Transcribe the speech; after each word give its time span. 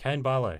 Caine 0.00 0.22
Barlow, 0.22 0.58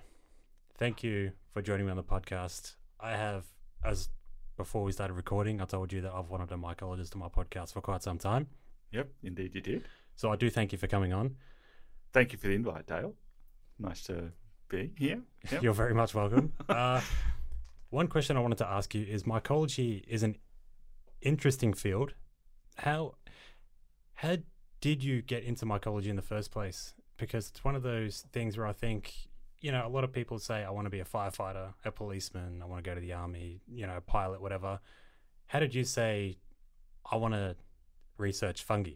thank 0.77 1.03
you 1.03 1.33
for 1.55 1.63
joining 1.63 1.87
me 1.87 1.91
on 1.91 1.97
the 1.97 2.03
podcast. 2.03 2.75
I 3.01 3.13
have, 3.13 3.47
as 3.83 4.11
before 4.59 4.85
we 4.85 4.93
started 4.93 5.15
recording, 5.15 5.63
I 5.63 5.65
told 5.65 5.95
you 5.95 6.03
that 6.03 6.13
I've 6.13 6.29
wanted 6.29 6.53
a 6.53 6.57
mycologist 6.57 7.15
on 7.15 7.21
my 7.23 7.29
podcast 7.29 7.73
for 7.73 7.81
quite 7.81 8.03
some 8.03 8.19
time. 8.19 8.49
Yep, 8.93 9.09
indeed 9.23 9.55
you 9.55 9.63
did. 9.63 9.85
So 10.15 10.31
I 10.31 10.37
do 10.37 10.51
thank 10.51 10.73
you 10.73 10.79
for 10.79 10.89
coming 10.89 11.15
on. 11.15 11.37
Thank 12.13 12.35
you 12.35 12.39
for 12.39 12.49
the 12.49 12.55
invite, 12.55 12.87
Dale. 12.87 13.15
Nice 13.79 14.03
to 14.03 14.31
be 14.69 14.93
here. 14.99 15.21
Yep. 15.51 15.63
You're 15.63 15.73
very 15.73 15.95
much 15.95 16.15
welcome. 16.15 16.53
uh, 16.69 17.01
one 17.89 18.09
question 18.09 18.37
I 18.37 18.41
wanted 18.41 18.59
to 18.59 18.69
ask 18.69 18.95
you 18.95 19.07
is 19.09 19.23
mycology 19.23 20.05
is 20.07 20.23
an 20.23 20.37
interesting 21.23 21.73
field. 21.73 22.13
How 22.77 23.15
how 24.17 24.37
did 24.83 25.03
you 25.03 25.23
get 25.23 25.45
into 25.45 25.65
mycology 25.65 26.09
in 26.09 26.17
the 26.17 26.21
first 26.21 26.51
place? 26.51 26.93
Because 27.17 27.49
it's 27.49 27.65
one 27.65 27.75
of 27.75 27.83
those 27.83 28.27
things 28.35 28.59
where 28.59 28.67
I 28.67 28.75
think, 28.75 29.30
you 29.61 29.73
know, 29.73 29.87
a 29.87 29.89
lot 29.89 30.05
of 30.05 30.13
people 30.13 30.39
say, 30.39 30.65
I 30.65 30.71
want 30.71 30.87
to 30.87 30.91
be 30.91 31.01
a 31.01 31.05
firefighter, 31.05 31.75
a 31.85 31.93
policeman, 31.93 32.61
I 32.63 32.67
want 32.67 32.83
to 32.83 32.89
go 32.91 32.95
to 32.95 33.01
the 33.01 33.13
army, 33.13 33.61
you 33.69 33.87
know, 33.87 33.97
a 33.97 34.01
pilot, 34.01 34.41
whatever. 34.41 34.81
How 35.47 35.61
did 35.61 35.75
you 35.75 35.85
say, 35.85 36.39
I 37.11 37.17
want 37.17 37.35
to 37.35 37.57
research 38.17 38.63
fungi? 38.63 38.93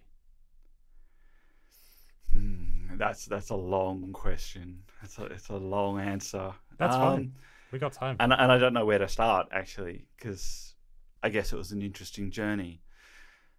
Hmm, 2.33 2.97
that's 2.97 3.27
that's 3.27 3.51
a 3.51 3.57
long 3.57 4.13
question. 4.13 4.83
It's 5.03 5.19
a 5.19 5.25
it's 5.27 5.49
a 5.49 5.57
long 5.57 6.01
answer. 6.01 6.53
That's 6.79 6.97
Um, 6.97 7.01
fine. 7.01 7.33
We 7.71 7.79
got 7.79 7.93
time. 7.93 8.17
And 8.21 8.33
and 8.33 8.51
I 8.53 8.59
don't 8.59 8.73
know 8.73 8.85
where 8.85 8.99
to 8.99 9.09
start 9.09 9.49
actually 9.53 10.07
because 10.17 10.75
I 11.23 11.29
guess 11.29 11.53
it 11.53 11.57
was 11.57 11.73
an 11.73 11.83
interesting 11.83 12.31
journey. 12.31 12.81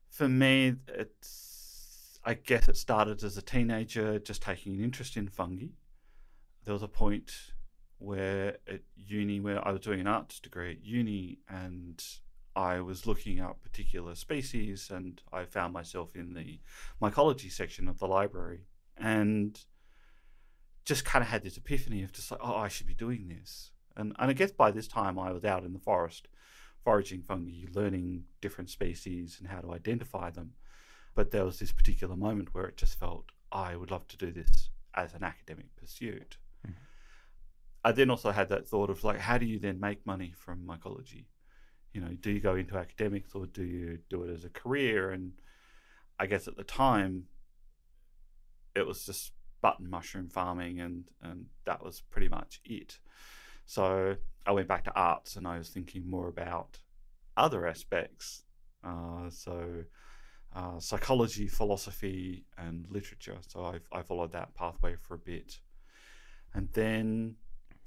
For 0.10 0.28
me, 0.28 0.76
it's 0.88 2.20
I 2.26 2.34
guess 2.34 2.68
it 2.70 2.78
started 2.78 3.24
as 3.24 3.38
a 3.38 3.42
teenager, 3.42 4.20
just 4.20 4.42
taking 4.42 4.76
an 4.76 4.84
interest 4.84 5.18
in 5.18 5.28
fungi. 5.28 5.68
There 6.66 6.74
was 6.74 6.84
a 6.84 6.88
point 6.88 7.32
where 8.00 8.58
at 8.68 8.82
uni, 8.96 9.40
where 9.40 9.66
I 9.66 9.72
was 9.72 9.82
doing 9.82 10.02
an 10.02 10.08
arts 10.08 10.40
degree 10.40 10.72
at 10.72 10.84
uni, 10.84 11.40
and 11.48 12.04
I 12.56 12.82
was 12.82 13.06
looking 13.06 13.40
up 13.40 13.62
particular 13.62 14.16
species, 14.16 14.90
and 14.92 15.22
I 15.32 15.46
found 15.46 15.74
myself 15.74 16.16
in 16.16 16.34
the 16.34 16.60
mycology 17.02 17.52
section 17.52 17.88
of 17.88 18.00
the 18.00 18.08
library, 18.08 18.68
and 18.98 19.60
just 20.86 21.06
kind 21.06 21.24
of 21.24 21.30
had 21.30 21.44
this 21.44 21.58
epiphany 21.58 22.04
of 22.04 22.12
just 22.12 22.32
like, 22.32 22.40
oh, 22.44 22.56
I 22.56 22.68
should 22.68 22.88
be 22.88 22.94
doing 22.94 23.28
this. 23.28 23.72
And, 23.96 24.16
and 24.20 24.30
I 24.30 24.34
guess 24.34 24.52
by 24.52 24.72
this 24.72 24.88
time 24.88 25.18
I 25.18 25.32
was 25.32 25.46
out 25.46 25.64
in 25.64 25.74
the 25.74 25.80
forest 25.80 26.28
foraging 26.84 27.24
fungi, 27.24 27.66
learning 27.74 28.24
different 28.42 28.70
species 28.70 29.38
and 29.40 29.50
how 29.50 29.60
to 29.60 29.74
identify 29.74 30.30
them. 30.30 30.54
But 31.16 31.32
there 31.32 31.46
was 31.46 31.58
this 31.58 31.72
particular 31.72 32.16
moment 32.16 32.54
where 32.54 32.66
it 32.66 32.78
just 32.78 33.00
felt 33.00 33.32
I 33.52 33.76
would 33.76 33.90
love 33.90 34.08
to 34.10 34.18
do 34.18 34.32
this 34.32 34.70
as 34.94 35.14
an 35.14 35.24
academic 35.24 35.76
pursuit. 35.76 36.38
I 37.86 37.92
then 37.92 38.10
also 38.10 38.32
had 38.32 38.50
that 38.50 38.68
thought 38.68 38.90
of 38.90 39.04
like, 39.04 39.20
how 39.20 39.38
do 39.38 39.46
you 39.46 39.60
then 39.60 39.80
make 39.80 40.04
money 40.08 40.34
from 40.36 40.66
mycology? 40.66 41.26
You 41.94 42.02
know, 42.02 42.14
do 42.20 42.32
you 42.32 42.40
go 42.40 42.56
into 42.56 42.78
academics 42.78 43.36
or 43.36 43.46
do 43.46 43.64
you 43.64 44.00
do 44.10 44.24
it 44.24 44.34
as 44.34 44.44
a 44.44 44.50
career? 44.50 45.12
And 45.12 45.34
I 46.20 46.26
guess 46.26 46.48
at 46.48 46.58
the 46.58 46.64
time, 46.64 47.26
it 48.76 48.88
was 48.88 49.06
just 49.06 49.34
button 49.62 49.88
mushroom 49.88 50.30
farming, 50.30 50.80
and 50.80 51.04
and 51.22 51.46
that 51.66 51.84
was 51.84 52.02
pretty 52.02 52.28
much 52.28 52.60
it. 52.66 52.98
So 53.68 54.16
I 54.48 54.52
went 54.52 54.68
back 54.68 54.84
to 54.86 54.96
arts, 54.96 55.36
and 55.36 55.48
I 55.48 55.60
was 55.60 55.70
thinking 55.70 56.10
more 56.10 56.28
about 56.28 56.80
other 57.38 57.68
aspects. 57.68 58.46
Uh, 58.84 59.30
so 59.30 59.84
uh, 60.56 60.80
psychology, 60.80 61.48
philosophy, 61.48 62.46
and 62.58 62.88
literature. 62.90 63.38
So 63.48 63.64
I 63.64 64.00
I 64.00 64.02
followed 64.02 64.32
that 64.32 64.56
pathway 64.56 64.96
for 64.96 65.14
a 65.14 65.20
bit, 65.20 65.60
and 66.56 66.68
then 66.74 67.36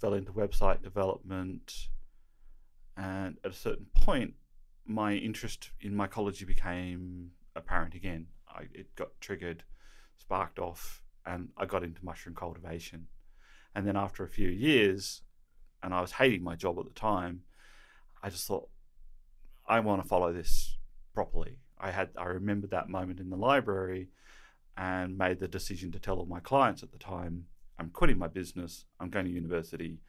fell 0.01 0.15
into 0.15 0.33
website 0.33 0.83
development. 0.83 1.89
And 2.97 3.37
at 3.45 3.51
a 3.51 3.55
certain 3.55 3.87
point, 3.95 4.35
my 4.87 5.13
interest 5.13 5.71
in 5.81 5.93
mycology 5.93 6.47
became 6.47 7.31
apparent 7.55 7.95
again. 7.95 8.27
I, 8.49 8.63
it 8.73 8.95
got 8.97 9.21
triggered, 9.21 9.65
sparked 10.17 10.59
off, 10.59 11.03
and 11.27 11.51
I 11.57 11.67
got 11.67 11.85
into 11.85 12.05
mushroom 12.05 12.35
cultivation. 12.35 13.07
And 13.75 13.87
then 13.87 13.97
after 13.97 14.25
a 14.25 14.29
few 14.29 14.49
years, 14.49 15.23
and 15.83 15.95
I 15.95 16.01
was 16.01 16.13
hating 16.13 16.43
my 16.43 16.57
job 16.57 16.79
at 16.79 16.87
the 16.87 16.99
time, 16.99 17.43
I 18.23 18.31
just 18.31 18.47
thought, 18.47 18.69
I 19.69 19.81
want 19.81 20.03
to 20.03 20.09
follow 20.09 20.33
this 20.33 20.79
properly. 21.15 21.59
I 21.79 21.91
had 21.91 22.09
I 22.17 22.25
remembered 22.25 22.71
that 22.71 22.89
moment 22.89 23.21
in 23.21 23.31
the 23.31 23.37
library 23.37 24.09
and 24.77 25.19
made 25.19 25.39
the 25.39 25.49
decision 25.49 25.93
to 25.93 25.99
tell 25.99 26.19
all 26.19 26.27
my 26.27 26.41
clients 26.41 26.83
at 26.83 26.91
the 26.91 26.99
time, 26.99 27.47
I'm 27.79 27.91
quitting 27.91 28.19
my 28.19 28.29
business, 28.29 28.85
I'm 28.99 29.11
going 29.11 29.27
to 29.27 29.31
university, 29.31 30.01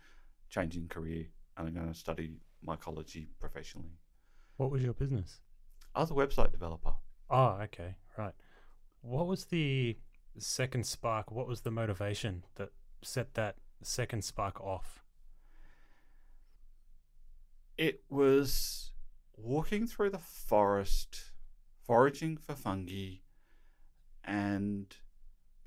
changing 0.50 0.88
career, 0.88 1.28
and 1.57 1.68
I'm 1.68 1.74
going 1.74 1.88
to 1.88 1.97
study 1.97 2.38
mycology 2.66 3.28
professionally. 3.40 4.00
What 4.57 4.72
was 4.72 4.84
your 4.84 4.94
business? 4.94 5.40
I 5.96 6.02
was 6.02 6.12
a 6.12 6.13
website 6.13 6.52
developer. 6.52 6.94
Oh, 7.30 7.59
okay, 7.63 7.96
right. 8.18 8.34
What 9.02 9.28
was 9.28 9.46
the 9.46 9.97
second 10.38 10.85
spark? 10.85 11.31
What 11.31 11.47
was 11.47 11.62
the 11.62 11.72
motivation 11.72 12.44
that 12.56 12.69
set 13.03 13.35
that 13.35 13.56
second 13.81 14.24
spark 14.24 14.59
off? 14.59 15.03
It 17.78 18.03
was 18.09 18.91
walking 19.38 19.88
through 19.88 20.09
the 20.09 20.18
forest, 20.18 21.31
foraging 21.86 22.38
for 22.38 22.56
fungi, 22.56 23.19
and 24.24 24.94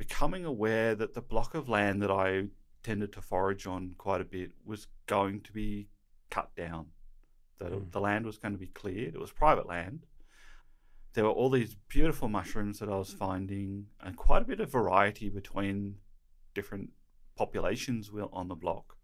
becoming 0.03 0.45
aware 0.45 0.97
that 0.97 1.15
the 1.15 1.21
block 1.21 1.55
of 1.55 1.69
land 1.69 2.03
that 2.03 2.11
I 2.11 2.49
tended 2.83 3.13
to 3.13 3.23
forage 3.23 3.69
on 3.69 3.95
quite 3.97 4.21
a 4.21 4.25
bit 4.25 4.51
was 4.65 4.89
going 5.07 5.43
to 5.43 5.53
be 5.53 5.91
cut 6.29 6.51
down. 6.57 6.87
That 7.59 7.71
Mm. 7.71 7.93
the 7.93 8.01
land 8.01 8.27
was 8.27 8.37
going 8.37 8.55
to 8.55 8.59
be 8.59 8.67
cleared. 8.67 9.15
It 9.15 9.21
was 9.21 9.31
private 9.31 9.67
land. 9.67 10.07
There 11.13 11.23
were 11.23 11.31
all 11.31 11.51
these 11.51 11.77
beautiful 11.77 12.29
mushrooms 12.29 12.81
that 12.81 12.89
I 12.89 12.97
was 12.97 13.13
finding, 13.13 13.91
and 14.01 14.17
quite 14.17 14.43
a 14.43 14.45
bit 14.45 14.59
of 14.59 14.73
variety 14.73 15.29
between 15.29 16.01
different 16.53 16.91
populations 17.37 18.11
on 18.33 18.49
the 18.49 18.57
block. 18.57 18.97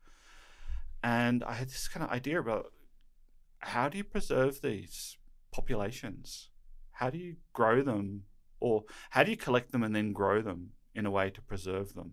And 1.00 1.44
I 1.44 1.52
had 1.52 1.68
this 1.68 1.86
kind 1.86 2.02
of 2.02 2.10
idea 2.10 2.40
about 2.40 2.72
how 3.60 3.88
do 3.88 3.98
you 3.98 4.04
preserve 4.04 4.62
these 4.62 5.16
populations? 5.52 6.50
How 6.90 7.08
do 7.10 7.18
you 7.18 7.36
grow 7.52 7.82
them? 7.82 8.24
Or 8.58 8.84
how 9.10 9.22
do 9.22 9.30
you 9.30 9.36
collect 9.36 9.70
them 9.70 9.84
and 9.84 9.94
then 9.94 10.12
grow 10.12 10.42
them 10.42 10.72
in 10.98 11.06
a 11.06 11.10
way 11.10 11.30
to 11.30 11.40
preserve 11.40 11.94
them? 11.94 12.12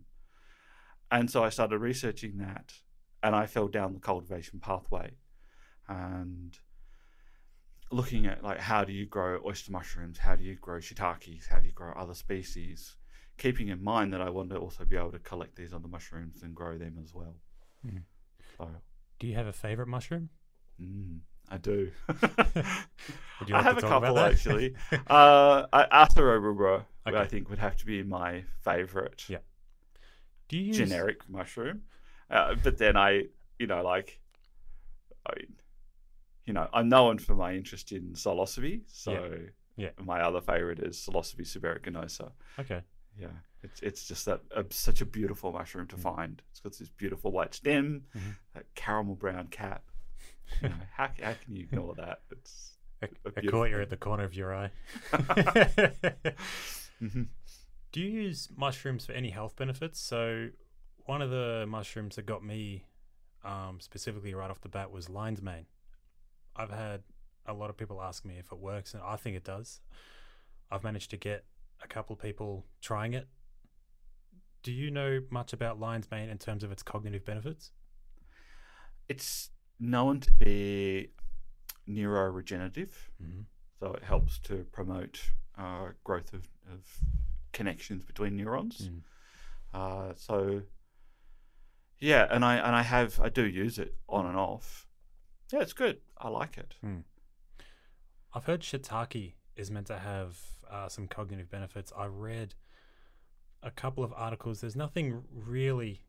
And 1.11 1.29
so 1.29 1.43
I 1.43 1.49
started 1.49 1.79
researching 1.79 2.37
that 2.37 2.73
and 3.21 3.35
I 3.35 3.45
fell 3.47 3.67
down 3.67 3.93
the 3.93 3.99
cultivation 3.99 4.59
pathway 4.59 5.17
and 5.87 6.57
looking 7.91 8.25
at 8.25 8.43
like 8.43 8.59
how 8.59 8.83
do 8.83 8.93
you 8.93 9.05
grow 9.05 9.39
oyster 9.45 9.71
mushrooms, 9.71 10.17
how 10.17 10.35
do 10.35 10.43
you 10.43 10.55
grow 10.55 10.79
shiitakes, 10.79 11.47
how 11.47 11.59
do 11.59 11.67
you 11.67 11.73
grow 11.73 11.93
other 11.93 12.13
species, 12.13 12.97
keeping 13.37 13.69
in 13.69 13.83
mind 13.83 14.13
that 14.13 14.21
I 14.21 14.29
want 14.29 14.49
to 14.51 14.57
also 14.57 14.85
be 14.85 14.95
able 14.95 15.11
to 15.11 15.19
collect 15.19 15.55
these 15.55 15.73
other 15.73 15.87
mushrooms 15.87 16.43
and 16.43 16.55
grow 16.55 16.77
them 16.77 16.97
as 17.01 17.13
well. 17.13 17.35
Mhm. 17.85 18.03
So 18.57 18.69
Do 19.19 19.27
you 19.27 19.35
have 19.35 19.47
a 19.47 19.53
favorite 19.53 19.87
mushroom? 19.87 20.29
Mm, 20.81 21.19
I 21.49 21.57
do. 21.57 21.91
I 22.09 23.61
have 23.61 23.77
a 23.77 23.81
couple 23.81 24.19
actually. 24.19 24.75
uh, 25.07 25.67
Aseroe 27.05 27.13
rubra, 27.13 27.19
I 27.21 27.27
think, 27.27 27.49
would 27.49 27.59
have 27.59 27.75
to 27.77 27.85
be 27.85 28.03
my 28.03 28.43
favorite 28.63 29.25
Yeah. 29.29 29.39
Do 30.47 30.57
you 30.57 30.65
use 30.65 30.77
generic 30.77 31.27
mushroom. 31.29 31.83
Uh, 32.29 32.55
but 32.63 32.77
then 32.77 32.95
I, 32.97 33.23
you 33.59 33.67
know, 33.67 33.81
like, 33.83 34.19
I 35.27 35.33
mean, 35.35 35.55
you 36.45 36.53
know, 36.53 36.67
I'm 36.73 36.89
known 36.89 37.17
for 37.17 37.35
my 37.35 37.53
interest 37.55 37.91
in 37.91 38.13
psilocybe. 38.13 38.83
So 38.87 39.39
Yeah. 39.77 39.89
my 40.03 40.21
other 40.21 40.41
favorite 40.41 40.79
is 40.79 40.97
Psilocybe 40.97 41.41
subaeruginosa. 41.41 42.31
Okay. 42.59 42.81
Yeah, 43.17 43.29
it's 43.63 43.81
it's 43.81 44.07
just 44.07 44.25
that 44.25 44.41
uh, 44.55 44.63
such 44.69 45.01
a 45.01 45.05
beautiful 45.05 45.51
mushroom 45.51 45.87
to 45.87 45.95
Mm. 45.95 46.01
find. 46.01 46.41
It's 46.51 46.59
got 46.59 46.73
this 46.77 46.89
beautiful 46.89 47.31
white 47.31 47.53
stem, 47.53 48.05
Mhm. 48.13 48.35
that 48.53 48.65
caramel 48.75 49.15
brown 49.15 49.47
cap. 49.47 49.89
You 50.61 50.69
know, 50.69 50.75
how 50.91 51.09
how 51.23 51.33
can 51.33 51.55
you 51.55 51.63
ignore 51.63 51.95
that? 51.95 52.21
It's 52.31 52.77
A, 53.01 53.05
A 53.05 53.29
a 53.29 53.31
beautiful 53.31 53.59
courtier 53.61 53.81
at 53.81 53.89
the 53.89 53.97
corner 53.97 54.23
of 54.23 54.33
your 54.35 54.53
eye. 54.53 54.71
Mhm. 57.01 57.27
Do 57.91 58.01
you 58.01 58.09
use 58.23 58.49
mushrooms 58.55 59.05
for 59.05 59.11
any 59.13 59.29
health 59.29 59.55
benefits? 59.55 59.99
So, 59.99 60.49
one 61.05 61.21
of 61.21 61.29
the 61.29 61.65
mushrooms 61.67 62.15
that 62.15 62.25
got 62.25 62.43
me 62.43 62.85
um, 63.43 63.79
specifically 63.79 64.33
right 64.33 64.49
off 64.49 64.61
the 64.61 64.69
bat 64.69 64.91
was 64.91 65.07
lion's 65.09 65.41
mane. 65.41 65.67
I've 66.55 66.71
had 66.71 67.03
a 67.45 67.53
lot 67.53 67.69
of 67.69 67.77
people 67.77 68.01
ask 68.01 68.25
me 68.25 68.37
if 68.39 68.51
it 68.51 68.57
works, 68.57 68.93
and 68.93 69.03
I 69.03 69.15
think 69.17 69.35
it 69.37 69.43
does. 69.43 69.81
I've 70.71 70.83
managed 70.83 71.11
to 71.11 71.17
get 71.17 71.45
a 71.83 71.87
couple 71.87 72.15
of 72.15 72.19
people 72.21 72.65
trying 72.81 73.13
it. 73.13 73.27
Do 74.63 74.71
you 74.71 74.89
know 74.89 75.21
much 75.29 75.53
about 75.53 75.79
lion's 75.79 76.09
mane 76.09 76.29
in 76.29 76.39
terms 76.39 76.63
of 76.63 76.71
its 76.71 76.81
cognitive 76.83 77.23
benefits? 77.25 77.71
it's 79.07 79.51
known 79.79 80.19
to 80.19 80.31
be 80.33 81.09
neuroregenerative, 81.87 82.89
Mm-hmm. 83.21 83.41
so 83.79 83.93
it 83.93 84.03
helps 84.03 84.39
to 84.39 84.65
promote 84.71 85.31
uh, 85.57 85.89
growth 86.03 86.33
of, 86.33 86.47
of 86.71 86.85
connections 87.53 88.03
between 88.03 88.35
neurons. 88.35 88.89
Mm. 88.89 89.01
Uh, 89.73 90.13
so, 90.15 90.61
yeah, 91.99 92.27
and 92.29 92.45
I 92.45 92.55
and 92.55 92.75
I 92.75 92.81
have 92.81 93.19
I 93.19 93.29
do 93.29 93.45
use 93.45 93.77
it 93.77 93.95
on 94.07 94.25
and 94.25 94.37
off. 94.37 94.87
Yeah, 95.51 95.61
it's 95.61 95.73
good. 95.73 95.99
I 96.17 96.29
like 96.29 96.57
it. 96.57 96.75
I've 98.33 98.45
heard 98.45 98.61
shiitake 98.61 99.33
is 99.55 99.71
meant 99.71 99.87
to 99.87 99.99
have 99.99 100.37
uh, 100.69 100.89
some 100.89 101.07
cognitive 101.07 101.49
benefits. 101.49 101.93
I 101.97 102.05
read 102.05 102.55
a 103.63 103.71
couple 103.71 104.03
of 104.03 104.13
articles. 104.15 104.61
There's 104.61 104.75
nothing 104.75 105.23
really 105.31 106.01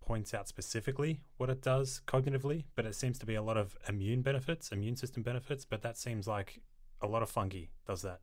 points 0.00 0.32
out 0.32 0.48
specifically 0.48 1.20
what 1.36 1.50
it 1.50 1.60
does 1.60 2.00
cognitively, 2.06 2.64
but 2.74 2.86
it 2.86 2.94
seems 2.94 3.18
to 3.18 3.26
be 3.26 3.34
a 3.34 3.42
lot 3.42 3.58
of 3.58 3.76
immune 3.88 4.22
benefits, 4.22 4.72
immune 4.72 4.96
system 4.96 5.22
benefits. 5.22 5.66
But 5.66 5.82
that 5.82 5.98
seems 5.98 6.26
like 6.26 6.60
a 7.02 7.06
lot 7.06 7.22
of 7.22 7.28
fungi 7.28 7.64
does 7.86 8.02
that. 8.02 8.20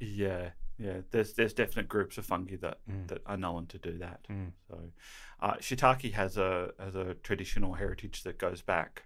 Yeah, 0.00 0.50
yeah. 0.78 1.00
There's 1.10 1.34
there's 1.34 1.54
definite 1.54 1.88
groups 1.88 2.18
of 2.18 2.26
fungi 2.26 2.56
that 2.56 2.78
Mm. 2.88 3.08
that 3.08 3.22
are 3.26 3.36
known 3.36 3.66
to 3.68 3.78
do 3.78 3.98
that. 3.98 4.26
Mm. 4.28 4.52
So, 4.68 4.92
uh, 5.40 5.54
shiitake 5.54 6.12
has 6.12 6.36
a 6.36 6.72
has 6.78 6.94
a 6.94 7.14
traditional 7.14 7.74
heritage 7.74 8.22
that 8.24 8.38
goes 8.38 8.62
back, 8.62 9.04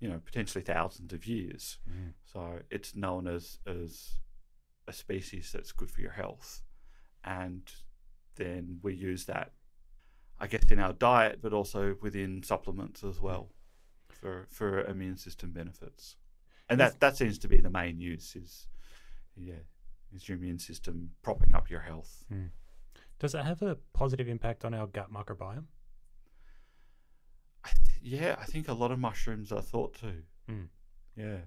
you 0.00 0.08
know, 0.08 0.20
potentially 0.24 0.62
thousands 0.64 1.12
of 1.12 1.26
years. 1.26 1.78
Mm. 1.88 2.14
So 2.24 2.60
it's 2.70 2.94
known 2.94 3.26
as 3.26 3.58
as 3.66 4.18
a 4.86 4.92
species 4.92 5.52
that's 5.52 5.72
good 5.72 5.90
for 5.90 6.00
your 6.00 6.12
health, 6.12 6.62
and 7.24 7.70
then 8.36 8.78
we 8.82 8.94
use 8.94 9.24
that, 9.26 9.52
I 10.40 10.46
guess, 10.46 10.70
in 10.70 10.78
our 10.78 10.92
diet, 10.92 11.40
but 11.42 11.52
also 11.52 11.96
within 12.00 12.42
supplements 12.42 13.04
as 13.04 13.20
well, 13.20 13.50
for 14.08 14.46
for 14.50 14.84
immune 14.84 15.16
system 15.18 15.52
benefits. 15.52 16.16
And 16.70 16.80
that 16.80 17.00
that 17.00 17.16
seems 17.16 17.38
to 17.38 17.48
be 17.48 17.60
the 17.60 17.70
main 17.70 17.98
use 18.00 18.36
is, 18.36 18.66
yeah, 19.36 19.62
is 20.14 20.28
your 20.28 20.38
immune 20.38 20.58
system 20.58 21.10
propping 21.22 21.54
up 21.54 21.70
your 21.70 21.80
health. 21.80 22.24
Does 23.18 23.34
it 23.34 23.44
have 23.44 23.62
a 23.62 23.76
positive 23.92 24.28
impact 24.28 24.64
on 24.64 24.74
our 24.74 24.86
gut 24.86 25.12
microbiome? 25.12 25.64
I 27.64 27.70
th- 27.70 28.00
yeah, 28.20 28.36
I 28.40 28.44
think 28.44 28.68
a 28.68 28.72
lot 28.72 28.92
of 28.92 28.98
mushrooms 28.98 29.50
are 29.50 29.60
thought 29.60 29.94
to. 30.00 30.12
Mm. 30.50 30.68
Yeah. 31.16 31.38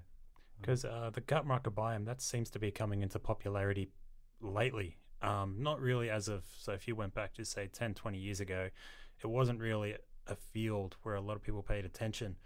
Because 0.60 0.84
uh, 0.84 1.10
the 1.12 1.22
gut 1.22 1.46
microbiome 1.46 2.04
that 2.06 2.20
seems 2.20 2.50
to 2.50 2.58
be 2.58 2.70
coming 2.70 3.02
into 3.02 3.18
popularity 3.18 3.88
lately. 4.40 4.98
Um, 5.22 5.56
not 5.58 5.80
really 5.80 6.10
as 6.10 6.28
of 6.28 6.44
so 6.58 6.72
if 6.72 6.86
you 6.88 6.96
went 6.96 7.14
back 7.14 7.32
to 7.34 7.44
say 7.44 7.68
10, 7.72 7.94
20 7.94 8.18
years 8.18 8.40
ago, 8.40 8.68
it 9.22 9.26
wasn't 9.26 9.60
really 9.60 9.96
a 10.26 10.36
field 10.36 10.96
where 11.02 11.14
a 11.14 11.20
lot 11.20 11.36
of 11.36 11.42
people 11.42 11.62
paid 11.62 11.84
attention, 11.84 12.36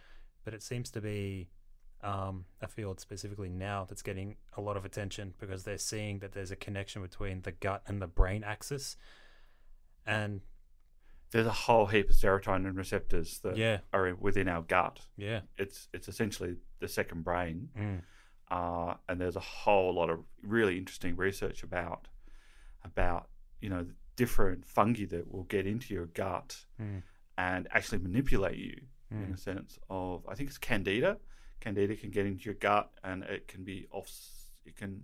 but 0.45 0.55
it 0.55 0.63
seems 0.63 0.91
to 0.91 1.01
be 1.01 1.49
um, 2.07 2.45
a 2.61 2.69
field 2.69 3.01
specifically 3.01 3.49
now 3.49 3.85
that's 3.89 4.03
getting 4.03 4.37
a 4.57 4.61
lot 4.61 4.77
of 4.77 4.85
attention 4.85 5.35
because 5.41 5.65
they're 5.65 5.77
seeing 5.93 6.21
that 6.21 6.33
there's 6.33 6.53
a 6.53 6.57
connection 6.57 7.03
between 7.03 7.43
the 7.43 7.53
gut 7.53 7.83
and 7.89 8.01
the 8.01 8.07
brain 8.07 8.45
axis, 8.45 8.97
and 10.07 10.41
There's 11.33 11.47
a 11.47 11.53
whole 11.67 11.87
heap 11.87 12.09
of 12.11 12.17
serotonin 12.17 12.77
receptors 12.77 13.41
that 13.41 13.57
yeah, 13.57 13.79
are 13.93 14.15
within 14.15 14.49
our 14.49 14.63
gut. 14.63 15.01
yeah, 15.17 15.41
It's 15.59 15.89
it's 15.93 16.09
essentially 16.09 16.57
the 16.79 16.89
second 16.89 17.25
brain. 17.25 17.69
mm, 17.77 18.01
uh, 18.51 18.95
and 19.09 19.21
there's 19.21 19.37
a 19.37 19.41
whole 19.41 19.93
lot 19.95 20.09
of 20.09 20.21
really 20.43 20.79
interesting 20.79 21.17
research 21.17 21.65
about 21.65 22.07
about 22.85 23.29
you 23.61 23.69
know 23.69 23.85
different 24.15 24.65
fungi 24.65 25.05
that 25.07 25.31
will 25.33 25.43
get 25.45 25.67
into 25.67 25.93
your 25.93 26.07
gut 26.07 26.65
mm, 26.81 27.03
and 27.37 27.67
actually 27.73 27.99
manipulate 27.99 28.57
you 28.57 28.77
in 29.11 29.27
mm, 29.27 29.35
a 29.35 29.37
sense 29.37 29.79
of 29.91 30.25
I 30.29 30.35
think 30.37 30.49
it's 30.49 30.59
candida. 30.59 31.19
Candida 31.61 31.97
can 31.97 32.11
get 32.11 32.27
into 32.27 32.45
your 32.45 32.55
gut 32.55 32.91
and 33.03 33.23
it 33.25 33.49
can 33.49 33.65
be 33.65 33.87
off. 33.91 34.11
It 34.65 34.77
can 34.77 35.03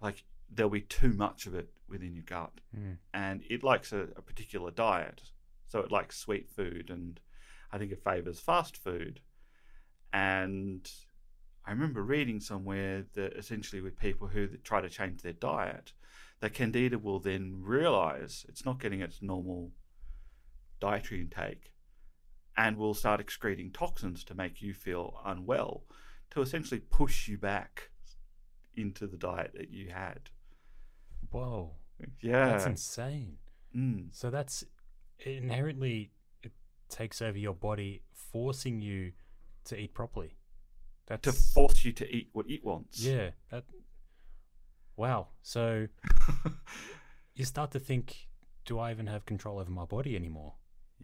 like 0.00 0.24
there'll 0.50 0.70
be 0.70 0.80
too 0.82 1.12
much 1.12 1.46
of 1.46 1.54
it 1.54 1.70
within 1.88 2.14
your 2.14 2.24
gut, 2.24 2.52
mm, 2.76 2.96
and 3.14 3.42
it 3.48 3.62
likes 3.62 3.92
a, 3.92 4.08
a 4.16 4.22
particular 4.22 4.70
diet. 4.70 5.22
So 5.68 5.80
it 5.80 5.90
likes 5.90 6.18
sweet 6.18 6.50
food, 6.50 6.90
and 6.90 7.18
I 7.70 7.78
think 7.78 7.92
it 7.92 8.04
favors 8.04 8.40
fast 8.40 8.76
food. 8.76 9.20
And 10.12 10.90
I 11.64 11.70
remember 11.70 12.02
reading 12.02 12.40
somewhere 12.40 13.06
that 13.14 13.32
essentially 13.34 13.80
with 13.80 13.98
people 13.98 14.26
who 14.26 14.48
try 14.58 14.80
to 14.80 14.90
change 14.90 15.22
their 15.22 15.32
diet, 15.32 15.92
that 16.40 16.52
candida 16.52 16.98
will 16.98 17.20
then 17.20 17.60
realize 17.62 18.44
it's 18.48 18.64
not 18.64 18.80
getting 18.80 19.00
its 19.00 19.22
normal 19.22 19.70
dietary 20.80 21.20
intake 21.22 21.72
and 22.56 22.76
will 22.76 22.94
start 22.94 23.20
excreting 23.20 23.70
toxins 23.70 24.24
to 24.24 24.34
make 24.34 24.60
you 24.62 24.74
feel 24.74 25.20
unwell 25.24 25.84
to 26.30 26.40
essentially 26.42 26.80
push 26.80 27.28
you 27.28 27.38
back 27.38 27.90
into 28.76 29.06
the 29.06 29.16
diet 29.16 29.52
that 29.54 29.70
you 29.70 29.90
had. 29.90 30.30
whoa, 31.30 31.72
Yeah. 32.20 32.46
that's 32.50 32.66
insane. 32.66 33.38
Mm. 33.76 34.08
So 34.14 34.30
that's 34.30 34.64
inherently 35.20 36.12
it 36.42 36.52
takes 36.88 37.22
over 37.22 37.38
your 37.38 37.54
body, 37.54 38.02
forcing 38.12 38.80
you 38.80 39.12
to 39.64 39.78
eat 39.78 39.94
properly. 39.94 40.36
That's 41.06 41.22
to 41.22 41.32
force 41.32 41.84
you 41.84 41.92
to 41.92 42.08
eat 42.14 42.30
what 42.32 42.48
it 42.50 42.64
wants. 42.64 43.00
yeah. 43.04 43.30
That 43.50 43.64
wow. 44.96 45.28
So 45.42 45.88
you 47.34 47.44
start 47.44 47.70
to 47.72 47.78
think, 47.78 48.28
do 48.64 48.78
I 48.78 48.90
even 48.90 49.06
have 49.06 49.24
control 49.26 49.58
over 49.58 49.70
my 49.70 49.84
body 49.84 50.16
anymore? 50.16 50.54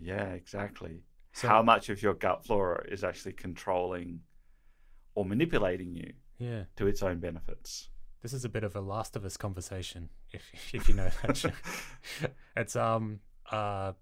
yeah, 0.00 0.28
exactly. 0.32 1.02
So 1.32 1.46
How 1.48 1.62
much 1.62 1.88
of 1.88 2.02
your 2.02 2.14
gut 2.14 2.44
flora 2.44 2.84
is 2.88 3.04
actually 3.04 3.32
controlling 3.34 4.20
or 5.14 5.24
manipulating 5.24 5.94
you 5.94 6.12
yeah, 6.38 6.64
to 6.76 6.86
its 6.86 7.02
own 7.02 7.18
benefits? 7.18 7.90
this 8.20 8.32
is 8.32 8.44
a 8.44 8.48
bit 8.48 8.64
of 8.64 8.74
a 8.74 8.80
Last 8.80 9.14
of 9.14 9.24
Us 9.24 9.36
conversation, 9.36 10.08
if 10.32 10.42
if 10.72 10.88
you 10.88 10.94
know 10.94 11.08
that. 11.22 11.52
it's 12.56 12.74
um 12.76 13.20
uh, 13.50 13.92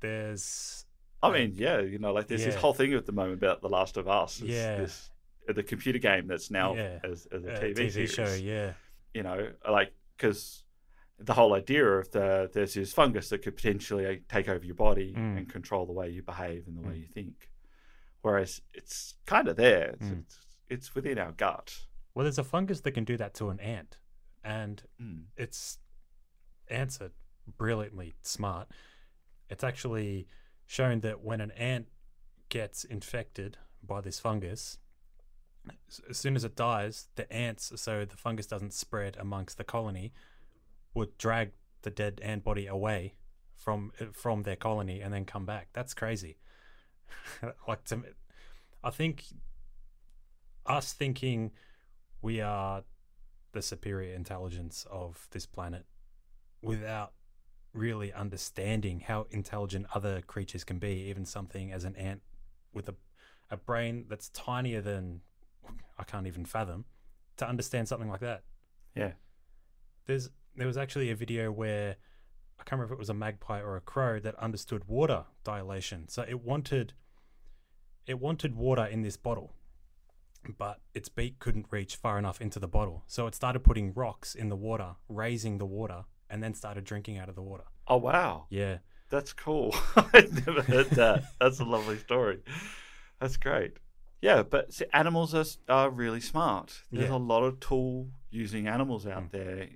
there's 0.00 0.84
I 1.22 1.30
mean, 1.32 1.52
yeah, 1.56 1.80
you 1.80 1.98
know, 1.98 2.12
like 2.12 2.26
there's 2.28 2.44
this 2.44 2.54
whole 2.54 2.74
thing 2.74 2.92
at 2.92 3.06
the 3.06 3.12
moment 3.12 3.34
about 3.42 3.62
The 3.62 3.68
Last 3.68 3.96
of 3.96 4.08
Us. 4.08 4.40
It's 4.40 4.50
Yeah. 4.50 4.76
This, 4.80 5.10
uh, 5.48 5.54
the 5.54 5.62
computer 5.62 5.98
game 5.98 6.26
that's 6.26 6.50
now 6.50 6.74
Yeah. 6.74 6.98
as, 7.02 7.26
as 7.32 7.44
a 7.44 7.48
TV, 7.52 7.90
series. 7.90 8.12
show, 8.12 8.34
yeah, 8.34 8.72
You 9.14 9.22
know, 9.22 9.50
like, 9.70 9.94
because 10.16 10.63
the 11.24 11.34
whole 11.34 11.54
idea 11.54 11.84
of 11.86 12.10
the 12.10 12.50
there's 12.52 12.74
this 12.74 12.92
fungus 12.92 13.28
that 13.30 13.42
could 13.42 13.56
potentially 13.56 14.22
take 14.28 14.48
over 14.48 14.64
your 14.64 14.74
body 14.74 15.12
Mm. 15.12 15.38
and 15.38 15.48
control 15.48 15.86
the 15.86 15.92
way 15.92 16.08
you 16.10 16.22
behave 16.22 16.66
and 16.66 16.76
the 16.76 16.82
way 16.82 16.94
Mm. 16.94 17.00
you 17.00 17.06
think. 17.08 17.50
Whereas 18.22 18.60
it's 18.72 19.14
kind 19.26 19.48
of 19.48 19.56
there. 19.56 19.90
It's, 19.90 20.06
Mm. 20.06 20.20
it's, 20.22 20.38
it's 20.68 20.94
within 20.94 21.18
our 21.18 21.32
gut. 21.32 21.86
Well, 22.14 22.24
there's 22.24 22.38
a 22.38 22.44
fungus 22.44 22.80
that 22.82 22.92
can 22.92 23.04
do 23.04 23.16
that 23.16 23.34
to 23.34 23.50
an 23.50 23.60
ant, 23.60 23.98
and 24.42 24.82
Mm. 25.00 25.24
it's 25.36 25.78
ants 26.68 27.00
are 27.00 27.10
brilliantly 27.46 28.14
smart. 28.22 28.70
It's 29.50 29.62
actually 29.64 30.26
shown 30.66 31.00
that 31.00 31.20
when 31.20 31.40
an 31.40 31.50
ant 31.52 31.88
gets 32.48 32.84
infected 32.84 33.58
by 33.82 34.00
this 34.00 34.18
fungus, 34.20 34.78
as 36.08 36.16
soon 36.18 36.36
as 36.36 36.44
it 36.44 36.56
dies, 36.56 37.08
the 37.16 37.30
ants, 37.32 37.72
so 37.80 38.04
the 38.04 38.16
fungus 38.16 38.46
doesn't 38.46 38.72
spread 38.72 39.16
amongst 39.18 39.58
the 39.58 39.64
colony, 39.64 40.12
would 40.94 41.18
drag 41.18 41.52
the 41.82 41.90
dead 41.90 42.20
ant 42.22 42.44
body 42.44 42.66
away 42.66 43.14
from 43.54 43.92
from 44.12 44.42
their 44.42 44.56
colony 44.56 45.00
and 45.00 45.12
then 45.12 45.24
come 45.24 45.44
back. 45.46 45.68
That's 45.72 45.94
crazy. 45.94 46.38
like 47.68 47.84
to 47.84 48.02
I 48.82 48.90
think 48.90 49.24
us 50.66 50.92
thinking 50.92 51.52
we 52.22 52.40
are 52.40 52.84
the 53.52 53.62
superior 53.62 54.14
intelligence 54.14 54.86
of 54.90 55.28
this 55.30 55.46
planet 55.46 55.84
without 56.62 57.12
really 57.72 58.12
understanding 58.12 59.00
how 59.00 59.26
intelligent 59.30 59.86
other 59.94 60.22
creatures 60.22 60.64
can 60.64 60.78
be, 60.78 61.06
even 61.08 61.24
something 61.24 61.72
as 61.72 61.84
an 61.84 61.94
ant 61.96 62.22
with 62.72 62.88
a, 62.88 62.94
a 63.50 63.56
brain 63.56 64.06
that's 64.08 64.28
tinier 64.30 64.80
than 64.80 65.20
I 65.98 66.04
can't 66.04 66.26
even 66.26 66.44
fathom, 66.44 66.84
to 67.36 67.48
understand 67.48 67.88
something 67.88 68.08
like 68.08 68.20
that. 68.20 68.42
Yeah. 68.94 69.12
There's 70.06 70.30
there 70.56 70.66
was 70.66 70.76
actually 70.76 71.10
a 71.10 71.14
video 71.16 71.50
where 71.50 71.96
I 72.58 72.62
can't 72.64 72.72
remember 72.72 72.94
if 72.94 72.96
it 72.96 72.98
was 72.98 73.10
a 73.10 73.14
magpie 73.14 73.60
or 73.60 73.76
a 73.76 73.80
crow 73.80 74.20
that 74.20 74.34
understood 74.36 74.84
water 74.86 75.24
dilation. 75.42 76.08
So 76.08 76.24
it 76.28 76.42
wanted 76.42 76.92
it 78.06 78.20
wanted 78.20 78.54
water 78.54 78.84
in 78.84 79.02
this 79.02 79.16
bottle, 79.16 79.54
but 80.58 80.80
its 80.94 81.08
beak 81.08 81.38
couldn't 81.38 81.66
reach 81.70 81.96
far 81.96 82.18
enough 82.18 82.40
into 82.40 82.58
the 82.58 82.68
bottle. 82.68 83.02
So 83.06 83.26
it 83.26 83.34
started 83.34 83.60
putting 83.60 83.94
rocks 83.94 84.34
in 84.34 84.48
the 84.50 84.56
water, 84.56 84.96
raising 85.08 85.56
the 85.58 85.64
water, 85.66 86.04
and 86.28 86.42
then 86.42 86.52
started 86.54 86.84
drinking 86.84 87.16
out 87.18 87.28
of 87.30 87.34
the 87.34 87.42
water. 87.42 87.64
Oh, 87.88 87.96
wow. 87.96 88.46
Yeah. 88.50 88.78
That's 89.08 89.32
cool. 89.32 89.74
I've 89.96 90.46
never 90.46 90.62
heard 90.62 90.90
that. 90.90 91.22
That's 91.40 91.60
a 91.60 91.64
lovely 91.64 91.98
story. 91.98 92.40
That's 93.20 93.36
great. 93.38 93.78
Yeah, 94.20 94.42
but 94.42 94.72
see, 94.72 94.86
animals 94.92 95.34
are, 95.34 95.44
are 95.68 95.90
really 95.90 96.20
smart. 96.20 96.80
There's 96.90 97.08
Yeah. 97.10 97.16
a 97.16 97.18
lot 97.18 97.42
of 97.42 97.60
tool 97.60 98.08
using 98.30 98.66
animals 98.66 99.06
out 99.06 99.24
Mm. 99.24 99.30
there, 99.32 99.68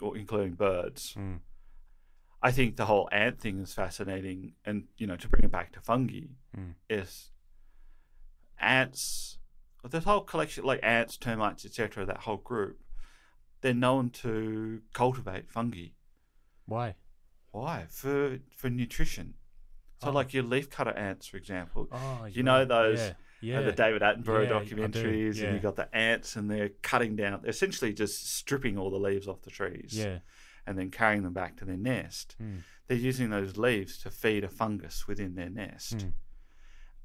or 0.00 0.16
including 0.16 0.54
birds. 0.54 1.14
Mm. 1.14 1.40
I 2.42 2.50
think 2.52 2.76
the 2.76 2.86
whole 2.86 3.08
ant 3.10 3.40
thing 3.40 3.60
is 3.60 3.72
fascinating, 3.72 4.54
and 4.64 4.84
you 4.96 5.06
know, 5.06 5.16
to 5.16 5.28
bring 5.28 5.44
it 5.44 5.50
back 5.50 5.72
to 5.72 5.80
fungi, 5.80 6.26
Mm. 6.56 6.74
is 6.90 7.30
ants. 8.58 9.38
This 9.84 10.04
whole 10.04 10.22
collection, 10.22 10.64
like 10.64 10.80
ants, 10.82 11.16
termites, 11.18 11.64
etc., 11.66 12.06
that 12.06 12.18
whole 12.18 12.38
group, 12.38 12.80
they're 13.60 13.74
known 13.74 14.10
to 14.10 14.82
cultivate 14.94 15.50
fungi. 15.50 15.88
Why? 16.66 16.94
Why? 17.50 17.86
For 17.90 18.38
for 18.56 18.70
nutrition. 18.70 19.34
So, 20.02 20.08
Oh. 20.08 20.12
like 20.12 20.34
your 20.34 20.44
leafcutter 20.44 20.96
ants, 20.98 21.26
for 21.26 21.36
example, 21.36 21.88
Oh, 21.92 22.24
you 22.26 22.42
know 22.42 22.64
those- 22.64 22.98
Yeah, 22.98 23.14
yeah. 23.52 23.60
the 23.62 23.72
David 23.72 24.02
Attenborough 24.02 24.44
Yeah, 24.48 24.52
documentaries, 24.76 25.36
yeah. 25.36 25.46
and 25.46 25.54
you 25.56 25.60
got 25.60 25.76
the 25.76 25.94
ants, 25.94 26.36
and 26.36 26.50
they're 26.50 26.70
cutting 26.82 27.16
down, 27.16 27.40
they're 27.42 27.50
essentially 27.50 27.92
just 27.92 28.34
stripping 28.36 28.78
all 28.78 28.90
the 28.90 28.98
leaves 28.98 29.28
off 29.28 29.42
the 29.42 29.50
trees, 29.50 29.92
yeah. 29.96 30.18
and 30.66 30.78
then 30.78 30.90
carrying 30.90 31.22
them 31.22 31.32
back 31.32 31.56
to 31.58 31.64
their 31.64 31.76
nest. 31.76 32.36
Mm. 32.42 32.60
They're 32.86 32.96
using 32.98 33.30
those 33.30 33.56
leaves 33.56 33.98
to 33.98 34.10
feed 34.10 34.44
a 34.44 34.48
fungus 34.48 35.06
within 35.08 35.34
their 35.34 35.50
nest, 35.50 35.98
Mm. 35.98 36.12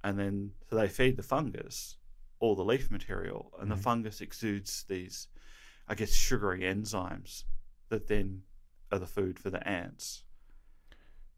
and 0.03 0.19
then 0.19 0.51
so 0.69 0.75
they 0.75 0.87
feed 0.87 1.17
the 1.17 1.23
fungus 1.23 1.97
all 2.39 2.55
the 2.55 2.63
leaf 2.65 2.89
material, 2.89 3.51
and 3.59 3.69
Mhm. 3.69 3.75
the 3.75 3.81
fungus 3.81 4.21
exudes 4.21 4.83
these, 4.83 5.27
I 5.87 5.95
guess, 5.95 6.11
sugary 6.13 6.61
enzymes 6.61 7.43
that 7.89 8.07
then 8.07 8.43
are 8.91 8.99
the 8.99 9.05
food 9.07 9.37
for 9.39 9.49
the 9.49 9.65
ants. 9.67 10.23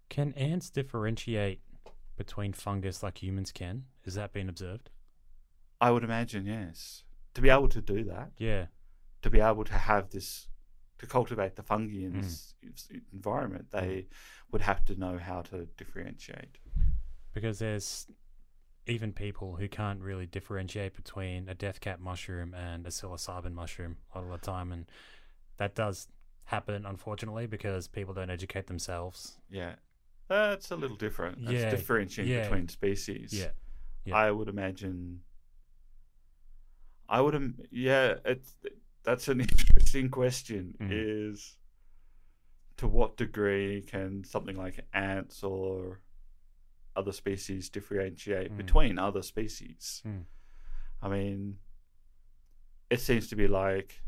Can 0.09 0.33
ants 0.33 0.69
differentiate 0.69 1.61
between 2.25 2.53
fungus 2.53 3.01
like 3.01 3.23
humans 3.23 3.51
can? 3.51 3.85
Is 4.05 4.13
that 4.15 4.31
been 4.33 4.47
observed? 4.49 4.89
I 5.79 5.89
would 5.91 6.03
imagine, 6.03 6.45
yes, 6.45 7.03
to 7.33 7.41
be 7.41 7.49
able 7.49 7.69
to 7.69 7.81
do 7.81 8.03
that. 8.05 8.31
Yeah. 8.37 8.65
to 9.23 9.29
be 9.29 9.39
able 9.39 9.63
to 9.63 9.73
have 9.73 10.09
this 10.09 10.47
to 10.97 11.05
cultivate 11.07 11.55
the 11.55 11.63
fungi 11.63 12.03
in 12.05 12.13
Mm. 12.13 12.21
this 12.23 12.55
environment 13.13 13.65
they 13.71 14.07
would 14.51 14.61
have 14.61 14.83
to 14.85 14.95
know 15.03 15.17
how 15.19 15.41
to 15.43 15.57
differentiate 15.77 16.57
Because 17.33 17.57
there's 17.59 18.07
even 18.87 19.13
people 19.13 19.55
who 19.57 19.67
can't 19.67 20.01
really 20.01 20.25
differentiate 20.25 20.93
between 20.95 21.47
a 21.49 21.53
death 21.53 21.79
cap 21.81 21.99
mushroom 21.99 22.53
and 22.55 22.85
a 22.85 22.89
psilocybin 22.89 23.53
mushroom 23.53 23.97
a 24.13 24.19
lot 24.19 24.25
of 24.33 24.41
the 24.41 24.45
time. 24.45 24.71
And 24.71 24.85
that 25.57 25.75
does 25.75 26.07
happen, 26.45 26.85
unfortunately, 26.85 27.45
because 27.47 27.87
people 27.87 28.13
don't 28.15 28.31
educate 28.31 28.65
themselves. 28.67 29.37
yeah 29.49 29.75
that's 30.31 30.71
a 30.71 30.75
little 30.75 30.97
different 30.97 31.39
that's 31.43 31.53
Yeah, 31.53 31.69
differentiating 31.69 32.33
yeah. 32.33 32.43
between 32.43 32.67
species 32.69 33.33
Yeah. 33.33 33.51
yeah. 34.05 34.15
i 34.15 34.31
would 34.31 34.47
imagine 34.47 35.21
i 37.09 37.19
would 37.21 37.35
im- 37.35 37.59
yeah 37.71 38.15
it's 38.25 38.55
that's 39.03 39.27
an 39.27 39.41
interesting 39.47 40.09
question 40.09 40.75
Mm. 40.79 40.89
is 40.91 41.57
to 42.77 42.87
what 42.87 43.17
degree 43.17 43.81
can 43.81 44.23
something 44.23 44.55
like 44.55 44.79
ants 44.93 45.43
or 45.43 45.99
other 46.95 47.11
species 47.11 47.69
differentiate 47.69 48.51
Mm. 48.53 48.57
between 48.57 48.97
other 48.99 49.21
species 49.21 50.01
Mm. 50.05 50.25
I 51.03 51.09
mean, 51.09 51.57
it 52.91 52.99
seems 52.99 53.27
to 53.29 53.35
be 53.35 53.47
like, 53.47 54.03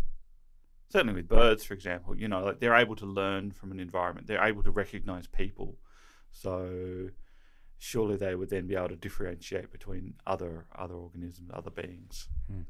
certainly 0.89 1.15
with 1.15 1.27
birds, 1.27 1.63
for 1.63 1.73
example, 1.73 2.15
you 2.15 2.27
know, 2.27 2.41
like 2.45 2.59
they're 2.59 2.75
able 2.75 2.95
to 2.97 3.07
learn 3.07 3.49
from 3.49 3.71
an 3.71 3.79
environment. 3.79 4.27
They're 4.27 4.43
able 4.51 4.61
to 4.61 4.69
recognize 4.69 5.25
people. 5.25 5.79
So 6.33 7.09
surely 7.77 8.17
they 8.17 8.35
would 8.35 8.49
then 8.49 8.67
be 8.67 8.75
able 8.75 8.89
to 8.89 8.95
differentiate 8.95 9.71
between 9.71 10.15
other 10.27 10.65
other 10.75 10.95
organisms, 10.95 11.49
other 11.53 11.71
beings. 11.71 12.27
Mm. 12.51 12.65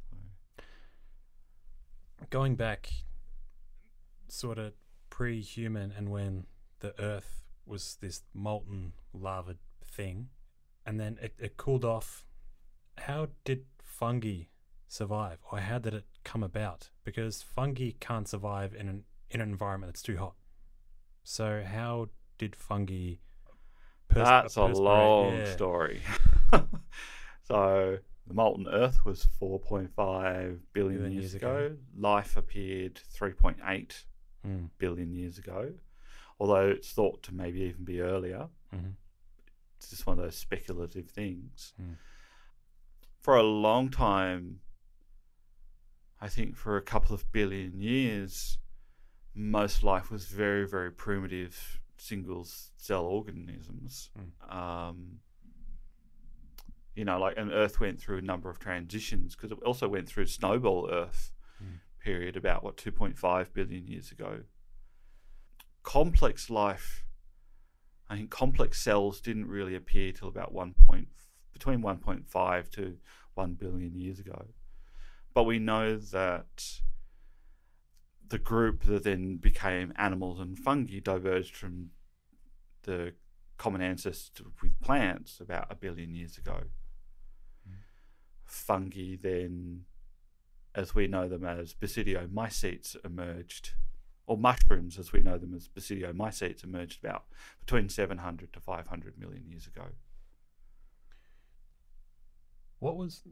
Going 2.30 2.56
back 2.56 2.90
sort 4.28 4.58
of 4.58 4.74
pre 5.10 5.42
human 5.42 5.92
and 5.96 6.10
when 6.10 6.46
the 6.80 6.94
earth 7.02 7.44
was 7.66 7.98
this 8.02 8.22
molten 8.34 8.94
lava 9.14 9.56
thing 9.84 10.30
and 10.86 11.00
then 11.00 11.18
it, 11.22 11.34
it 11.40 11.58
cooled 11.58 11.86
off, 11.86 12.26
how 12.98 13.30
did 13.46 13.66
fungi 13.82 14.44
survive 14.88 15.40
or 15.52 15.60
how 15.60 15.80
did 15.80 15.94
it 15.94 16.06
come 16.24 16.44
about? 16.44 16.90
Because 17.04 17.42
fungi 17.42 17.92
can't 18.00 18.28
survive 18.28 18.76
in 18.76 18.88
an 18.90 19.04
in 19.30 19.42
an 19.42 19.50
environment 19.50 19.92
that's 19.92 20.04
too 20.04 20.18
hot. 20.18 20.36
So 21.24 21.64
how 21.66 22.10
did 22.38 22.56
fungi 22.56 23.16
pers- 24.14 24.28
That's 24.28 24.56
a 24.58 24.66
long 24.66 25.38
Yeah. 25.40 25.54
story. 25.54 26.02
so 27.44 27.98
the 28.28 28.34
molten 28.34 28.68
Earth 28.68 29.04
was 29.06 29.26
4.5 29.42 29.90
billion 29.96 30.60
Billion 30.74 31.12
years, 31.12 31.24
years 31.24 31.34
ago. 31.36 31.56
ago. 31.68 31.78
Life 31.98 32.38
appeared 32.38 32.96
3.8 33.14 34.06
Mm, 34.46 34.70
billion 34.78 35.14
years 35.14 35.38
ago, 35.38 35.74
although 36.38 36.68
it's 36.70 36.92
thought 36.92 37.24
to 37.24 37.34
maybe 37.34 37.62
even 37.62 37.86
be 37.86 38.02
earlier. 38.02 38.50
mhm. 38.76 38.96
it's 39.78 39.90
just 39.90 40.06
one 40.06 40.18
of 40.20 40.24
those 40.26 40.36
speculative 40.38 41.10
things. 41.10 41.74
Mm. 41.82 41.96
For 43.22 43.38
a 43.38 43.44
long 43.44 43.90
time, 43.90 44.60
I 46.20 46.28
think 46.28 46.56
for 46.58 46.76
a 46.78 46.82
couple 46.82 47.14
of 47.16 47.30
billion 47.32 47.80
years, 47.80 48.58
most 49.34 49.82
life 49.84 50.12
was 50.12 50.26
very, 50.26 50.68
very 50.68 50.92
primitive 50.92 51.80
single 51.98 52.46
cell 52.78 53.06
organisms. 53.06 54.10
Um, 54.50 55.20
you 56.96 57.06
know, 57.06 57.20
like, 57.20 57.38
and 57.38 57.52
Earth 57.52 57.80
went 57.80 58.00
through 58.00 58.18
a 58.20 58.22
number 58.22 58.50
of 58.50 58.60
transitions 58.60 59.36
because 59.36 59.52
it 59.52 59.58
also 59.66 59.88
went 59.88 60.08
through 60.08 60.28
snowball 60.28 60.90
Earth 60.92 61.32
Mm. 61.64 61.80
period 62.00 62.36
about 62.36 62.64
what 62.64 62.78
2.5 62.78 63.54
billion 63.54 63.88
years 63.88 64.12
ago. 64.12 64.42
Complex 65.84 66.50
life 66.50 67.06
I 68.10 68.18
think 68.18 68.30
complex 68.30 68.80
cells 68.82 69.22
didn't 69.22 69.48
really 69.48 69.76
appear 69.76 70.12
till 70.12 70.28
about 70.28 70.54
one 70.54 70.76
point 70.88 71.08
between 71.52 71.82
1.5 71.82 72.70
to 72.72 72.98
1 73.34 73.54
billion 73.54 73.96
years 73.96 74.20
ago. 74.20 74.46
But 75.34 75.44
we 75.44 75.58
know 75.58 75.98
that 75.98 76.82
the 78.30 78.38
group 78.40 78.84
that 78.84 79.04
then 79.04 79.38
became 79.38 79.94
animals 79.98 80.40
and 80.40 80.58
fungi 80.58 81.00
diverged 81.00 81.56
from 81.56 81.90
the 82.84 83.14
common 83.58 83.82
ancestor 83.82 84.46
with 84.62 84.80
plants 84.82 85.40
about 85.40 85.68
a 85.70 85.76
billion 85.76 86.14
years 86.14 86.38
ago. 86.38 86.64
Fungi 88.46 89.16
then, 89.22 89.86
as 90.76 90.94
we 90.94 91.08
know 91.08 91.28
them 91.28 91.46
as 91.46 91.74
basidiomycetes, 91.74 92.96
emerged 93.06 93.72
or 94.26 94.38
mushrooms, 94.38 94.98
as 94.98 95.12
we 95.12 95.22
know 95.22 95.38
them 95.38 95.54
as 95.54 95.68
basidiomycetes, 95.68 96.64
emerged 96.64 97.04
about 97.04 97.26
between 97.60 97.90
700 97.90 98.54
to 98.54 98.60
500 98.60 99.18
million 99.20 99.46
years 99.50 99.68
ago. 99.68 99.88
What 102.80 102.98
was 102.98 103.24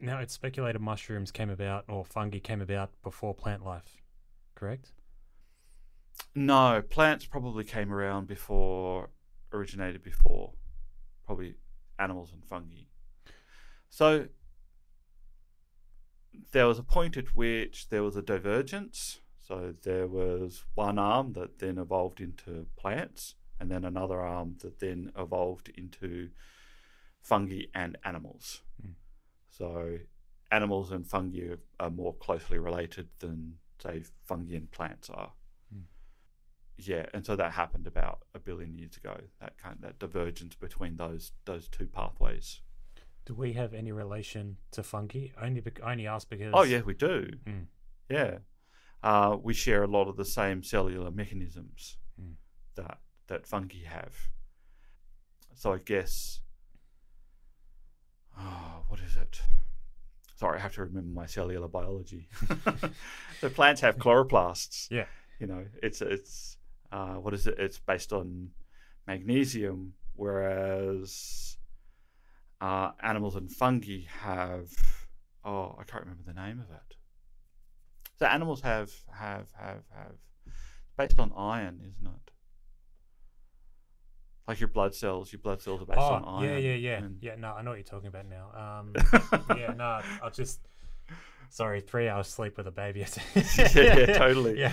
now? 0.00 0.18
It's 0.20 0.34
speculated 0.34 0.80
mushrooms 0.80 1.30
came 1.30 1.50
about 1.50 1.84
or 1.88 2.04
fungi 2.04 2.38
came 2.38 2.60
about 2.60 2.90
before 3.02 3.34
plant 3.34 3.64
life, 3.64 4.02
correct? 4.54 4.92
No, 6.34 6.82
plants 6.82 7.26
probably 7.26 7.64
came 7.64 7.92
around 7.92 8.26
before, 8.26 9.10
originated 9.52 10.02
before, 10.02 10.52
probably 11.24 11.54
animals 11.98 12.32
and 12.32 12.44
fungi. 12.44 12.82
So 13.88 14.28
there 16.52 16.66
was 16.66 16.78
a 16.78 16.82
point 16.82 17.16
at 17.16 17.36
which 17.36 17.88
there 17.88 18.02
was 18.02 18.16
a 18.16 18.22
divergence. 18.22 19.20
So 19.46 19.74
there 19.82 20.06
was 20.06 20.64
one 20.74 20.98
arm 20.98 21.32
that 21.32 21.58
then 21.58 21.78
evolved 21.78 22.20
into 22.20 22.66
plants, 22.76 23.34
and 23.58 23.70
then 23.70 23.84
another 23.84 24.20
arm 24.20 24.56
that 24.60 24.78
then 24.78 25.10
evolved 25.16 25.70
into 25.70 26.30
fungi 27.22 27.62
and 27.74 27.96
animals. 28.04 28.62
Mm. 28.84 28.92
So 29.58 29.98
animals 30.50 30.92
and 30.92 31.06
fungi 31.06 31.56
are, 31.80 31.90
more 31.90 32.14
closely 32.14 32.58
related 32.58 33.08
than, 33.18 33.54
say, 33.82 34.04
fungi 34.24 34.54
and 34.54 34.70
plants 34.70 35.10
are. 35.10 35.32
Yeah, 36.80 37.06
and 37.12 37.26
so 37.26 37.34
that 37.34 37.52
happened 37.52 37.88
about 37.88 38.20
a 38.36 38.38
billion 38.38 38.78
years 38.78 38.96
ago. 38.96 39.16
That 39.40 39.58
kind 39.58 39.74
of, 39.74 39.80
that 39.82 39.98
divergence 39.98 40.54
between 40.54 40.96
those 40.96 41.32
those 41.44 41.66
two 41.66 41.86
pathways. 41.86 42.60
Do 43.26 43.34
we 43.34 43.54
have 43.54 43.74
any 43.74 43.90
relation 43.90 44.58
to 44.70 44.84
fungi? 44.84 45.30
Only, 45.42 45.60
I 45.82 45.90
only 45.90 46.06
ask 46.06 46.28
because. 46.28 46.52
Oh 46.54 46.62
yeah, 46.62 46.82
we 46.82 46.94
do. 46.94 47.30
Mm. 47.44 47.66
Yeah, 48.08 48.38
uh, 49.02 49.36
we 49.42 49.54
share 49.54 49.82
a 49.82 49.88
lot 49.88 50.06
of 50.06 50.16
the 50.16 50.24
same 50.24 50.62
cellular 50.62 51.10
mechanisms 51.10 51.96
Mm. 52.20 52.34
that 52.76 52.98
that 53.26 53.44
fungi 53.46 53.84
have. 53.84 54.14
So 55.56 55.72
I 55.72 55.78
guess, 55.78 56.42
oh, 58.38 58.84
what 58.88 59.00
is 59.00 59.16
it? 59.16 59.40
Sorry, 60.36 60.58
I 60.58 60.62
have 60.62 60.74
to 60.74 60.82
remember 60.82 61.10
my 61.10 61.26
cellular 61.26 61.68
biology. 61.68 62.28
the 63.40 63.50
plants 63.50 63.80
have 63.80 63.96
chloroplasts. 63.96 64.88
Yeah. 64.90 65.06
you 65.40 65.46
know, 65.46 65.64
it's 65.82 66.00
it's 66.00 66.56
uh, 66.92 67.14
what 67.14 67.34
is 67.34 67.46
it? 67.46 67.56
It's 67.58 67.78
based 67.78 68.12
on 68.12 68.50
magnesium, 69.06 69.94
whereas 70.14 71.56
uh, 72.60 72.92
animals 73.02 73.36
and 73.36 73.50
fungi 73.50 74.02
have 74.20 74.70
oh, 75.44 75.76
I 75.78 75.84
can't 75.84 76.04
remember 76.04 76.22
the 76.26 76.40
name 76.40 76.60
of 76.60 76.70
it. 76.70 76.96
So 78.18 78.26
animals 78.26 78.60
have 78.62 78.92
have 79.12 79.48
have 79.58 79.82
have 79.94 80.16
based 80.96 81.18
on 81.18 81.32
iron, 81.36 81.80
isn't 81.80 82.06
it? 82.06 82.30
Like 84.48 84.60
your 84.60 84.68
blood 84.68 84.94
cells, 84.94 85.30
your 85.32 85.40
blood 85.40 85.60
cells 85.60 85.82
are 85.82 85.84
based 85.86 85.98
on 85.98 86.24
Oh, 86.26 86.38
iron. 86.38 86.48
yeah, 86.50 86.56
yeah, 86.56 86.74
yeah, 86.74 86.96
and- 86.98 87.18
yeah. 87.20 87.34
No, 87.36 87.52
I 87.52 87.60
know 87.62 87.70
what 87.70 87.76
you're 87.76 87.84
talking 87.84 88.08
about 88.08 88.24
now. 88.26 88.80
Um, 88.80 88.94
yeah, 89.58 89.74
no, 89.74 90.00
I'll 90.22 90.30
just. 90.30 90.60
Sorry, 91.50 91.80
three 91.82 92.08
hours 92.08 92.26
sleep 92.28 92.56
with 92.56 92.66
a 92.66 92.70
baby. 92.70 93.04
Yeah, 93.74 94.06
totally. 94.18 94.58
Yeah. 94.58 94.72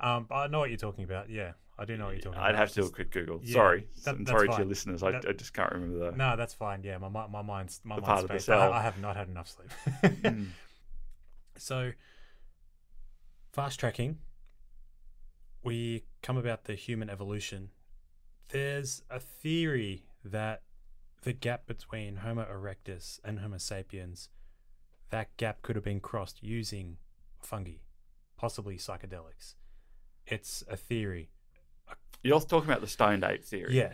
um, 0.00 0.26
but 0.28 0.34
I 0.34 0.46
know 0.48 0.58
what 0.58 0.70
you're 0.70 0.76
talking 0.78 1.04
about. 1.04 1.30
Yeah, 1.30 1.52
I 1.78 1.84
do 1.84 1.96
know 1.96 2.04
what 2.06 2.12
you're 2.12 2.20
talking 2.22 2.38
about. 2.38 2.48
I'd 2.50 2.56
have 2.56 2.68
to 2.72 2.80
do 2.82 2.86
a 2.86 2.90
quick 2.90 3.10
Google. 3.10 3.40
Yeah, 3.42 3.52
sorry, 3.54 3.86
that- 4.04 4.28
sorry 4.28 4.48
to 4.48 4.56
your 4.58 4.66
listeners. 4.66 5.02
I, 5.02 5.12
That- 5.12 5.28
I 5.28 5.32
just 5.32 5.52
can't 5.54 5.72
remember 5.72 6.10
the. 6.10 6.16
No, 6.16 6.36
that's 6.36 6.54
fine. 6.54 6.82
Yeah, 6.84 6.98
my 6.98 7.08
my 7.08 7.42
mind's 7.42 7.80
my 7.84 7.96
The 7.96 8.02
mind's 8.02 8.06
part 8.08 8.22
of 8.24 8.28
the 8.28 8.38
spaced. 8.40 8.48
I. 8.50 8.70
I 8.78 8.82
have 8.82 8.98
not 8.98 9.16
had 9.16 9.28
enough 9.28 9.48
sleep. 9.48 9.70
Mm. 10.24 10.46
So, 11.58 11.92
fast 13.52 13.78
tracking, 13.78 14.18
we 15.62 16.04
come 16.22 16.36
about 16.36 16.64
the 16.64 16.74
human 16.74 17.08
evolution. 17.10 17.70
There's 18.48 19.02
a 19.10 19.20
theory 19.20 20.04
that 20.24 20.62
the 21.22 21.32
gap 21.32 21.66
between 21.66 22.16
Homo 22.16 22.44
erectus 22.44 23.20
and 23.24 23.38
Homo 23.40 23.58
sapiens, 23.58 24.28
that 25.10 25.36
gap 25.36 25.62
could 25.62 25.76
have 25.76 25.84
been 25.84 26.00
crossed 26.00 26.42
using 26.42 26.96
fungi, 27.40 27.78
possibly 28.36 28.76
psychedelics. 28.76 29.54
It's 30.26 30.64
a 30.68 30.76
theory. 30.76 31.30
You're 32.22 32.40
talking 32.40 32.70
about 32.70 32.80
the 32.80 32.86
stoned 32.86 33.24
ape 33.24 33.44
theory. 33.44 33.76
Yeah. 33.76 33.92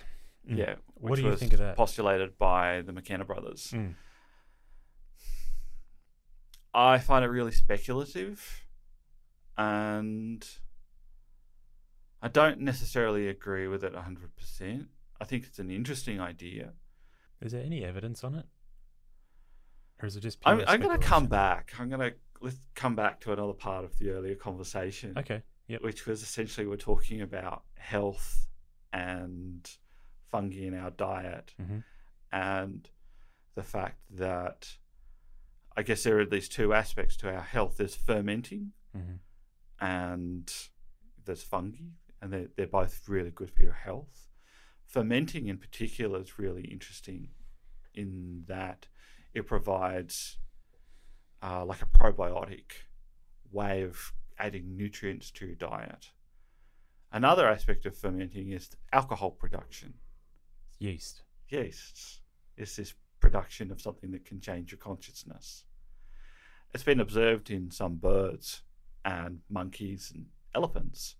Mm. 0.48 0.58
Yeah. 0.58 0.75
What 0.94 1.16
do 1.16 1.22
you 1.22 1.37
think 1.37 1.52
of 1.52 1.58
that? 1.60 1.76
Postulated 1.76 2.38
by 2.38 2.82
the 2.82 2.92
McKenna 2.92 3.25
brothers. 3.25 3.72
Mm. 3.75 3.94
I 6.75 6.98
find 6.98 7.25
it 7.25 7.28
really 7.28 7.52
speculative, 7.52 8.64
and 9.56 10.46
I 12.20 12.28
don't 12.28 12.60
necessarily 12.60 13.28
agree 13.28 13.68
with 13.68 13.84
it 13.84 13.94
100%. 13.94 14.87
I 15.20 15.25
think 15.25 15.44
it's 15.44 15.58
an 15.58 15.70
interesting 15.70 16.20
idea. 16.20 16.72
Is 17.40 17.52
there 17.52 17.62
any 17.64 17.84
evidence 17.84 18.25
on 18.25 18.34
it? 18.34 18.46
Or 20.02 20.06
is 20.06 20.16
it 20.16 20.20
just 20.20 20.38
I'm, 20.44 20.62
I'm 20.66 20.80
going 20.80 20.98
to 20.98 21.04
come 21.06 21.26
back. 21.26 21.72
I'm 21.78 21.88
going 21.88 22.00
to 22.00 22.14
let's 22.40 22.56
come 22.75 22.94
back 22.94 23.20
to 23.20 23.32
another 23.32 23.52
part 23.52 23.84
of 23.84 23.96
the 23.98 24.10
earlier 24.10 24.34
conversation, 24.37 25.14
Okay. 25.18 25.42
Yep. 25.66 25.82
which 25.82 26.06
was 26.06 26.22
essentially 26.22 26.66
we're 26.66 26.76
talking 26.76 27.20
about 27.20 27.62
health 27.76 28.46
and 28.92 29.68
fungi 30.30 30.64
in 30.66 30.75
our 30.75 30.90
diet, 30.90 31.54
Mhm. 31.60 31.82
and 32.32 32.88
the 33.54 33.62
fact 33.62 33.98
that 34.10 34.76
I 35.76 35.82
guess 35.82 36.02
there 36.04 36.18
are 36.20 36.25
these 36.26 36.48
two 36.48 36.72
aspects 36.75 37.16
to 37.18 37.32
our 37.34 37.42
health. 37.42 37.76
There's 37.76 37.94
fermenting, 37.96 38.72
hmm 38.92 39.16
and 39.80 40.52
there's 41.25 41.42
fungi, 41.42 41.84
and 42.20 42.32
they're, 42.32 42.48
they're 42.56 42.66
both 42.66 43.08
really 43.08 43.30
good 43.30 43.50
for 43.50 43.62
your 43.62 43.72
health. 43.72 44.28
Fermenting, 44.87 45.48
in 45.48 45.58
particular, 45.58 46.20
is 46.20 46.38
really 46.38 46.64
interesting 46.64 47.28
in 47.94 48.44
that 48.48 48.87
it 49.34 49.46
provides 49.46 50.38
uh, 51.42 51.64
like 51.64 51.82
a 51.82 51.87
probiotic 51.87 52.72
way 53.50 53.82
of 53.82 54.12
adding 54.38 54.76
nutrients 54.76 55.30
to 55.32 55.46
your 55.46 55.54
diet. 55.54 56.10
Another 57.12 57.48
aspect 57.48 57.87
of 57.87 57.96
fermenting 57.96 58.52
is 58.52 58.70
alcohol 58.92 59.30
production. 59.30 59.94
Yeast. 60.78 61.22
Yeasts 61.48 62.20
is 62.56 62.76
this 62.76 62.94
production 63.20 63.70
of 63.70 63.80
something 63.80 64.10
that 64.12 64.25
can 64.25 64.40
change 64.40 64.70
your 64.70 64.78
consciousness. 64.78 65.64
It's 66.75 66.84
been 66.84 67.00
observed 67.00 67.50
in 67.50 67.70
some 67.70 67.96
birds 67.96 68.62
and 69.04 69.40
monkeys 69.48 70.12
and 70.14 70.26
elephants 70.54 71.16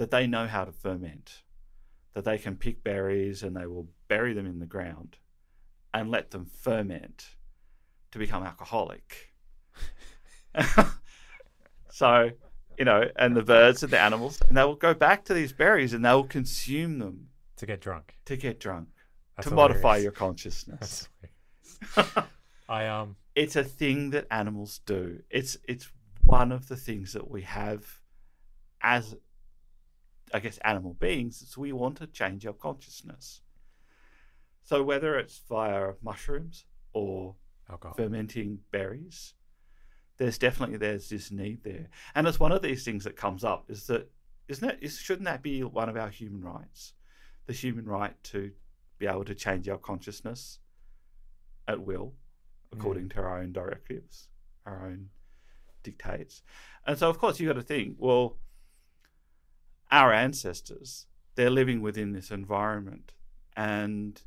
that 0.00 0.10
they 0.10 0.26
know 0.26 0.46
how 0.46 0.64
to 0.64 0.72
ferment, 0.72 1.42
that 2.14 2.24
they 2.24 2.38
can 2.38 2.56
pick 2.56 2.82
berries 2.82 3.42
and 3.42 3.54
they 3.54 3.66
will 3.66 3.86
bury 4.08 4.32
them 4.32 4.46
in 4.46 4.58
the 4.58 4.64
ground 4.64 5.18
and 5.92 6.10
let 6.10 6.30
them 6.30 6.46
ferment 6.46 7.36
to 8.10 8.18
become 8.18 8.42
alcoholic. 8.42 9.34
so, 11.90 12.30
you 12.78 12.86
know, 12.86 13.10
and 13.16 13.36
the 13.36 13.42
birds 13.42 13.82
and 13.82 13.92
the 13.92 14.00
animals, 14.00 14.40
and 14.48 14.56
they 14.56 14.64
will 14.64 14.74
go 14.74 14.94
back 14.94 15.22
to 15.26 15.34
these 15.34 15.52
berries 15.52 15.92
and 15.92 16.02
they 16.02 16.12
will 16.14 16.24
consume 16.24 16.98
them 16.98 17.28
To 17.58 17.66
get 17.66 17.82
drunk. 17.82 18.16
to 18.24 18.38
get 18.38 18.58
drunk, 18.58 18.88
That's 19.36 19.48
to 19.48 19.54
modify 19.54 19.98
your 19.98 20.12
consciousness. 20.12 21.10
I 22.70 22.86
um 22.86 23.16
it's 23.34 23.54
a 23.54 23.64
thing 23.64 24.10
that 24.10 24.26
animals 24.30 24.80
do. 24.86 25.20
It's 25.28 25.58
it's 25.68 25.92
one 26.24 26.52
of 26.52 26.68
the 26.68 26.76
things 26.76 27.12
that 27.12 27.30
we 27.30 27.42
have 27.42 27.84
as 28.80 29.14
I 30.32 30.40
guess 30.40 30.58
animal 30.58 30.94
beings 30.94 31.42
is 31.42 31.56
we 31.56 31.72
want 31.72 31.96
to 31.98 32.06
change 32.06 32.46
our 32.46 32.52
consciousness. 32.52 33.40
So 34.62 34.82
whether 34.82 35.18
it's 35.18 35.40
via 35.48 35.92
mushrooms 36.02 36.64
or 36.92 37.34
alcohol. 37.68 37.94
fermenting 37.96 38.60
berries, 38.70 39.34
there's 40.18 40.38
definitely 40.38 40.76
there's 40.76 41.08
this 41.08 41.30
need 41.30 41.64
there. 41.64 41.88
And 42.14 42.28
it's 42.28 42.38
one 42.38 42.52
of 42.52 42.62
these 42.62 42.84
things 42.84 43.04
that 43.04 43.16
comes 43.16 43.42
up 43.42 43.64
is 43.68 43.86
that 43.86 44.10
isn't 44.48 44.68
it 44.68 44.78
is, 44.80 44.98
shouldn't 44.98 45.26
that 45.26 45.42
be 45.42 45.62
one 45.62 45.88
of 45.88 45.96
our 45.96 46.10
human 46.10 46.42
rights? 46.42 46.94
The 47.46 47.52
human 47.52 47.86
right 47.86 48.14
to 48.24 48.52
be 48.98 49.06
able 49.06 49.24
to 49.24 49.34
change 49.34 49.68
our 49.68 49.78
consciousness 49.78 50.58
at 51.66 51.80
will 51.80 52.14
according 52.72 53.04
mm. 53.04 53.14
to 53.14 53.20
our 53.20 53.40
own 53.40 53.52
directives, 53.52 54.28
our 54.66 54.86
own 54.86 55.08
dictates. 55.82 56.42
And 56.86 56.98
so, 56.98 57.08
of 57.08 57.18
course, 57.18 57.40
you've 57.40 57.48
got 57.48 57.60
to 57.60 57.66
think 57.66 57.96
well, 57.98 58.36
our 59.90 60.12
ancestors, 60.12 61.06
they're 61.34 61.50
living 61.50 61.80
within 61.80 62.12
this 62.12 62.30
environment 62.30 63.12
and 63.56 64.22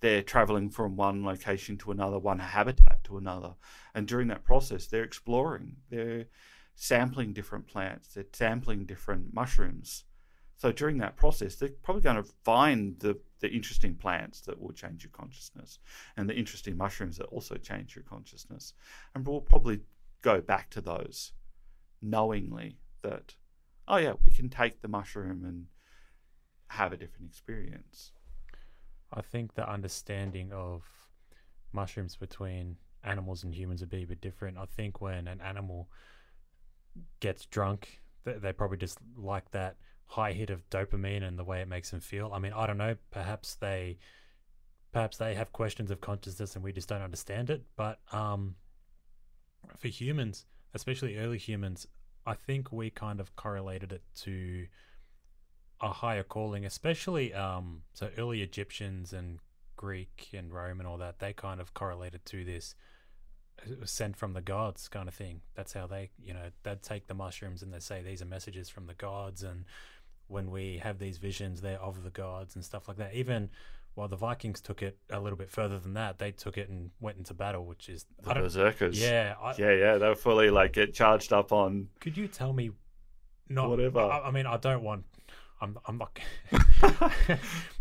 they're 0.00 0.22
traveling 0.22 0.68
from 0.70 0.96
one 0.96 1.24
location 1.24 1.76
to 1.78 1.90
another, 1.90 2.18
one 2.18 2.38
habitat 2.38 3.02
to 3.04 3.16
another. 3.16 3.54
And 3.94 4.06
during 4.06 4.28
that 4.28 4.44
process, 4.44 4.86
they're 4.86 5.04
exploring, 5.04 5.76
they're 5.90 6.26
sampling 6.74 7.32
different 7.32 7.66
plants, 7.66 8.14
they're 8.14 8.24
sampling 8.32 8.84
different 8.84 9.32
mushrooms. 9.32 10.04
So 10.58 10.72
during 10.72 10.98
that 10.98 11.16
process, 11.16 11.56
they're 11.56 11.70
probably 11.82 12.02
going 12.02 12.16
to 12.16 12.30
find 12.44 12.98
the, 13.00 13.18
the 13.40 13.48
interesting 13.48 13.94
plants 13.94 14.40
that 14.42 14.60
will 14.60 14.72
change 14.72 15.04
your 15.04 15.10
consciousness 15.10 15.78
and 16.16 16.28
the 16.28 16.34
interesting 16.34 16.76
mushrooms 16.76 17.18
that 17.18 17.26
also 17.26 17.56
change 17.56 17.94
your 17.94 18.04
consciousness. 18.04 18.72
And 19.14 19.26
we'll 19.26 19.40
probably 19.40 19.80
go 20.22 20.40
back 20.40 20.70
to 20.70 20.80
those 20.80 21.32
knowingly 22.00 22.78
that, 23.02 23.34
oh, 23.88 23.96
yeah, 23.96 24.14
we 24.24 24.32
can 24.34 24.48
take 24.48 24.82
the 24.82 24.88
mushroom 24.88 25.44
and 25.44 25.66
have 26.68 26.92
a 26.92 26.96
different 26.96 27.28
experience. 27.30 28.12
I 29.12 29.22
think 29.22 29.54
the 29.54 29.70
understanding 29.70 30.52
of 30.52 30.82
mushrooms 31.72 32.16
between 32.16 32.76
animals 33.04 33.44
and 33.44 33.54
humans 33.54 33.80
would 33.80 33.90
be 33.90 34.02
a 34.02 34.06
bit 34.06 34.20
different. 34.20 34.58
I 34.58 34.64
think 34.64 35.00
when 35.00 35.28
an 35.28 35.40
animal 35.40 35.88
gets 37.20 37.46
drunk, 37.46 38.00
they, 38.24 38.52
probably 38.52 38.78
just 38.78 38.98
like 39.16 39.50
that 39.52 39.76
high 40.06 40.32
hit 40.32 40.50
of 40.50 40.68
dopamine 40.70 41.22
and 41.22 41.38
the 41.38 41.44
way 41.44 41.60
it 41.60 41.68
makes 41.68 41.90
them 41.90 42.00
feel. 42.00 42.32
I 42.32 42.38
mean, 42.38 42.52
I 42.52 42.66
don't 42.66 42.78
know. 42.78 42.96
Perhaps 43.10 43.54
they, 43.54 43.98
perhaps 44.92 45.16
they 45.16 45.34
have 45.34 45.52
questions 45.52 45.90
of 45.90 46.00
consciousness 46.00 46.56
and 46.56 46.64
we 46.64 46.72
just 46.72 46.88
don't 46.88 47.02
understand 47.02 47.50
it. 47.50 47.62
But 47.76 48.00
um, 48.12 48.56
for 49.78 49.88
humans, 49.88 50.46
especially 50.74 51.16
early 51.16 51.38
humans, 51.38 51.86
I 52.26 52.34
think 52.34 52.72
we 52.72 52.90
kind 52.90 53.20
of 53.20 53.36
correlated 53.36 53.92
it 53.92 54.02
to 54.22 54.66
a 55.80 55.88
higher 55.88 56.22
calling, 56.22 56.64
especially 56.64 57.32
um, 57.32 57.82
so 57.92 58.10
early 58.18 58.42
Egyptians 58.42 59.12
and 59.12 59.38
Greek 59.76 60.30
and 60.32 60.52
Rome 60.52 60.80
and 60.80 60.88
all 60.88 60.98
that. 60.98 61.18
They 61.18 61.32
kind 61.32 61.60
of 61.60 61.74
correlated 61.74 62.24
to 62.26 62.44
this 62.44 62.74
was 63.80 63.90
sent 63.90 64.16
from 64.16 64.32
the 64.32 64.40
gods 64.40 64.88
kind 64.88 65.08
of 65.08 65.14
thing. 65.14 65.40
That's 65.54 65.72
how 65.72 65.86
they, 65.86 66.10
you 66.22 66.34
know, 66.34 66.50
they'd 66.62 66.82
take 66.82 67.06
the 67.06 67.14
mushrooms 67.14 67.62
and 67.62 67.72
they 67.72 67.78
say 67.78 68.02
these 68.02 68.22
are 68.22 68.26
messages 68.26 68.68
from 68.68 68.86
the 68.86 68.94
gods. 68.94 69.42
And 69.42 69.64
when 70.28 70.50
we 70.50 70.78
have 70.78 70.98
these 70.98 71.18
visions, 71.18 71.60
they're 71.60 71.80
of 71.80 72.02
the 72.02 72.10
gods 72.10 72.54
and 72.54 72.64
stuff 72.64 72.88
like 72.88 72.98
that. 72.98 73.14
Even 73.14 73.50
while 73.96 74.06
the 74.08 74.16
Vikings 74.16 74.60
took 74.60 74.82
it 74.82 74.96
a 75.10 75.18
little 75.18 75.36
bit 75.36 75.50
further 75.50 75.78
than 75.80 75.94
that, 75.94 76.18
they 76.18 76.30
took 76.30 76.56
it 76.56 76.68
and 76.68 76.90
went 77.00 77.18
into 77.18 77.34
battle, 77.34 77.66
which 77.66 77.88
is 77.88 78.06
The 78.22 78.34
berserkers. 78.34 79.00
yeah. 79.00 79.34
I, 79.42 79.54
Yeah, 79.58 79.72
yeah, 79.72 79.98
they 79.98 80.06
were 80.08 80.14
fully 80.14 80.50
like 80.50 80.72
get 80.74 80.94
charged 80.94 81.32
up 81.32 81.50
on 81.52 81.88
Could 82.00 82.16
you 82.16 82.28
tell 82.28 82.52
me? 82.52 82.70
Not 83.48 83.68
Whatever. 83.70 84.00
I, 84.00 84.28
I 84.28 84.30
mean, 84.30 84.46
I 84.46 84.56
don't 84.58 84.82
want. 84.82 85.04
I'm. 85.60 85.78
I'm 85.86 85.98
not. 85.98 86.18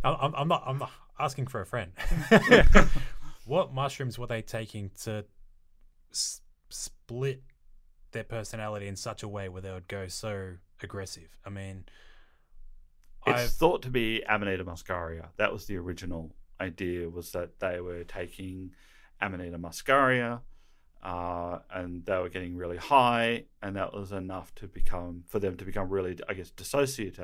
I'm, 0.04 0.34
I'm 0.36 0.48
not. 0.48 0.64
I'm 0.66 0.78
not 0.78 0.92
asking 1.20 1.48
for 1.48 1.60
a 1.62 1.66
friend. 1.66 1.92
what 3.46 3.74
mushrooms 3.74 4.18
were 4.18 4.28
they 4.28 4.42
taking 4.42 4.92
to 5.04 5.26
s- 6.12 6.42
split 6.70 7.44
their 8.12 8.24
personality 8.24 8.88
in 8.88 8.96
such 8.96 9.24
a 9.24 9.28
way 9.28 9.50
where 9.50 9.62
they 9.62 9.72
would 9.72 9.88
go 9.88 10.08
so 10.08 10.54
aggressive? 10.82 11.38
I 11.46 11.50
mean, 11.50 11.86
It's 13.26 13.40
I've 13.40 13.52
thought 13.52 13.82
to 13.84 13.90
be 13.90 14.24
Amanita 14.28 14.64
muscaria. 14.64 15.28
That 15.38 15.52
was 15.52 15.66
the 15.66 15.78
original 15.78 16.36
idea. 16.60 17.10
Was 17.10 17.32
that 17.32 17.60
they 17.60 17.80
were 17.80 18.04
taking 18.04 18.72
Amanita 19.22 19.58
muscaria, 19.58 20.42
uh, 21.04 21.60
and 21.72 22.06
they 22.06 22.18
were 22.18 22.30
getting 22.30 22.56
really 22.56 22.78
high, 22.78 23.46
and 23.62 23.76
that 23.76 23.94
was 23.94 24.12
enough 24.12 24.54
to 24.56 24.68
become 24.68 25.24
for 25.28 25.40
them 25.40 25.58
to 25.58 25.66
become 25.66 25.90
really, 25.90 26.18
I 26.30 26.34
guess, 26.34 26.52
dissociate 26.52 27.20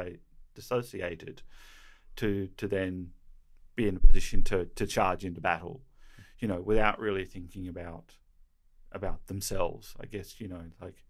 dissociated, 0.55 1.43
to 2.17 2.47
to 2.57 2.67
then 2.67 3.11
be 3.75 3.87
in 3.87 3.97
a 3.97 3.99
position 3.99 4.43
to 4.43 4.65
to 4.65 4.87
charge 4.87 5.23
into 5.23 5.41
battle, 5.41 5.81
you 6.39 6.47
know, 6.47 6.61
without 6.61 6.99
really 6.99 7.25
thinking 7.25 7.67
about 7.67 8.15
about 8.91 9.27
themselves. 9.27 9.95
I 9.99 10.05
guess 10.05 10.39
you 10.39 10.47
know, 10.47 10.63
like 10.81 11.03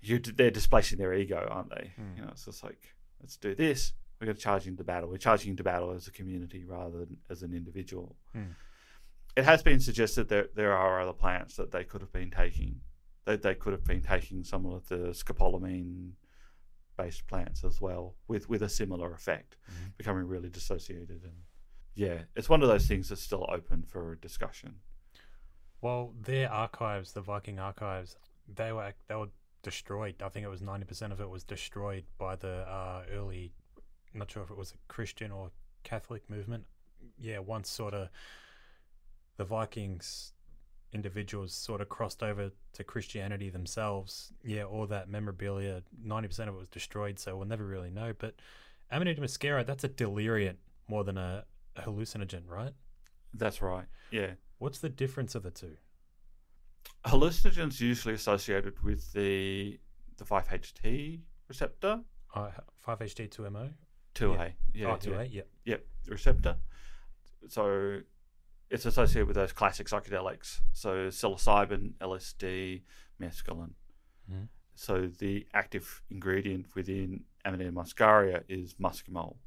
you 0.00 0.18
they're 0.18 0.50
displacing 0.50 0.98
their 0.98 1.14
ego, 1.14 1.46
aren't 1.50 1.70
they? 1.70 1.92
Mm. 2.00 2.16
You 2.16 2.22
know, 2.22 2.28
it's 2.32 2.44
just 2.44 2.64
like 2.64 2.94
let's 3.20 3.36
do 3.36 3.54
this. 3.54 3.92
We're 4.20 4.26
going 4.26 4.36
to 4.36 4.42
charge 4.42 4.66
into 4.66 4.84
battle. 4.84 5.08
We're 5.08 5.16
charging 5.16 5.50
into 5.52 5.62
battle 5.64 5.92
as 5.92 6.06
a 6.06 6.10
community 6.10 6.64
rather 6.64 6.98
than 6.98 7.16
as 7.30 7.42
an 7.42 7.54
individual. 7.54 8.16
Hmm. 8.32 8.52
It 9.36 9.44
has 9.44 9.62
been 9.62 9.80
suggested 9.80 10.28
that 10.28 10.54
there 10.56 10.74
are 10.74 11.00
other 11.00 11.12
plants 11.12 11.56
that 11.56 11.70
they 11.70 11.84
could 11.84 12.00
have 12.02 12.12
been 12.12 12.30
taking. 12.30 12.80
That 13.24 13.42
they 13.42 13.54
could 13.54 13.72
have 13.72 13.84
been 13.84 14.02
taking 14.02 14.44
some 14.44 14.66
of 14.66 14.88
the 14.88 15.14
scopolamine 15.14 16.12
based 16.98 17.26
plants 17.26 17.64
as 17.64 17.80
well 17.80 18.16
with, 18.28 18.48
with 18.48 18.62
a 18.62 18.68
similar 18.68 19.14
effect, 19.14 19.56
Mhm. 19.70 19.96
becoming 19.96 20.26
really 20.26 20.50
dissociated. 20.50 21.22
And 21.24 21.44
yeah, 21.94 22.24
it's 22.34 22.48
one 22.48 22.62
of 22.62 22.68
those 22.68 22.86
things 22.86 23.08
that's 23.08 23.22
still 23.22 23.46
open 23.48 23.84
for 23.84 24.16
discussion. 24.16 24.80
Well, 25.80 26.12
their 26.20 26.50
archives, 26.52 27.12
the 27.12 27.22
Viking 27.22 27.58
archives, 27.58 28.16
they 28.46 28.72
were 28.72 28.92
they 29.06 29.14
were 29.14 29.28
destroyed. 29.62 30.22
I 30.22 30.28
think 30.28 30.44
it 30.44 30.48
was 30.48 30.62
ninety 30.62 30.86
percent 30.86 31.12
of 31.12 31.20
it 31.20 31.28
was 31.28 31.44
destroyed 31.44 32.04
by 32.18 32.36
the 32.36 32.68
uh, 32.68 33.02
early. 33.12 33.52
Not 34.14 34.30
sure 34.30 34.42
if 34.42 34.50
it 34.50 34.56
was 34.56 34.72
a 34.72 34.92
Christian 34.92 35.30
or 35.30 35.50
Catholic 35.84 36.28
movement. 36.28 36.64
Yeah, 37.18 37.38
once 37.38 37.70
sort 37.70 37.94
of 37.94 38.08
the 39.36 39.44
Vikings 39.44 40.32
individuals 40.92 41.54
sort 41.54 41.80
of 41.80 41.88
crossed 41.88 42.22
over 42.22 42.50
to 42.72 42.84
Christianity 42.84 43.48
themselves. 43.48 44.32
Yeah, 44.44 44.64
all 44.64 44.86
that 44.86 45.08
memorabilia, 45.08 45.82
ninety 46.02 46.28
percent 46.28 46.48
of 46.48 46.56
it 46.56 46.58
was 46.58 46.68
destroyed. 46.68 47.18
So 47.18 47.36
we'll 47.36 47.46
never 47.46 47.64
really 47.64 47.90
know. 47.90 48.12
But 48.18 48.34
Amanita 48.90 49.20
muscaria, 49.20 49.64
that's 49.64 49.84
a 49.84 49.88
deliriant 49.88 50.58
more 50.88 51.04
than 51.04 51.16
a 51.16 51.44
hallucinogen, 51.78 52.42
right? 52.48 52.72
That's 53.32 53.62
right. 53.62 53.86
Yeah. 54.10 54.32
What's 54.58 54.80
the 54.80 54.88
difference 54.88 55.34
of 55.34 55.42
the 55.42 55.50
two? 55.50 55.76
Hallucinogens 57.04 57.80
usually 57.80 58.14
associated 58.14 58.82
with 58.82 59.12
the 59.12 59.78
the 60.16 60.24
5-HT 60.24 61.22
receptor, 61.48 62.00
Uh, 62.34 62.50
5-HT2MO? 62.86 63.72
2A. 64.14 64.52
Yeah, 64.74 64.86
oh, 64.92 64.96
2A, 64.96 65.32
yeah. 65.32 65.42
Yep, 65.64 65.86
receptor. 66.08 66.56
So 67.48 68.00
it's 68.68 68.84
associated 68.84 69.26
with 69.26 69.36
those 69.36 69.52
classic 69.52 69.86
psychedelics. 69.88 70.60
So 70.72 71.08
psilocybin, 71.08 71.94
LSD, 72.00 72.82
mescaline. 73.18 73.72
Mhm. 74.30 74.48
So 74.74 75.06
the 75.06 75.46
active 75.54 76.02
ingredient 76.10 76.74
within 76.74 77.24
Amanita 77.44 77.72
muscaria 77.72 78.44
is 78.48 78.74
muscimol, 78.74 79.38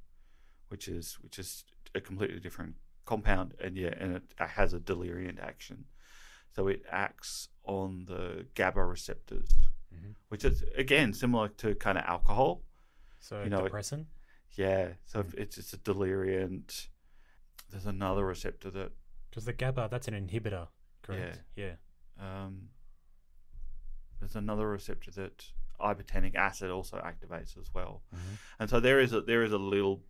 which 0.69 0.88
is 0.88 1.19
which 1.22 1.38
is 1.38 1.65
a 1.93 2.02
completely 2.02 2.39
different 2.39 2.76
compound, 3.06 3.54
and 3.60 3.78
yeah, 3.78 3.93
and 4.00 4.15
it 4.15 4.24
has 4.39 4.74
a 4.74 4.80
deliriant 4.80 5.39
action. 5.39 5.86
So 6.56 6.68
it 6.68 6.84
acts 6.89 7.50
on 7.66 8.06
the 8.06 8.46
GABA 8.56 8.84
receptors, 8.86 9.50
Mhm. 9.94 10.16
which 10.30 10.46
is 10.46 10.63
again 10.76 11.13
similar 11.13 11.50
to 11.50 11.76
kind 11.76 11.98
of 11.98 12.04
alcohol. 12.06 12.63
So 13.20 13.44
You 13.44 13.50
know, 13.50 13.60
it- 13.62 13.63
depressant? 13.66 14.08
Yeah, 14.52 14.94
so 15.06 15.20
if 15.22 15.34
it's 15.34 15.58
it's 15.58 15.74
a 15.74 15.78
deliriant. 15.78 16.89
There's 17.70 17.88
another 17.88 18.24
receptor 18.26 18.70
that 18.72 18.92
Because 19.30 19.46
the 19.46 19.54
GABA, 19.54 19.88
that's 19.89 20.08
an 20.08 20.13
inhibitor, 20.13 20.68
correct? 21.02 21.42
Yeah. 21.56 21.78
um, 22.20 22.70
there's 24.20 24.36
another 24.36 24.70
receptor 24.70 25.10
that 25.12 25.52
ibotenic 25.80 26.36
acid 26.36 26.70
also 26.70 26.98
activates 27.00 27.58
as 27.58 27.74
well. 27.74 28.04
Mhm. 28.13 28.38
And 28.60 28.70
so 28.70 28.80
there 28.80 29.00
is 29.00 29.12
a 29.12 29.22
there 29.22 29.42
is 29.44 29.52
a 29.52 29.58
little 29.58 30.06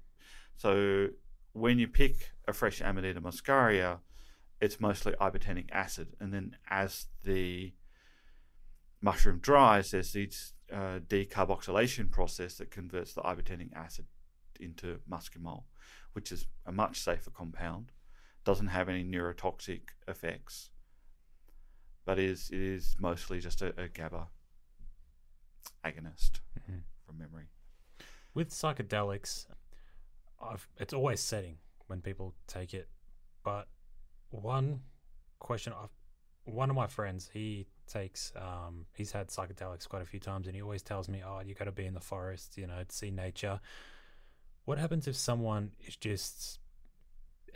so 0.58 1.10
when 1.54 1.80
you 1.80 1.88
pick 1.88 2.34
a 2.48 2.54
fresh 2.54 2.82
Amanita 2.82 3.22
muscaria, 3.22 4.02
it's 4.64 4.80
mostly 4.80 5.14
ibotenic 5.20 5.70
acid, 5.72 6.16
and 6.22 6.34
then 6.34 6.56
as 6.70 7.08
the 7.24 7.74
mushroom 9.02 9.40
dries, 9.40 9.92
there's 9.92 10.14
this 10.14 10.54
uh, 10.72 11.00
decarboxylation 11.08 12.10
process 12.10 12.56
that 12.58 12.72
converts 12.72 13.14
the 13.14 13.22
ibotenic 13.22 13.74
acid 13.76 14.06
into 14.60 15.00
muscimol, 15.10 15.64
which 16.14 16.32
is 16.32 16.48
a 16.66 16.72
much 16.72 17.00
safer 17.02 17.30
compound, 17.30 17.92
doesn't 18.46 18.68
have 18.68 18.88
any 18.88 19.04
neurotoxic 19.04 19.82
effects, 20.08 20.70
but 22.06 22.18
is 22.18 22.50
it 22.50 22.62
is 22.62 22.96
mostly 23.00 23.40
just 23.42 23.62
a, 23.62 23.74
a 23.82 23.88
GABA 23.90 24.28
agonist 25.84 26.40
Mhm. 26.60 26.84
from 27.06 27.18
memory. 27.18 27.50
With 28.34 28.50
psychedelics, 28.52 29.46
I've, 30.42 30.68
it's 30.78 30.94
always 30.94 31.20
setting 31.20 31.58
when 31.88 32.02
people 32.02 32.34
take 32.48 32.74
it. 32.74 32.88
But 33.44 33.68
one 34.42 34.82
question, 35.40 35.74
I've, 35.74 35.90
one 36.46 36.70
of 36.70 36.76
my 36.76 36.88
friends, 36.88 37.30
he 37.32 37.68
takes, 37.88 38.34
um, 38.36 38.86
he's 38.96 39.12
had 39.12 39.28
psychedelics 39.28 39.88
quite 39.88 40.02
a 40.02 40.06
few 40.06 40.20
times, 40.20 40.48
and 40.48 40.56
he 40.56 40.62
always 40.62 40.82
tells 40.82 41.08
me, 41.08 41.22
"Oh, 41.26 41.40
you 41.40 41.54
got 41.54 41.66
to 41.66 41.72
be 41.72 41.86
in 41.86 41.94
the 41.94 42.02
forest, 42.02 42.58
you 42.58 42.68
know, 42.68 42.84
to 42.84 42.96
see 42.96 43.12
nature." 43.12 43.60
What 44.66 44.78
happens 44.78 45.08
if 45.08 45.16
someone 45.16 45.72
is 45.86 45.96
just 45.96 46.60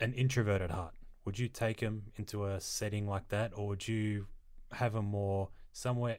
an 0.00 0.12
introverted 0.14 0.70
heart? 0.70 0.94
Would 1.24 1.38
you 1.38 1.48
take 1.48 1.80
them 1.80 2.12
into 2.16 2.46
a 2.46 2.60
setting 2.60 3.06
like 3.06 3.28
that, 3.28 3.52
or 3.54 3.68
would 3.68 3.88
you 3.88 4.26
have 4.72 4.92
them 4.92 5.06
more 5.06 5.48
somewhere 5.72 6.18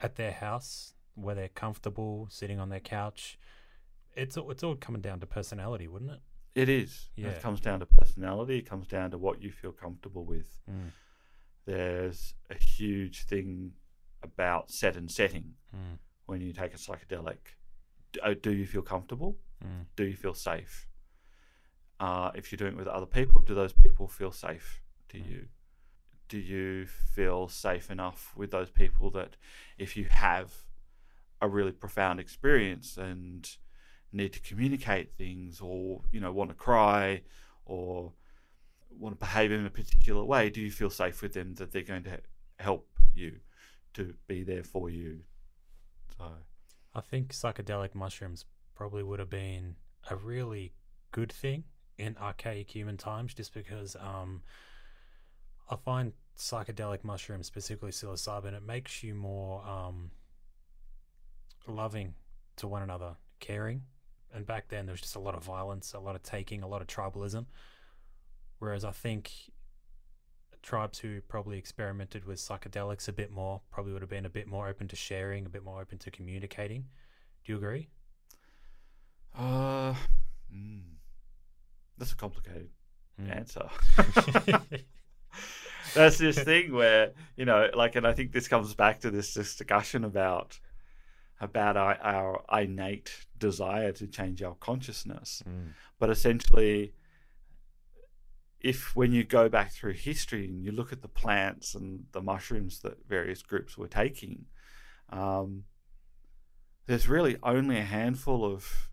at 0.00 0.16
their 0.16 0.32
house 0.32 0.94
where 1.14 1.34
they're 1.34 1.48
comfortable, 1.48 2.28
sitting 2.30 2.58
on 2.60 2.68
their 2.68 2.80
couch? 2.80 3.38
It's 4.14 4.36
all, 4.36 4.50
it's 4.50 4.62
all 4.62 4.76
coming 4.76 5.00
down 5.02 5.20
to 5.20 5.26
personality, 5.26 5.88
wouldn't 5.88 6.12
it? 6.12 6.20
It 6.54 6.68
is. 6.68 7.10
Yeah. 7.16 7.28
It 7.28 7.42
comes 7.42 7.60
down 7.60 7.80
to 7.80 7.86
personality. 7.86 8.58
It 8.58 8.68
comes 8.68 8.86
down 8.88 9.10
to 9.12 9.18
what 9.18 9.40
you 9.42 9.50
feel 9.52 9.72
comfortable 9.72 10.24
with. 10.24 10.60
Mm. 10.68 10.90
There's 11.64 12.34
a 12.50 12.54
huge 12.54 13.24
thing 13.24 13.72
about 14.22 14.70
set 14.70 14.96
and 14.96 15.10
setting 15.10 15.54
Mm. 15.74 15.98
when 16.26 16.40
you 16.40 16.52
take 16.52 16.74
a 16.74 16.76
psychedelic. 16.76 17.38
Uh, 18.22 18.34
Do 18.34 18.52
you 18.52 18.66
feel 18.66 18.82
comfortable? 18.82 19.38
Mm. 19.64 19.86
Do 19.96 20.04
you 20.04 20.16
feel 20.16 20.34
safe? 20.34 20.86
Uh, 22.00 22.30
if 22.34 22.50
you're 22.50 22.56
doing 22.56 22.72
it 22.72 22.78
with 22.78 22.88
other 22.88 23.06
people, 23.06 23.40
do 23.42 23.54
those 23.54 23.72
people 23.72 24.08
feel 24.08 24.32
safe 24.32 24.82
to 25.10 25.18
Mm. 25.18 25.30
you? 25.30 25.48
Do 26.28 26.38
you 26.38 26.86
feel 26.86 27.48
safe 27.48 27.90
enough 27.90 28.36
with 28.36 28.50
those 28.50 28.70
people 28.70 29.10
that 29.12 29.36
if 29.78 29.96
you 29.96 30.06
have 30.06 30.64
a 31.40 31.48
really 31.48 31.72
profound 31.72 32.20
experience 32.20 32.96
and 32.96 33.56
need 34.12 34.32
to 34.32 34.40
communicate 34.40 35.12
things 35.16 35.60
or 35.60 36.02
you 36.10 36.20
know 36.20 36.32
want 36.32 36.50
to 36.50 36.56
cry 36.56 37.22
or 37.64 38.12
want 38.98 39.14
to 39.14 39.18
behave 39.18 39.52
in 39.52 39.64
a 39.64 39.70
particular 39.70 40.24
way 40.24 40.50
do 40.50 40.60
you 40.60 40.70
feel 40.70 40.90
safe 40.90 41.22
with 41.22 41.32
them 41.32 41.54
that 41.54 41.70
they're 41.70 41.82
going 41.82 42.02
to 42.02 42.18
help 42.58 42.88
you 43.14 43.36
to 43.94 44.14
be 44.26 44.42
there 44.42 44.64
for 44.64 44.90
you 44.90 45.20
so 46.18 46.24
I 46.94 47.00
think 47.00 47.32
psychedelic 47.32 47.94
mushrooms 47.94 48.46
probably 48.74 49.02
would 49.02 49.20
have 49.20 49.30
been 49.30 49.76
a 50.10 50.16
really 50.16 50.72
good 51.12 51.32
thing 51.32 51.64
in 51.98 52.16
archaic 52.20 52.70
human 52.70 52.96
times, 52.96 53.34
just 53.34 53.54
because 53.54 53.94
um, 53.96 54.42
I 55.70 55.76
find 55.76 56.12
psychedelic 56.36 57.04
mushrooms, 57.04 57.46
specifically 57.46 57.90
psilocybin, 57.90 58.54
it 58.54 58.64
makes 58.64 59.02
you 59.02 59.14
more 59.14 59.62
um, 59.66 60.10
loving 61.68 62.14
to 62.56 62.66
one 62.66 62.82
another, 62.82 63.16
caring. 63.38 63.82
And 64.32 64.46
back 64.46 64.68
then, 64.68 64.86
there 64.86 64.92
was 64.92 65.00
just 65.00 65.16
a 65.16 65.20
lot 65.20 65.34
of 65.34 65.42
violence, 65.42 65.92
a 65.92 65.98
lot 66.00 66.14
of 66.14 66.22
taking, 66.22 66.62
a 66.62 66.68
lot 66.68 66.80
of 66.80 66.86
tribalism. 66.86 67.46
Whereas 68.58 68.84
I 68.84 68.92
think 68.92 69.32
tribes 70.62 70.98
who 70.98 71.20
probably 71.22 71.58
experimented 71.58 72.26
with 72.26 72.38
psychedelics 72.38 73.08
a 73.08 73.12
bit 73.12 73.30
more 73.30 73.62
probably 73.70 73.92
would 73.92 74.02
have 74.02 74.10
been 74.10 74.26
a 74.26 74.30
bit 74.30 74.46
more 74.46 74.68
open 74.68 74.86
to 74.88 74.96
sharing, 74.96 75.46
a 75.46 75.48
bit 75.48 75.64
more 75.64 75.80
open 75.80 75.98
to 75.98 76.10
communicating. 76.10 76.84
Do 77.44 77.52
you 77.52 77.58
agree? 77.58 77.88
uh 79.38 79.94
mm, 80.52 80.82
that's 81.96 82.12
a 82.12 82.16
complicated 82.16 82.68
Mm. 83.20 83.36
answer 83.36 83.68
that's 85.94 86.16
this 86.18 86.38
thing 86.42 86.72
where 86.72 87.12
you 87.36 87.44
know 87.44 87.68
like 87.74 87.94
and 87.96 88.06
i 88.06 88.12
think 88.14 88.32
this 88.32 88.48
comes 88.48 88.72
back 88.74 89.00
to 89.00 89.10
this 89.10 89.34
discussion 89.34 90.04
about 90.04 90.58
about 91.40 91.76
our, 91.76 91.96
our 92.02 92.60
innate 92.62 93.26
desire 93.38 93.92
to 93.92 94.06
change 94.06 94.42
our 94.42 94.54
consciousness 94.56 95.42
Mm. 95.46 95.70
but 95.98 96.10
essentially 96.10 96.92
if 98.60 98.94
when 98.94 99.12
you 99.12 99.24
go 99.24 99.48
back 99.48 99.72
through 99.72 99.94
history 99.94 100.44
and 100.46 100.62
you 100.62 100.70
look 100.70 100.92
at 100.92 101.00
the 101.00 101.08
plants 101.08 101.74
and 101.74 102.04
the 102.12 102.20
mushrooms 102.20 102.80
that 102.80 102.98
various 103.08 103.42
groups 103.42 103.78
were 103.78 103.88
taking 103.88 104.44
um, 105.10 105.64
there's 106.86 107.08
really 107.08 107.36
only 107.42 107.78
a 107.78 107.82
handful 107.84 108.44
of 108.44 108.90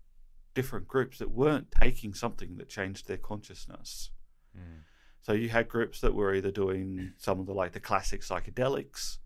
different 0.54 0.88
groups 0.88 1.18
that 1.18 1.30
weren't 1.30 1.70
taking 1.70 2.14
something 2.14 2.56
that 2.56 2.68
changed 2.68 3.06
their 3.08 3.18
consciousness 3.18 4.10
Mm. 4.56 4.80
so 5.20 5.34
you 5.34 5.50
had 5.50 5.68
groups 5.68 6.00
that 6.00 6.14
were 6.14 6.34
either 6.34 6.50
doing 6.50 7.12
some 7.18 7.38
of 7.38 7.44
the 7.46 7.52
like 7.52 7.72
the 7.72 7.80
classic 7.80 8.22
psychedelics, 8.22 9.18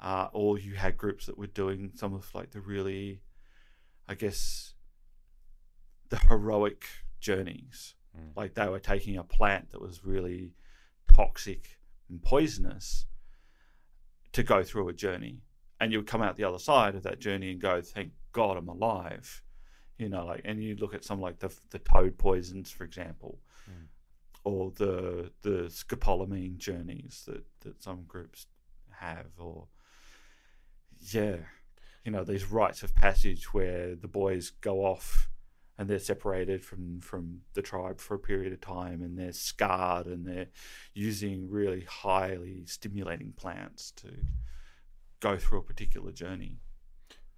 uh, 0.00 0.28
or 0.32 0.58
you 0.58 0.74
had 0.74 0.96
groups 0.96 1.26
that 1.26 1.38
were 1.38 1.46
doing 1.46 1.92
some 1.94 2.14
of 2.14 2.32
like 2.34 2.50
the 2.50 2.60
really, 2.60 3.20
I 4.08 4.14
guess, 4.14 4.74
the 6.08 6.18
heroic 6.18 6.86
journeys. 7.20 7.94
Mm. 8.16 8.36
Like 8.36 8.54
they 8.54 8.68
were 8.68 8.78
taking 8.78 9.16
a 9.16 9.24
plant 9.24 9.70
that 9.70 9.80
was 9.80 10.04
really 10.04 10.52
toxic 11.14 11.78
and 12.08 12.22
poisonous 12.22 13.06
to 14.32 14.42
go 14.42 14.62
through 14.62 14.88
a 14.88 14.92
journey, 14.92 15.40
and 15.80 15.92
you 15.92 15.98
would 15.98 16.06
come 16.06 16.22
out 16.22 16.36
the 16.36 16.44
other 16.44 16.58
side 16.58 16.94
of 16.94 17.02
that 17.04 17.18
journey 17.20 17.50
and 17.50 17.60
go, 17.60 17.80
"Thank 17.80 18.12
God 18.32 18.56
I'm 18.56 18.68
alive." 18.68 19.42
You 19.98 20.10
know, 20.10 20.26
like, 20.26 20.42
and 20.44 20.62
you 20.62 20.76
look 20.76 20.94
at 20.94 21.04
some 21.04 21.20
like 21.20 21.38
the 21.38 21.50
the 21.70 21.78
toad 21.78 22.18
poisons, 22.18 22.70
for 22.70 22.84
example, 22.84 23.40
Mm. 23.68 23.86
or 24.44 24.70
the 24.72 25.32
the 25.42 25.68
scopolamine 25.70 26.58
journeys 26.58 27.24
that 27.26 27.44
that 27.60 27.82
some 27.82 28.04
groups 28.04 28.46
have, 28.90 29.30
or 29.38 29.68
yeah, 31.12 31.36
you 32.04 32.12
know, 32.12 32.24
these 32.24 32.50
rites 32.50 32.82
of 32.82 32.94
passage 32.94 33.52
where 33.52 33.94
the 33.94 34.08
boys 34.08 34.50
go 34.50 34.84
off 34.84 35.28
and 35.78 35.88
they're 35.90 35.98
separated 35.98 36.64
from 36.64 37.00
from 37.00 37.42
the 37.54 37.60
tribe 37.62 38.00
for 38.00 38.14
a 38.14 38.18
period 38.18 38.52
of 38.52 38.60
time, 38.60 39.02
and 39.02 39.18
they're 39.18 39.32
scarred, 39.32 40.06
and 40.06 40.26
they're 40.26 40.48
using 40.94 41.50
really 41.50 41.82
highly 41.82 42.64
stimulating 42.66 43.32
plants 43.32 43.90
to 43.92 44.08
go 45.20 45.36
through 45.36 45.58
a 45.58 45.62
particular 45.62 46.12
journey. 46.12 46.60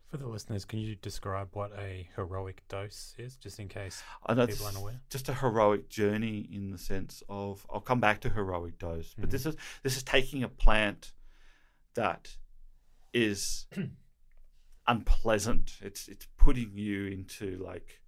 For 0.06 0.16
the 0.16 0.26
listeners, 0.26 0.64
can 0.64 0.78
you 0.78 0.94
describe 0.94 1.48
what 1.52 1.72
a 1.78 2.08
heroic 2.16 2.62
dose 2.68 3.14
is, 3.18 3.36
just 3.36 3.58
in 3.58 3.68
case 3.68 4.02
I 4.24 4.34
know 4.34 4.46
people 4.46 4.64
aren't 4.66 4.78
aware? 4.78 5.00
just 5.10 5.28
a 5.28 5.34
heroic 5.34 5.88
journey 5.90 6.48
in 6.50 6.70
the 6.70 6.78
sense 6.78 7.22
of 7.28 7.66
I'll 7.70 7.80
come 7.80 8.00
back 8.00 8.20
to 8.20 8.30
heroic 8.30 8.78
dose, 8.78 9.14
but 9.18 9.28
Mhm. 9.28 9.32
this 9.32 9.46
is 9.46 9.56
this 9.82 9.96
is 9.96 10.02
taking 10.02 10.42
a 10.44 10.48
plant 10.48 11.12
that 11.94 12.36
is 13.12 13.66
unpleasant. 14.86 15.72
It's 15.80 16.08
it's 16.08 16.26
putting 16.38 16.76
you 16.76 17.06
into 17.06 17.62
like 17.64 18.00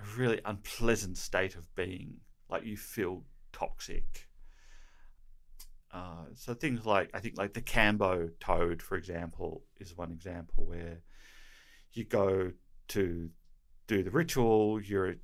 a 0.00 0.18
really 0.18 0.40
unpleasant 0.44 1.18
state 1.18 1.54
of 1.54 1.74
being, 1.74 2.14
like 2.48 2.64
you 2.64 2.76
feel 2.76 3.24
toxic. 3.52 4.28
Uh, 5.92 6.24
so 6.34 6.54
things 6.54 6.86
like 6.86 7.10
I 7.12 7.20
think 7.20 7.36
like 7.36 7.52
the 7.52 7.60
Kambo 7.60 8.30
toad, 8.40 8.82
for 8.82 8.96
example, 8.96 9.62
is 9.78 9.96
one 9.96 10.10
example 10.10 10.64
where 10.64 11.02
you 11.92 12.04
go 12.04 12.52
to 12.88 13.30
do 13.86 14.02
the 14.02 14.10
ritual, 14.10 14.80
your 14.80 15.16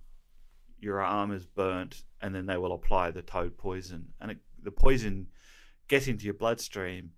your 0.78 1.00
arm 1.00 1.32
is 1.32 1.46
burnt, 1.46 2.02
and 2.20 2.34
then 2.34 2.46
they 2.46 2.56
will 2.56 2.72
apply 2.72 3.10
the 3.10 3.22
toad 3.22 3.56
poison, 3.56 4.08
and 4.20 4.32
it, 4.32 4.38
the 4.62 4.70
poison 4.70 5.28
gets 5.88 6.06
into 6.06 6.24
your 6.24 6.34
bloodstream. 6.34 7.12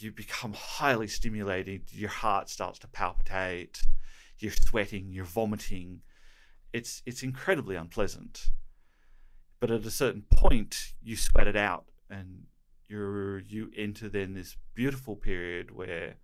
You 0.00 0.12
become 0.12 0.54
highly 0.54 1.06
stimulated. 1.06 1.92
Your 1.92 2.08
heart 2.08 2.48
starts 2.48 2.78
to 2.80 2.88
palpitate. 2.88 3.82
You're 4.38 4.52
sweating. 4.52 5.12
You're 5.12 5.24
vomiting. 5.26 6.00
It's 6.72 7.02
it's 7.04 7.22
incredibly 7.22 7.76
unpleasant. 7.76 8.50
But 9.60 9.70
at 9.70 9.84
a 9.84 9.90
certain 9.90 10.22
point, 10.34 10.94
you 11.02 11.16
sweat 11.16 11.46
it 11.46 11.56
out, 11.56 11.84
and 12.08 12.44
you're 12.88 13.40
you 13.40 13.70
enter 13.76 14.08
then 14.08 14.32
this 14.32 14.56
beautiful 14.74 15.16
period 15.16 15.70
where 15.70 16.14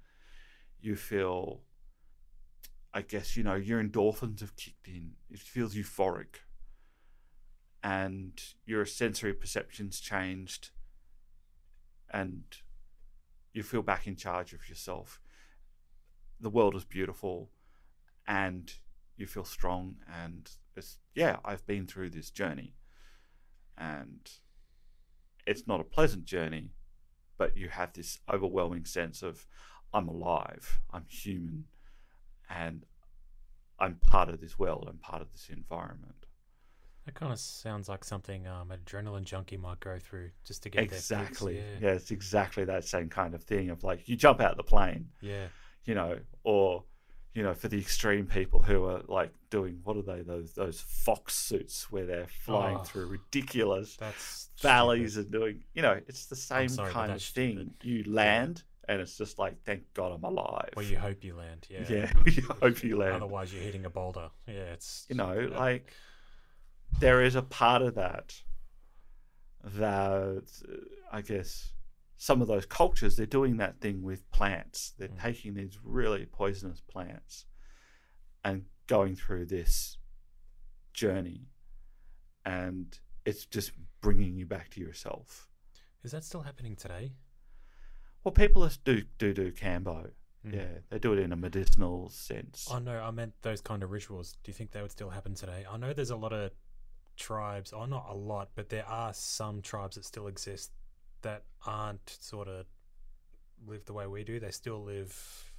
you 0.80 0.96
feel 0.96 1.60
I 2.94 3.02
guess 3.02 3.36
you 3.36 3.42
know 3.42 3.56
your 3.56 3.82
endorphins 3.82 4.40
have 4.40 4.56
kicked 4.56 4.88
in. 4.88 5.12
It 5.30 5.38
feels 5.38 5.74
euphoric, 5.74 6.36
and 7.82 8.42
your 8.64 8.86
sensory 8.86 9.34
perceptions 9.34 10.00
changed, 10.00 10.70
and 12.10 12.44
you 13.56 13.62
feel 13.62 13.82
back 13.82 14.06
in 14.06 14.16
charge 14.16 14.52
of 14.52 14.68
yourself. 14.68 15.18
The 16.38 16.50
world 16.50 16.74
is 16.74 16.84
beautiful, 16.84 17.50
and 18.28 18.70
you 19.16 19.26
feel 19.26 19.46
strong. 19.46 19.96
And 20.12 20.50
it's 20.76 20.98
yeah, 21.14 21.38
I've 21.42 21.66
been 21.66 21.86
through 21.86 22.10
this 22.10 22.30
journey, 22.30 22.74
and 23.78 24.30
it's 25.46 25.66
not 25.66 25.80
a 25.80 25.84
pleasant 25.84 26.26
journey, 26.26 26.74
but 27.38 27.56
you 27.56 27.70
have 27.70 27.94
this 27.94 28.18
overwhelming 28.30 28.84
sense 28.84 29.22
of 29.22 29.46
I'm 29.92 30.08
alive, 30.08 30.80
I'm 30.92 31.06
human, 31.08 31.64
and 32.50 32.84
I'm 33.78 33.94
part 33.94 34.28
of 34.28 34.42
this 34.42 34.58
world, 34.58 34.86
I'm 34.86 34.98
part 34.98 35.22
of 35.22 35.32
this 35.32 35.48
environment. 35.48 36.25
That 37.06 37.14
kind 37.14 37.32
of 37.32 37.38
sounds 37.38 37.88
like 37.88 38.04
something 38.04 38.46
um, 38.48 38.70
an 38.72 38.80
adrenaline 38.84 39.24
junkie 39.24 39.56
might 39.56 39.80
go 39.80 39.98
through 39.98 40.30
just 40.44 40.62
to 40.64 40.68
get 40.70 40.82
Exactly. 40.84 41.54
their 41.54 41.62
fix. 41.62 41.82
Yeah. 41.82 41.90
it's 41.92 42.10
exactly 42.10 42.64
that 42.64 42.84
same 42.84 43.08
kind 43.08 43.34
of 43.34 43.42
thing 43.44 43.70
of 43.70 43.82
like 43.84 44.08
you 44.08 44.16
jump 44.16 44.40
out 44.40 44.56
the 44.56 44.64
plane, 44.64 45.08
Yeah. 45.20 45.32
Yeah. 45.32 45.46
you 45.84 45.94
know, 45.94 46.18
or 46.42 46.84
you 47.32 47.42
know, 47.42 47.52
for 47.54 47.68
the 47.68 47.78
extreme 47.78 48.26
people 48.26 48.60
who 48.62 48.84
are 48.86 49.02
like 49.08 49.30
doing 49.50 49.78
what 49.84 49.96
are 49.96 50.02
they 50.02 50.22
those 50.22 50.52
those 50.54 50.80
fox 50.80 51.34
suits 51.36 51.92
where 51.92 52.06
they're 52.06 52.26
flying 52.26 52.78
Oh. 52.80 52.82
through 52.82 53.06
ridiculous 53.08 53.96
That's 53.96 54.50
valleys 54.60 55.12
stupid. 55.12 55.24
and 55.26 55.32
doing 55.40 55.64
you 55.74 55.82
know 55.82 56.00
it's 56.08 56.26
the 56.26 56.34
same 56.36 56.68
sorry, 56.70 56.90
kind 56.92 57.12
of 57.12 57.22
thing. 57.22 57.52
stupid. 57.56 57.74
You 57.84 58.04
land 58.12 58.64
and 58.88 59.00
it's 59.00 59.16
just 59.18 59.38
like 59.38 59.62
thank 59.64 59.82
God 59.94 60.12
I'm 60.12 60.24
alive. 60.24 60.70
Well, 60.76 60.86
you 60.86 60.96
hope 60.98 61.22
you 61.22 61.36
land. 61.36 61.66
Yeah. 61.70 61.84
yeah, 61.88 62.12
you 62.26 62.42
hope 62.60 62.82
you 62.82 62.96
land. 63.02 63.16
Otherwise, 63.16 63.52
you're 63.52 63.62
hitting 63.62 63.84
a 63.84 63.90
boulder. 63.90 64.30
Yeah. 64.48 64.72
It's 64.72 65.06
you 65.08 65.14
know, 65.16 65.38
yeah. 65.38 65.58
like 65.58 65.92
there 67.00 67.22
is 67.22 67.34
a 67.34 67.42
part 67.42 67.82
of 67.82 67.94
that 67.94 68.42
that 69.64 70.44
I 71.12 71.20
guess 71.22 71.72
some 72.16 72.40
of 72.40 72.48
those 72.48 72.66
cultures 72.66 73.16
they're 73.16 73.26
doing 73.26 73.56
that 73.58 73.80
thing 73.80 74.02
with 74.02 74.30
plants. 74.30 74.92
They're 74.98 75.08
Mm. 75.08 75.20
taking 75.20 75.54
these 75.54 75.78
really 75.82 76.24
poisonous 76.26 76.80
plants 76.80 77.44
and 78.44 78.66
going 78.86 79.16
through 79.16 79.46
this 79.46 79.98
journey, 80.92 81.48
and 82.44 82.98
it's 83.24 83.44
just 83.44 83.72
bringing 84.00 84.36
you 84.36 84.46
back 84.46 84.70
to 84.70 84.80
yourself. 84.80 85.48
Is 86.04 86.12
that 86.12 86.24
still 86.24 86.42
happening 86.42 86.76
today? 86.76 87.12
Well, 88.22 88.32
people 88.32 88.68
do 88.84 89.02
do 89.18 89.34
do 89.34 89.52
kambo. 89.52 90.12
Mm. 90.44 90.54
Yeah, 90.54 90.78
they 90.88 90.98
do 91.00 91.12
it 91.12 91.18
in 91.18 91.32
a 91.32 91.36
medicinal 91.36 92.08
sense. 92.08 92.68
Oh 92.70 92.78
no, 92.78 93.02
I 93.02 93.10
meant 93.10 93.34
those 93.42 93.60
kind 93.60 93.82
of 93.82 93.90
rituals. 93.90 94.36
Do 94.44 94.50
you 94.50 94.54
think 94.54 94.70
they 94.70 94.80
would 94.80 94.92
still 94.92 95.10
happen 95.10 95.34
today? 95.34 95.66
I 95.68 95.76
know 95.76 95.92
there's 95.92 96.10
a 96.10 96.16
lot 96.16 96.32
of 96.32 96.52
tribes, 97.16 97.72
oh 97.72 97.84
not 97.86 98.06
a 98.10 98.14
lot, 98.14 98.50
but 98.54 98.68
there 98.68 98.86
are 98.86 99.12
some 99.14 99.62
tribes 99.62 99.96
that 99.96 100.04
still 100.04 100.26
exist 100.28 100.72
that 101.22 101.44
aren't 101.66 102.16
sort 102.20 102.48
of 102.48 102.66
live 103.66 103.84
the 103.86 103.92
way 103.92 104.06
we 104.06 104.22
do. 104.24 104.38
They 104.38 104.50
still 104.50 104.82
live, 104.82 105.52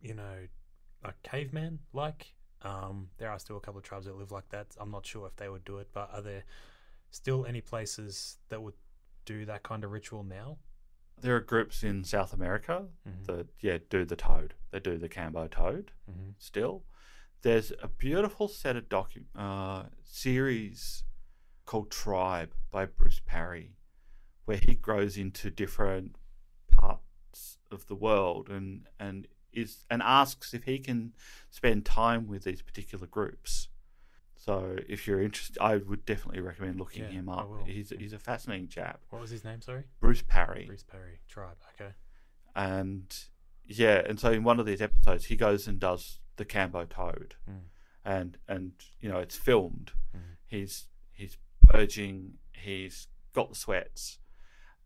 you 0.00 0.14
know, 0.14 0.46
a 1.04 1.12
caveman 1.22 1.80
like. 1.92 2.32
Um, 2.62 3.10
there 3.18 3.30
are 3.30 3.38
still 3.38 3.56
a 3.58 3.60
couple 3.60 3.78
of 3.78 3.84
tribes 3.84 4.06
that 4.06 4.16
live 4.16 4.32
like 4.32 4.48
that. 4.48 4.66
I'm 4.80 4.90
not 4.90 5.04
sure 5.06 5.26
if 5.26 5.36
they 5.36 5.48
would 5.48 5.64
do 5.64 5.78
it, 5.78 5.88
but 5.92 6.08
are 6.12 6.22
there 6.22 6.44
still 7.10 7.44
any 7.46 7.60
places 7.60 8.38
that 8.48 8.62
would 8.62 8.74
do 9.24 9.44
that 9.44 9.62
kind 9.62 9.84
of 9.84 9.92
ritual 9.92 10.22
now? 10.24 10.56
There 11.20 11.36
are 11.36 11.40
groups 11.40 11.82
in 11.82 12.04
South 12.04 12.32
America 12.32 12.86
Mhm. 13.06 13.26
that 13.26 13.46
yeah 13.60 13.78
do 13.90 14.04
the 14.04 14.16
toad. 14.16 14.54
They 14.70 14.80
do 14.80 14.96
the 14.98 15.08
kambo 15.08 15.50
toad. 15.50 15.92
Mm-hmm. 16.10 16.30
still. 16.38 16.84
There's 17.46 17.72
a 17.80 17.86
beautiful 17.86 18.48
set 18.48 18.74
of 18.74 18.88
docu 18.88 19.22
uh, 19.36 19.84
series 20.02 21.04
called 21.64 21.92
Tribe 21.92 22.52
by 22.72 22.86
Bruce 22.86 23.20
Parry, 23.24 23.76
where 24.46 24.56
he 24.56 24.74
grows 24.74 25.16
into 25.16 25.48
different 25.52 26.16
parts 26.72 27.58
of 27.70 27.86
the 27.86 27.94
world 27.94 28.48
and 28.48 28.88
and 28.98 29.28
is 29.52 29.84
and 29.88 30.02
asks 30.02 30.54
if 30.54 30.64
he 30.64 30.80
can 30.80 31.12
spend 31.48 31.86
time 31.86 32.26
with 32.26 32.42
these 32.42 32.62
particular 32.62 33.06
groups. 33.06 33.68
So 34.34 34.78
if 34.88 35.06
you're 35.06 35.22
interested, 35.22 35.56
I 35.60 35.76
would 35.76 36.04
definitely 36.04 36.40
recommend 36.40 36.80
looking 36.80 37.04
Yeah, 37.04 37.10
him 37.10 37.28
up. 37.28 37.48
He's 37.64 37.92
he's 37.96 38.12
a 38.12 38.18
fascinating 38.18 38.66
chap, 38.66 39.02
What 39.10 39.22
was 39.22 39.30
his 39.30 39.44
name? 39.44 39.62
Sorry, 39.62 39.84
Bruce 40.00 40.24
Parry 40.26 40.64
Bruce 40.66 40.82
Parry. 40.82 41.20
Tribe. 41.28 41.58
Okay. 41.80 41.92
and 42.56 43.16
yeah, 43.64 44.02
and 44.04 44.18
so 44.18 44.32
in 44.32 44.42
one 44.42 44.58
of 44.58 44.66
these 44.66 44.82
episodes, 44.82 45.26
he 45.26 45.36
goes 45.36 45.68
and 45.68 45.78
does 45.78 46.18
the 46.36 46.44
Kambo 46.44 46.88
Toad, 46.88 47.34
Mm. 47.48 47.60
and 48.04 48.38
and 48.48 48.72
you 49.00 49.08
know 49.08 49.18
it's 49.18 49.36
filmed. 49.36 49.92
Mhm. 50.14 50.36
He's 50.46 50.88
he's 51.12 51.36
purging. 51.66 52.38
He's 52.52 53.08
got 53.32 53.48
the 53.50 53.54
sweats, 53.54 54.18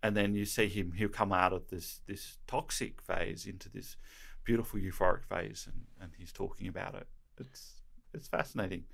and 0.02 0.16
then 0.16 0.34
you 0.34 0.44
see 0.44 0.68
him. 0.68 0.92
He'll 0.92 1.08
come 1.08 1.32
out 1.32 1.52
of 1.52 1.68
this 1.68 2.00
this 2.06 2.38
toxic 2.46 3.00
phase 3.02 3.46
into 3.46 3.68
this 3.68 3.96
beautiful 4.44 4.80
euphoric 4.80 5.24
phase, 5.24 5.66
and 5.66 5.86
and 6.00 6.12
he's 6.16 6.32
talking 6.32 6.68
about 6.68 6.94
it. 6.94 7.08
It's 7.38 7.82
it's 8.12 8.28
fascinating. 8.28 8.84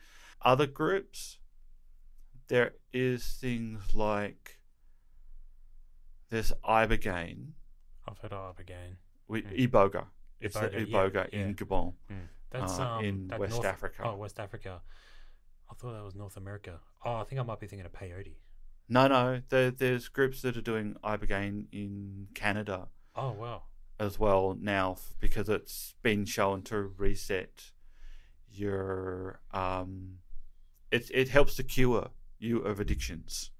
Other 0.42 0.66
groups, 0.66 1.38
there 2.48 2.74
is 2.92 3.34
things 3.40 3.94
like 3.94 4.58
there's 6.28 6.52
Ibogaine 6.64 7.52
I've 8.06 8.18
heard 8.18 8.32
of 8.32 8.58
again. 8.58 8.98
with 9.28 9.44
Mm. 9.44 9.68
Iboga. 9.68 10.06
It's 10.40 10.54
the 10.54 10.68
Iboga, 10.68 10.74
yeah, 10.74 10.84
Iboga 10.86 11.32
yeah. 11.32 11.38
in 11.40 11.54
Gabon, 11.54 11.94
That's 12.50 12.78
uh, 12.78 12.88
um, 12.88 13.04
in 13.04 13.26
that 13.28 13.38
West 13.40 13.52
North- 13.54 13.66
Africa. 13.66 14.02
Oh, 14.04 14.16
West 14.16 14.38
Africa. 14.38 14.80
I 15.70 15.74
thought 15.74 15.94
that 15.94 16.04
was 16.04 16.14
North 16.14 16.36
America. 16.36 16.80
Oh, 17.04 17.16
I 17.16 17.24
think 17.24 17.40
I 17.40 17.44
might 17.44 17.58
be 17.60 17.66
thinking 17.66 17.86
of 17.86 17.92
peyote. 17.92 18.36
No, 18.88 19.08
no, 19.08 19.42
there, 19.48 19.72
there's 19.72 20.06
groups 20.08 20.42
that 20.42 20.56
are 20.56 20.60
doing 20.62 20.94
Ibogaine 21.02 21.64
in 21.72 22.28
Canada 22.34 22.86
Oh 23.16 23.32
wow. 23.32 23.62
as 23.98 24.16
well 24.18 24.56
now 24.60 24.96
because 25.18 25.48
it's 25.48 25.94
been 26.02 26.24
shown 26.24 26.62
to 26.62 26.80
reset 26.96 27.72
your. 28.48 29.40
Um, 29.52 30.18
it, 30.92 31.10
it 31.12 31.28
helps 31.30 31.56
to 31.56 31.64
cure 31.64 32.10
you 32.38 32.58
of 32.60 32.78
addictions, 32.78 33.50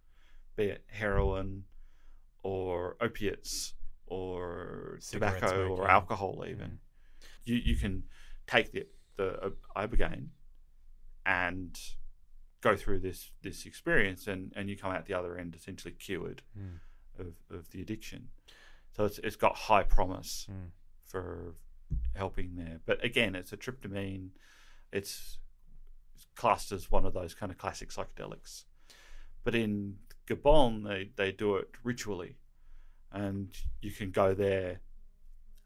be 0.55 0.64
it 0.66 0.85
heroin 0.88 1.64
or 2.44 2.96
opiates 3.01 3.75
or 4.07 4.99
Cigarette 5.01 5.40
tobacco 5.40 5.68
or 5.75 5.90
alcohol, 5.90 6.44
even. 6.49 6.66
Mm. 6.68 6.79
you 7.44 7.57
you 7.57 7.77
can 7.77 8.05
take 8.46 8.72
the 8.72 8.87
the 9.16 9.44
uh, 9.46 9.50
ibogaine 9.76 10.28
and 11.24 11.78
go 12.61 12.76
through 12.76 13.00
this 13.00 13.30
this 13.42 13.66
experience, 13.66 14.26
and 14.26 14.52
and 14.56 14.68
you 14.70 14.76
come 14.76 14.92
out 14.92 15.06
the 15.06 15.14
other 15.14 15.37
end 15.37 15.54
essentially 15.54 15.92
cured 15.94 16.42
Mm. 16.59 16.80
of, 17.18 17.35
of 17.50 17.70
the 17.70 17.80
addiction. 17.82 18.28
So 18.96 19.04
it's 19.04 19.18
it's 19.18 19.37
got 19.37 19.56
high 19.56 19.82
promise 19.82 20.46
Mm. 20.50 20.70
for 21.04 21.54
helping 22.14 22.56
there. 22.56 22.80
But 22.85 23.04
again, 23.04 23.35
it's 23.35 23.52
a 23.52 23.56
tryptamine. 23.56 24.30
It's 24.92 25.38
classed 26.35 26.72
as 26.72 26.90
one 26.90 27.06
of 27.06 27.14
those 27.14 27.35
kind 27.35 27.52
of 27.52 27.59
classic 27.59 27.90
psychedelics. 27.90 28.64
But 29.44 29.54
in 29.54 29.98
Gabon, 30.26 30.82
they, 30.87 31.11
they 31.16 31.30
do 31.32 31.54
it 31.56 31.68
ritually. 31.85 32.37
And 33.12 33.56
you 33.80 33.92
can 33.92 34.11
go 34.11 34.35
there, 34.35 34.80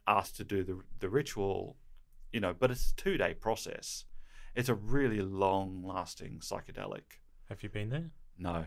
asked 0.07 0.37
to 0.37 0.45
do 0.45 0.63
the, 0.63 0.81
the 0.99 1.09
ritual, 1.09 1.77
you 2.33 2.41
know, 2.41 2.55
but 2.59 2.71
it's 2.71 2.91
a 2.93 2.95
two 2.97 3.17
day 3.17 3.35
process. 3.35 4.05
It's 4.55 4.69
a 4.69 4.75
really 4.75 5.21
long 5.21 5.83
lasting 5.85 6.41
psychedelic. 6.41 7.19
Have 7.49 7.63
you 7.63 7.69
been 7.69 7.89
there? 7.91 8.11
No, 8.39 8.67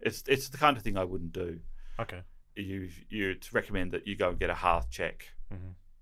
it's 0.00 0.22
it's 0.26 0.48
the 0.48 0.58
kind 0.58 0.76
of 0.76 0.82
thing 0.82 0.96
I 0.96 1.04
wouldn't 1.04 1.32
do. 1.32 1.60
Okay. 1.98 2.20
You 2.56 2.88
you'd 3.08 3.46
recommend 3.52 3.92
that 3.92 4.06
you 4.06 4.16
go 4.16 4.30
and 4.30 4.38
get 4.38 4.50
a 4.50 4.54
heart 4.54 4.86
check 4.90 5.28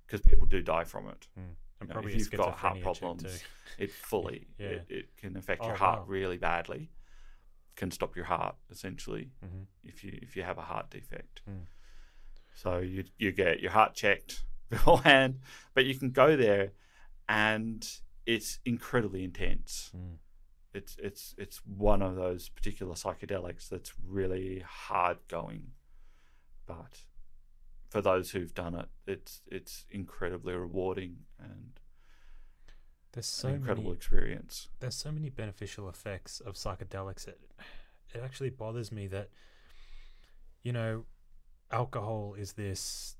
because 0.07 0.21
people 0.23 0.47
do 0.47 0.63
die 0.63 0.85
from 0.85 1.09
it. 1.09 1.27
And 1.37 1.47
You 1.81 1.87
know, 1.89 1.93
probably 1.95 2.13
if 2.13 2.19
you've 2.19 2.31
got 2.33 2.55
heart 2.55 2.81
problems, 2.83 3.43
it 3.79 3.91
fully 4.11 4.49
Yeah. 4.59 4.69
it, 4.69 4.87
it 4.89 5.17
can 5.17 5.37
affect 5.37 5.63
Oh, 5.63 5.69
your 5.69 5.77
heart 5.77 6.01
wow. 6.01 6.07
really 6.07 6.37
badly. 6.39 6.91
Can 7.75 7.91
stop 7.91 8.15
your 8.17 8.27
heart 8.27 8.57
essentially 8.71 9.31
Mhm. 9.45 9.67
if 9.83 10.05
you 10.05 10.19
if 10.23 10.37
you 10.37 10.43
have 10.43 10.59
a 10.59 10.63
heart 10.63 10.91
defect. 10.91 11.41
Mm. 11.49 11.67
So 12.55 12.79
you 12.81 13.05
you 13.19 13.33
get 13.33 13.61
your 13.61 13.71
heart 13.73 13.95
checked 13.95 14.45
beforehand, 14.71 15.41
but 15.75 15.85
you 15.87 15.95
can 15.95 16.11
go 16.11 16.37
there, 16.37 16.73
and 17.33 17.89
it's 18.27 18.59
incredibly 18.67 19.25
intense. 19.25 19.91
Mm. 19.97 20.17
It's 20.75 20.97
it's 20.99 21.35
it's 21.39 21.59
one 21.67 22.03
of 22.03 22.15
those 22.15 22.51
particular 22.51 22.95
psychedelics 22.95 23.69
that's 23.69 23.93
really 24.07 24.63
hard 24.67 25.19
going, 25.29 25.69
but 26.67 27.05
for 27.89 28.01
those 28.03 28.31
who've 28.31 28.55
done 28.55 28.75
it, 28.75 28.89
it's 29.07 29.41
it's 29.47 29.87
incredibly 29.91 30.55
rewarding 30.55 31.17
and 31.39 31.81
There's 33.13 33.27
so 33.27 33.49
an 33.49 33.57
incredible 33.57 33.89
many 33.89 33.97
experience. 33.97 34.69
there's 34.81 34.95
so 34.95 35.11
many 35.11 35.31
beneficial 35.31 35.89
effects 35.89 36.41
of 36.41 36.55
psychedelics. 36.55 37.27
It 37.29 37.41
it 38.15 38.21
actually 38.23 38.51
bothers 38.51 38.93
me 38.93 39.07
that 39.09 39.31
you 40.63 40.73
know 40.73 41.05
alcohol 41.71 42.35
is 42.39 42.53
this 42.53 43.17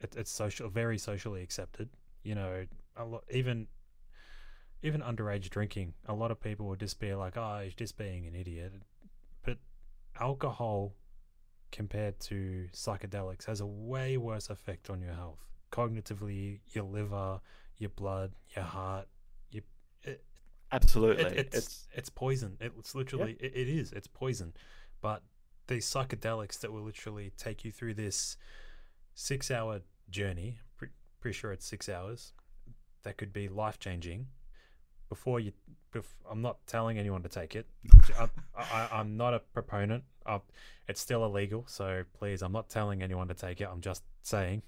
it, 0.00 0.14
it's 0.16 0.30
social 0.30 0.68
very 0.68 0.98
socially 0.98 1.42
accepted. 1.42 1.88
You 2.24 2.34
know, 2.36 2.66
a 2.96 3.04
lot 3.04 3.24
even 3.30 3.66
even 4.82 5.00
underage 5.00 5.48
drinking. 5.48 5.94
A 6.06 6.14
lot 6.14 6.30
of 6.30 6.40
people 6.40 6.66
would 6.66 6.80
just 6.80 6.98
be 6.98 7.14
like, 7.14 7.36
"Oh, 7.36 7.60
he's 7.62 7.74
just 7.74 7.96
being 7.96 8.26
an 8.26 8.34
idiot." 8.34 8.72
But 9.44 9.58
alcohol 10.18 10.94
compared 11.70 12.20
to 12.20 12.68
psychedelics 12.72 13.46
has 13.46 13.60
a 13.60 13.66
way 13.66 14.16
worse 14.16 14.50
effect 14.50 14.90
on 14.90 15.00
your 15.00 15.14
health. 15.14 15.40
Cognitively, 15.70 16.60
your 16.72 16.84
liver, 16.84 17.40
your 17.78 17.90
blood, 17.90 18.32
your 18.54 18.64
heart, 18.64 19.08
your 19.50 19.62
it, 20.02 20.22
Absolutely, 20.70 21.24
it, 21.24 21.32
it's, 21.38 21.56
it's 21.56 21.88
it's 21.92 22.08
poison. 22.10 22.56
It's 22.60 22.94
literally 22.94 23.36
it, 23.40 23.52
it 23.54 23.68
is. 23.68 23.92
It's 23.92 24.06
poison. 24.06 24.54
But 25.00 25.22
these 25.66 25.86
psychedelics 25.86 26.60
that 26.60 26.72
will 26.72 26.82
literally 26.82 27.32
take 27.36 27.64
you 27.64 27.72
through 27.72 27.94
this 27.94 28.36
six-hour 29.14 29.80
journey. 30.10 30.58
Pre- 30.76 30.88
pretty 31.20 31.36
sure 31.36 31.52
it's 31.52 31.66
six 31.66 31.88
hours. 31.88 32.32
That 33.04 33.16
could 33.16 33.32
be 33.32 33.48
life 33.48 33.78
changing. 33.78 34.26
Before 35.08 35.40
you, 35.40 35.52
bef- 35.94 36.04
I'm 36.30 36.40
not 36.40 36.64
telling 36.66 36.98
anyone 36.98 37.22
to 37.22 37.28
take 37.28 37.54
it. 37.56 37.66
I, 38.18 38.28
I, 38.56 38.88
I'm 38.92 39.16
not 39.16 39.34
a 39.34 39.40
proponent. 39.40 40.04
Uh, 40.24 40.38
it's 40.88 41.00
still 41.00 41.24
illegal, 41.24 41.64
so 41.66 42.04
please, 42.18 42.42
I'm 42.42 42.52
not 42.52 42.68
telling 42.68 43.02
anyone 43.02 43.28
to 43.28 43.34
take 43.34 43.60
it. 43.60 43.68
I'm 43.70 43.80
just 43.80 44.02
saying. 44.22 44.62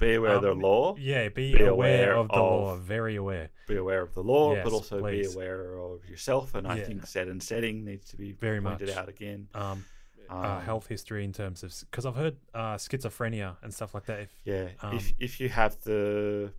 be 0.00 0.14
aware 0.14 0.32
of 0.32 0.42
the 0.42 0.52
um, 0.52 0.60
law. 0.60 0.96
yeah, 0.98 1.28
be, 1.28 1.54
Be 1.54 1.62
aware, 1.64 2.10
aware 2.10 2.16
of 2.16 2.28
the 2.28 2.34
of- 2.34 2.40
law. 2.40 2.76
Very 2.76 3.16
aware. 3.16 3.50
Be 3.68 3.76
aware 3.76 4.02
of 4.02 4.12
the 4.14 4.22
law, 4.22 4.54
Yes, 4.54 4.64
but 4.64 4.72
also 4.72 5.00
please. 5.00 5.28
be 5.28 5.34
aware 5.34 5.78
of 5.78 6.04
yourself. 6.08 6.54
And 6.54 6.66
I 6.66 6.80
think 6.80 7.06
set 7.06 7.28
and 7.28 7.42
setting 7.42 7.84
needs 7.84 8.10
to 8.10 8.16
be 8.16 8.32
Very 8.32 8.60
pointed 8.60 8.88
much. 8.88 8.96
out 8.96 9.08
again. 9.08 9.48
Um, 9.54 9.84
uh, 10.28 10.34
Um, 10.34 10.60
health 10.62 10.88
history 10.88 11.24
in 11.24 11.32
terms 11.32 11.62
of 11.62 11.72
because 11.90 12.04
I've 12.04 12.16
heard 12.16 12.36
uh, 12.52 12.74
schizophrenia 12.76 13.56
and 13.62 13.72
stuff 13.72 13.94
like 13.94 14.04
that. 14.06 14.20
If 14.20 14.30
Yeah, 14.44 14.68
Um, 14.82 14.94
if 14.96 15.14
if 15.18 15.40
you 15.40 15.48
have 15.48 15.80
the, 15.84 16.52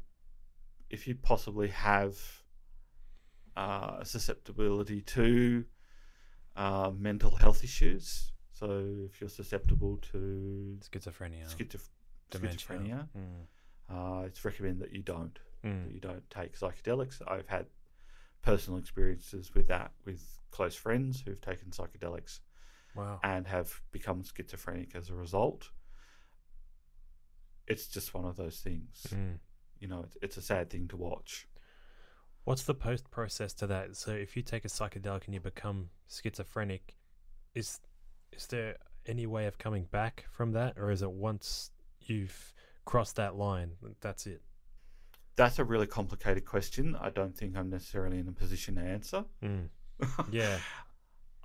if 0.89 1.07
you 1.07 1.15
possibly 1.15 1.67
have 1.69 2.17
uh, 3.55 3.97
a 3.99 4.05
susceptibility 4.05 5.01
to 5.01 5.65
uh, 6.55 6.91
mental 6.97 7.35
health 7.35 7.63
issues, 7.63 8.31
so 8.51 8.85
if 9.05 9.21
you're 9.21 9.29
susceptible 9.29 9.97
to 10.11 10.77
schizophrenia, 10.81 11.47
schizoph- 11.55 11.89
dementia, 12.31 12.57
schizophrenia, 12.57 13.07
Mm, 13.17 13.45
uh, 13.89 14.25
it's 14.25 14.43
recommended 14.43 14.81
that 14.81 14.93
you 14.93 15.01
don't 15.01 15.39
that 15.61 15.69
mm, 15.69 15.93
you 15.93 15.99
don't 15.99 16.27
take 16.29 16.57
psychedelics. 16.57 17.21
I've 17.27 17.47
had 17.47 17.65
personal 18.41 18.79
experiences 18.79 19.53
with 19.53 19.67
that 19.67 19.91
with 20.05 20.39
close 20.51 20.75
friends 20.75 21.21
who've 21.21 21.41
taken 21.41 21.69
psychedelics 21.69 22.39
wow. 22.95 23.19
and 23.23 23.47
have 23.47 23.81
become 23.91 24.23
schizophrenic 24.23 24.95
as 24.95 25.09
a 25.09 25.13
result. 25.13 25.69
It's 27.67 27.87
just 27.87 28.13
one 28.13 28.25
of 28.25 28.35
those 28.35 28.59
things. 28.59 29.05
Mm. 29.09 29.39
You 29.79 29.87
know, 29.87 30.03
it's, 30.03 30.17
it's 30.21 30.37
a 30.37 30.41
sad 30.41 30.69
thing 30.69 30.87
to 30.89 30.97
watch. 30.97 31.47
What's 32.43 32.63
the 32.63 32.73
post 32.73 33.09
process 33.11 33.53
to 33.53 33.67
that? 33.67 33.95
So 33.95 34.11
if 34.11 34.35
you 34.35 34.43
take 34.43 34.65
a 34.65 34.69
psychedelic 34.69 35.25
and 35.25 35.33
you 35.33 35.39
become 35.39 35.89
schizophrenic, 36.07 36.95
is 37.53 37.79
is 38.31 38.47
there 38.47 38.77
any 39.05 39.25
way 39.25 39.45
of 39.47 39.57
coming 39.57 39.85
back 39.91 40.25
from 40.31 40.51
that, 40.53 40.77
or 40.77 40.91
is 40.91 41.01
it 41.01 41.11
once 41.11 41.71
you've 41.99 42.53
crossed 42.85 43.15
that 43.17 43.35
line, 43.35 43.71
that's 44.01 44.25
it? 44.25 44.41
That's 45.35 45.59
a 45.59 45.63
really 45.63 45.87
complicated 45.87 46.45
question. 46.45 46.97
I 46.99 47.09
don't 47.09 47.35
think 47.35 47.55
I'm 47.55 47.69
necessarily 47.69 48.19
in 48.19 48.27
a 48.27 48.31
position 48.31 48.75
to 48.75 48.81
answer. 48.81 49.25
Mm. 49.43 49.69
Yeah. 50.31 50.57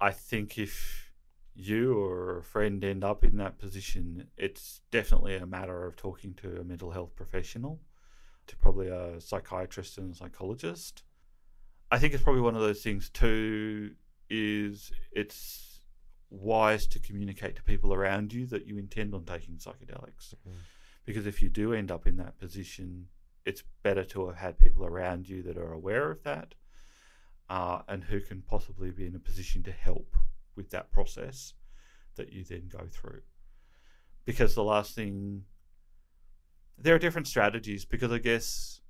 I 0.00 0.10
think 0.10 0.58
if 0.58 1.12
you 1.54 1.98
or 1.98 2.38
a 2.38 2.42
friend 2.42 2.82
end 2.84 3.04
up 3.04 3.24
in 3.24 3.36
that 3.36 3.58
position, 3.58 4.28
it's 4.36 4.80
definitely 4.90 5.36
a 5.36 5.46
matter 5.46 5.86
of 5.86 5.96
talking 5.96 6.34
to 6.34 6.60
a 6.60 6.64
mental 6.64 6.90
health 6.90 7.14
professional, 7.14 7.80
to 8.46 8.56
probably 8.56 8.88
a 8.88 9.20
psychiatrist 9.20 9.98
and 9.98 10.12
a 10.12 10.16
psychologist. 10.16 11.02
I 11.90 11.98
think 11.98 12.14
it's 12.14 12.22
probably 12.22 12.42
one 12.42 12.54
of 12.54 12.62
those 12.62 12.82
things 12.82 13.10
too 13.10 13.92
is 14.30 14.90
it's 15.12 15.80
wise 16.30 16.86
to 16.88 16.98
communicate 16.98 17.56
to 17.56 17.62
people 17.62 17.94
around 17.94 18.32
you 18.32 18.46
that 18.46 18.66
you 18.66 18.78
intend 18.78 19.14
on 19.14 19.24
taking 19.24 19.56
psychedelics. 19.56 20.34
Mm. 20.48 20.52
Because 21.04 21.26
if 21.26 21.42
you 21.42 21.50
do 21.50 21.72
end 21.72 21.90
up 21.90 22.06
in 22.06 22.16
that 22.16 22.38
position, 22.38 23.06
it's 23.44 23.62
better 23.82 24.04
to 24.04 24.26
have 24.26 24.36
had 24.36 24.58
people 24.58 24.84
around 24.84 25.28
you 25.28 25.42
that 25.42 25.58
are 25.58 25.72
aware 25.72 26.10
of 26.10 26.22
that 26.22 26.54
uh, 27.48 27.82
and 27.88 28.04
who 28.04 28.20
can 28.20 28.42
possibly 28.42 28.90
be 28.90 29.06
in 29.06 29.14
a 29.14 29.20
position 29.20 29.62
to 29.62 29.72
help 29.72 30.16
with 30.56 30.70
that 30.70 30.90
process 30.90 31.54
that 32.16 32.32
you 32.32 32.44
then 32.44 32.68
go 32.68 32.86
through. 32.90 33.20
Because 34.24 34.54
the 34.54 34.64
last 34.64 34.94
thing, 34.94 35.44
there 36.78 36.94
are 36.94 36.98
different 36.98 37.26
strategies. 37.26 37.84
Because 37.84 38.12
I 38.12 38.18
guess 38.18 38.80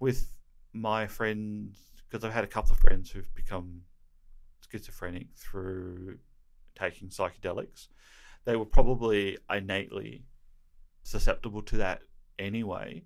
with 0.00 0.32
my 0.72 1.06
friends, 1.06 1.78
because 2.08 2.24
I've 2.24 2.32
had 2.32 2.44
a 2.44 2.48
couple 2.48 2.72
of 2.72 2.78
friends 2.78 3.10
who've 3.10 3.34
become 3.34 3.82
schizophrenic 4.70 5.28
through 5.36 6.18
taking 6.74 7.08
psychedelics, 7.08 7.88
they 8.44 8.56
were 8.56 8.64
probably 8.64 9.38
innately 9.50 10.24
susceptible 11.02 11.62
to 11.62 11.76
that 11.76 12.02
anyway 12.38 13.04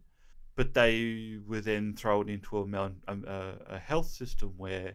but 0.58 0.74
they 0.74 1.38
were 1.46 1.60
then 1.60 1.94
thrown 1.94 2.28
into 2.28 2.58
a, 2.58 2.64
a, 3.06 3.54
a 3.68 3.78
health 3.78 4.06
system 4.08 4.52
where 4.56 4.94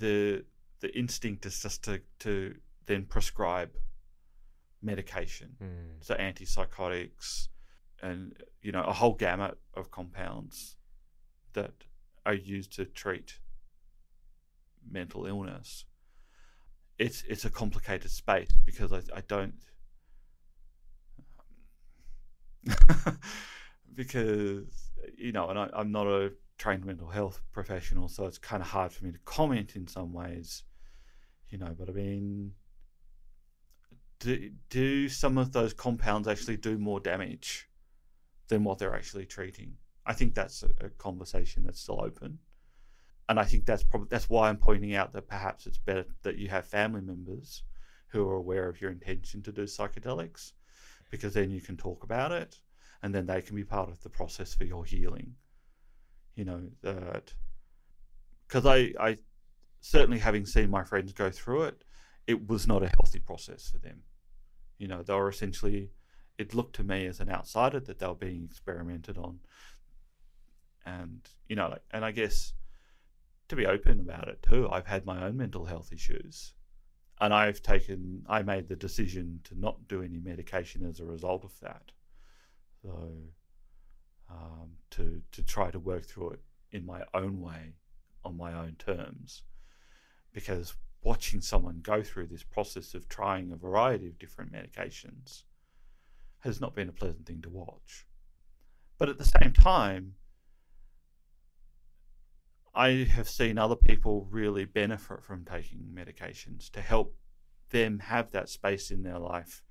the 0.00 0.44
the 0.80 0.96
instinct 0.96 1.44
is 1.44 1.60
just 1.60 1.82
to, 1.82 2.00
to 2.20 2.54
then 2.86 3.04
prescribe 3.04 3.70
medication, 4.80 5.56
Mm. 5.60 6.04
so 6.04 6.14
antipsychotics, 6.14 7.48
and 8.04 8.36
you 8.60 8.70
know 8.70 8.82
a 8.82 8.92
whole 8.92 9.14
gamut 9.14 9.58
of 9.74 9.90
compounds 9.90 10.76
that 11.54 11.72
are 12.26 12.34
used 12.34 12.72
to 12.74 12.84
treat 12.84 13.38
mental 14.88 15.26
illness. 15.26 15.86
It's 16.98 17.24
it's 17.28 17.44
a 17.44 17.50
complicated 17.50 18.10
space 18.10 18.50
because 18.64 18.92
I, 18.92 19.00
I 19.16 19.22
don't 19.26 19.54
because 23.94 24.92
you 25.16 25.32
know, 25.32 25.48
and 25.48 25.58
I, 25.58 25.70
I'm 25.72 25.90
not 25.90 26.06
a 26.06 26.32
trained 26.58 26.84
mental 26.84 27.08
health 27.08 27.40
professional, 27.52 28.08
so 28.08 28.26
it's 28.26 28.38
kind 28.38 28.62
of 28.62 28.68
hard 28.68 28.92
for 28.92 29.04
me 29.04 29.12
to 29.12 29.18
comment 29.24 29.76
in 29.76 29.86
some 29.86 30.12
ways, 30.12 30.62
you 31.48 31.56
know. 31.58 31.74
But 31.76 31.88
I 31.88 31.92
mean, 31.92 32.52
do 34.20 34.50
do 34.68 35.08
some 35.08 35.38
of 35.38 35.52
those 35.52 35.72
compounds 35.72 36.28
actually 36.28 36.58
do 36.58 36.78
more 36.78 37.00
damage 37.00 37.68
than 38.48 38.64
what 38.64 38.78
they're 38.78 38.94
actually 38.94 39.26
treating? 39.26 39.76
I 40.06 40.12
think 40.12 40.34
that's 40.34 40.62
a, 40.62 40.86
a 40.86 40.90
conversation 40.90 41.64
that's 41.64 41.80
still 41.80 42.02
open. 42.02 42.38
and 43.28 43.40
I 43.40 43.44
think 43.44 43.64
that's 43.64 43.82
probably 43.82 44.08
that's 44.10 44.28
why 44.28 44.48
I'm 44.48 44.58
pointing 44.58 44.94
out 44.94 45.12
that 45.12 45.28
perhaps 45.28 45.66
it's 45.66 45.78
better 45.78 46.04
that 46.22 46.36
you 46.36 46.48
have 46.48 46.66
family 46.66 47.00
members 47.00 47.62
who 48.08 48.28
are 48.28 48.36
aware 48.36 48.68
of 48.68 48.80
your 48.80 48.90
intention 48.90 49.42
to 49.42 49.52
do 49.52 49.64
psychedelics, 49.64 50.52
because 51.10 51.34
then 51.34 51.50
you 51.50 51.60
can 51.60 51.76
talk 51.76 52.04
about 52.04 52.32
it, 52.32 52.60
and 53.02 53.14
then 53.14 53.26
they 53.26 53.42
can 53.42 53.56
be 53.56 53.64
part 53.64 53.88
of 53.90 54.02
the 54.02 54.10
process 54.10 54.54
for 54.54 54.64
your 54.64 54.84
healing. 54.84 55.34
You 56.34 56.44
know 56.44 56.62
that 56.82 57.32
because 58.46 58.66
I 58.66 58.92
I 59.00 59.18
certainly 59.80 60.18
having 60.18 60.46
seen 60.46 60.70
my 60.70 60.84
friends 60.84 61.12
go 61.12 61.30
through 61.30 61.64
it, 61.64 61.84
it 62.26 62.48
was 62.48 62.66
not 62.66 62.82
a 62.82 62.88
healthy 62.88 63.20
process 63.20 63.70
for 63.70 63.78
them. 63.78 64.02
You 64.78 64.88
know 64.88 65.02
they 65.02 65.14
were 65.14 65.30
essentially 65.30 65.90
it 66.38 66.54
looked 66.54 66.76
to 66.76 66.84
me 66.84 67.06
as 67.06 67.20
an 67.20 67.30
outsider 67.30 67.80
that 67.80 67.98
they 67.98 68.06
were 68.06 68.14
being 68.14 68.44
experimented 68.44 69.16
on, 69.18 69.38
and 70.84 71.20
you 71.48 71.56
know 71.56 71.78
and 71.90 72.04
I 72.04 72.10
guess 72.10 72.52
to 73.48 73.56
be 73.56 73.66
open 73.66 74.00
about 74.00 74.28
it 74.28 74.42
too. 74.42 74.68
I've 74.70 74.86
had 74.86 75.04
my 75.04 75.24
own 75.24 75.36
mental 75.36 75.64
health 75.66 75.92
issues, 75.92 76.54
and 77.20 77.32
I've 77.32 77.62
taken, 77.62 78.24
I 78.28 78.42
made 78.42 78.68
the 78.68 78.76
decision 78.76 79.40
to 79.44 79.58
not 79.58 79.86
do 79.88 80.02
any 80.02 80.18
medication 80.18 80.84
as 80.88 81.00
a 81.00 81.04
result 81.04 81.44
of 81.44 81.58
that. 81.60 81.92
So, 82.82 83.12
um, 84.30 84.70
to 84.90 85.22
to 85.32 85.42
try 85.42 85.70
to 85.70 85.78
work 85.78 86.06
through 86.06 86.30
it 86.30 86.40
in 86.72 86.84
my 86.84 87.02
own 87.12 87.40
way, 87.40 87.74
on 88.24 88.36
my 88.36 88.52
own 88.54 88.76
terms, 88.78 89.42
because 90.32 90.74
watching 91.02 91.40
someone 91.40 91.80
go 91.82 92.02
through 92.02 92.26
this 92.26 92.42
process 92.42 92.94
of 92.94 93.08
trying 93.08 93.52
a 93.52 93.56
variety 93.56 94.08
of 94.08 94.18
different 94.18 94.50
medications 94.50 95.42
has 96.44 96.60
not 96.60 96.74
been 96.74 96.90
a 96.90 96.92
pleasant 96.92 97.26
thing 97.26 97.40
to 97.42 97.48
watch. 97.48 98.06
But 98.98 99.08
at 99.08 99.18
the 99.18 99.24
same 99.24 99.52
time, 99.52 100.14
I 102.74 103.08
have 103.10 103.28
seen 103.28 103.56
other 103.56 103.76
people 103.76 104.28
really 104.30 104.66
benefit 104.66 105.24
from 105.24 105.44
taking 105.44 105.94
medications 105.94 106.70
to 106.72 106.80
help 106.80 107.16
them 107.70 107.98
have 107.98 108.30
that 108.32 108.50
space 108.50 108.90
in 108.90 109.02
their 109.02 109.18
life 109.18 109.62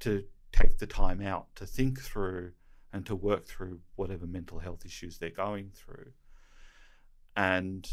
to 0.00 0.24
take 0.52 0.78
the 0.78 0.86
time 0.86 1.22
out 1.22 1.46
to 1.56 1.66
think 1.66 2.00
through 2.00 2.52
and 2.92 3.06
to 3.06 3.16
work 3.16 3.46
through 3.46 3.80
whatever 3.96 4.26
mental 4.26 4.58
health 4.58 4.84
issues 4.84 5.18
they're 5.18 5.30
going 5.30 5.70
through. 5.74 6.12
And 7.34 7.88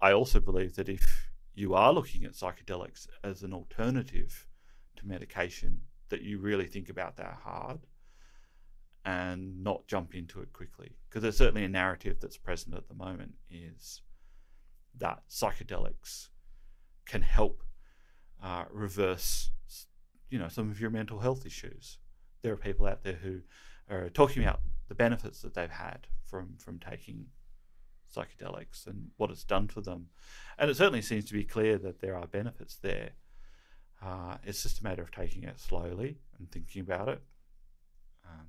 I 0.00 0.12
also 0.12 0.40
believe 0.40 0.76
that 0.76 0.88
if 0.88 1.30
you 1.54 1.74
are 1.74 1.92
looking 1.92 2.24
at 2.24 2.32
psychedelics 2.32 3.08
as 3.24 3.42
an 3.42 3.54
alternative 3.54 4.46
to 4.96 5.06
medication, 5.06 5.80
that 6.08 6.22
you 6.22 6.38
really 6.38 6.66
think 6.66 6.88
about 6.88 7.16
that 7.16 7.38
hard 7.42 7.80
and 9.04 9.62
not 9.62 9.86
jump 9.86 10.14
into 10.14 10.40
it 10.40 10.52
quickly. 10.52 10.96
Because 11.08 11.22
there's 11.22 11.36
certainly 11.36 11.64
a 11.64 11.68
narrative 11.68 12.18
that's 12.20 12.36
present 12.36 12.74
at 12.74 12.88
the 12.88 12.94
moment 12.94 13.34
is 13.50 14.02
that 14.98 15.22
psychedelics 15.30 16.28
can 17.06 17.22
help 17.22 17.62
uh, 18.42 18.64
reverse, 18.70 19.50
you 20.28 20.38
know, 20.38 20.48
some 20.48 20.70
of 20.70 20.80
your 20.80 20.90
mental 20.90 21.20
health 21.20 21.46
issues. 21.46 21.98
There 22.42 22.52
are 22.52 22.56
people 22.56 22.86
out 22.86 23.02
there 23.02 23.18
who 23.22 23.40
are 23.88 24.08
talking 24.10 24.42
about 24.42 24.60
the 24.88 24.94
benefits 24.94 25.40
that 25.42 25.54
they've 25.54 25.70
had 25.70 26.08
from 26.24 26.56
from 26.58 26.78
taking 26.78 27.26
psychedelics 28.14 28.86
and 28.86 29.08
what 29.16 29.30
it's 29.30 29.44
done 29.44 29.68
for 29.68 29.80
them, 29.80 30.06
and 30.58 30.70
it 30.70 30.76
certainly 30.76 31.02
seems 31.02 31.24
to 31.26 31.32
be 31.32 31.44
clear 31.44 31.78
that 31.78 32.00
there 32.00 32.16
are 32.16 32.26
benefits 32.26 32.76
there. 32.76 33.10
Uh, 34.02 34.36
it's 34.44 34.62
just 34.62 34.80
a 34.80 34.84
matter 34.84 35.02
of 35.02 35.10
taking 35.10 35.42
it 35.44 35.58
slowly 35.58 36.18
and 36.38 36.50
thinking 36.50 36.82
about 36.82 37.08
it 37.08 37.22
and 38.24 38.46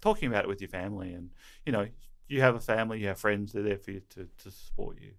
talking 0.00 0.28
about 0.28 0.44
it 0.44 0.48
with 0.48 0.60
your 0.60 0.68
family, 0.68 1.12
and 1.12 1.30
you 1.64 1.72
know, 1.72 1.86
you 2.28 2.40
have 2.40 2.54
a 2.54 2.60
family, 2.60 3.00
you 3.00 3.08
have 3.08 3.18
friends, 3.18 3.52
they're 3.52 3.62
there 3.62 3.78
for 3.78 3.90
you 3.92 4.02
to, 4.10 4.28
to 4.38 4.50
support 4.50 4.98
you. 5.00 5.12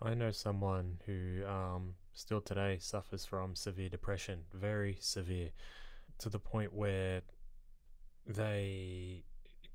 I 0.00 0.14
know 0.14 0.30
someone 0.30 0.98
who 1.06 1.44
um, 1.46 1.94
still 2.12 2.40
today 2.40 2.78
suffers 2.80 3.24
from 3.24 3.56
severe 3.56 3.88
depression, 3.88 4.40
very 4.52 4.96
severe, 5.00 5.50
to 6.18 6.28
the 6.28 6.38
point 6.38 6.72
where 6.72 7.22
they 8.26 9.24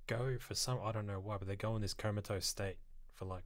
go 0.07 0.37
for 0.37 0.53
some 0.53 0.79
I 0.83 0.91
don't 0.91 1.07
know 1.07 1.19
why, 1.19 1.37
but 1.37 1.47
they 1.47 1.55
go 1.55 1.75
in 1.75 1.81
this 1.81 1.93
comatose 1.93 2.45
state 2.45 2.77
for 3.13 3.25
like 3.25 3.43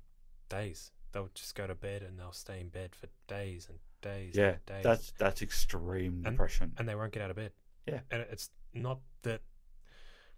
days. 0.49 0.91
They'll 1.11 1.29
just 1.33 1.55
go 1.55 1.65
to 1.65 1.75
bed 1.75 2.03
and 2.03 2.19
they'll 2.19 2.31
stay 2.31 2.59
in 2.59 2.69
bed 2.69 2.93
for 2.93 3.07
days 3.27 3.67
and 3.69 3.79
days. 4.01 4.35
Yeah, 4.35 4.55
days. 4.65 4.83
that's 4.83 5.11
that's 5.17 5.41
extreme 5.41 6.23
And- 6.25 6.35
depression. 6.35 6.73
and 6.77 6.87
they 6.87 6.95
won't 6.95 7.11
get 7.13 7.21
out 7.23 7.29
of 7.29 7.35
bed. 7.35 7.51
Yeah. 7.85 8.01
and 8.11 8.21
it's 8.31 8.49
not 8.73 8.99
that 9.23 9.41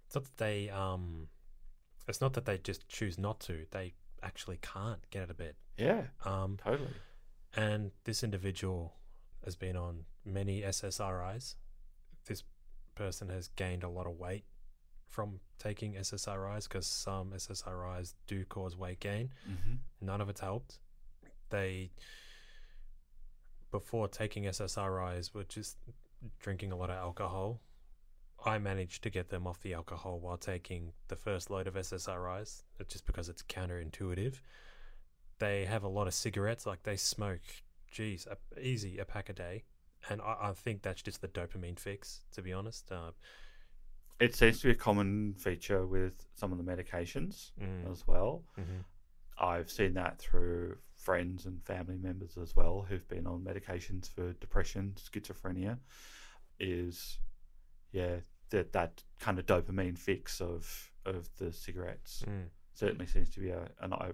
it's 0.05 0.15
not 0.15 0.23
that 0.25 0.37
they 0.37 0.69
um, 0.69 1.27
it's 2.07 2.21
not 2.21 2.33
that 2.33 2.45
they 2.45 2.57
just 2.57 2.87
choose 2.87 3.17
not 3.17 3.39
to. 3.41 3.65
They 3.71 3.93
actually 4.23 4.57
can't 4.61 5.01
get 5.11 5.23
out 5.23 5.29
of 5.31 5.37
bed. 5.37 5.55
yeah, 5.77 6.03
Um, 6.25 6.57
totally. 6.63 6.89
and 7.55 7.91
this 8.03 8.23
individual 8.23 8.95
has 9.45 9.55
been 9.55 9.75
on 9.77 10.05
many 10.25 10.61
SSRIs. 10.61 11.55
This 12.25 12.43
person 12.95 13.29
has 13.29 13.47
gained 13.55 13.83
a 13.83 13.89
lot 13.89 14.05
of 14.07 14.17
weight 14.17 14.43
from 15.07 15.39
taking 15.57 15.93
SSRIs 15.95 16.63
because 16.67 16.85
some 16.85 17.31
SSRIs 17.31 18.13
do 18.27 18.43
cause 18.45 18.75
weight 18.75 18.99
gain. 18.99 19.31
hmm 19.45 19.75
None 20.01 20.21
of 20.21 20.29
it's 20.29 20.41
helped. 20.41 20.79
They, 21.49 21.91
before 23.71 24.07
taking 24.07 24.43
SSRIs, 24.45 25.33
were 25.33 25.43
just 25.43 25.77
drinking 26.39 26.71
a 26.71 26.75
lot 26.75 26.89
of 26.89 26.97
alcohol. 26.97 27.61
I 28.45 28.57
managed 28.57 29.03
to 29.03 29.09
get 29.09 29.29
them 29.29 29.45
off 29.45 29.61
the 29.61 29.73
alcohol 29.73 30.19
while 30.19 30.37
taking 30.37 30.93
the 31.09 31.15
first 31.15 31.49
load 31.49 31.67
of 31.67 31.73
SSRIs, 31.75 32.63
uh, 32.79 32.83
just 32.87 33.05
because 33.05 33.27
it's 33.29 33.41
counterintuitive. 33.43 34.39
They 35.39 35.65
have 35.65 35.83
a 35.83 35.89
lot 35.89 36.07
of 36.07 36.13
cigarettes, 36.13 36.65
like 36.65 36.83
they 36.83 36.95
smoke, 36.95 37.41
geez, 37.91 38.27
a, 38.27 38.37
easy 38.59 38.97
a 38.97 39.05
pack 39.05 39.29
a 39.29 39.33
day. 39.33 39.63
And 40.09 40.21
I, 40.21 40.35
I 40.41 40.53
think 40.53 40.81
that's 40.81 41.01
just 41.01 41.21
the 41.21 41.27
dopamine 41.27 41.77
fix, 41.77 42.21
to 42.31 42.41
be 42.41 42.53
honest. 42.53 42.89
Uh, 42.91 43.11
It 44.21 44.35
seems 44.35 44.59
to 44.61 44.67
be 44.67 44.71
a 44.71 44.75
common 44.75 45.33
feature 45.33 45.85
with 45.85 46.25
some 46.35 46.51
of 46.53 46.57
the 46.57 46.63
medications 46.63 47.51
mm, 47.61 47.91
as 47.91 48.07
well. 48.07 48.43
mhm. 48.57 48.83
I've 49.37 49.69
seen 49.71 49.93
that 49.93 50.19
through 50.19 50.77
friends 51.09 51.47
and 51.47 51.59
family 51.63 51.97
members 51.97 52.37
as 52.37 52.55
well 52.55 52.85
who've 52.87 53.07
been 53.07 53.25
on 53.25 53.41
medications 53.41 54.07
for 54.07 54.33
depression, 54.33 54.93
schizophrenia. 54.95 55.79
Is 56.59 57.17
yeah, 57.91 58.17
that 58.51 58.73
that 58.73 59.03
kind 59.19 59.39
of 59.39 59.47
dopamine 59.47 59.97
fix 59.97 60.39
of 60.39 60.91
of 61.05 61.27
the 61.39 61.51
cigarettes 61.51 62.23
Mm, 62.29 62.49
certainly 62.75 63.07
seems 63.07 63.31
to 63.31 63.39
be 63.39 63.49
a 63.49 63.63
an, 63.81 63.91
a, 63.93 64.13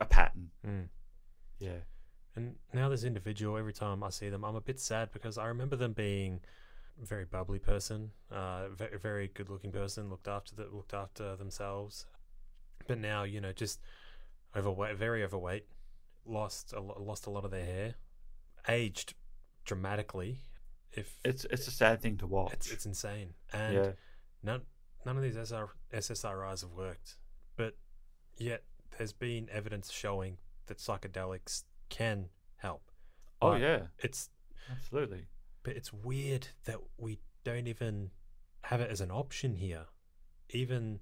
a 0.00 0.04
pattern. 0.04 0.50
mm. 0.64 0.88
Yeah. 1.58 1.80
And 2.36 2.54
now 2.72 2.88
this 2.88 3.02
individual, 3.02 3.56
every 3.56 3.72
time 3.72 4.04
I 4.04 4.10
see 4.10 4.28
them, 4.28 4.44
I'm 4.44 4.54
a 4.54 4.60
bit 4.60 4.78
sad 4.78 5.10
because 5.12 5.36
I 5.36 5.46
remember 5.46 5.74
them 5.74 5.94
being 5.94 6.38
a 7.02 7.06
very 7.06 7.24
bubbly 7.24 7.58
person, 7.58 8.12
uh, 8.30 8.68
very, 8.68 8.98
very 8.98 9.28
good 9.34 9.48
looking 9.50 9.72
person, 9.72 10.10
looked 10.10 10.28
after 10.28 10.54
the, 10.54 10.68
looked 10.70 10.94
after 10.94 11.34
themselves. 11.34 12.06
But 12.86 12.98
now, 12.98 13.24
you 13.24 13.40
know, 13.40 13.52
just 13.52 13.80
overweight, 14.54 14.96
very 14.96 15.24
overweight, 15.24 15.64
lost 16.24 16.72
a, 16.72 16.80
lost 16.80 17.26
a 17.26 17.30
lot 17.30 17.44
of 17.44 17.50
their 17.50 17.64
hair, 17.64 17.94
aged 18.68 19.14
dramatically. 19.64 20.40
If 20.92 21.18
It's 21.24 21.44
it's 21.46 21.66
a 21.68 21.70
sad 21.70 22.00
thing 22.00 22.16
to 22.18 22.26
watch. 22.26 22.52
it's, 22.52 22.70
it's 22.72 22.86
insane, 22.86 23.34
and 23.52 23.74
yeah. 23.74 23.90
none 24.42 24.62
none 25.04 25.16
of 25.16 25.22
these 25.22 25.36
SR, 25.36 25.68
SSRIs 25.92 26.62
have 26.62 26.72
worked, 26.72 27.16
but 27.56 27.76
yet 28.38 28.64
there's 28.96 29.12
been 29.12 29.48
evidence 29.52 29.90
showing 29.92 30.38
that 30.66 30.78
psychedelics 30.78 31.64
can 31.88 32.28
help. 32.56 32.90
Oh 33.42 33.54
yeah. 33.56 33.88
it's 33.98 34.30
Absolutely. 34.70 35.26
but 35.62 35.76
it's 35.76 35.92
weird 35.92 36.48
that 36.64 36.78
we 36.98 37.18
don't 37.44 37.66
even 37.68 38.10
have 38.62 38.80
it 38.80 38.90
as 38.90 39.00
an 39.00 39.10
option 39.10 39.54
here, 39.56 39.84
even 40.50 40.98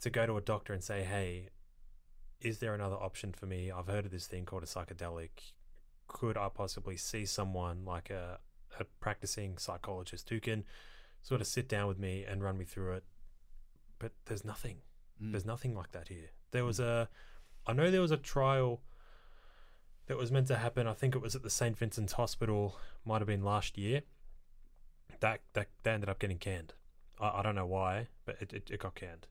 to 0.00 0.10
go 0.10 0.26
to 0.26 0.36
a 0.36 0.40
doctor 0.40 0.72
and 0.72 0.82
say, 0.82 1.04
"Hey, 1.04 1.50
is 2.44 2.58
there 2.58 2.74
another 2.74 2.96
option 2.96 3.32
for 3.32 3.46
me? 3.46 3.70
I've 3.70 3.86
heard 3.86 4.04
of 4.04 4.10
this 4.10 4.26
thing 4.26 4.44
called 4.44 4.62
a 4.62 4.66
psychedelic. 4.66 5.30
Could 6.08 6.36
I 6.36 6.48
possibly 6.48 6.96
see 6.96 7.24
someone 7.24 7.84
like 7.84 8.10
a 8.10 8.40
a 8.80 8.84
practicing 9.00 9.58
psychologist 9.58 10.30
who 10.30 10.40
can 10.40 10.64
sort 11.20 11.42
of 11.42 11.46
sit 11.46 11.68
down 11.68 11.88
with 11.88 11.98
me 11.98 12.24
and 12.24 12.42
run 12.42 12.58
me 12.58 12.64
through 12.64 12.92
it?" 12.92 13.04
But 13.98 14.12
there's 14.26 14.44
nothing. 14.44 14.78
Mm. 15.22 15.32
There's 15.32 15.46
nothing 15.46 15.74
like 15.74 15.92
that 15.92 16.08
here. 16.08 16.30
There 16.50 16.64
was 16.64 16.80
a, 16.80 17.08
I 17.66 17.72
know 17.72 17.90
there 17.90 18.00
was 18.00 18.10
a 18.10 18.16
trial 18.16 18.82
that 20.06 20.16
was 20.16 20.32
meant 20.32 20.48
to 20.48 20.56
happen. 20.56 20.86
I 20.86 20.92
think 20.92 21.14
it 21.14 21.22
was 21.22 21.34
at 21.34 21.42
the 21.42 21.50
St. 21.50 21.76
Vincent's 21.78 22.14
Hospital. 22.14 22.76
Might 23.04 23.20
have 23.20 23.28
been 23.28 23.44
last 23.44 23.78
year. 23.78 24.02
That 25.20 25.40
that 25.52 25.68
that 25.84 25.94
ended 25.94 26.08
up 26.08 26.18
getting 26.18 26.38
canned. 26.38 26.74
I, 27.20 27.38
I 27.38 27.42
don't 27.42 27.54
know 27.54 27.66
why, 27.66 28.08
but 28.24 28.36
it, 28.40 28.52
it, 28.52 28.70
it 28.70 28.80
got 28.80 28.94
canned. 28.94 29.26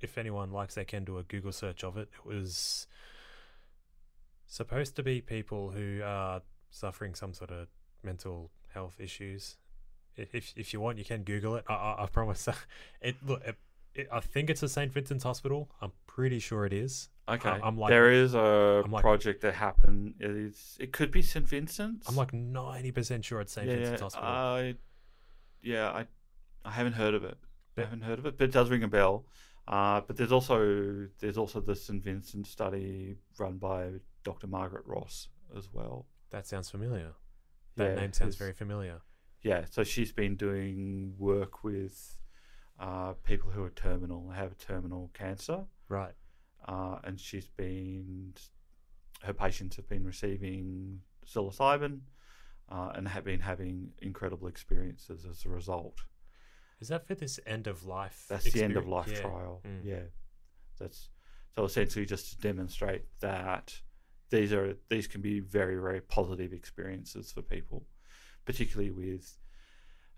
If 0.00 0.18
anyone 0.18 0.52
likes, 0.52 0.74
they 0.74 0.84
can 0.84 1.04
do 1.04 1.18
a 1.18 1.22
Google 1.22 1.52
search 1.52 1.82
of 1.84 1.96
it. 1.96 2.08
It 2.18 2.26
was 2.26 2.86
supposed 4.46 4.96
to 4.96 5.02
be 5.02 5.20
people 5.20 5.70
who 5.70 6.02
are 6.04 6.42
suffering 6.70 7.14
some 7.14 7.32
sort 7.32 7.50
of 7.50 7.68
mental 8.02 8.50
health 8.72 8.96
issues. 9.00 9.56
If 10.16 10.54
if, 10.56 10.72
you 10.72 10.80
want, 10.80 10.98
you 10.98 11.04
can 11.04 11.22
Google 11.22 11.56
it. 11.56 11.64
I, 11.68 11.74
I, 11.74 12.04
I 12.04 12.06
promise. 12.06 12.48
It 13.00 13.16
look. 13.26 13.42
It, 13.44 13.56
it, 13.94 14.08
I 14.12 14.20
think 14.20 14.50
it's 14.50 14.62
a 14.62 14.68
St. 14.68 14.92
Vincent's 14.92 15.24
Hospital. 15.24 15.70
I'm 15.80 15.92
pretty 16.06 16.38
sure 16.38 16.66
it 16.66 16.72
is. 16.72 17.08
Okay. 17.28 17.48
I'm 17.48 17.78
like- 17.78 17.90
there 17.90 18.10
is 18.10 18.34
a 18.34 18.84
like- 18.88 19.02
project 19.02 19.40
that 19.42 19.54
happened. 19.54 20.14
It 20.20 20.30
is. 20.30 20.76
It 20.78 20.92
could 20.92 21.10
be 21.10 21.22
St 21.22 21.46
Vincent's. 21.46 22.08
I'm 22.08 22.14
like 22.14 22.32
90% 22.32 23.24
sure 23.24 23.40
it's 23.40 23.52
St. 23.52 23.66
yeah, 23.66 23.74
Vincent's 23.74 24.02
Hospital. 24.02 24.28
I, 24.28 24.74
yeah, 25.62 25.88
I, 25.90 26.06
I 26.64 26.70
haven't 26.70 26.92
heard 26.92 27.14
of 27.14 27.24
it. 27.24 27.36
I 27.76 27.82
haven't 27.82 28.02
heard 28.02 28.18
of 28.18 28.26
it, 28.26 28.38
but 28.38 28.44
it 28.44 28.52
does 28.52 28.70
ring 28.70 28.82
a 28.82 28.88
bell. 28.88 29.24
Uh, 29.68 30.00
but 30.06 30.16
there's 30.16 30.32
also 30.32 31.08
there's 31.18 31.36
also 31.38 31.60
the 31.60 31.74
St 31.74 32.02
Vincent 32.02 32.46
study 32.46 33.16
run 33.38 33.58
by 33.58 33.90
Dr. 34.22 34.46
Margaret 34.46 34.84
Ross 34.86 35.28
as 35.56 35.68
well. 35.72 36.06
that 36.30 36.46
sounds 36.46 36.70
familiar. 36.70 37.12
That 37.76 37.90
Yeah, 37.90 37.94
name 38.00 38.12
sounds 38.12 38.36
very 38.36 38.52
familiar. 38.52 39.00
Yeah, 39.42 39.64
so 39.70 39.84
she's 39.84 40.12
been 40.12 40.36
doing 40.36 41.14
work 41.18 41.62
with 41.62 42.16
uh, 42.80 43.12
people 43.24 43.50
who 43.50 43.62
are 43.62 43.70
terminal, 43.70 44.30
have 44.30 44.56
terminal 44.58 45.10
cancer, 45.14 45.64
Right. 45.88 46.14
uh, 46.66 46.98
and 47.04 47.18
she's 47.20 47.48
been 47.48 48.34
her 49.22 49.32
patients 49.32 49.76
have 49.76 49.88
been 49.88 50.04
receiving 50.04 51.00
psilocybin 51.26 52.00
uh, 52.68 52.92
and 52.94 53.08
have 53.08 53.24
been 53.24 53.40
having 53.40 53.92
incredible 54.02 54.46
experiences 54.48 55.24
as 55.24 55.44
a 55.44 55.48
result. 55.48 55.98
Is 56.80 56.88
that 56.88 57.06
for 57.06 57.14
this 57.14 57.40
end 57.46 57.66
of 57.66 57.84
life? 57.86 58.26
That's 58.28 58.50
the 58.50 58.62
end 58.62 58.76
of 58.76 58.86
life 58.86 59.10
Yeah. 59.10 59.20
trial. 59.20 59.62
Mm. 59.64 59.84
Yeah, 59.84 60.02
that's 60.78 61.08
so 61.54 61.64
essentially 61.64 62.04
just 62.04 62.32
to 62.32 62.38
demonstrate 62.38 63.06
that 63.20 63.80
these 64.28 64.52
are 64.52 64.76
these 64.88 65.06
can 65.06 65.22
be 65.22 65.40
very 65.40 65.76
very 65.76 66.00
positive 66.00 66.52
experiences 66.52 67.32
for 67.32 67.42
people, 67.42 67.86
particularly 68.44 68.90
with 68.90 69.38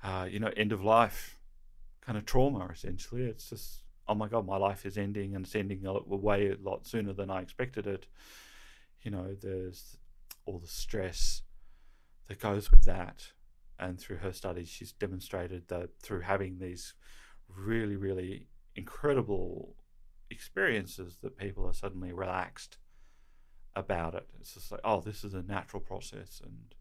uh, 0.03 0.27
you 0.31 0.41
know 0.41 0.51
end 0.57 0.73
of 0.73 0.83
life 0.83 1.39
kind 2.01 2.19
of 2.19 2.27
trauma. 2.27 2.69
Essentially, 2.73 3.25
it's 3.25 3.51
just 3.51 3.85
oh 4.09 4.15
my 4.15 4.27
god, 4.27 4.47
my 4.47 4.57
life 4.57 4.85
is 4.85 4.99
ending 4.99 5.37
and 5.37 5.45
it's 5.45 5.55
ending 5.55 5.85
a 5.87 6.01
way 6.03 6.51
a 6.51 6.57
lot 6.57 6.87
sooner 6.87 7.13
than 7.13 7.31
I 7.31 7.41
expected 7.41 7.87
it. 7.87 8.07
You 9.03 9.11
know, 9.13 9.37
there's 9.41 9.97
all 10.45 10.59
the 10.59 10.67
stress 10.67 11.43
that 12.27 12.41
goes 12.41 12.71
with 12.71 12.85
that. 12.85 13.33
And 13.79 13.99
through 14.01 14.17
her 14.19 14.33
studies, 14.33 14.69
she's 14.69 14.93
demonstrated 14.93 15.69
that 15.69 15.91
through 16.03 16.23
having 16.23 16.59
these 16.59 16.95
really, 17.49 17.97
really 17.97 18.49
incredible 18.75 19.77
experiences, 20.31 21.19
that 21.23 21.37
people 21.37 21.67
are 21.67 21.73
suddenly 21.73 22.13
relaxed 22.13 22.79
about 23.77 24.15
it. 24.15 24.27
It's 24.41 24.55
just 24.55 24.73
like, 24.73 24.81
oh, 24.83 25.01
this 25.01 25.23
is 25.23 25.35
a 25.35 25.43
natural 25.43 25.81
process, 25.81 26.41
and 26.45 26.75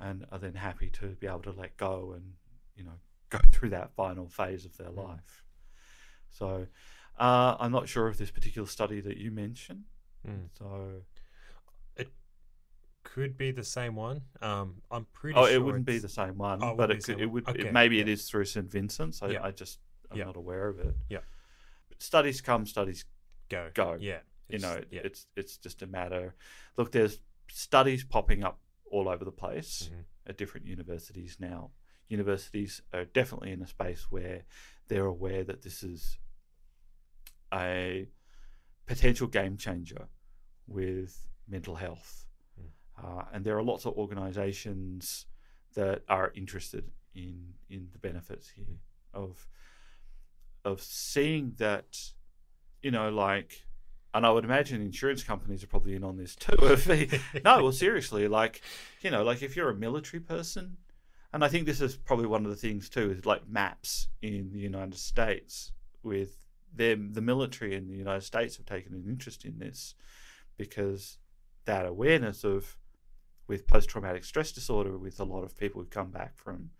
and 0.00 0.26
are 0.30 0.38
then 0.38 0.54
happy 0.54 0.88
to 0.90 1.08
be 1.20 1.26
able 1.26 1.42
to 1.42 1.50
let 1.52 1.76
go 1.76 2.12
and 2.16 2.34
you 2.76 2.84
know 2.84 2.98
go 3.30 3.38
through 3.52 3.70
that 3.70 3.92
final 3.94 4.28
phase 4.28 4.64
of 4.64 4.76
their 4.76 4.90
Mm. 4.90 5.08
life. 5.08 5.44
So 6.30 6.66
uh, 7.18 7.56
I'm 7.58 7.72
not 7.72 7.88
sure 7.88 8.06
of 8.06 8.16
this 8.16 8.30
particular 8.30 8.68
study 8.68 9.00
that 9.00 9.16
you 9.16 9.30
mentioned. 9.30 9.84
Mm. 10.26 10.48
So 10.56 11.02
Could 13.14 13.36
be 13.36 13.50
the 13.50 13.64
same 13.64 13.94
one. 13.96 14.22
Um, 14.42 14.82
I'm 14.90 15.06
pretty 15.12 15.38
oh, 15.38 15.46
sure 15.46 15.54
it 15.54 15.62
wouldn't 15.62 15.86
be 15.86 15.98
the 15.98 16.08
same 16.08 16.36
one, 16.38 16.62
Oh, 16.62 16.70
it 16.70 16.76
but 16.76 16.90
it, 16.90 17.04
could, 17.04 17.20
it 17.20 17.26
would. 17.26 17.48
Okay, 17.48 17.68
It, 17.68 17.72
maybe 17.72 18.00
it 18.00 18.06
yeah. 18.06 18.12
is 18.12 18.28
through 18.28 18.44
St 18.44 18.70
Vincent's. 18.70 19.22
I, 19.22 19.28
Yeah. 19.30 19.42
I 19.42 19.50
just 19.50 19.78
I'm 20.10 20.18
Yeah. 20.18 20.24
not 20.24 20.36
aware 20.36 20.68
of 20.68 20.78
it. 20.78 20.94
Yeah. 21.08 21.20
Studies 21.98 22.40
come, 22.40 22.64
studies 22.66 23.04
Go. 23.48 23.70
go. 23.74 23.96
Yeah. 23.98 24.20
you 24.48 24.58
know, 24.58 24.74
it, 24.74 24.88
yeah. 24.90 25.00
it's 25.04 25.26
it's 25.36 25.56
just 25.58 25.82
a 25.82 25.86
matter. 25.86 26.34
Look, 26.76 26.92
there's 26.92 27.18
studies 27.50 28.04
popping 28.04 28.44
up 28.44 28.60
all 28.90 29.08
over 29.08 29.24
the 29.24 29.32
place 29.32 29.90
Mhm. 29.92 30.04
at 30.26 30.36
different 30.38 30.66
universities 30.66 31.36
now. 31.40 31.70
Universities 32.08 32.80
are 32.94 33.04
definitely 33.04 33.52
in 33.52 33.62
a 33.62 33.66
space 33.66 34.10
where 34.10 34.44
they're 34.88 35.04
aware 35.06 35.44
that 35.44 35.62
this 35.62 35.82
is 35.82 36.18
a 37.52 38.08
potential 38.86 39.26
game 39.26 39.56
changer 39.56 40.08
with 40.66 41.26
mental 41.46 41.74
health. 41.76 42.24
Uh, 43.02 43.22
and 43.32 43.44
there 43.44 43.56
are 43.56 43.62
lots 43.62 43.86
of 43.86 43.94
organizations 43.94 45.26
that 45.74 46.02
are 46.08 46.32
interested 46.34 46.90
in 47.14 47.54
in 47.70 47.88
the 47.92 47.98
benefits 47.98 48.48
here 48.48 48.80
of 49.14 49.46
of 50.64 50.80
seeing 50.82 51.54
that 51.58 51.98
you 52.82 52.90
know 52.90 53.08
like 53.08 53.64
and 54.14 54.24
I 54.24 54.30
would 54.30 54.44
imagine 54.44 54.80
insurance 54.80 55.22
companies 55.22 55.62
are 55.62 55.68
probably 55.68 55.94
in 55.94 56.02
on 56.02 56.16
this 56.16 56.34
too. 56.34 56.56
They, 56.86 57.08
no, 57.44 57.62
well, 57.62 57.72
seriously, 57.72 58.26
like 58.26 58.62
you 59.02 59.10
know, 59.10 59.22
like 59.22 59.42
if 59.42 59.54
you're 59.54 59.70
a 59.70 59.74
military 59.74 60.20
person, 60.20 60.78
and 61.32 61.44
I 61.44 61.48
think 61.48 61.66
this 61.66 61.80
is 61.80 61.96
probably 61.96 62.26
one 62.26 62.44
of 62.44 62.50
the 62.50 62.56
things 62.56 62.88
too, 62.88 63.10
is 63.10 63.26
like 63.26 63.48
MAPS 63.48 64.08
in 64.22 64.50
the 64.52 64.58
United 64.58 64.98
States 64.98 65.72
with 66.02 66.36
them, 66.74 67.12
the 67.12 67.20
military 67.20 67.74
in 67.74 67.86
the 67.86 67.96
United 67.96 68.22
States 68.22 68.56
have 68.56 68.66
taken 68.66 68.94
an 68.94 69.04
interest 69.08 69.44
in 69.44 69.58
this 69.58 69.94
because 70.56 71.18
that 71.66 71.86
awareness 71.86 72.44
of 72.44 72.78
with 73.48 73.66
post 73.66 73.88
traumatic 73.88 74.24
stress 74.24 74.52
disorder, 74.52 74.96
with 74.96 75.18
a 75.20 75.24
lot 75.24 75.42
of 75.42 75.56
people 75.56 75.80
who 75.82 75.88
come 75.88 76.10
back 76.10 76.36
from 76.36 76.70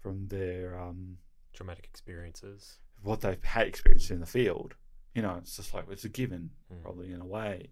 from 0.00 0.26
their 0.28 0.78
um, 0.78 1.18
Traumatic 1.52 1.84
experiences. 1.86 2.78
what 3.02 3.20
they've 3.20 3.42
had 3.42 3.66
experienced 3.66 4.10
in 4.10 4.20
the 4.20 4.26
field. 4.26 4.74
You 5.14 5.22
know, 5.22 5.36
it's 5.38 5.56
just 5.56 5.74
like 5.74 5.84
it's 5.90 6.04
a 6.04 6.08
given, 6.08 6.50
Mm. 6.72 6.82
probably 6.82 7.12
in 7.12 7.20
a 7.20 7.26
way. 7.26 7.70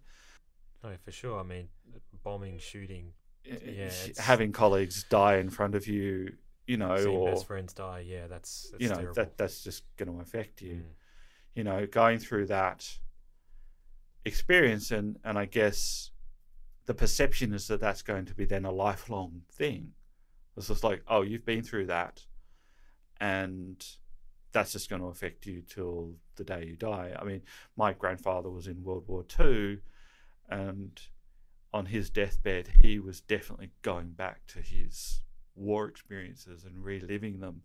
Oh, 0.83 0.91
for 1.03 1.11
sure. 1.11 1.39
I 1.39 1.43
mean, 1.43 1.69
bombing, 2.23 2.57
shooting, 2.59 3.13
Yeah, 3.45 3.91
having 4.17 4.51
colleagues 4.51 5.03
die 5.09 5.37
in 5.37 5.49
front 5.49 5.73
of 5.75 5.87
you, 5.87 6.33
you 6.65 6.75
know, 6.77 6.97
seeing 6.97 7.15
or 7.15 7.31
best 7.31 7.47
friends 7.47 7.73
die. 7.73 8.01
Yeah, 8.01 8.27
that's, 8.27 8.69
that's 8.71 8.81
you 8.83 8.89
know, 8.89 8.95
terrible. 8.95 9.13
that 9.15 9.37
that's 9.37 9.63
just 9.63 9.83
going 9.95 10.11
to 10.13 10.19
affect 10.21 10.61
you. 10.61 10.75
Mm. 10.75 10.83
You 11.55 11.63
know, 11.63 11.87
going 11.87 12.19
through 12.19 12.47
that 12.47 12.85
experience, 14.25 14.91
and 14.91 15.17
and 15.23 15.37
I 15.37 15.45
guess 15.45 16.11
the 16.87 16.93
perception 16.93 17.53
is 17.53 17.67
that 17.67 17.81
that's 17.81 18.01
going 18.01 18.25
to 18.25 18.33
be 18.33 18.45
then 18.45 18.65
a 18.65 18.71
lifelong 18.71 19.43
thing. 19.51 19.91
It's 20.55 20.69
just 20.69 20.83
like, 20.83 21.03
oh, 21.07 21.21
you've 21.21 21.45
been 21.45 21.61
through 21.61 21.85
that, 21.87 22.25
and 23.21 23.85
that's 24.51 24.71
just 24.71 24.89
going 24.89 25.01
to 25.01 25.09
affect 25.09 25.45
you 25.45 25.61
till 25.61 26.15
the 26.35 26.43
day 26.43 26.65
you 26.65 26.75
die. 26.75 27.15
I 27.19 27.23
mean, 27.23 27.43
my 27.75 27.93
grandfather 27.93 28.49
was 28.49 28.67
in 28.67 28.83
World 28.83 29.03
War 29.07 29.23
Two, 29.23 29.79
and 30.49 30.99
on 31.73 31.85
his 31.85 32.09
deathbed, 32.09 32.69
he 32.81 32.97
was 32.97 33.21
definitely 33.21 33.69
going 33.81 34.11
back 34.11 34.47
to 34.47 34.59
his 34.59 35.21
war 35.55 35.87
experiences 35.87 36.63
and 36.63 36.83
reliving 36.83 37.39
them, 37.39 37.61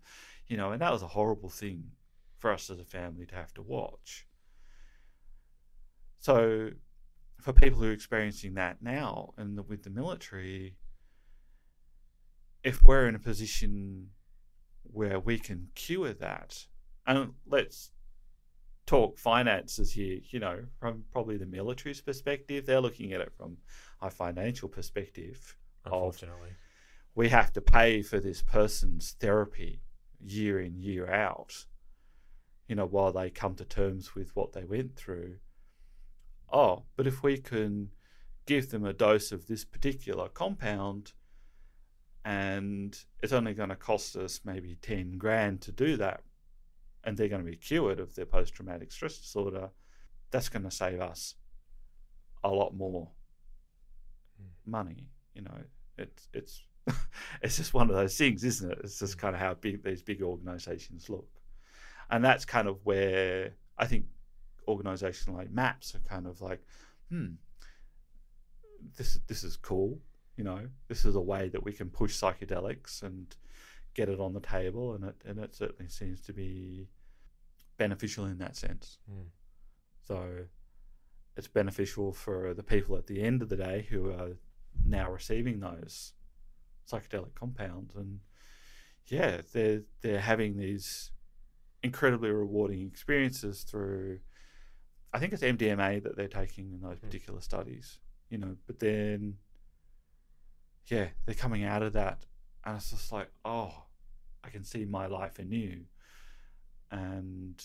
you 0.49 0.57
know, 0.57 0.73
and 0.73 0.83
that 0.83 0.93
was 0.93 1.03
a 1.03 1.09
horrible 1.09 1.49
thing 1.49 1.85
for 2.39 2.53
us 2.53 2.69
as 2.69 2.81
a 2.81 2.85
family 2.85 3.25
to 3.27 3.37
have 3.37 3.55
to 3.55 3.63
watch. 3.63 4.27
So, 6.19 6.71
for 7.43 7.53
people 7.53 7.81
who 7.81 7.89
are 7.89 7.93
experiencing 7.93 8.55
that 8.55 8.81
now 8.81 9.35
and 9.37 9.59
the, 9.59 9.63
with 9.63 9.83
the 9.83 9.91
military, 9.91 10.77
if 12.63 12.85
we're 12.85 13.09
in 13.09 13.17
a 13.17 13.19
position 13.19 14.11
where 14.85 15.19
we 15.19 15.39
can 15.39 15.69
cure 15.75 16.13
that, 16.13 16.67
and 17.07 17.33
let's 17.47 17.91
talk 18.87 19.19
finances 19.19 19.93
here, 19.93 20.21
you 20.31 20.39
know, 20.39 20.65
from 20.79 21.05
probably 21.11 21.37
the 21.37 21.47
military's 21.47 22.01
perspective, 22.01 22.65
they're 22.65 22.81
looking 22.81 23.13
at 23.13 23.21
it 23.21 23.33
from 23.37 23.57
a 24.01 24.09
financial 24.09 24.69
perspective. 24.69 25.57
Unfortunately. 25.85 26.51
We 27.15 27.29
have 27.29 27.53
to 27.55 27.61
pay 27.61 28.03
for 28.03 28.21
this 28.21 28.43
person's 28.43 29.17
therapy 29.19 29.83
year 30.21 30.61
in, 30.61 30.81
year 30.81 31.11
out, 31.11 31.67
you 32.69 32.77
know, 32.77 32.87
while 32.87 33.13
they 33.13 33.31
come 33.31 33.57
to 33.57 33.65
terms 33.65 34.15
with 34.15 34.35
what 34.37 34.53
they 34.53 34.65
went 34.65 34.97
through. 34.97 35.37
Oh, 36.53 36.85
but 36.97 37.07
if 37.07 37.23
we 37.23 37.39
can 37.39 37.91
give 38.47 38.71
them 38.71 38.85
a 38.85 38.93
dose 38.93 39.33
of 39.33 39.47
this 39.47 39.65
particular 39.65 40.29
compound 40.29 41.13
and 42.25 42.97
it's 43.23 43.33
only 43.33 43.55
going 43.55 43.71
to 43.71 43.77
cost 43.77 44.17
us 44.17 44.41
maybe 44.45 44.77
10 44.83 45.19
grand 45.19 45.61
to 45.63 45.73
do 45.73 45.97
that, 45.97 46.23
and 47.05 47.17
they're 47.17 47.29
going 47.29 47.45
to 47.45 47.51
be 47.51 47.57
cured 47.57 47.99
of 47.99 48.15
their 48.15 48.27
post 48.27 48.55
traumatic 48.55 48.93
stress 48.93 49.19
disorder, 49.19 49.71
that's 50.31 50.49
going 50.49 50.63
to 50.63 50.71
save 50.71 51.01
us 51.01 51.35
a 52.45 52.49
lot 52.49 52.75
more 52.75 53.09
Mm. 54.41 54.49
money. 54.67 55.09
You 55.35 55.43
know, 55.43 55.59
it's 55.99 56.29
it's 56.33 56.63
it's 57.43 57.57
just 57.57 57.75
one 57.75 57.91
of 57.91 57.97
those 57.97 58.17
things, 58.17 58.45
isn't 58.45 58.71
it? 58.71 58.79
It's 58.85 58.99
just 58.99 59.17
Mm. 59.17 59.21
kind 59.21 59.35
of 59.35 59.41
how 59.41 59.55
big 59.55 59.83
these 59.83 60.03
big 60.03 60.23
organisations 60.23 61.09
look, 61.09 61.29
and 62.11 62.25
that's 62.25 62.45
kind 62.45 62.69
of 62.69 62.79
where 62.85 63.55
I 63.79 63.87
think 63.87 64.07
organisations 64.73 65.37
like 65.37 65.51
MAPS 65.51 65.95
are 65.95 66.01
kind 66.01 66.27
of 66.27 66.41
like, 66.41 66.61
hmm, 67.09 67.35
this 68.97 69.19
this 69.29 69.45
is 69.45 69.57
cool. 69.57 69.99
You 70.37 70.45
know, 70.45 70.61
this 70.89 71.05
is 71.05 71.15
a 71.15 71.21
way 71.21 71.49
that 71.49 71.63
we 71.63 71.73
can 71.73 71.91
push 71.91 72.21
psychedelics 72.21 73.03
and 73.03 73.35
get 73.95 74.09
it 74.09 74.21
on 74.21 74.33
the 74.33 74.41
table, 74.41 74.95
and 74.95 75.05
it 75.05 75.17
and 75.25 75.39
it 75.39 75.55
certainly 75.55 75.89
seems 75.91 76.21
to 76.23 76.33
be 76.33 76.89
beneficial 77.77 78.25
in 78.27 78.39
that 78.39 78.57
sense. 78.57 78.99
Mm. 79.11 79.27
So 80.07 80.47
it's 81.37 81.49
beneficial 81.49 82.13
for 82.13 82.55
the 82.55 82.63
people 82.63 82.97
at 82.97 83.07
the 83.07 83.23
end 83.23 83.43
of 83.43 83.49
the 83.49 83.57
day 83.57 83.87
who 83.89 84.11
are 84.11 84.37
now 84.85 85.11
receiving 85.11 85.61
those 85.61 86.13
psychedelic 86.91 87.35
compounds, 87.35 87.95
and 87.95 88.21
yeah, 89.07 89.41
they're 89.53 89.83
they're 90.01 90.21
having 90.21 90.57
these 90.57 91.11
incredibly 91.83 92.31
rewarding 92.31 92.87
experiences 92.87 93.63
through. 93.63 94.21
I 95.13 95.19
think 95.19 95.33
it's 95.33 95.43
MDMA 95.43 96.03
that 96.03 96.17
they're 96.17 96.29
taking 96.29 96.73
in 96.73 96.81
those 96.81 96.99
Mm. 96.99 97.03
particular 97.03 97.41
studies, 97.41 97.99
you 98.31 98.39
know. 98.39 98.57
But 98.67 98.79
then, 98.79 99.39
yeah, 100.87 101.09
they're 101.27 101.35
coming 101.35 101.65
out 101.65 101.83
of 101.83 101.93
that, 101.93 102.25
and 102.65 102.77
it's 102.77 102.91
just 102.91 103.13
like, 103.13 103.31
oh, 103.45 103.85
I 104.45 104.49
can 104.51 104.65
see 104.65 104.85
my 104.85 105.07
life 105.07 105.39
anew, 105.39 105.85
and 106.91 107.63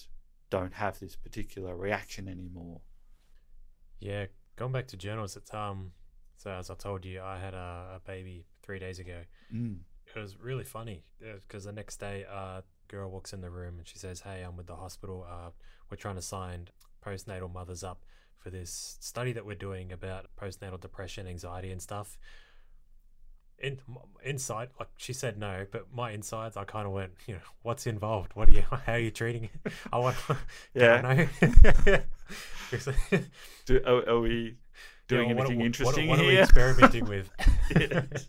don't 0.50 0.74
have 0.74 1.00
this 1.00 1.16
particular 1.16 1.76
reaction 1.76 2.28
anymore. 2.28 2.82
Yeah, 4.00 4.28
going 4.56 4.72
back 4.72 4.88
to 4.90 4.98
journals, 4.98 5.36
it's 5.36 5.54
um. 5.54 5.92
So 6.38 6.52
as 6.52 6.70
I 6.70 6.76
told 6.76 7.04
you, 7.04 7.22
I 7.22 7.40
had 7.40 7.56
a, 7.56 7.96
a 7.96 8.02
baby 8.06 8.46
three 8.62 8.78
days 8.78 9.00
ago. 9.00 9.22
Mm. 9.52 9.80
It 10.16 10.20
was 10.20 10.40
really 10.40 10.64
funny 10.64 11.04
because 11.20 11.64
the 11.64 11.72
next 11.72 11.98
day, 11.98 12.26
uh, 12.32 12.62
girl 12.88 13.10
walks 13.10 13.34
in 13.34 13.42
the 13.42 13.50
room 13.50 13.80
and 13.80 13.88
she 13.88 13.98
says, 13.98 14.22
"Hey, 14.22 14.44
I'm 14.44 14.56
with 14.56 14.68
the 14.68 14.76
hospital. 14.76 15.26
Uh, 15.30 15.50
we're 15.90 15.98
trying 15.98 16.16
to 16.16 16.22
sign 16.22 16.70
postnatal 17.08 17.52
mothers 17.52 17.84
up 17.84 18.04
for 18.38 18.50
this 18.50 18.98
study 19.00 19.34
that 19.34 19.46
we're 19.46 19.56
doing 19.56 19.92
about 19.92 20.28
postnatal 20.42 20.80
depression, 20.80 21.28
anxiety, 21.28 21.72
and 21.72 21.82
stuff." 21.82 22.18
In 23.60 23.80
inside, 24.24 24.70
like 24.80 24.90
she 24.98 25.14
said 25.14 25.40
no, 25.40 25.66
but 25.72 25.92
my 25.92 26.12
insides, 26.12 26.56
I 26.58 26.64
kind 26.64 26.86
of 26.86 26.94
went, 26.94 27.14
you 27.26 27.34
know, 27.34 27.40
what's 27.64 27.88
involved? 27.88 28.34
What 28.36 28.50
are 28.50 28.52
you? 28.52 28.62
How 28.86 28.94
are 28.94 29.00
you 29.00 29.10
treating 29.10 29.46
it? 29.46 29.72
I 29.92 29.98
want, 29.98 30.16
Yeah. 30.76 31.02
I 31.04 31.16
know. 31.16 31.28
Do, 33.66 33.82
are, 33.86 34.10
are 34.10 34.20
we 34.20 34.58
doing 35.08 35.30
Yeah, 35.30 35.36
well, 35.36 35.36
what- 35.36 35.40
anything 35.46 35.58
what- 35.58 35.66
interesting 35.66 36.08
what, 36.08 36.20
what 36.20 36.26
are 36.26 36.28
we 36.30 36.38
experimenting 36.40 37.06
with? 37.06 37.30
Yes. 37.76 38.28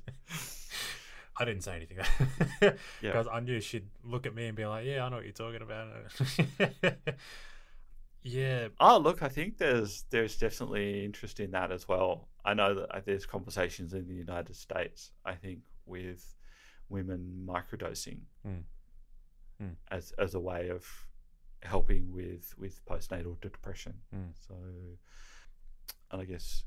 I 1.40 1.44
didn't 1.44 1.62
say 1.62 1.76
anything 1.76 1.98
Yeah. 2.62 2.72
because 3.00 3.28
I 3.30 3.40
knew 3.40 3.60
she'd 3.60 3.86
look 4.04 4.26
at 4.26 4.34
me 4.34 4.46
and 4.46 4.56
be 4.56 4.64
like, 4.66 4.84
"Yeah, 4.86 5.04
I 5.04 5.08
know 5.08 5.16
what 5.16 5.24
you're 5.24 5.32
talking 5.34 5.62
about." 5.62 5.88
Yeah, 8.28 8.68
Oh, 8.80 8.98
look, 8.98 9.22
I 9.22 9.28
think 9.28 9.58
there's 9.58 10.04
there's 10.10 10.36
definitely 10.36 11.04
interest 11.04 11.40
in 11.40 11.50
that 11.52 11.70
as 11.72 11.86
well. 11.88 12.28
I 12.44 12.54
know 12.54 12.74
that 12.74 12.88
uh, 12.96 13.00
there's 13.04 13.26
conversations 13.26 13.92
in 13.94 14.06
the 14.08 14.14
United 14.14 14.54
States. 14.56 15.12
I 15.24 15.34
think 15.34 15.60
with 15.86 16.22
women 16.88 17.44
microdosing 17.46 18.20
Mm. 18.46 18.62
Mm. 19.62 19.74
as 19.90 20.12
as 20.18 20.34
a 20.34 20.40
way 20.40 20.68
of 20.68 20.84
helping 21.62 22.12
with 22.12 22.54
with 22.58 22.84
postnatal 22.86 23.40
depression. 23.40 23.94
Mm. 24.14 24.30
So, 24.46 24.54
and 26.10 26.22
I 26.22 26.24
guess 26.24 26.64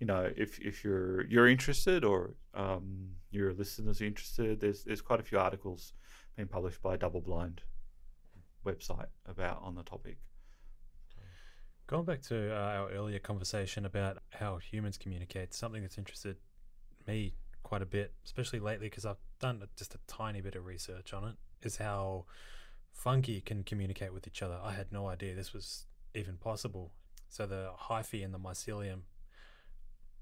you 0.00 0.06
know 0.06 0.30
if 0.36 0.58
if 0.60 0.84
you're 0.84 1.26
you're 1.32 1.48
interested 1.48 2.04
or 2.04 2.34
um, 2.54 3.10
your 3.30 3.52
listeners 3.52 4.00
are 4.00 4.06
interested, 4.06 4.60
there's 4.60 4.84
there's 4.84 5.02
quite 5.02 5.20
a 5.20 5.24
few 5.30 5.38
articles 5.38 5.92
being 6.36 6.48
published 6.48 6.80
by 6.82 6.96
Double 6.96 7.20
Blind 7.20 7.62
website 8.64 9.10
about 9.26 9.60
on 9.62 9.74
the 9.74 9.82
topic. 9.82 10.18
Going 11.86 12.04
back 12.04 12.22
to 12.22 12.52
uh, 12.52 12.58
our 12.58 12.90
earlier 12.90 13.18
conversation 13.18 13.84
about 13.84 14.18
how 14.30 14.58
humans 14.58 14.96
communicate, 14.96 15.52
something 15.54 15.82
that's 15.82 15.98
interested 15.98 16.36
me 17.06 17.34
quite 17.62 17.82
a 17.82 17.86
bit, 17.86 18.12
especially 18.24 18.60
lately 18.60 18.86
because 18.86 19.04
I've 19.04 19.20
done 19.40 19.62
just 19.76 19.94
a 19.94 19.98
tiny 20.06 20.40
bit 20.40 20.54
of 20.54 20.64
research 20.64 21.12
on 21.12 21.24
it, 21.24 21.34
is 21.62 21.76
how 21.76 22.24
fungi 22.92 23.40
can 23.40 23.62
communicate 23.64 24.12
with 24.12 24.26
each 24.26 24.42
other. 24.42 24.58
I 24.62 24.72
had 24.72 24.92
no 24.92 25.08
idea 25.08 25.34
this 25.34 25.52
was 25.52 25.86
even 26.14 26.36
possible. 26.36 26.92
So 27.28 27.46
the 27.46 27.70
hyphae 27.88 28.24
and 28.24 28.32
the 28.32 28.38
mycelium. 28.38 29.00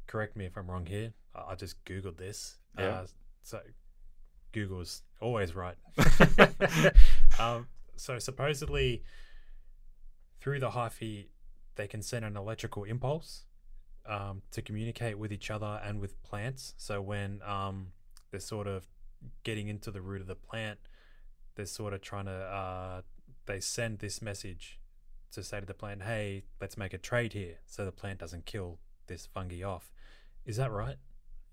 Correct 0.06 0.36
me 0.36 0.46
if 0.46 0.56
I'm 0.56 0.70
wrong 0.70 0.86
here. 0.86 1.12
I 1.34 1.54
just 1.54 1.82
googled 1.84 2.16
this. 2.16 2.56
Yeah. 2.78 2.84
Uh, 2.84 3.06
so 3.42 3.60
Google's 4.52 5.02
always 5.20 5.54
right. 5.54 5.76
um, 7.38 7.66
so 7.96 8.18
supposedly, 8.18 9.02
through 10.40 10.60
the 10.60 10.70
hyphae, 10.70 11.26
they 11.76 11.86
can 11.86 12.02
send 12.02 12.24
an 12.24 12.36
electrical 12.36 12.84
impulse 12.84 13.44
um, 14.06 14.42
to 14.50 14.62
communicate 14.62 15.18
with 15.18 15.32
each 15.32 15.50
other 15.50 15.80
and 15.84 16.00
with 16.00 16.20
plants. 16.22 16.74
So 16.76 17.00
when 17.00 17.40
um, 17.46 17.88
they're 18.30 18.40
sort 18.40 18.66
of 18.66 18.86
getting 19.44 19.68
into 19.68 19.90
the 19.90 20.00
root 20.00 20.20
of 20.20 20.26
the 20.26 20.34
plant, 20.34 20.78
they're 21.54 21.66
sort 21.66 21.92
of 21.92 22.00
trying 22.00 22.26
to 22.26 22.32
uh, 22.32 23.02
they 23.46 23.60
send 23.60 23.98
this 24.00 24.20
message 24.22 24.78
to 25.32 25.42
say 25.42 25.60
to 25.60 25.66
the 25.66 25.74
plant, 25.74 26.02
"Hey, 26.02 26.44
let's 26.60 26.76
make 26.76 26.92
a 26.92 26.98
trade 26.98 27.32
here," 27.32 27.58
so 27.66 27.84
the 27.84 27.92
plant 27.92 28.18
doesn't 28.18 28.44
kill 28.46 28.78
this 29.06 29.26
fungi 29.26 29.62
off. 29.62 29.90
Is 30.44 30.56
that 30.56 30.70
right? 30.70 30.96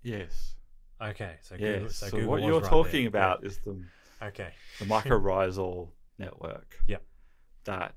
Yes. 0.02 0.56
Okay, 1.02 1.36
so 1.42 1.56
Google, 1.56 1.88
so, 1.88 2.08
So, 2.08 2.26
what 2.26 2.42
you're 2.42 2.60
right 2.60 2.68
talking 2.68 3.02
there. 3.02 3.08
about 3.08 3.44
is 3.44 3.58
the 3.64 3.82
Okay. 4.22 4.52
the 4.78 4.84
mycorrhizal 4.84 5.88
network. 6.18 6.78
Yep. 6.86 7.02
That 7.64 7.94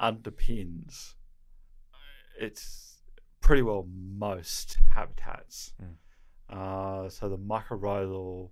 underpins 0.00 1.14
it's 2.38 3.02
pretty 3.40 3.62
well 3.62 3.86
most 4.16 4.78
habitats. 4.94 5.72
Mm. 5.82 5.94
Uh, 6.48 7.08
so 7.08 7.28
the 7.28 7.38
mycorrhizal 7.38 8.50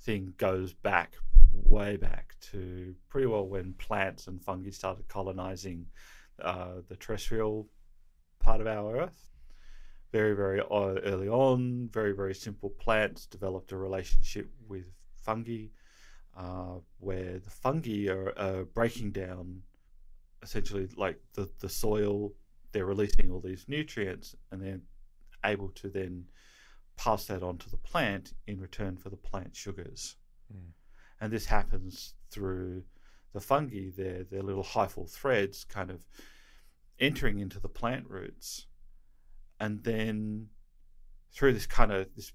thing 0.00 0.34
goes 0.36 0.72
back 0.72 1.14
way 1.52 1.96
back 1.96 2.34
to 2.40 2.94
pretty 3.08 3.26
well 3.26 3.46
when 3.46 3.74
plants 3.74 4.26
and 4.26 4.42
fungi 4.42 4.70
started 4.70 5.06
colonizing 5.08 5.86
uh, 6.40 6.76
the 6.88 6.96
terrestrial 6.96 7.68
part 8.38 8.60
of 8.60 8.66
our 8.66 8.96
Earth. 8.96 9.30
Very, 10.12 10.34
very 10.34 10.60
early 10.60 11.28
on, 11.28 11.88
very, 11.90 12.12
very 12.12 12.34
simple 12.34 12.68
plants 12.68 13.26
developed 13.26 13.72
a 13.72 13.76
relationship 13.76 14.50
with 14.68 14.84
fungi 15.22 15.68
uh, 16.36 16.76
where 16.98 17.38
the 17.38 17.50
fungi 17.50 18.08
are, 18.08 18.38
are 18.38 18.64
breaking 18.64 19.12
down 19.12 19.62
essentially 20.42 20.88
like 20.96 21.18
the, 21.34 21.48
the 21.60 21.68
soil, 21.68 22.32
they're 22.72 22.86
releasing 22.86 23.30
all 23.30 23.40
these 23.40 23.66
nutrients 23.68 24.34
and 24.50 24.62
they're 24.62 24.80
able 25.44 25.68
to 25.70 25.88
then 25.88 26.24
pass 26.96 27.26
that 27.26 27.42
on 27.42 27.58
to 27.58 27.70
the 27.70 27.76
plant 27.76 28.32
in 28.46 28.60
return 28.60 28.96
for 28.96 29.10
the 29.10 29.16
plant 29.16 29.54
sugars. 29.54 30.16
Mm. 30.52 30.72
And 31.20 31.32
this 31.32 31.46
happens 31.46 32.14
through 32.30 32.82
the 33.32 33.40
fungi, 33.40 33.90
their, 33.96 34.24
their 34.24 34.42
little 34.42 34.64
hyphal 34.64 35.10
threads 35.10 35.64
kind 35.64 35.90
of 35.90 36.04
entering 36.98 37.40
into 37.40 37.60
the 37.60 37.68
plant 37.68 38.08
roots. 38.08 38.66
And 39.60 39.82
then 39.84 40.48
through 41.32 41.54
this 41.54 41.66
kind 41.66 41.92
of 41.92 42.08
this 42.14 42.32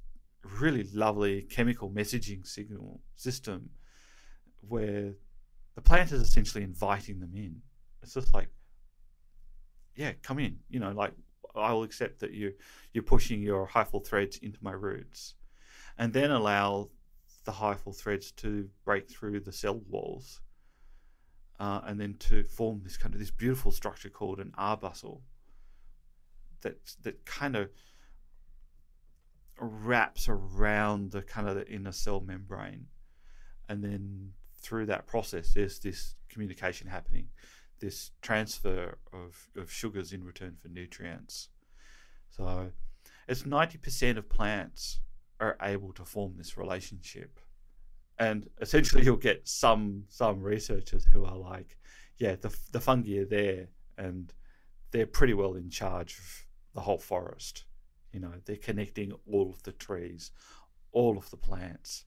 really 0.60 0.84
lovely 0.94 1.42
chemical 1.44 1.90
messaging 1.90 2.46
signal 2.48 3.02
system 3.16 3.70
where 4.68 5.14
the 5.76 5.82
plant 5.82 6.12
is 6.12 6.22
essentially 6.22 6.64
inviting 6.64 7.20
them 7.20 7.32
in. 7.36 7.58
It's 8.02 8.14
just 8.14 8.34
like, 8.34 8.50
yeah, 9.98 10.14
come 10.22 10.40
in. 10.40 10.60
You 10.70 10.80
know, 10.80 10.92
like 10.92 11.12
I 11.56 11.74
will 11.74 11.84
accept 11.84 12.20
that 12.20 12.32
you 12.32 12.54
you're 12.94 13.04
pushing 13.04 13.42
your 13.42 13.68
hyphal 13.68 14.06
threads 14.06 14.38
into 14.38 14.60
my 14.62 14.72
roots, 14.72 15.34
and 15.98 16.14
then 16.14 16.32
allow 16.32 16.90
the 17.44 17.52
hyphal 17.52 17.96
threads 17.96 18.32
to 18.34 18.70
break 18.86 19.10
through 19.10 19.40
the 19.40 19.52
cell 19.52 19.82
walls, 19.90 20.42
uh, 21.60 21.82
and 21.86 22.00
then 22.00 22.16
to 22.20 22.44
form 22.44 22.82
this 22.84 22.96
kind 22.96 23.14
of 23.14 23.20
this 23.20 23.32
beautiful 23.32 23.72
structure 23.72 24.10
called 24.10 24.40
an 24.40 24.54
arbuscule. 24.58 25.22
That 26.62 26.78
that 27.04 27.26
kind 27.26 27.56
of 27.56 27.70
wraps 29.60 30.30
around 30.30 31.12
the 31.12 31.24
kind 31.24 31.50
of 31.50 31.56
the 31.56 31.68
inner 31.68 31.92
cell 31.92 32.22
membrane, 32.22 32.86
and 33.68 33.84
then 33.84 34.34
through 34.62 34.86
that 34.88 35.08
process, 35.08 35.54
there's 35.54 35.80
this 35.80 36.16
communication 36.30 36.88
happening, 36.88 37.30
this 37.80 38.12
transfer 38.22 38.98
of, 39.14 39.50
of 39.56 39.72
sugars 39.72 40.14
in 40.14 40.24
return 40.24 40.56
for 40.62 40.68
nutrients. 40.70 41.50
So 42.30 42.72
it's 43.28 43.44
90% 43.44 44.18
of 44.18 44.30
plants 44.30 45.00
are 45.40 45.58
able 45.62 45.94
to 45.94 46.06
form 46.06 46.34
this 46.38 46.58
relationship. 46.58 47.40
And 48.20 48.50
essentially, 48.60 49.04
you'll 49.04 49.18
get 49.18 49.48
some 49.48 50.06
some 50.10 50.42
researchers 50.42 51.06
who 51.06 51.26
are 51.26 51.38
like, 51.38 51.78
yeah, 52.18 52.36
the, 52.36 52.56
the 52.72 52.80
fungi 52.80 53.20
are 53.20 53.26
there 53.26 53.68
and 53.98 54.34
they're 54.92 55.06
pretty 55.06 55.34
well 55.34 55.54
in 55.56 55.70
charge 55.70 56.18
of 56.18 56.46
the 56.74 56.82
whole 56.82 56.98
forest. 56.98 57.66
You 58.12 58.22
know, 58.22 58.34
they're 58.46 58.56
connecting 58.56 59.12
all 59.32 59.52
of 59.52 59.62
the 59.64 59.72
trees, 59.72 60.32
all 60.92 61.18
of 61.18 61.30
the 61.30 61.38
plants. 61.38 62.06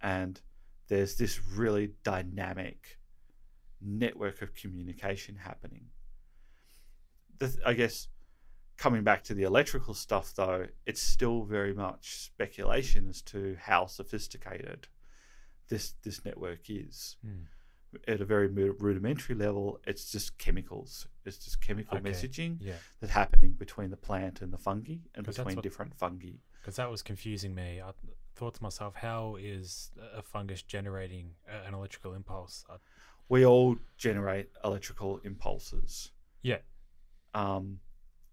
And 0.00 0.40
there's 0.88 1.16
this 1.16 1.40
really 1.44 1.92
dynamic 2.02 2.98
network 3.80 4.42
of 4.42 4.54
communication 4.54 5.36
happening. 5.36 5.86
I 7.64 7.72
guess 7.72 8.08
coming 8.76 9.02
back 9.02 9.24
to 9.24 9.34
the 9.34 9.44
electrical 9.44 9.94
stuff, 9.94 10.34
though, 10.34 10.66
it's 10.86 11.00
still 11.02 11.44
very 11.44 11.72
much 11.72 12.16
speculation 12.16 13.08
as 13.08 13.22
to 13.22 13.56
how 13.60 13.86
sophisticated 13.86 14.88
this 15.68 15.94
this 16.02 16.24
network 16.24 16.68
is. 16.68 17.16
Mm. 17.26 17.44
At 18.06 18.20
a 18.20 18.24
very 18.24 18.46
rudimentary 18.46 19.34
level, 19.34 19.80
it's 19.86 20.12
just 20.12 20.38
chemicals. 20.38 21.08
It's 21.24 21.38
just 21.38 21.60
chemical 21.60 21.98
Okay. 21.98 22.10
messaging 22.10 22.58
Yeah, 22.60 22.76
that's 23.00 23.12
happening 23.12 23.52
between 23.54 23.90
the 23.90 23.96
plant 23.96 24.42
and 24.42 24.52
the 24.52 24.58
fungi, 24.58 24.96
and 25.14 25.26
between 25.26 25.56
what- 25.56 25.62
different 25.62 25.94
fungi. 25.96 26.34
because 26.60 26.76
that 26.76 26.90
was 26.90 27.02
confusing 27.02 27.54
me. 27.54 27.80
I 27.80 27.92
thought 28.36 28.54
to 28.54 28.62
myself, 28.62 28.94
how 28.96 29.36
is 29.36 29.90
a 29.98 30.22
fungus 30.22 30.62
generating 30.62 31.34
an 31.48 31.74
electrical 31.74 32.12
impulse? 32.14 32.64
I, 32.70 32.76
we 33.30 33.46
all 33.46 33.76
generate 33.96 34.48
electrical 34.64 35.20
impulses. 35.24 36.10
Yeah. 36.42 36.58
Um, 37.32 37.78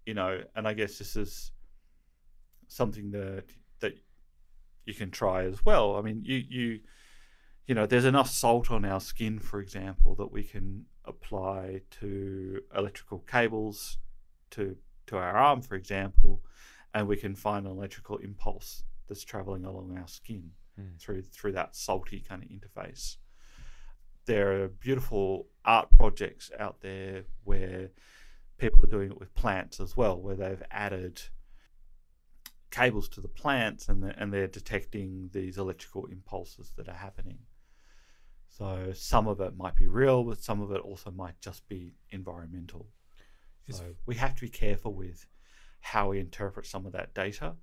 you 0.05 0.13
know, 0.13 0.41
and 0.55 0.67
I 0.67 0.73
guess 0.73 0.97
this 0.97 1.15
is 1.15 1.51
something 2.67 3.11
that 3.11 3.45
that 3.79 3.93
you 4.85 4.93
can 4.93 5.11
try 5.11 5.45
as 5.45 5.63
well. 5.63 5.95
I 5.95 6.01
mean, 6.01 6.23
you 6.25 6.43
you 6.49 6.79
you 7.67 7.75
know, 7.75 7.85
there's 7.85 8.05
enough 8.05 8.29
salt 8.29 8.71
on 8.71 8.85
our 8.85 8.99
skin, 9.01 9.39
for 9.39 9.59
example, 9.59 10.15
that 10.15 10.31
we 10.31 10.43
can 10.43 10.85
apply 11.05 11.81
to 11.99 12.61
electrical 12.75 13.19
cables 13.19 13.97
to 14.51 14.75
to 15.07 15.17
our 15.17 15.37
arm, 15.37 15.61
for 15.61 15.75
example, 15.75 16.41
and 16.93 17.07
we 17.07 17.17
can 17.17 17.35
find 17.35 17.65
an 17.65 17.71
electrical 17.71 18.17
impulse 18.17 18.83
that's 19.07 19.23
traveling 19.23 19.63
along 19.63 19.97
our 19.97 20.07
skin 20.07 20.51
Mm. 20.79 20.99
through 21.01 21.23
through 21.23 21.53
that 21.53 21.75
salty 21.75 22.19
kind 22.19 22.43
of 22.43 22.49
interface. 22.49 23.17
There 24.27 24.63
are 24.63 24.67
beautiful 24.67 25.47
art 25.65 25.89
projects 25.97 26.51
out 26.59 26.81
there 26.81 27.23
where 27.43 27.89
people 28.57 28.83
are 28.83 28.89
doing 28.89 29.11
it 29.11 29.19
with 29.19 29.33
plants 29.33 29.79
as 29.79 29.97
well, 29.97 30.19
where 30.19 30.35
they've 30.35 30.63
added 30.69 31.21
cables 32.69 33.09
to 33.09 33.21
the 33.21 33.27
plants 33.27 33.87
and 33.89 34.03
they're, 34.03 34.15
and 34.17 34.31
they're 34.31 34.47
detecting 34.47 35.29
these 35.33 35.57
electrical 35.57 36.05
impulses 36.05 36.71
that 36.75 36.87
are 36.87 36.93
happening. 36.95 37.39
So 38.49 38.91
some 38.93 39.27
of 39.27 39.39
it 39.39 39.55
might 39.57 39.75
be 39.75 39.87
real, 39.87 40.23
but 40.23 40.43
some 40.43 40.61
of 40.61 40.71
it 40.71 40.81
also 40.81 41.09
might 41.09 41.39
just 41.41 41.67
be 41.67 41.93
environmental. 42.11 42.87
So 43.69 43.83
we 44.05 44.15
have 44.15 44.35
to 44.35 44.41
be 44.41 44.49
careful 44.49 44.93
with 44.93 45.25
how 45.81 46.09
we 46.09 46.19
interpret 46.19 46.65
some 46.65 46.85
of 46.85 46.93
that 46.93 47.13
data. 47.13 47.55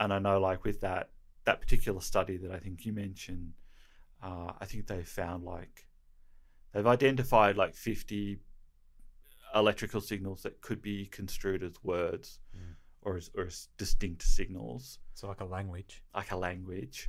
And 0.00 0.12
I 0.12 0.18
know, 0.18 0.40
like 0.40 0.64
with 0.64 0.80
that 0.80 1.10
that 1.44 1.60
particular 1.60 2.00
study 2.00 2.38
that 2.38 2.50
I 2.50 2.58
think 2.58 2.86
you 2.86 2.92
mentioned, 2.94 3.52
uh, 4.22 4.52
I 4.58 4.64
think 4.64 4.86
they 4.86 5.02
found 5.02 5.44
like 5.44 5.86
they've 6.74 6.86
identified 6.86 7.56
like 7.56 7.74
fifty 7.74 8.40
electrical 9.54 10.00
signals 10.00 10.42
that 10.42 10.60
could 10.60 10.82
be 10.82 11.06
construed 11.06 11.62
as 11.62 11.72
words 11.82 12.40
Mm. 12.56 12.74
or 13.02 13.16
as, 13.16 13.30
or 13.36 13.44
as 13.46 13.68
distinct 13.78 14.22
signals 14.22 14.98
So 15.14 15.28
like 15.28 15.40
a 15.40 15.44
language. 15.44 16.02
like 16.14 16.32
a 16.32 16.36
language. 16.36 17.08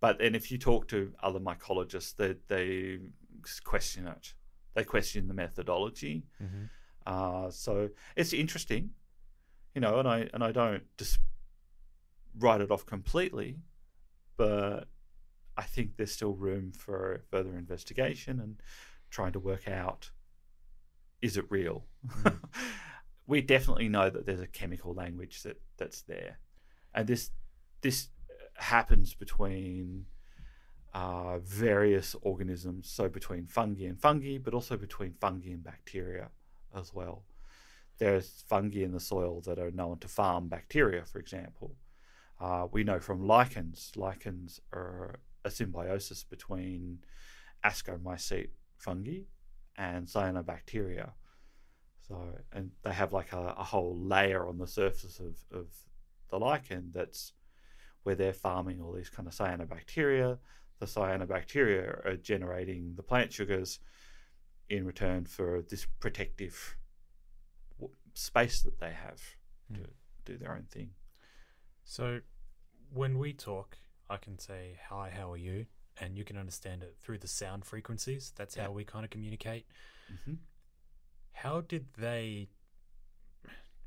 But 0.00 0.18
then 0.18 0.34
if 0.34 0.50
you 0.52 0.58
talk 0.58 0.88
to 0.88 1.14
other 1.22 1.40
mycologists, 1.40 2.14
they, 2.16 2.34
they 2.48 2.98
question 3.64 4.06
it. 4.06 4.34
They 4.74 4.84
question 4.84 5.26
the 5.26 5.34
methodology. 5.34 6.26
Mm-hmm. 6.42 6.64
Uh, 7.06 7.50
so 7.50 7.88
it's 8.14 8.32
interesting, 8.34 8.90
you 9.74 9.80
know, 9.80 9.98
and 10.00 10.06
I 10.08 10.28
and 10.34 10.42
I 10.44 10.52
don't 10.52 10.82
just 10.98 11.18
write 12.38 12.60
it 12.60 12.70
off 12.70 12.84
completely, 12.84 13.56
but 14.36 14.88
I 15.56 15.62
think 15.62 15.96
there's 15.96 16.12
still 16.12 16.34
room 16.34 16.72
for 16.72 17.22
further 17.30 17.56
investigation 17.56 18.40
and 18.40 18.56
trying 19.10 19.32
to 19.32 19.40
work 19.40 19.68
out 19.68 20.10
is 21.22 21.36
it 21.36 21.44
real. 21.50 21.84
Mm. 22.22 22.38
we 23.26 23.40
definitely 23.40 23.88
know 23.88 24.10
that 24.10 24.26
there's 24.26 24.40
a 24.40 24.46
chemical 24.46 24.94
language 24.94 25.42
that 25.42 25.60
that's 25.76 26.02
there, 26.02 26.38
and 26.94 27.06
this 27.06 27.30
this 27.82 28.08
happens 28.54 29.14
between 29.14 30.06
uh, 30.94 31.38
various 31.38 32.16
organisms, 32.22 32.88
so 32.88 33.08
between 33.08 33.46
fungi 33.46 33.84
and 33.84 34.00
fungi, 34.00 34.38
but 34.38 34.54
also 34.54 34.76
between 34.76 35.12
fungi 35.20 35.50
and 35.50 35.62
bacteria 35.62 36.30
as 36.74 36.94
well. 36.94 37.24
There's 37.98 38.44
fungi 38.48 38.82
in 38.82 38.92
the 38.92 39.00
soil 39.00 39.40
that 39.42 39.58
are 39.58 39.70
known 39.70 39.98
to 39.98 40.08
farm 40.08 40.48
bacteria, 40.48 41.04
for 41.04 41.18
example. 41.18 41.76
Uh, 42.40 42.66
we 42.70 42.84
know 42.84 43.00
from 43.00 43.26
lichens, 43.26 43.92
lichens 43.96 44.60
are 44.72 45.16
a 45.44 45.50
symbiosis 45.50 46.24
between 46.24 46.98
ascomycete 47.64 48.50
fungi 48.78 49.22
and 49.76 50.06
cyanobacteria. 50.06 51.10
So, 52.08 52.16
and 52.52 52.70
they 52.82 52.92
have 52.92 53.12
like 53.12 53.32
a, 53.32 53.54
a 53.58 53.64
whole 53.64 53.96
layer 53.98 54.46
on 54.46 54.58
the 54.58 54.66
surface 54.66 55.18
of, 55.18 55.36
of 55.52 55.66
the 56.30 56.38
lichen 56.38 56.90
that's 56.94 57.32
where 58.04 58.14
they're 58.14 58.32
farming 58.32 58.80
all 58.80 58.92
these 58.92 59.10
kind 59.10 59.26
of 59.26 59.34
cyanobacteria. 59.34 60.38
The 60.78 60.86
cyanobacteria 60.86 62.06
are 62.06 62.16
generating 62.16 62.94
the 62.94 63.02
plant 63.02 63.32
sugars 63.32 63.80
in 64.68 64.86
return 64.86 65.24
for 65.24 65.62
this 65.68 65.86
protective 66.00 66.76
w- 67.78 67.94
space 68.14 68.62
that 68.62 68.78
they 68.78 68.92
have 68.92 69.20
to 69.74 69.80
Mm. 69.80 69.86
do 70.24 70.36
their 70.38 70.52
own 70.52 70.66
thing. 70.70 70.90
So 71.82 72.20
when 72.92 73.18
we 73.18 73.32
talk, 73.32 73.78
I 74.08 74.16
can 74.16 74.38
say, 74.38 74.78
Hi, 74.88 75.10
how 75.10 75.32
are 75.32 75.36
you? 75.36 75.66
And 76.00 76.16
you 76.18 76.24
can 76.24 76.36
understand 76.36 76.82
it 76.82 76.96
through 77.00 77.18
the 77.18 77.28
sound 77.28 77.64
frequencies. 77.64 78.32
That's 78.36 78.56
Yeah. 78.56 78.64
how 78.64 78.72
we 78.72 78.84
kind 78.84 79.04
of 79.04 79.10
communicate. 79.10 79.66
hmm 80.24 80.34
How 81.32 81.60
did 81.60 81.86
they 81.96 82.48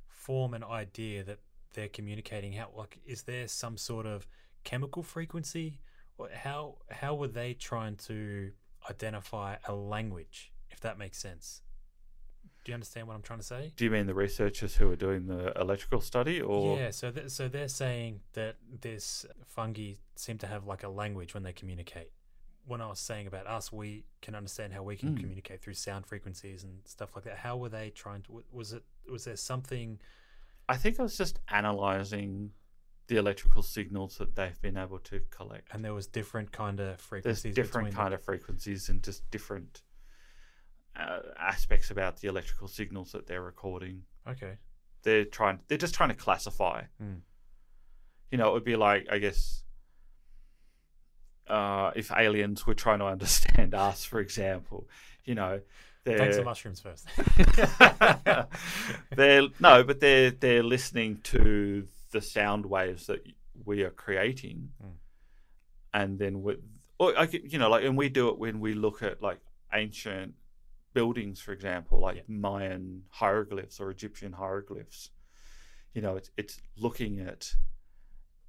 form 0.07 0.53
an 0.53 0.63
idea 0.63 1.23
that 1.23 1.39
they're 1.73 1.87
communicating? 1.89 2.53
How 2.53 2.69
like 2.75 2.99
is 3.05 3.23
there 3.23 3.47
some 3.47 3.77
sort 3.77 4.05
of 4.05 4.27
chemical 4.63 5.03
frequency? 5.03 5.81
Or 6.17 6.29
how 6.29 6.77
how 6.91 7.15
were 7.15 7.27
they 7.27 7.53
trying 7.53 7.95
to 8.07 8.51
identify 8.89 9.57
a 9.67 9.73
language, 9.73 10.51
if 10.69 10.79
that 10.81 10.97
makes 10.97 11.17
sense? 11.17 11.61
Do 12.65 12.71
you 12.71 12.73
understand 12.73 13.07
what 13.07 13.15
I'm 13.15 13.21
trying 13.21 13.39
to 13.39 13.45
say? 13.45 13.71
Do 13.77 13.85
you 13.85 13.91
mean 13.91 14.05
the 14.05 14.13
researchers 14.13 14.75
who 14.75 14.91
are 14.91 14.95
doing 14.95 15.27
the 15.27 15.53
electrical 15.59 16.01
study, 16.01 16.41
or 16.41 16.77
Yeah, 16.77 16.91
so 16.91 17.09
th- 17.11 17.29
so 17.29 17.47
they're 17.47 17.67
saying 17.69 18.21
that 18.33 18.57
this 18.81 19.25
fungi 19.45 19.93
seem 20.15 20.37
to 20.39 20.47
have 20.47 20.65
like 20.65 20.83
a 20.83 20.89
language 20.89 21.33
when 21.33 21.43
they 21.43 21.53
communicate. 21.53 22.11
When 22.65 22.81
I 22.81 22.87
was 22.87 22.99
saying 22.99 23.25
about 23.27 23.47
us, 23.47 23.71
we 23.71 24.05
can 24.21 24.35
understand 24.35 24.73
how 24.73 24.83
we 24.83 24.95
can 24.97 25.15
Mm. 25.15 25.19
communicate 25.21 25.61
through 25.61 25.73
sound 25.75 26.05
frequencies 26.05 26.63
and 26.63 26.81
stuff 26.85 27.15
like 27.15 27.23
that. 27.25 27.37
How 27.37 27.55
were 27.57 27.69
they 27.69 27.89
trying 27.91 28.21
to? 28.23 28.43
Was 28.51 28.73
it 28.73 28.83
was 29.09 29.23
there 29.23 29.37
something? 29.37 29.99
I 30.67 30.75
think 30.77 30.99
I 30.99 31.03
was 31.03 31.17
just 31.17 31.39
analyzing 31.47 32.51
the 33.07 33.15
electrical 33.15 33.63
signals 33.63 34.17
that 34.19 34.35
they've 34.35 34.61
been 34.61 34.77
able 34.77 34.99
to 34.99 35.21
collect. 35.31 35.73
And 35.73 35.83
there 35.83 35.95
was 35.95 36.05
different 36.05 36.51
kind 36.51 36.79
of 36.79 36.85
There's 36.97 37.01
frequencies. 37.01 37.55
different 37.55 37.91
kind 37.95 38.11
them. 38.13 38.19
of 38.19 38.23
frequencies 38.23 38.87
and 38.89 39.01
just 39.01 39.27
different 39.31 39.81
uh, 40.95 41.19
aspects 41.39 41.91
about 41.91 42.19
the 42.21 42.27
electrical 42.27 42.67
signals 42.67 43.11
that 43.13 43.27
they're 43.27 43.41
recording. 43.41 44.03
Okay. 44.27 44.53
They're 45.03 45.25
trying. 45.25 45.59
They're 45.67 45.77
just 45.77 45.93
trying 45.95 46.09
to 46.09 46.15
classify. 46.15 46.83
Mm. 47.01 47.21
You 48.31 48.37
know, 48.37 48.49
it 48.49 48.53
would 48.53 48.63
be 48.65 48.75
like 48.75 49.07
I 49.11 49.17
guess. 49.19 49.63
Uh, 51.47 51.91
if 51.95 52.11
aliens 52.15 52.67
were 52.67 52.75
trying 52.75 52.99
to 52.99 53.05
understand 53.05 53.73
us, 53.87 54.05
for 54.05 54.19
example, 54.19 54.87
you 55.25 55.33
know, 55.33 55.61
they're, 56.03 56.17
Thanks 56.19 56.37
the 56.37 56.43
mushrooms 56.43 56.79
first. 56.79 57.07
they're 59.15 59.47
no, 59.59 59.83
but 59.83 59.99
they're 59.99 60.31
they're 60.31 60.63
listening 60.63 61.19
to 61.23 61.87
the 62.11 62.21
sound 62.21 62.65
waves 62.65 63.07
that 63.07 63.23
we 63.65 63.83
are 63.83 63.89
creating, 63.89 64.69
Mm. 64.83 64.91
and 65.93 66.19
then 66.19 66.41
with 66.41 66.59
or 66.99 67.17
I 67.17 67.27
you 67.31 67.57
know 67.59 67.69
like 67.69 67.83
and 67.83 67.97
we 67.97 68.09
do 68.09 68.29
it 68.29 68.37
when 68.37 68.59
we 68.59 68.73
look 68.73 69.01
at 69.03 69.21
like 69.21 69.39
ancient 69.73 70.33
buildings, 70.99 71.39
for 71.45 71.53
example, 71.57 71.95
like 72.07 72.17
Yeah. 72.17 72.23
Mayan 72.27 72.83
hieroglyphs 73.21 73.79
or 73.81 73.89
Egyptian 73.97 74.33
hieroglyphs. 74.41 74.99
You 75.95 76.01
know, 76.03 76.13
it's 76.19 76.29
it's 76.41 76.55
looking 76.85 77.13
at 77.31 77.41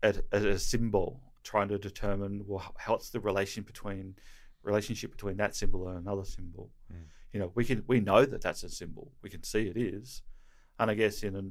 at, 0.03 0.17
at 0.33 0.45
a 0.57 0.59
symbol, 0.59 1.09
trying 1.51 1.69
to 1.75 1.79
determine 1.79 2.35
well 2.49 2.63
h- 2.67 2.89
what's 2.91 3.11
the 3.11 3.21
relation 3.31 3.63
between 3.73 4.05
relationship 4.63 5.11
between 5.17 5.37
that 5.43 5.55
symbol 5.61 5.89
and 5.89 5.97
another 6.05 6.27
symbol. 6.37 6.71
Mm. 6.93 7.05
You 7.33 7.39
know, 7.41 7.51
we 7.59 7.65
can 7.65 7.79
we 7.93 7.99
know 8.01 8.23
that 8.33 8.43
that's 8.43 8.65
a 8.65 8.69
symbol. 8.81 9.07
We 9.23 9.31
can 9.35 9.43
see 9.53 9.63
it 9.73 9.77
is, 9.77 10.23
and 10.79 10.87
I 10.93 10.95
guess 10.95 11.17
in 11.23 11.35
an, 11.41 11.49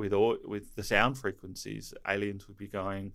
with 0.00 0.12
all 0.12 0.36
with 0.54 0.66
the 0.78 0.82
sound 0.82 1.16
frequencies, 1.24 1.94
aliens 2.14 2.48
would 2.48 2.56
be 2.66 2.68
going, 2.80 3.12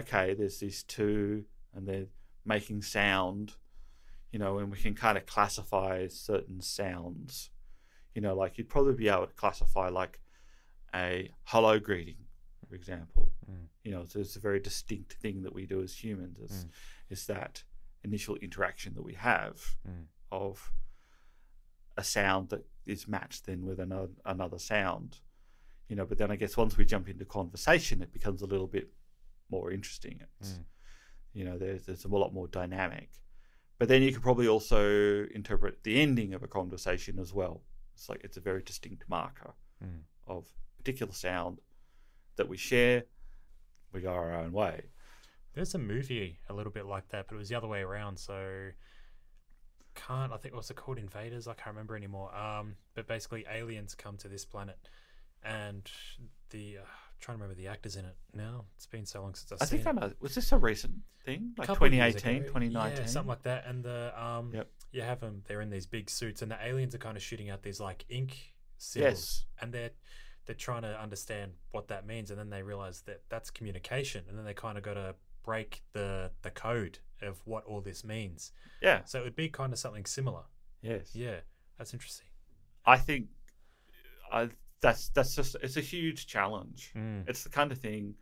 okay, 0.00 0.34
there's 0.34 0.58
these 0.64 0.80
two, 0.96 1.44
and 1.74 1.82
they're 1.88 2.10
making 2.44 2.82
sound, 2.82 3.46
you 4.32 4.38
know, 4.38 4.58
and 4.58 4.70
we 4.70 4.78
can 4.78 4.94
kind 4.94 5.16
of 5.18 5.26
classify 5.26 6.08
certain 6.08 6.60
sounds. 6.60 7.50
You 8.14 8.20
know, 8.22 8.34
like 8.34 8.58
you'd 8.58 8.68
probably 8.68 8.94
be 8.94 9.08
able 9.08 9.26
to 9.26 9.34
classify 9.34 9.88
like 9.88 10.20
a 10.94 11.30
hello 11.44 11.78
greeting, 11.78 12.16
for 12.68 12.74
example. 12.74 13.32
Mm. 13.50 13.66
You 13.84 13.90
know, 13.92 14.04
so 14.06 14.20
it's 14.20 14.36
a 14.36 14.40
very 14.40 14.60
distinct 14.60 15.14
thing 15.14 15.42
that 15.42 15.54
we 15.54 15.66
do 15.66 15.82
as 15.82 15.94
humans. 16.02 16.38
Is, 16.38 16.64
Mm. 16.64 16.70
is 17.10 17.26
that 17.26 17.64
initial 18.04 18.36
interaction 18.36 18.94
that 18.94 19.02
we 19.02 19.14
have 19.14 19.76
Mm. 19.88 20.06
of 20.30 20.72
a 21.96 22.04
sound 22.04 22.48
that 22.50 22.64
is 22.86 23.06
matched 23.06 23.46
then 23.46 23.64
with 23.64 23.78
another 23.78 24.12
another 24.24 24.58
sound. 24.58 25.20
You 25.88 25.96
know, 25.96 26.06
but 26.06 26.16
then 26.18 26.30
I 26.30 26.36
guess 26.36 26.56
once 26.56 26.76
we 26.76 26.84
jump 26.86 27.08
into 27.08 27.24
conversation, 27.26 28.02
it 28.02 28.12
becomes 28.12 28.40
a 28.42 28.46
little 28.46 28.66
bit 28.66 28.92
more 29.50 29.70
interesting. 29.70 30.20
It's, 30.40 30.52
Mm. 30.54 30.64
You 31.34 31.44
know, 31.44 31.58
there's 31.58 31.84
there's 31.86 32.04
a 32.04 32.08
lot 32.08 32.32
more 32.34 32.48
dynamic. 32.48 33.10
But 33.82 33.88
then 33.88 34.02
you 34.02 34.12
could 34.12 34.22
probably 34.22 34.46
also 34.46 35.26
interpret 35.34 35.82
the 35.82 36.00
ending 36.00 36.34
of 36.34 36.44
a 36.44 36.46
conversation 36.46 37.18
as 37.18 37.34
well. 37.34 37.62
It's 37.96 38.08
like 38.08 38.22
it's 38.22 38.36
a 38.36 38.40
very 38.40 38.62
distinct 38.62 39.02
marker 39.08 39.54
Mm. 39.82 40.02
of 40.28 40.46
particular 40.78 41.12
sound 41.12 41.58
that 42.36 42.48
we 42.48 42.56
share. 42.56 43.02
We 43.92 44.00
go 44.00 44.12
our 44.12 44.36
own 44.36 44.52
way. 44.52 44.82
There's 45.54 45.74
a 45.74 45.80
movie 45.80 46.38
a 46.48 46.54
little 46.54 46.70
bit 46.70 46.86
like 46.86 47.08
that, 47.08 47.26
but 47.26 47.34
it 47.34 47.38
was 47.38 47.48
the 47.48 47.56
other 47.56 47.66
way 47.66 47.80
around. 47.80 48.18
So 48.20 48.70
can't. 49.96 50.32
I 50.32 50.36
think 50.36 50.54
what's 50.54 50.70
it 50.70 50.76
called? 50.76 50.98
Invaders. 50.98 51.48
I 51.48 51.54
can't 51.54 51.74
remember 51.74 51.96
anymore. 51.96 52.32
Um, 52.36 52.76
but 52.94 53.08
basically, 53.08 53.44
aliens 53.50 53.96
come 53.96 54.16
to 54.18 54.28
this 54.28 54.44
planet, 54.44 54.78
and 55.42 55.90
the 56.50 56.78
uh, 56.78 56.84
trying 57.22 57.38
to 57.38 57.42
remember 57.42 57.58
the 57.60 57.68
actors 57.68 57.96
in 57.96 58.04
it 58.04 58.16
now. 58.34 58.66
It's 58.76 58.86
been 58.86 59.06
so 59.06 59.22
long 59.22 59.34
since 59.34 59.50
I've 59.52 59.62
I 59.62 59.64
seen 59.64 59.82
think 59.82 59.96
it. 59.96 60.02
I 60.02 60.06
know. 60.08 60.12
Was 60.20 60.34
this 60.34 60.52
a 60.52 60.58
recent 60.58 60.92
thing? 61.24 61.52
Like 61.56 61.66
couple 61.68 61.86
of 61.86 61.94
years 61.94 62.14
2018, 62.14 62.42
ago. 62.42 62.46
2019? 62.48 62.98
yeah, 62.98 63.06
something 63.06 63.28
like 63.28 63.42
that. 63.44 63.64
And 63.66 63.82
the 63.82 64.12
um, 64.22 64.50
Yep. 64.52 64.68
you 64.92 65.02
have 65.02 65.20
them. 65.20 65.42
They're 65.46 65.60
in 65.62 65.70
these 65.70 65.86
big 65.86 66.10
suits, 66.10 66.42
and 66.42 66.50
the 66.50 66.58
aliens 66.62 66.94
are 66.94 66.98
kind 66.98 67.16
of 67.16 67.22
shooting 67.22 67.48
out 67.48 67.62
these 67.62 67.80
like 67.80 68.04
ink 68.10 68.54
symbols, 68.78 69.12
Yes. 69.12 69.44
and 69.62 69.72
they're 69.72 69.90
they're 70.44 70.54
trying 70.56 70.82
to 70.82 71.00
understand 71.00 71.52
what 71.70 71.86
that 71.88 72.04
means, 72.06 72.30
and 72.30 72.38
then 72.38 72.50
they 72.50 72.62
realize 72.62 73.02
that 73.02 73.22
that's 73.28 73.48
communication, 73.50 74.24
and 74.28 74.36
then 74.36 74.44
they 74.44 74.54
kind 74.54 74.76
of 74.76 74.82
got 74.84 74.94
to 74.94 75.14
break 75.44 75.82
the 75.92 76.30
the 76.42 76.50
code 76.50 76.98
of 77.22 77.40
what 77.46 77.64
all 77.64 77.80
this 77.80 78.04
means. 78.04 78.52
Yeah. 78.82 79.04
So 79.04 79.20
it 79.20 79.24
would 79.24 79.36
be 79.36 79.48
kind 79.48 79.72
of 79.72 79.78
something 79.78 80.04
similar. 80.04 80.42
Yes. 80.80 81.14
Yeah, 81.14 81.36
that's 81.78 81.92
interesting. 81.94 82.26
I 82.84 82.96
think 82.98 83.28
I 84.32 84.48
that's 84.82 85.08
that's 85.10 85.34
just 85.34 85.56
it's 85.62 85.76
a 85.76 85.80
huge 85.80 86.26
challenge. 86.26 86.90
Mm. 86.94 87.28
It's 87.28 87.44
the 87.44 87.50
kind 87.50 87.72
of 87.72 87.78
thing, 87.78 88.14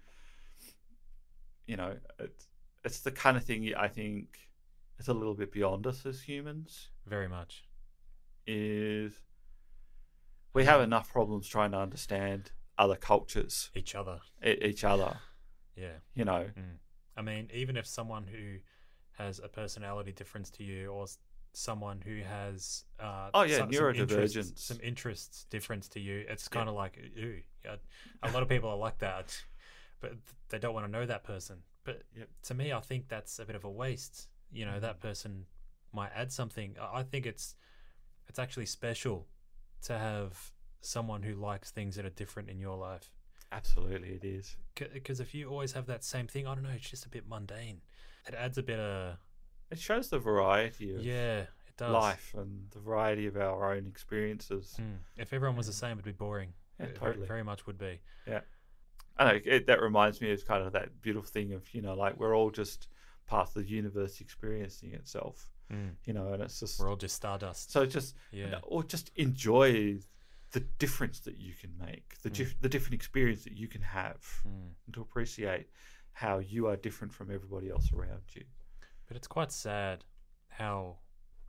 you 1.66 1.76
know, 1.76 1.96
it's 2.18 2.46
it's 2.84 3.00
the 3.00 3.10
kind 3.10 3.36
of 3.36 3.44
thing 3.44 3.72
I 3.76 3.88
think 3.88 4.38
is 4.98 5.08
a 5.08 5.14
little 5.14 5.34
bit 5.34 5.50
beyond 5.52 5.86
us 5.86 6.06
as 6.06 6.20
humans. 6.22 6.88
Very 7.06 7.28
much. 7.28 7.64
Is 8.46 9.20
we 10.54 10.64
have 10.64 10.80
enough 10.80 11.10
problems 11.12 11.46
trying 11.48 11.72
to 11.72 11.78
understand 11.78 12.52
other 12.78 12.96
cultures, 12.96 13.70
Each 13.74 13.94
other. 13.94 14.20
e- 14.44 14.58
each 14.62 14.84
other. 14.84 15.18
Yeah. 15.76 15.98
You 16.14 16.24
know, 16.24 16.46
I 17.16 17.22
mean, 17.22 17.48
even 17.54 17.76
if 17.76 17.86
someone 17.86 18.24
who 18.26 18.56
has 19.12 19.38
a 19.38 19.48
personality 19.48 20.12
difference 20.12 20.50
to 20.52 20.64
you, 20.64 20.88
or 20.90 21.06
someone 21.52 22.00
who 22.04 22.20
has 22.22 22.84
uh, 22.98 23.30
Oh, 23.34 23.42
yeah, 23.42 23.58
some, 23.58 23.72
some 23.72 23.90
interests, 23.94 24.36
neurodivergence. 24.36 24.58
some 24.66 24.78
interests 24.82 25.44
difference 25.50 25.88
to 25.88 26.00
you, 26.00 26.24
it's 26.28 26.48
kind 26.48 26.68
of 26.68 26.74
like 26.74 26.98
ooh. 27.18 27.40
Yeah, 27.64 27.76
a 28.22 28.30
lot 28.30 28.42
of 28.42 28.48
people 28.48 28.70
are 28.70 28.76
like 28.76 28.98
that, 28.98 29.36
but 30.00 30.12
they 30.48 30.58
don't 30.58 30.74
want 30.74 30.86
to 30.86 30.92
know 30.92 31.06
that 31.06 31.24
person. 31.24 31.58
But 31.84 32.02
Yep. 32.16 32.28
to 32.44 32.54
me, 32.54 32.72
I 32.72 32.80
think 32.80 33.08
that's 33.08 33.38
a 33.38 33.44
bit 33.44 33.56
of 33.56 33.64
a 33.64 33.70
waste. 33.70 34.28
You 34.52 34.64
know, 34.66 34.80
that 34.80 35.00
person 35.00 35.46
might 35.92 36.10
add 36.14 36.32
something. 36.32 36.76
I 36.80 37.00
I 37.00 37.02
think 37.02 37.26
it's 37.26 37.56
it's 38.28 38.38
actually 38.38 38.66
special 38.66 39.26
to 39.82 39.98
have 39.98 40.52
someone 40.80 41.22
who 41.22 41.34
likes 41.34 41.70
things 41.70 41.96
that 41.96 42.04
are 42.04 42.10
different 42.10 42.48
in 42.50 42.58
your 42.60 42.76
life. 42.76 43.10
absolutely 43.52 44.08
it 44.10 44.24
is. 44.24 44.56
Because 44.74 45.20
if 45.20 45.34
you 45.34 45.48
always 45.48 45.72
have 45.72 45.86
that 45.86 46.04
same 46.04 46.26
thing, 46.26 46.46
I 46.46 46.54
don't 46.54 46.62
know, 46.64 46.70
it's 46.70 46.88
just 46.88 47.04
a 47.06 47.08
bit 47.08 47.28
mundane. 47.28 47.82
It 48.26 48.34
adds 48.34 48.56
a 48.58 48.62
bit 48.62 48.78
of 48.78 49.16
It 49.70 49.78
shows 49.78 50.08
the 50.08 50.18
variety 50.18 50.94
of 50.94 51.04
yeah, 51.04 51.40
it 51.68 51.76
does. 51.76 51.92
life 51.92 52.34
and 52.36 52.70
the 52.70 52.80
variety 52.80 53.26
of 53.26 53.36
our 53.36 53.72
own 53.74 53.86
experiences. 53.86 54.76
Mm. 54.80 54.98
If 55.16 55.32
everyone 55.32 55.56
was 55.56 55.66
the 55.66 55.72
same, 55.72 55.92
it'd 55.92 56.04
be 56.04 56.12
boring. 56.12 56.52
Yeah, 56.78 56.86
It 56.86 56.94
totally. 56.96 57.26
very 57.26 57.42
much 57.44 57.66
would 57.66 57.78
be. 57.78 58.00
Yeah. 58.26 58.40
I 59.18 59.24
know 59.32 59.38
it, 59.44 59.66
that 59.66 59.80
reminds 59.82 60.20
me 60.20 60.32
of 60.32 60.44
kind 60.46 60.64
of 60.66 60.72
that 60.72 61.00
beautiful 61.02 61.28
thing 61.28 61.52
of 61.52 61.62
you 61.74 61.82
know 61.82 61.94
like 61.94 62.18
we're 62.18 62.34
all 62.34 62.50
just 62.50 62.88
part 63.26 63.48
of 63.48 63.54
the 63.54 63.64
universe 63.64 64.20
experiencing 64.20 64.92
itself, 64.94 65.50
you 66.04 66.12
know, 66.14 66.32
and 66.32 66.42
it's 66.42 66.58
just 66.58 66.80
We're 66.80 66.88
all 66.90 66.96
just 66.96 67.14
stardust. 67.16 67.70
so 67.70 67.86
just 67.86 68.16
yeah, 68.32 68.58
or 68.64 68.82
just 68.82 69.10
enjoy 69.16 70.00
the 70.52 70.60
difference 70.80 71.20
that 71.20 71.36
you 71.38 71.52
can 71.54 71.70
make, 71.78 72.20
the 72.22 72.30
Mm. 72.30 72.34
dif- 72.34 72.60
the 72.60 72.68
different 72.68 72.94
experience 72.94 73.44
that 73.44 73.52
you 73.52 73.68
can 73.68 73.82
have, 73.82 74.20
Mm. 74.48 74.70
and 74.86 74.94
to 74.94 75.00
appreciate 75.02 75.68
how 76.12 76.38
you 76.40 76.66
are 76.66 76.76
different 76.76 77.12
from 77.12 77.30
everybody 77.30 77.68
else 77.70 77.92
around 77.92 78.22
you. 78.34 78.44
But 79.10 79.16
it's 79.16 79.26
quite 79.26 79.50
sad 79.50 80.04
how 80.50 80.98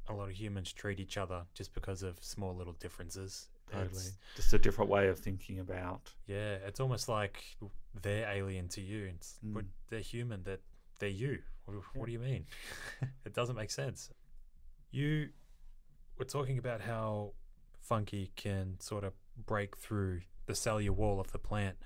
a 0.09 0.14
lot 0.14 0.30
of 0.30 0.34
humans 0.34 0.74
treat 0.74 0.99
each 0.99 1.16
other 1.16 1.43
just 1.53 1.76
because 1.76 2.01
of 2.01 2.18
small 2.24 2.55
little 2.55 2.74
differences. 2.74 3.49
Totally, 3.72 3.86
It's, 3.91 4.18
just 4.36 4.51
a 4.53 4.57
different 4.57 4.89
way 4.89 5.09
of 5.09 5.20
thinking 5.20 5.59
about. 5.59 6.12
yeah, 6.26 6.55
it's 6.66 6.80
almost 6.80 7.07
like 7.07 7.43
they're 8.01 8.28
alien 8.28 8.68
to 8.70 8.82
you. 8.82 9.12
It's, 9.16 9.38
but 9.43 9.64
Mm. 9.66 9.70
they're 9.89 9.99
human. 9.99 10.41
That 10.43 10.62
they're 10.97 11.09
you. 11.09 11.43
What, 11.66 11.78
what 11.93 12.05
do 12.07 12.12
you 12.12 12.20
mean? 12.20 12.47
it 13.26 13.34
doesn't 13.36 13.55
make 13.55 13.70
sense. 13.70 14.09
You 14.89 15.30
were 16.18 16.26
talking 16.26 16.57
about 16.57 16.82
how 16.82 17.34
fungi 17.80 18.26
can 18.36 18.80
sort 18.80 19.03
of 19.03 19.14
break 19.45 19.78
through 19.78 20.22
the 20.47 20.55
cellular 20.55 20.93
wall 20.93 21.20
of 21.20 21.32
the 21.32 21.38
plant. 21.39 21.78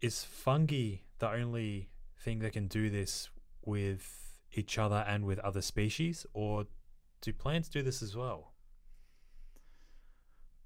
Is 0.00 0.24
fungi 0.24 0.96
the 1.20 1.30
only 1.30 1.90
thing 2.18 2.40
that 2.40 2.52
can 2.52 2.66
do 2.66 2.90
this 2.90 3.30
with 3.64 4.23
each 4.58 4.78
other 4.78 5.04
and 5.06 5.24
with 5.24 5.38
other 5.40 5.62
species, 5.62 6.26
or 6.32 6.66
do 7.20 7.32
plants 7.32 7.68
do 7.68 7.82
this 7.82 8.02
as 8.02 8.16
well? 8.16 8.52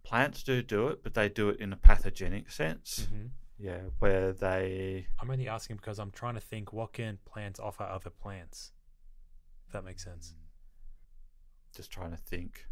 Plants 0.05 0.43
do 0.43 0.62
do 0.62 0.89
it, 0.89 1.03
but 1.03 1.14
they 1.14 1.28
do 1.28 1.49
it 1.51 1.61
in 1.61 1.72
a 1.72 1.76
pathogenic 1.76 2.51
sense. 2.51 3.07
Mm-hmm. 3.12 3.26
Yeah, 3.59 3.80
where 3.99 4.32
they 4.32 5.09
I'm 5.20 5.30
only 5.30 5.49
asking 5.49 5.76
because 5.76 5.99
I'm 5.99 6.12
trying 6.12 6.34
to 6.34 6.41
think 6.41 6.72
what 6.72 6.93
can 6.93 7.18
plants 7.24 7.59
offer 7.61 7.82
other 7.82 8.11
plants. 8.11 8.72
If 9.66 9.72
that 9.72 9.84
makes 9.84 10.03
sense. 10.05 10.34
just 11.76 11.91
trying 11.91 12.12
to 12.12 12.16
think. 12.16 12.66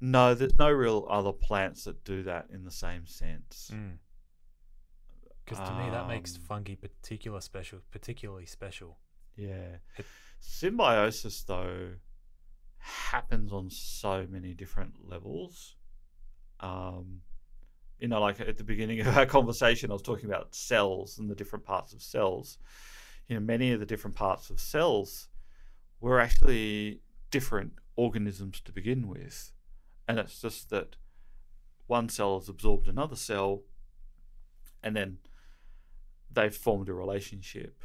No, 0.00 0.34
there's 0.34 0.58
no 0.58 0.70
real 0.70 1.06
other 1.08 1.32
plants 1.32 1.84
that 1.84 2.04
do 2.04 2.22
that 2.24 2.48
in 2.52 2.64
the 2.64 2.70
same 2.70 3.06
sense. 3.06 3.70
Because 5.44 5.66
to 5.66 5.74
me, 5.76 5.90
that 5.90 6.06
makes 6.06 6.36
Um, 6.36 6.42
fungi 6.42 6.74
particular 6.74 7.40
special, 7.40 7.80
particularly 7.90 8.46
special. 8.46 8.98
Yeah. 9.38 9.76
It- 9.96 10.06
Symbiosis, 10.40 11.42
though, 11.42 11.94
happens 12.78 13.52
on 13.52 13.70
so 13.70 14.26
many 14.28 14.54
different 14.54 15.08
levels. 15.08 15.76
Um, 16.60 17.22
you 17.98 18.08
know, 18.08 18.20
like 18.20 18.40
at 18.40 18.56
the 18.56 18.64
beginning 18.64 19.00
of 19.00 19.08
our 19.16 19.26
conversation, 19.38 19.90
I 19.90 19.94
was 19.94 20.02
talking 20.02 20.26
about 20.26 20.54
cells 20.54 21.18
and 21.18 21.30
the 21.30 21.34
different 21.34 21.64
parts 21.64 21.92
of 21.92 22.02
cells. 22.02 22.58
You 23.26 23.36
know, 23.36 23.40
many 23.40 23.72
of 23.72 23.80
the 23.80 23.86
different 23.86 24.16
parts 24.16 24.50
of 24.50 24.60
cells 24.60 25.28
were 26.00 26.20
actually 26.20 27.00
different 27.30 27.72
organisms 27.96 28.60
to 28.60 28.72
begin 28.72 29.08
with. 29.08 29.52
And 30.06 30.18
it's 30.18 30.40
just 30.40 30.70
that 30.70 30.96
one 31.86 32.08
cell 32.08 32.38
has 32.38 32.48
absorbed 32.48 32.88
another 32.88 33.16
cell 33.16 33.62
and 34.82 34.94
then 34.96 35.18
they've 36.30 36.54
formed 36.54 36.88
a 36.88 36.94
relationship. 36.94 37.82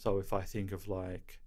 So 0.00 0.18
if 0.18 0.32
I 0.32 0.40
think 0.40 0.72
of 0.72 0.88
like, 0.88 1.40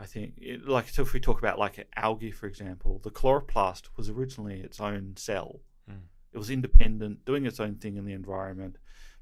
I 0.00 0.06
think 0.06 0.32
it, 0.38 0.66
like 0.66 0.88
so 0.88 1.02
if 1.02 1.12
we 1.12 1.20
talk 1.20 1.38
about 1.38 1.58
like 1.58 1.86
algae, 1.96 2.30
for 2.30 2.46
example, 2.46 2.98
the 3.04 3.10
chloroplast 3.10 3.88
was 3.94 4.08
originally 4.08 4.60
its 4.60 4.80
own 4.80 5.16
cell. 5.16 5.60
Mm. 5.90 6.00
It 6.32 6.38
was 6.38 6.48
independent, 6.48 7.26
doing 7.26 7.44
its 7.44 7.60
own 7.60 7.74
thing 7.74 7.98
in 7.98 8.06
the 8.06 8.14
environment, 8.14 8.76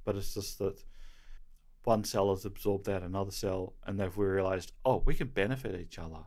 but 0.05 0.15
it's 0.15 0.33
just 0.33 0.61
that 0.61 0.81
one 1.83 2.05
cell 2.05 2.31
has 2.31 2.45
absorbed 2.45 2.87
that 2.87 3.03
another 3.03 3.33
cell, 3.33 3.75
and 3.85 3.99
they've 3.99 4.17
realized, 4.17 4.71
oh, 4.85 5.03
we 5.05 5.15
can 5.15 5.27
benefit 5.27 5.81
each 5.81 5.99
other. 5.99 6.23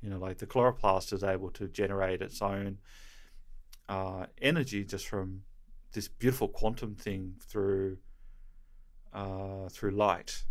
You 0.00 0.08
know, 0.08 0.18
like 0.18 0.38
the 0.38 0.46
chloroplast 0.46 1.12
is 1.12 1.22
able 1.22 1.50
to 1.50 1.68
generate 1.68 2.22
its 2.22 2.40
own 2.40 2.78
uh, 3.86 4.26
energy 4.40 4.82
just 4.82 5.06
from 5.06 5.42
this 5.92 6.08
beautiful 6.08 6.48
quantum 6.48 6.94
thing 6.94 7.34
through 7.46 7.98
uh, 9.12 9.68
through 9.68 9.90
light. 9.90 10.44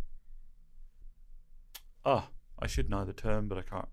Oh, 2.05 2.27
I 2.59 2.67
should 2.67 2.89
know 2.89 3.05
the 3.05 3.13
term, 3.13 3.47
but 3.47 3.57
I 3.57 3.61
can't. 3.61 3.89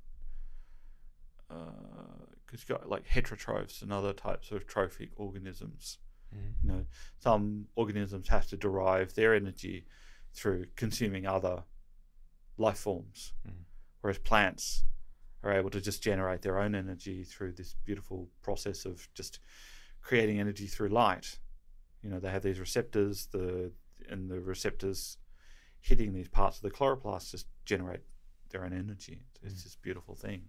Because 1.49 2.61
you've 2.61 2.67
got 2.67 2.89
like 2.89 3.07
heterotrophs 3.07 3.83
and 3.83 3.93
other 3.93 4.13
types 4.13 4.51
of 4.51 4.67
trophic 4.67 5.11
organisms. 5.17 5.99
Mhm. 6.35 6.55
You 6.63 6.69
know, 6.69 6.87
some 7.19 7.69
organisms 7.75 8.29
have 8.29 8.47
to 8.49 8.57
derive 8.57 9.15
their 9.15 9.35
energy 9.35 9.87
through 10.33 10.67
consuming 10.77 11.27
other 11.27 11.65
life 12.57 12.79
forms, 12.79 13.33
Mhm. 13.47 13.65
whereas 14.01 14.19
plants 14.19 14.85
are 15.43 15.53
able 15.53 15.71
to 15.71 15.81
just 15.81 16.03
generate 16.03 16.43
their 16.43 16.59
own 16.59 16.75
energy 16.75 17.25
through 17.25 17.53
this 17.53 17.75
beautiful 17.85 18.31
process 18.43 18.85
of 18.85 19.13
just 19.15 19.41
creating 20.03 20.39
energy 20.39 20.67
through 20.67 20.89
light. 20.89 21.39
You 22.03 22.11
know, 22.11 22.21
they 22.21 22.31
have 22.31 22.43
these 22.43 22.61
receptors, 22.61 23.27
the 23.27 23.73
and 24.09 24.31
the 24.31 24.41
receptors 24.41 25.19
hitting 25.81 26.13
these 26.13 26.29
parts 26.29 26.57
of 26.57 26.63
the 26.63 26.71
chloroplast 26.71 27.31
just 27.31 27.47
generate 27.65 28.01
their 28.51 28.65
own 28.65 28.73
energy. 28.73 29.23
It's 29.43 29.55
Mm. 29.61 29.65
this 29.65 29.77
beautiful 29.77 30.15
thing. 30.15 30.49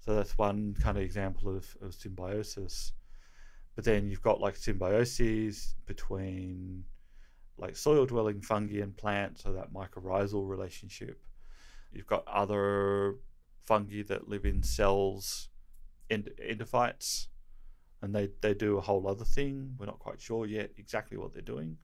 So 0.00 0.14
that's 0.14 0.38
one 0.38 0.74
kind 0.74 0.96
of 0.96 1.02
example 1.04 1.54
of, 1.54 1.76
of 1.80 1.94
symbiosis. 1.94 2.92
But 3.74 3.84
then 3.84 4.08
you've 4.08 4.22
got 4.22 4.40
like 4.40 4.54
symbioses 4.54 5.74
between 5.86 6.84
like 7.58 7.76
soil 7.76 8.06
dwelling 8.06 8.40
fungi 8.40 8.80
and 8.80 8.96
plants, 8.96 9.42
so 9.42 9.52
that 9.52 9.72
mycorrhizal 9.72 10.48
relationship. 10.48 11.24
You've 11.92 12.06
got 12.06 12.26
other 12.26 13.16
fungi 13.64 14.02
that 14.04 14.28
live 14.28 14.44
in 14.44 14.62
cells, 14.62 15.48
end- 16.08 16.30
endophytes, 16.40 17.26
and 18.00 18.14
they, 18.14 18.30
they 18.40 18.54
do 18.54 18.78
a 18.78 18.80
whole 18.80 19.06
other 19.08 19.24
thing. 19.24 19.74
We're 19.78 19.86
not 19.86 19.98
quite 19.98 20.20
sure 20.20 20.46
yet 20.46 20.70
exactly 20.76 21.18
what 21.18 21.32
they're 21.32 21.42
doing, 21.42 21.78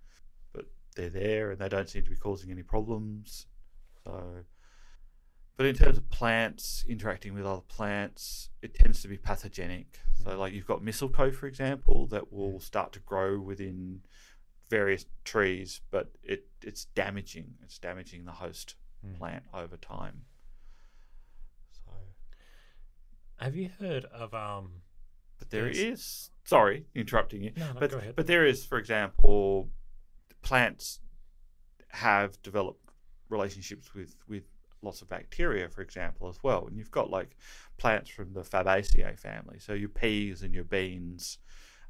they're 0.95 1.11
there 1.11 1.51
and 1.51 1.59
they 1.61 1.69
don't 1.69 1.89
seem 1.89 2.03
to 2.05 2.11
be 2.11 2.17
causing 2.17 2.51
any 2.51 2.63
problems. 2.63 3.47
So 4.05 4.45
But 5.57 5.67
in 5.67 5.75
terms 5.75 5.97
of 5.99 6.09
plants 6.11 6.85
interacting 6.89 7.35
with 7.35 7.47
other 7.47 7.63
plants, 7.63 8.51
it 8.63 8.75
tends 8.75 9.03
to 9.03 9.09
be 9.09 9.17
pathogenic. 9.17 9.99
So, 10.23 10.39
like 10.39 10.53
you've 10.53 10.67
got 10.67 10.83
mistletoe, 10.83 11.31
for 11.33 11.47
example, 11.47 12.07
that 12.09 12.33
will 12.33 12.59
start 12.61 12.93
to 12.95 13.01
grow 13.01 13.39
within 13.41 14.01
various 14.71 15.05
trees, 15.25 15.81
but 15.91 16.11
it, 16.23 16.47
it's 16.63 16.87
damaging. 16.87 17.55
It's 17.63 17.79
damaging 17.79 18.25
the 18.25 18.33
host 18.33 18.77
Mm. 19.07 19.19
plant 19.19 19.45
over 19.53 19.77
time. 19.77 20.25
So, 21.71 21.93
Have 23.37 23.55
you 23.55 23.69
heard 23.79 24.07
of 24.07 24.33
um? 24.33 24.81
but 25.39 25.51
there 25.51 25.69
is. 25.69 26.31
Sorry, 26.45 26.87
interrupting 26.95 27.43
you. 27.43 27.53
No, 27.57 27.73
no, 27.75 27.81
but 27.81 27.91
go 27.91 27.99
ahead. 27.99 28.17
but 28.17 28.27
there 28.27 28.47
is, 28.47 28.65
for 28.65 28.79
example, 28.79 29.69
plants 30.45 31.01
have 31.89 32.41
developed 32.43 32.81
relationships 33.29 33.95
with 33.95 34.15
with 34.29 34.45
lots 34.83 35.01
of 35.03 35.09
bacteria, 35.09 35.69
for 35.69 35.81
example, 35.81 36.29
as 36.29 36.39
well. 36.43 36.67
And 36.67 36.77
you've 36.77 36.91
got 36.91 37.11
like 37.11 37.37
plants 37.79 38.11
from 38.11 38.35
the 38.35 38.43
Fabaceae 38.43 39.19
family, 39.19 39.59
so 39.59 39.73
your 39.73 39.89
peas 39.89 40.43
and 40.43 40.55
your 40.55 40.65
beans, 40.65 41.39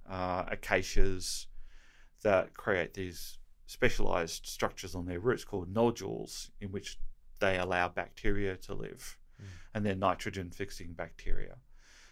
uh, 0.08 0.44
acacias, 0.48 1.48
that 2.22 2.54
create 2.54 2.94
these 2.94 3.38
specialized 3.66 4.46
structures 4.46 4.94
on 4.94 5.06
their 5.06 5.18
roots 5.18 5.44
called 5.44 5.68
nodules, 5.74 6.50
in 6.60 6.70
which 6.70 6.98
they 7.40 7.58
allow 7.58 7.88
bacteria 7.88 8.56
to 8.56 8.74
live, 8.74 9.18
Mm. 9.42 9.46
and 9.74 9.84
they're 9.84 9.96
nitrogen 9.96 10.50
fixing 10.50 10.92
bacteria. 10.94 11.56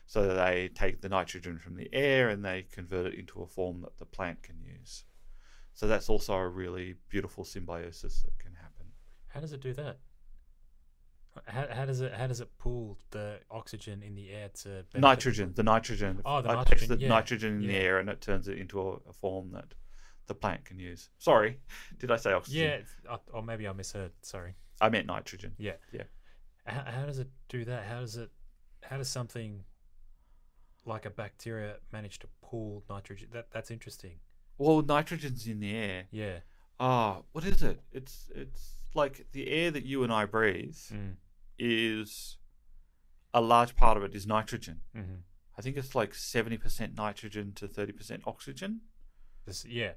So 0.06 0.34
they 0.34 0.68
take 0.68 1.00
the 1.00 1.08
nitrogen 1.08 1.58
from 1.58 1.76
the 1.76 1.88
air 1.92 2.28
and 2.28 2.44
they 2.44 2.64
convert 2.64 3.06
it 3.06 3.18
into 3.18 3.40
a 3.42 3.46
form 3.46 3.82
that 3.82 3.98
the 3.98 4.04
plant 4.06 4.42
can 4.42 4.60
use. 4.60 5.04
So 5.74 5.86
that's 5.86 6.08
also 6.08 6.34
a 6.34 6.48
really 6.48 6.96
beautiful 7.08 7.44
symbiosis 7.44 8.22
that 8.22 8.38
can 8.38 8.54
happen. 8.54 8.86
How 9.28 9.40
does 9.40 9.52
it 9.52 9.60
do 9.60 9.72
that? 9.74 9.98
How, 11.46 11.66
how 11.70 11.86
does 11.86 12.02
it 12.02 12.12
how 12.12 12.26
does 12.26 12.40
it 12.40 12.50
pull 12.58 12.98
the 13.10 13.38
oxygen 13.50 14.02
in 14.02 14.14
the 14.14 14.30
air 14.30 14.50
to 14.62 14.68
benefit 14.68 15.00
Nitrogen, 15.00 15.52
the 15.54 15.62
nitrogen. 15.62 16.20
Oh, 16.26 16.42
the 16.42 16.50
it 16.50 16.54
nitrogen, 16.54 16.78
takes 16.78 16.88
the 16.88 16.98
yeah, 16.98 17.08
nitrogen 17.08 17.62
in 17.62 17.68
the 17.68 17.74
air 17.74 17.98
and 17.98 18.10
it 18.10 18.20
turns 18.20 18.48
it 18.48 18.58
into 18.58 18.80
a, 18.80 18.92
a 19.08 19.12
form 19.14 19.50
that 19.52 19.72
the 20.26 20.34
plant 20.34 20.66
can 20.66 20.78
use. 20.78 21.08
Sorry, 21.18 21.58
did 21.98 22.10
I 22.10 22.16
say 22.16 22.32
oxygen? 22.32 22.84
Yeah, 23.06 23.10
or 23.10 23.20
oh, 23.34 23.42
maybe 23.42 23.66
I 23.66 23.72
misheard. 23.72 24.12
Sorry. 24.20 24.54
I 24.80 24.90
meant 24.90 25.06
nitrogen. 25.06 25.54
Yeah. 25.58 25.74
Yeah. 25.92 26.02
How, 26.66 26.84
how 26.86 27.06
does 27.06 27.18
it 27.18 27.28
do 27.48 27.64
that? 27.64 27.84
How 27.84 28.00
does 28.00 28.16
it? 28.16 28.30
How 28.82 28.98
does 28.98 29.08
something 29.08 29.64
like 30.84 31.06
a 31.06 31.10
bacteria 31.10 31.76
manage 31.92 32.18
to 32.20 32.26
pull 32.42 32.84
nitrogen? 32.90 33.28
That 33.32 33.50
that's 33.50 33.70
interesting. 33.70 34.18
Well, 34.62 34.82
nitrogen's 34.82 35.46
in 35.46 35.60
the 35.60 35.74
air. 35.74 36.04
Yeah. 36.10 36.38
Ah, 36.80 37.22
what 37.32 37.44
is 37.44 37.62
it? 37.62 37.80
It's 37.92 38.30
it's 38.34 38.74
like 38.94 39.26
the 39.32 39.48
air 39.50 39.70
that 39.70 39.84
you 39.84 40.02
and 40.04 40.12
I 40.12 40.24
breathe 40.26 40.76
Mm. 40.92 41.14
is 41.58 42.36
a 43.34 43.40
large 43.40 43.74
part 43.76 43.96
of 43.96 44.02
it 44.04 44.14
is 44.14 44.26
nitrogen. 44.26 44.80
Mm-hmm. 44.96 45.14
I 45.58 45.62
think 45.62 45.76
it's 45.76 45.94
like 45.94 46.14
seventy 46.14 46.56
percent 46.58 46.96
nitrogen 46.96 47.52
to 47.56 47.68
thirty 47.68 47.92
percent 47.92 48.22
oxygen. 48.26 48.80
This, 49.46 49.64
yeah. 49.64 49.92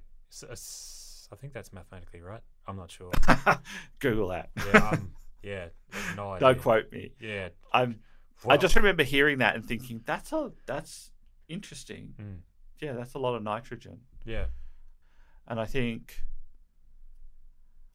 I 1.31 1.35
think 1.35 1.53
that's 1.53 1.71
mathematically 1.73 2.21
right. 2.21 2.41
I'm 2.67 2.77
not 2.77 2.91
sure. 2.91 3.11
Google 3.99 4.29
that. 4.29 4.49
Yeah. 4.57 4.89
Um, 4.93 5.11
yeah. 5.43 5.67
No 6.15 6.31
idea. 6.31 6.39
Don't 6.47 6.61
quote 6.61 6.91
me. 6.91 7.11
Yeah. 7.19 7.49
I'm. 7.71 7.99
I 8.49 8.57
just 8.57 8.75
remember 8.75 9.03
hearing 9.03 9.37
that 9.39 9.55
and 9.55 9.63
thinking 9.65 10.01
that's 10.05 10.33
a 10.33 10.51
that's 10.65 11.11
interesting. 11.47 12.13
Mm. 12.19 12.37
Yeah, 12.81 12.93
that's 12.93 13.13
a 13.13 13.19
lot 13.19 13.35
of 13.35 13.43
nitrogen. 13.43 13.99
Yeah. 14.25 14.45
And 15.47 15.59
I 15.59 15.65
think 15.65 16.21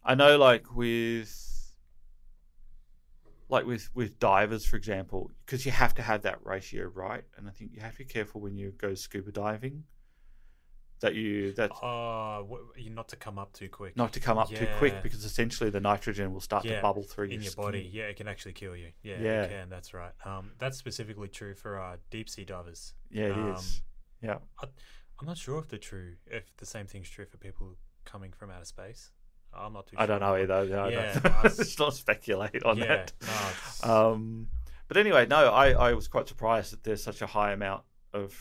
I 0.04 0.14
know 0.14 0.38
like 0.38 0.74
with 0.74 1.36
like 3.48 3.66
with 3.66 3.90
with 3.94 4.18
divers 4.20 4.64
for 4.64 4.76
example 4.76 5.30
because 5.44 5.66
you 5.66 5.72
have 5.72 5.92
to 5.94 6.02
have 6.02 6.22
that 6.22 6.38
ratio 6.44 6.84
right 6.94 7.24
and 7.36 7.48
I 7.48 7.50
think 7.50 7.72
you 7.74 7.80
have 7.80 7.92
to 7.92 7.98
be 7.98 8.04
careful 8.04 8.40
when 8.40 8.56
you 8.56 8.72
go 8.78 8.94
scuba 8.94 9.32
diving 9.32 9.82
that 11.00 11.14
you 11.16 11.52
that 11.54 11.70
Oh, 11.82 12.46
wh- 12.76 12.90
not 12.90 13.08
to 13.08 13.16
come 13.16 13.38
up 13.38 13.52
too 13.54 13.68
quick. 13.68 13.96
not 13.96 14.12
to 14.12 14.20
come 14.20 14.38
up 14.38 14.50
too 14.50 14.68
quick 14.78 15.02
because 15.02 15.24
essentially 15.24 15.70
the 15.70 15.80
nitrogen 15.80 16.32
will 16.32 16.40
start 16.42 16.64
Yeah, 16.64 16.76
to 16.76 16.82
bubble 16.82 17.02
through 17.02 17.24
in 17.26 17.30
your, 17.32 17.40
your 17.42 17.50
skin. 17.52 17.64
body. 17.64 17.90
Yeah, 17.92 18.04
it 18.04 18.16
can 18.16 18.28
actually 18.28 18.52
kill 18.52 18.76
you. 18.76 18.92
Yeah, 19.02 19.16
Yeah. 19.18 19.42
it 19.44 19.48
can. 19.50 19.68
That's 19.70 19.94
right. 19.94 20.12
Um, 20.26 20.50
that's 20.58 20.76
specifically 20.76 21.28
true 21.28 21.54
for 21.54 21.80
uh, 21.80 21.96
deep 22.10 22.28
sea 22.28 22.44
divers. 22.44 22.92
Yeah, 23.10 23.24
it 23.28 23.56
is. 23.56 23.82
Um, 24.22 24.28
Yeah. 24.28 24.68
I'm 25.20 25.26
not 25.26 25.38
sure 25.38 25.58
if 25.58 25.68
the 25.68 25.78
true 25.78 26.14
if 26.26 26.56
the 26.56 26.66
same 26.66 26.86
thing's 26.86 27.08
true 27.08 27.26
for 27.26 27.36
people 27.36 27.76
coming 28.04 28.32
from 28.32 28.50
outer 28.50 28.64
space. 28.64 29.10
I'm 29.52 29.72
not 29.72 29.86
too. 29.88 29.96
I 29.98 30.06
don't 30.06 30.20
know 30.20 30.36
either. 30.36 30.66
No, 30.66 30.88
Yeah, 30.88 31.18
no. 31.24 31.34
Let's 31.42 31.78
not 31.78 31.94
speculate 31.94 32.62
on 32.62 32.78
yeah, 32.78 32.86
that. 32.86 33.12
no, 33.84 33.90
Um, 34.12 34.46
but 34.88 34.96
anyway, 34.96 35.26
no, 35.26 35.52
I, 35.52 35.72
I 35.72 35.92
was 35.92 36.08
quite 36.08 36.28
surprised 36.28 36.72
that 36.72 36.84
there's 36.84 37.02
such 37.02 37.20
a 37.20 37.26
high 37.26 37.52
amount 37.52 37.82
of 38.12 38.36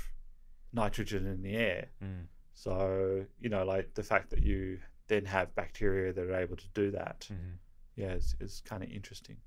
nitrogen 0.71 1.25
in 1.25 1.41
the 1.41 1.55
air. 1.55 1.87
mm, 2.03 2.25
So, 2.53 3.25
you 3.39 3.49
know, 3.49 3.65
like 3.65 3.93
the 3.95 4.03
fact 4.03 4.29
that 4.31 4.43
you 4.43 4.79
then 5.07 5.25
have 5.25 5.53
bacteria 5.55 6.13
that 6.13 6.23
are 6.23 6.35
able 6.39 6.57
to 6.57 6.67
do 6.73 6.91
that, 6.91 7.27
mhm. 7.31 7.57
yeah, 7.95 8.11
is, 8.13 8.35
is 8.39 8.61
kind 8.65 8.83
of 8.83 8.89
interesting. 8.89 9.37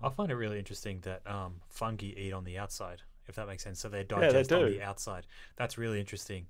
I 0.00 0.10
find 0.10 0.30
it 0.30 0.36
really 0.36 0.58
interesting 0.60 1.00
that 1.00 1.26
um, 1.26 1.60
fungi 1.68 2.06
eat 2.16 2.32
on 2.32 2.44
the 2.44 2.56
outside. 2.56 3.02
If 3.28 3.34
that 3.36 3.46
makes 3.46 3.62
sense, 3.62 3.80
so 3.80 3.88
they 3.88 3.98
they 3.98 4.04
digest 4.04 4.52
on 4.52 4.64
the 4.70 4.82
outside. 4.82 5.26
That's 5.56 5.76
really 5.76 6.00
interesting. 6.00 6.46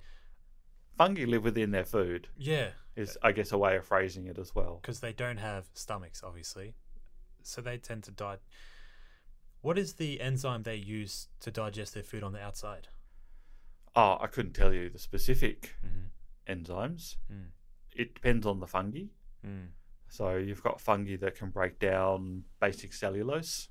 Fungi 0.97 1.25
live 1.25 1.45
within 1.45 1.71
their 1.71 1.85
food, 1.85 2.29
Yeah, 2.37 2.71
is, 2.97 3.17
I 3.23 3.33
guess, 3.33 3.53
a 3.53 3.59
way 3.59 3.77
of 3.77 3.85
phrasing 3.85 4.27
it 4.27 4.39
as 4.39 4.55
well. 4.55 4.79
because 4.83 5.01
they 5.01 5.13
don't 5.13 5.37
have 5.39 5.67
stomachs, 5.75 6.23
obviously, 6.25 6.75
so 7.43 7.61
they 7.61 7.79
tend 7.79 8.03
to 8.05 8.11
die. 8.11 8.39
What 9.61 9.79
is 9.79 9.95
the 9.95 10.21
enzyme 10.21 10.63
they 10.63 10.77
use 10.77 11.29
to 11.41 11.51
digest 11.51 11.95
their 11.95 12.03
food 12.03 12.23
on 12.23 12.33
the 12.33 12.41
outside? 12.41 12.89
Oh, 13.95 14.19
I 14.21 14.27
couldn't 14.29 14.53
tell 14.55 14.73
you 14.73 14.89
the 14.89 14.99
specific 14.99 15.75
Mm-hmm. 15.85 16.53
enzymes. 16.53 17.17
Mm. 17.33 17.49
It 17.95 18.15
depends 18.15 18.47
on 18.47 18.61
the 18.61 18.67
fungi. 18.67 19.05
Mm. 19.47 19.69
So 20.09 20.37
you've 20.37 20.63
got 20.63 20.81
fungi 20.81 21.17
that 21.17 21.37
can 21.37 21.51
break 21.51 21.79
down 21.79 22.45
basic 22.61 22.93
cellulose, 22.93 23.69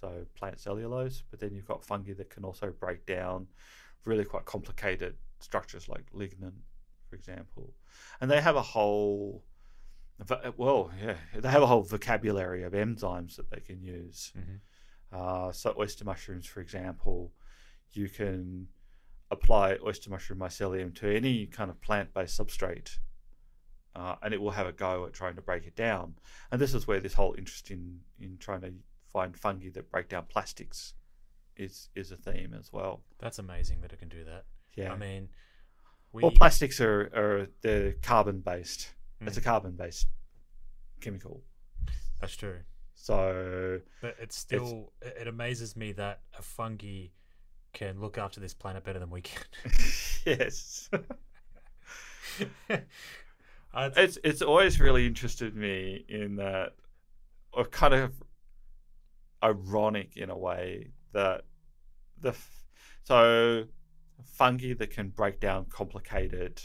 so 0.00 0.26
plant 0.34 0.58
cellulose, 0.58 1.22
but 1.30 1.40
then 1.40 1.54
you've 1.54 1.68
got 1.68 1.84
fungi 1.84 2.12
that 2.14 2.30
can 2.30 2.44
also 2.44 2.70
break 2.70 3.06
down 3.06 3.46
really 4.04 4.24
quite 4.24 4.44
complicated 4.44 5.14
structures 5.40 5.88
like 5.88 6.10
lignin, 6.12 6.52
for 7.08 7.16
example. 7.16 7.74
And 8.20 8.30
they 8.30 8.40
have 8.40 8.56
a 8.56 8.62
whole, 8.62 9.44
well, 10.56 10.90
yeah, 11.02 11.16
they 11.34 11.50
have 11.50 11.62
a 11.62 11.66
whole 11.66 11.82
vocabulary 11.82 12.62
of 12.62 12.72
enzymes 12.72 13.36
that 13.36 13.50
they 13.50 13.60
can 13.60 13.82
use. 13.82 14.32
Mhm. 14.36 14.60
Uh, 15.12 15.52
so 15.52 15.74
oyster 15.78 16.04
mushrooms, 16.04 16.46
for 16.46 16.60
example, 16.60 17.32
you 17.92 18.08
can 18.08 18.68
apply 19.30 19.78
oyster 19.84 20.10
mushroom 20.10 20.38
mycelium 20.38 20.94
to 20.94 21.14
any 21.14 21.46
kind 21.46 21.70
of 21.70 21.80
plant-based 21.80 22.38
substrate, 22.38 22.98
uh, 23.94 24.16
and 24.22 24.32
it 24.32 24.40
will 24.40 24.52
have 24.52 24.66
a 24.66 24.72
go 24.72 25.04
at 25.06 25.12
trying 25.12 25.34
to 25.34 25.42
break 25.42 25.66
it 25.66 25.74
down. 25.74 26.14
And 26.50 26.60
this 26.60 26.74
is 26.74 26.86
where 26.86 27.00
this 27.00 27.14
whole 27.14 27.34
interest 27.34 27.70
in 27.70 28.00
in 28.18 28.38
trying 28.38 28.60
to 28.62 28.72
find 29.12 29.36
fungi 29.36 29.70
that 29.70 29.90
break 29.90 30.08
down 30.08 30.24
plastics 30.28 30.94
is 31.56 31.88
is 31.94 32.10
a 32.12 32.16
theme 32.16 32.54
as 32.58 32.72
well. 32.72 33.02
That's 33.18 33.38
amazing 33.38 33.80
that 33.82 33.92
it 33.92 33.98
can 33.98 34.08
do 34.08 34.24
that. 34.24 34.44
Yeah. 34.76 34.92
I 34.92 34.96
mean, 34.96 35.28
we 36.12 36.22
well, 36.22 36.32
plastics 36.32 36.80
are 36.80 37.10
are 37.14 37.46
they're 37.62 37.92
carbon 38.02 38.40
based. 38.40 38.94
It's 39.20 39.36
a 39.36 39.40
Mm. 39.40 39.44
carbon 39.44 39.72
based 39.72 40.06
chemical. 41.00 41.42
that's 42.20 42.34
true. 42.36 42.60
So 42.94 43.80
But 44.00 44.16
it's 44.20 44.36
still 44.36 44.92
it, 45.02 45.16
it 45.22 45.28
amazes 45.28 45.76
me 45.76 45.92
that 45.92 46.20
a 46.38 46.42
fungi 46.42 47.06
can 47.72 48.00
look 48.00 48.18
after 48.18 48.40
this 48.40 48.52
planet 48.54 48.84
better 48.84 48.98
than 48.98 49.10
we 49.10 49.22
can. 49.22 49.42
yes. 50.26 50.90
It's 53.72 54.18
it's 54.24 54.42
always 54.42 54.80
really 54.80 55.06
interested 55.06 55.54
me 55.54 56.04
in 56.08 56.36
that, 56.36 56.74
or 57.52 57.64
kind 57.66 57.94
of 57.94 58.12
ironic 59.42 60.16
in 60.16 60.30
a 60.30 60.36
way 60.38 60.92
that 61.12 61.44
the 62.20 62.30
f- 62.30 62.64
so 63.04 63.64
fungi 64.24 64.74
that 64.74 64.90
can 64.90 65.08
break 65.08 65.40
down 65.40 65.64
complicated 65.66 66.60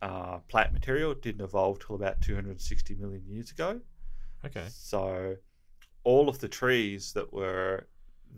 uh, 0.00 0.38
plant 0.48 0.72
material 0.72 1.14
didn't 1.14 1.40
evolve 1.42 1.78
till 1.84 1.94
about 1.96 2.20
260 2.20 2.94
million 2.96 3.22
years 3.26 3.50
ago. 3.50 3.80
okay. 4.44 4.66
So 4.68 5.36
all 6.04 6.28
of 6.28 6.38
the 6.40 6.48
trees 6.48 7.12
that 7.12 7.32
were 7.32 7.86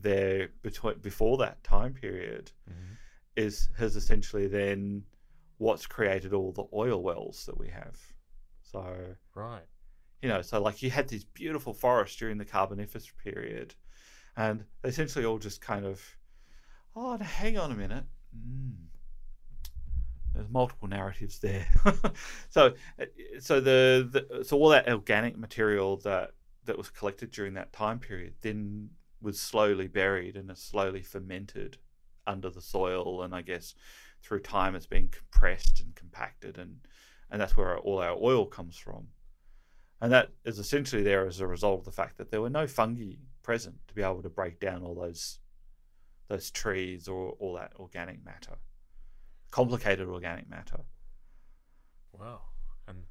there 0.01 0.49
between 0.63 0.99
before 0.99 1.39
that 1.39 1.63
time 1.65 1.95
period 1.95 2.51
Mhm. 2.69 2.97
is 3.37 3.69
has 3.79 3.97
essentially 3.97 4.47
then 4.49 5.05
what's 5.59 5.87
created 5.87 6.33
all 6.35 6.53
the 6.53 6.67
oil 6.75 7.03
wells 7.03 7.47
that 7.47 7.57
we 7.57 7.69
have. 7.69 7.99
So 8.63 9.17
Right. 9.35 9.67
You 10.25 10.31
know, 10.31 10.41
so 10.41 10.59
like 10.59 10.83
you 10.83 10.89
had 10.89 11.07
these 11.07 11.25
beautiful 11.25 11.75
forests 11.75 12.17
during 12.17 12.39
the 12.39 12.47
Carboniferous 12.47 13.13
period, 13.23 13.75
and 14.39 14.65
they 14.81 14.89
essentially 14.89 15.27
all 15.27 15.37
just 15.39 15.61
kind 15.61 15.85
of, 15.85 16.01
oh, 16.97 17.19
hang 17.19 17.59
on 17.59 17.71
a 17.71 17.75
minute. 17.75 18.05
Mm. 18.35 18.73
There's 20.35 20.49
multiple 20.49 20.89
narratives 20.89 21.41
there. 21.41 21.67
so, 22.49 22.73
uh, 22.99 23.05
so 23.39 23.61
the, 23.61 24.09
the 24.11 24.45
so 24.47 24.57
all 24.57 24.71
that 24.71 24.89
organic 24.89 25.37
material 25.37 25.99
that 25.99 26.31
that 26.65 26.79
was 26.79 26.89
collected 26.89 27.31
during 27.31 27.53
that 27.55 27.75
time 27.75 27.99
period 27.99 28.33
then 28.41 28.89
was 29.21 29.39
slowly 29.39 29.89
buried 29.89 30.39
and 30.39 30.51
is 30.51 30.59
slowly 30.59 31.03
fermented 31.03 31.77
under 32.27 32.49
the 32.49 32.63
soil, 32.63 33.23
and 33.25 33.35
I 33.35 33.43
guess 33.43 33.75
through 34.23 34.41
time 34.41 34.75
it's 34.75 34.87
been 34.87 35.09
compressed 35.09 35.83
and 35.83 35.95
compacted, 35.95 36.57
and 36.57 36.79
and 37.31 37.39
that's 37.39 37.59
where 37.59 37.77
all 37.77 37.99
our 37.99 38.17
oil 38.19 38.47
comes 38.47 38.79
from. 38.79 39.09
And 40.05 40.13
that 40.13 40.29
is 40.45 40.59
essentially 40.59 41.03
there 41.03 41.27
as 41.27 41.41
a 41.41 41.47
result 41.47 41.79
of 41.79 41.85
the 41.87 41.91
fact 41.91 42.19
that 42.19 42.31
there 42.31 42.43
were 42.43 42.51
no 42.51 42.67
fungi 42.67 43.15
present 43.43 43.77
to 43.89 43.95
be 43.95 44.03
able 44.03 44.21
to 44.21 44.29
break 44.29 44.61
down 44.61 44.83
all 44.83 44.95
those 44.95 45.39
those 46.29 46.51
trees 46.51 47.09
or 47.09 47.31
all 47.39 47.55
that 47.55 47.73
organic 47.77 48.23
matter, 48.23 48.57
complicated 49.51 50.07
organic 50.07 50.47
matter. 50.51 50.81
Wow. 52.13 52.43
And 52.87 53.05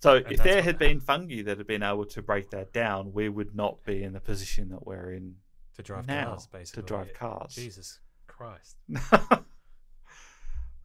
So 0.00 0.14
And 0.14 0.32
if 0.32 0.42
there 0.42 0.62
had 0.62 0.78
been 0.78 1.00
fungi 1.00 1.42
that 1.42 1.58
had 1.58 1.66
been 1.66 1.82
able 1.82 2.06
to 2.06 2.22
break 2.22 2.48
that 2.52 2.72
down, 2.72 3.12
we 3.12 3.28
would 3.28 3.54
not 3.54 3.84
be 3.84 4.02
in 4.04 4.14
the 4.14 4.20
position 4.20 4.70
that 4.70 4.86
we're 4.86 5.12
in 5.12 5.34
to 5.74 5.82
drive 5.82 6.06
now 6.06 6.28
cars, 6.28 6.46
basically. 6.46 6.82
to 6.82 6.86
drive 6.86 7.12
cars. 7.12 7.54
Jesus 7.54 8.00
Christ. 8.26 8.78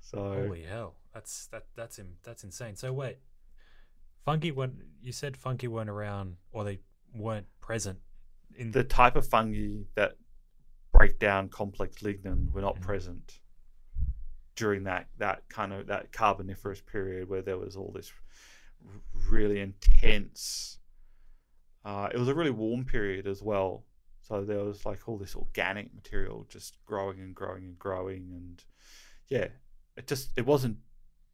so 0.02 0.18
Holy 0.18 0.64
hell. 0.64 0.96
That's 1.14 1.46
that 1.54 1.68
that's 1.78 2.00
in, 2.00 2.16
that's 2.24 2.44
insane. 2.44 2.76
So 2.76 2.92
wait. 2.92 3.20
Fungi 4.28 4.52
weren't 4.52 4.76
you 5.02 5.14
said 5.14 5.38
fungi 5.38 5.68
weren't 5.68 5.90
around 5.90 6.36
or 6.52 6.66
they 6.66 6.80
weren't 7.16 7.48
present 7.62 7.98
in 8.58 8.72
the 8.72 8.84
type 8.84 9.16
of 9.16 9.26
fungi 9.26 9.84
that 9.96 10.18
break 10.92 11.18
down 11.18 11.48
complex 11.48 12.02
lignin 12.04 12.52
were 12.52 12.60
not 12.60 12.76
Mhm. 12.76 12.82
present 12.82 13.40
during 14.56 14.84
that 14.84 15.08
that 15.18 15.48
kind 15.48 15.72
of 15.72 15.88
that 15.88 16.12
carboniferous 16.12 16.82
period 16.82 17.30
where 17.30 17.42
there 17.42 17.58
was 17.58 17.78
all 17.78 17.94
this 17.94 18.12
really 19.30 19.62
intense 19.62 20.80
uh, 21.86 22.10
it 22.14 22.18
was 22.18 22.28
a 22.28 22.36
really 22.36 22.52
warm 22.52 22.84
period 22.84 23.28
as 23.28 23.42
well 23.42 23.86
so 24.20 24.44
there 24.44 24.62
was 24.62 24.86
like 24.86 25.08
all 25.08 25.18
this 25.18 25.38
organic 25.38 25.94
material 25.96 26.46
just 26.50 26.84
growing 26.84 27.22
and 27.22 27.34
growing 27.34 27.64
and 27.64 27.80
growing 27.80 28.30
and 28.34 28.66
yeah 29.30 29.48
it 29.96 30.06
just 30.06 30.32
it 30.36 30.46
wasn't 30.46 30.78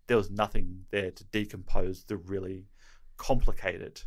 there 0.05 0.17
was 0.17 0.29
nothing 0.29 0.85
there 0.91 1.09
to 1.09 1.23
decompose 1.23 2.03
the 2.03 2.17
really 2.17 2.67
complicated 3.17 4.01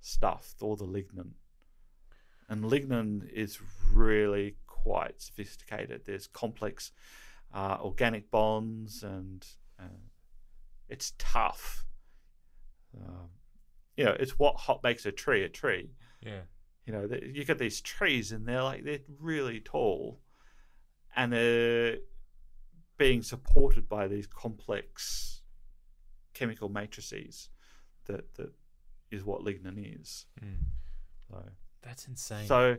stuff 0.00 0.54
all 0.60 0.76
the 0.76 0.86
lignin 0.86 1.32
and 2.48 2.64
lignin 2.64 3.28
is 3.32 3.58
really 3.94 4.56
quite 4.66 5.20
sophisticated. 5.20 6.02
There's 6.04 6.26
complex 6.26 6.92
uh, 7.54 7.78
organic 7.80 8.30
bonds, 8.30 9.02
and 9.02 9.46
uh, 9.80 10.02
it's 10.88 11.14
tough. 11.18 11.86
Um, 12.94 13.28
you 13.96 14.04
know, 14.04 14.16
it's 14.18 14.38
what 14.38 14.56
hot 14.56 14.82
makes 14.82 15.06
a 15.06 15.12
tree 15.12 15.44
a 15.44 15.48
tree. 15.48 15.92
Yeah. 16.20 16.42
You 16.86 16.92
know, 16.92 17.06
th- 17.06 17.22
you 17.34 17.44
get 17.44 17.58
these 17.58 17.80
trees, 17.80 18.32
and 18.32 18.46
they're 18.46 18.62
like 18.62 18.84
they're 18.84 18.98
really 19.18 19.60
tall, 19.60 20.20
and 21.16 21.32
they're 21.32 21.98
being 22.98 23.22
supported 23.22 23.88
by 23.88 24.08
these 24.08 24.26
complex 24.26 25.42
chemical 26.34 26.68
matrices. 26.68 27.48
That 28.06 28.34
that 28.34 28.52
is 29.10 29.24
what 29.24 29.42
lignin 29.42 30.00
is. 30.00 30.26
Mm. 30.42 30.56
So. 31.28 31.42
That's 31.82 32.06
insane. 32.06 32.46
So 32.46 32.76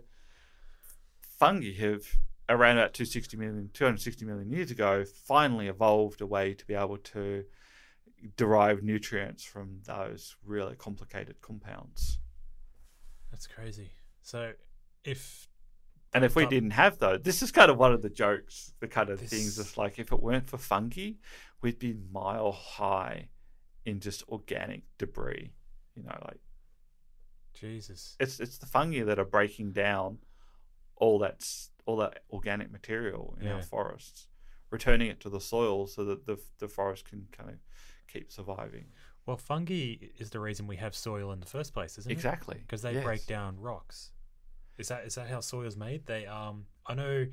fungi 1.37 1.73
have 1.73 2.03
around 2.49 2.77
about 2.77 2.93
260 2.93 3.37
million, 3.37 3.69
260 3.73 4.25
million 4.25 4.49
years 4.49 4.71
ago 4.71 5.03
finally 5.05 5.67
evolved 5.67 6.21
a 6.21 6.25
way 6.25 6.53
to 6.53 6.65
be 6.65 6.73
able 6.73 6.97
to 6.97 7.43
derive 8.37 8.83
nutrients 8.83 9.43
from 9.43 9.79
those 9.85 10.35
really 10.45 10.75
complicated 10.75 11.41
compounds. 11.41 12.19
that's 13.31 13.47
crazy. 13.47 13.91
So 14.21 14.53
if 15.03 15.49
And 16.13 16.23
if 16.23 16.35
we 16.35 16.45
didn't 16.45 16.71
have 16.71 16.99
those, 16.99 17.21
this 17.23 17.41
is 17.41 17.51
kind 17.51 17.71
of 17.71 17.77
one 17.77 17.91
of 17.91 18.01
the 18.01 18.09
jokes, 18.09 18.73
the 18.79 18.87
kind 18.87 19.09
of 19.09 19.19
This- 19.19 19.29
things 19.29 19.59
It's 19.59 19.77
like 19.77 19.99
if 19.99 20.11
it 20.11 20.21
weren't 20.21 20.49
for 20.49 20.57
fungi, 20.57 21.13
we'd 21.61 21.79
be 21.79 21.93
mile 22.11 22.51
high 22.51 23.29
in 23.85 23.99
just 23.99 24.23
organic 24.29 24.83
debris. 24.97 25.51
You 25.95 26.03
know, 26.03 26.17
like 26.25 26.39
Jesus. 27.53 28.15
it's 28.19 28.39
it's 28.39 28.57
the 28.57 28.65
fungi 28.65 29.03
that 29.03 29.19
are 29.19 29.25
breaking 29.25 29.71
down 29.73 30.17
all 30.95 31.19
that 31.19 31.43
all 31.85 31.97
that 31.97 32.23
organic 32.31 32.71
material 32.71 33.35
in 33.39 33.47
Yeah. 33.47 33.55
our 33.55 33.61
forests, 33.61 34.27
returning 34.71 35.09
it 35.09 35.19
to 35.21 35.29
the 35.29 35.39
soil 35.39 35.87
so 35.87 36.03
that 36.05 36.25
the 36.25 36.37
the 36.59 36.67
forest 36.67 37.05
can 37.05 37.27
kind 37.31 37.49
of 37.51 37.55
keep 38.07 38.31
surviving. 38.31 38.85
Well, 39.25 39.37
fungi 39.37 39.95
is 40.17 40.31
the 40.31 40.39
reason 40.39 40.67
we 40.67 40.75
have 40.77 40.95
soil 40.95 41.31
in 41.31 41.39
the 41.39 41.45
first 41.45 41.73
place, 41.73 41.97
isn't 41.97 42.11
it? 42.11 42.13
Exactly, 42.13 42.57
Because 42.59 42.81
they 42.81 42.93
yes. 42.93 43.03
break 43.03 43.25
down 43.25 43.57
rocks. 43.59 44.11
Is 44.77 44.87
that 44.89 45.05
is 45.05 45.15
that 45.15 45.29
how 45.29 45.39
soil 45.39 45.65
is 45.67 45.77
made? 45.77 46.05
They 46.07 46.25
um 46.25 46.65
I 46.87 46.95
know 46.95 47.27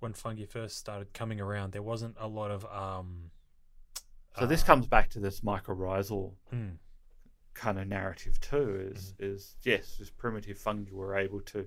when 0.00 0.12
fungi 0.14 0.44
first 0.46 0.76
started 0.78 1.12
coming 1.12 1.40
around, 1.40 1.72
there 1.72 1.82
wasn't 1.82 2.16
a 2.18 2.26
lot 2.28 2.50
of 2.50 2.64
um. 2.66 3.30
So 4.38 4.46
this 4.46 4.62
comes 4.62 4.86
back 4.86 5.10
to 5.10 5.20
this 5.20 5.40
mycorrhizal 5.40 6.32
mm, 6.52 6.76
kind 7.54 7.78
of 7.78 7.86
narrative 7.88 8.40
too. 8.40 8.92
Is 8.94 9.12
Mm-hmm. 9.14 9.32
is 9.32 9.56
yes, 9.64 9.96
this 9.98 10.10
primitive 10.10 10.58
fungi 10.58 10.92
were 10.92 11.16
able 11.16 11.40
to 11.42 11.66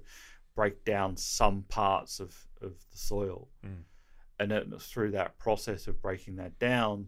break 0.55 0.84
down 0.86 1.17
some 1.17 1.63
parts 1.63 2.19
of 2.19 2.36
of 2.61 2.74
the 2.91 2.97
soil, 2.97 3.47
Mm. 3.65 3.84
and 4.39 4.51
it 4.51 4.69
was 4.69 4.86
through 4.88 5.11
that 5.11 5.38
process 5.38 5.88
of 5.88 6.01
breaking 6.01 6.36
that 6.38 6.57
down 6.59 7.07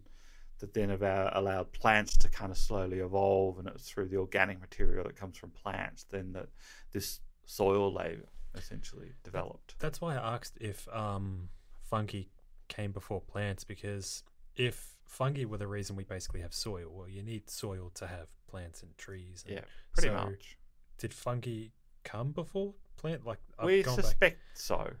that 0.58 0.72
then 0.72 0.90
allowed 0.90 1.72
plants 1.72 2.16
to 2.16 2.28
kind 2.28 2.50
of 2.52 2.56
slowly 2.56 3.00
evolve, 3.00 3.58
and 3.58 3.68
it's 3.68 3.88
through 3.90 4.06
the 4.08 4.16
organic 4.16 4.60
material 4.60 5.04
that 5.04 5.16
comes 5.16 5.36
from 5.36 5.50
plants 5.50 6.04
then 6.04 6.32
that 6.32 6.48
this 6.92 7.20
soil 7.44 7.92
layer 7.92 8.24
essentially 8.54 9.12
developed. 9.24 9.74
That's 9.80 10.00
why 10.00 10.14
I 10.16 10.34
asked 10.36 10.56
if 10.60 10.88
um 10.92 11.48
fungi 11.82 12.22
came 12.68 12.92
before 12.92 13.20
plants 13.20 13.64
because 13.64 14.22
if 14.56 14.93
fungi 15.14 15.44
were 15.44 15.58
the 15.58 15.66
reason 15.66 15.96
we 15.96 16.04
basically 16.04 16.40
have 16.40 16.52
soil, 16.52 16.88
well, 16.92 17.08
you 17.08 17.22
need 17.22 17.48
soil 17.48 17.90
to 17.94 18.06
have 18.06 18.26
plants 18.48 18.82
and 18.82 18.96
trees. 18.98 19.44
And 19.46 19.56
Yeah, 19.56 19.64
pretty 19.94 20.08
so 20.08 20.14
much. 20.14 20.56
Did 20.98 21.14
fungi 21.14 21.68
come 22.02 22.32
before 22.32 22.74
plant? 22.96 23.24
Like 23.24 23.38
We 23.62 23.82
gone 23.82 23.96
back- 23.96 24.04
suspect 24.04 24.40
so. 24.54 24.92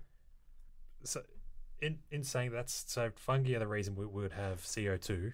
So, 1.02 1.22
in 1.80 1.98
in 2.10 2.22
saying 2.22 2.52
that's 2.52 2.84
so 2.86 3.10
fungi 3.16 3.54
are 3.54 3.58
the 3.58 3.66
reason 3.66 3.94
we 3.96 4.06
would 4.06 4.32
have 4.32 4.64
CO 4.72 4.96
two. 4.96 5.32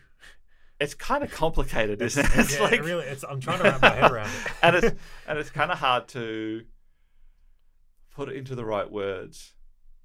It's 0.81 0.95
kind 0.95 1.23
of 1.23 1.31
complicated, 1.31 2.01
isn't 2.01 2.25
it? 2.25 2.31
It's 2.39 2.55
yeah, 2.55 2.63
like 2.63 2.83
really, 2.83 3.05
it's 3.05 3.23
I'm 3.23 3.41
trying 3.41 3.59
to 3.59 3.65
wrap 3.65 3.83
my 3.83 3.91
head 3.91 4.11
around 4.11 4.31
it. 4.31 4.53
and 4.63 4.77
it's 4.77 4.87
and 5.29 5.39
it's 5.39 5.51
kind 5.51 5.71
of 5.71 5.79
hard 5.79 6.09
to 6.09 6.65
put 8.13 8.29
it 8.31 8.37
into 8.37 8.55
the 8.55 8.65
right 8.65 8.91
words. 8.91 9.53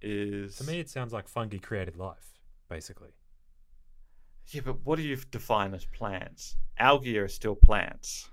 Is 0.02 0.58
to 0.58 0.66
me, 0.66 0.80
it 0.80 0.90
sounds 0.90 1.14
like 1.14 1.28
fungi 1.28 1.58
created 1.58 1.96
life, 1.96 2.38
basically. 2.70 3.12
Yeah, 4.48 4.62
but 4.64 4.86
what 4.86 4.96
do 4.98 5.04
you 5.04 5.16
define 5.30 5.74
as 5.74 5.86
plants? 5.86 6.56
Algae 6.78 7.18
are 7.20 7.28
still 7.28 7.56
plants, 7.56 8.30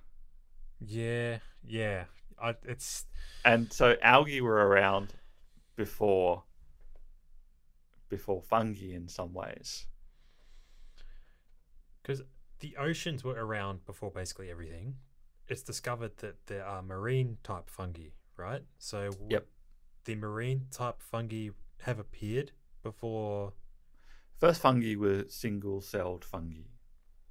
Yeah, 0.81 1.39
yeah. 1.63 2.05
I, 2.41 2.55
it's 2.65 3.07
and 3.45 3.73
so 3.73 3.97
algae 4.03 4.41
were 4.41 4.67
around 4.69 5.15
before 5.77 6.45
before 8.09 8.41
fungi 8.41 8.93
in 8.95 9.09
some 9.09 9.33
ways. 9.35 9.87
because 12.03 12.23
the 12.61 12.77
oceans 12.77 13.25
were 13.25 13.35
around 13.45 13.85
before 13.85 14.11
basically 14.11 14.51
everything. 14.51 14.97
It's 15.49 15.63
discovered 15.63 16.17
that 16.19 16.47
there 16.47 16.65
are 16.65 16.83
marine 16.83 17.39
type 17.43 17.69
fungi, 17.69 18.09
right? 18.37 18.63
So 18.79 19.17
Yep. 19.29 19.47
the 20.05 20.15
marine 20.17 20.67
type 20.71 21.01
fungi 21.03 21.51
have 21.83 21.99
appeared 21.99 22.53
before. 22.83 23.55
First 24.39 24.61
fungi 24.61 24.97
were 24.97 25.25
single-celled 25.29 26.25
fungi. 26.25 26.63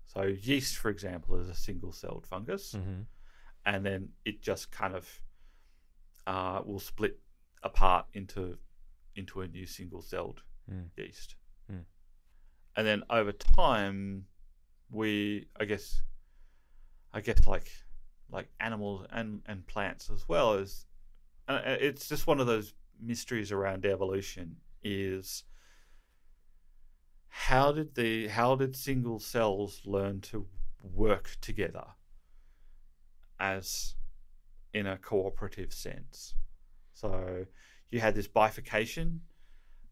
So 0.06 0.24
yeast, 0.24 0.78
for 0.78 0.90
example, 0.90 1.40
is 1.40 1.50
a 1.50 1.56
single-celled 1.56 2.26
fungus. 2.28 2.74
Mm-hmm. 2.74 3.02
and 3.66 3.86
then 3.86 4.10
it 4.26 4.42
just 4.42 4.72
kind 4.72 4.96
of 4.96 5.22
uh, 6.26 6.62
will 6.66 6.80
split 6.80 7.20
apart 7.64 8.06
into 8.14 8.58
into 9.16 9.42
a 9.42 9.48
new 9.48 9.66
single 9.66 10.02
celled 10.02 10.42
Mm. 10.72 10.90
yeast. 10.96 11.36
Mm. 11.72 11.84
And 12.76 12.88
then 12.88 13.04
over 13.10 13.32
time, 13.34 14.26
we 14.90 15.48
I 15.60 15.66
guess 15.66 16.02
I 17.14 17.22
guess 17.22 17.46
like 17.48 17.70
like 18.32 18.48
animals 18.60 19.06
and 19.12 19.42
and 19.48 19.66
plants 19.68 20.10
as 20.10 20.28
well 20.30 20.54
as 20.54 20.86
uh, 21.48 21.62
it's 21.66 22.08
just 22.08 22.28
one 22.28 22.40
of 22.40 22.48
those 22.48 22.74
mysteries 23.02 23.52
around 23.52 23.86
evolution 23.86 24.56
is 24.84 25.44
how 27.32 27.72
did 27.72 27.96
the 27.96 28.28
how 28.28 28.56
did 28.56 28.76
single 28.76 29.20
cells 29.20 29.82
learn 29.86 30.20
to 30.22 30.46
work 30.84 31.38
together 31.42 31.86
as 33.40 33.96
in 34.74 34.86
a 34.86 34.98
cooperative 34.98 35.74
sense. 35.74 36.36
So 36.94 37.46
you 37.90 38.00
had 38.00 38.16
this 38.16 38.28
bifurcation, 38.28 39.22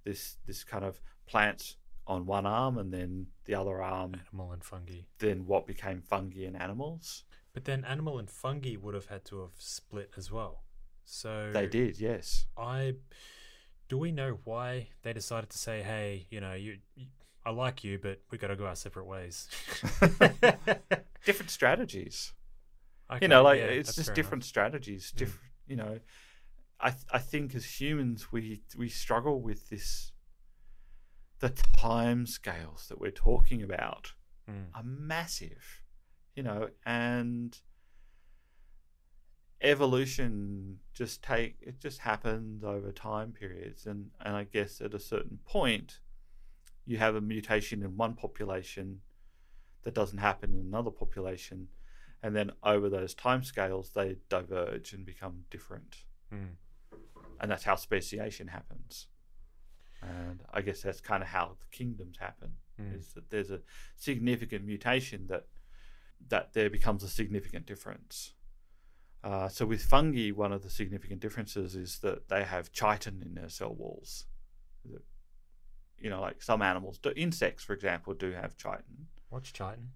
this 0.03 0.37
this 0.45 0.63
kind 0.63 0.83
of 0.83 1.01
plants 1.25 1.77
on 2.05 2.25
one 2.25 2.45
arm 2.45 2.77
and 2.77 2.93
then 2.93 3.27
the 3.45 3.55
other 3.55 3.81
arm 3.81 4.15
Animal 4.15 4.51
and 4.51 4.63
fungi. 4.63 5.01
then 5.19 5.45
what 5.45 5.65
became 5.65 6.01
fungi 6.01 6.43
and 6.45 6.59
animals. 6.59 7.23
But 7.53 7.65
then 7.65 7.85
animal 7.85 8.19
and 8.19 8.29
fungi 8.29 8.75
would 8.75 8.95
have 8.95 9.07
had 9.07 9.25
to 9.25 9.41
have 9.41 9.53
split 9.57 10.11
as 10.17 10.31
well. 10.31 10.63
So 11.05 11.51
They 11.53 11.67
did, 11.67 11.99
yes. 11.99 12.45
I 12.57 12.95
do 13.87 13.97
we 13.97 14.11
know 14.11 14.39
why 14.43 14.89
they 15.01 15.13
decided 15.13 15.49
to 15.49 15.57
say, 15.57 15.81
"Hey, 15.81 16.27
you 16.29 16.39
know, 16.39 16.53
you, 16.53 16.77
you 16.95 17.07
I 17.45 17.51
like 17.51 17.83
you, 17.83 17.97
but 17.97 18.21
we 18.31 18.37
got 18.37 18.47
to 18.47 18.55
go 18.55 18.65
our 18.65 18.75
separate 18.75 19.05
ways." 19.05 19.47
Different 21.25 21.49
strategies. 21.49 22.33
Okay, 23.11 23.25
you 23.25 23.27
know, 23.27 23.43
like 23.43 23.59
yeah, 23.59 23.65
it's 23.65 23.95
just 23.95 24.13
different 24.13 24.43
strategies. 24.43 25.11
Mm. 25.11 25.17
Different, 25.17 25.51
you 25.67 25.75
know. 25.75 25.99
I 26.79 26.91
th- 26.91 27.03
I 27.11 27.17
think 27.17 27.55
as 27.55 27.65
humans 27.81 28.31
we 28.31 28.61
we 28.77 28.87
struggle 28.87 29.41
with 29.41 29.69
this. 29.69 30.11
The 31.39 31.49
time 31.49 32.25
scales 32.25 32.87
that 32.89 32.99
we're 32.99 33.11
talking 33.11 33.63
about. 33.63 34.13
Mm, 34.49 34.65
are 34.73 34.83
massive, 34.83 35.81
you 36.35 36.43
know, 36.43 36.69
and 36.85 37.57
evolution 39.61 40.77
just 40.93 41.21
take 41.21 41.57
it 41.61 41.79
just 41.79 41.99
happens 41.99 42.63
over 42.63 42.91
time 42.91 43.31
periods 43.31 43.85
and 43.85 44.09
and 44.21 44.35
I 44.35 44.45
guess 44.45 44.79
at 44.79 44.93
a 44.93 44.99
certain 44.99 45.39
point 45.45 45.99
you 46.89 46.97
have 46.97 47.15
a 47.15 47.21
mutation 47.21 47.83
in 47.83 47.95
one 47.95 48.13
population 48.13 49.01
that 49.83 49.93
doesn't 49.93 50.17
happen 50.17 50.53
in 50.53 50.59
another 50.59 50.91
population 50.91 51.67
and 52.21 52.35
then 52.35 52.51
over 52.63 52.89
those 52.89 53.13
time 53.13 53.43
scales 53.43 53.91
they 53.95 54.17
diverge 54.27 54.91
and 54.93 55.05
become 55.05 55.43
different 55.49 56.03
mm, 56.33 56.49
and 57.39 57.51
that's 57.51 57.63
how 57.63 57.75
speciation 57.75 58.47
happens 58.47 59.07
and 60.01 60.41
I 60.53 60.61
guess 60.61 60.81
that's 60.81 61.01
kind 61.01 61.21
of 61.21 61.29
how 61.29 61.57
the 61.59 61.77
kingdoms 61.77 62.17
happen 62.19 62.53
mm. 62.81 62.97
is 62.97 63.13
that 63.13 63.29
there's 63.29 63.51
a 63.51 63.59
significant 63.95 64.65
mutation 64.65 65.27
that 65.27 65.45
that 66.27 66.53
there 66.53 66.69
becomes 66.69 67.03
a 67.03 67.07
significant 67.07 67.65
difference. 67.65 68.33
Uh, 69.23 69.47
so 69.47 69.65
with 69.65 69.81
fungi, 69.81 70.29
one 70.29 70.51
of 70.51 70.63
the 70.63 70.69
significant 70.69 71.21
differences 71.21 71.75
is 71.75 71.99
that 71.99 72.29
they 72.29 72.43
have 72.43 72.71
chitin 72.71 73.21
in 73.25 73.35
their 73.35 73.49
cell 73.49 73.73
walls. 73.73 74.25
You 76.01 76.09
know, 76.09 76.21
like 76.21 76.41
some 76.41 76.61
animals, 76.61 76.97
do, 76.99 77.11
insects, 77.15 77.63
for 77.63 77.73
example, 77.73 78.13
do 78.13 78.31
have 78.31 78.55
chitin. 78.57 79.07
What's 79.29 79.51
chitin? 79.51 79.91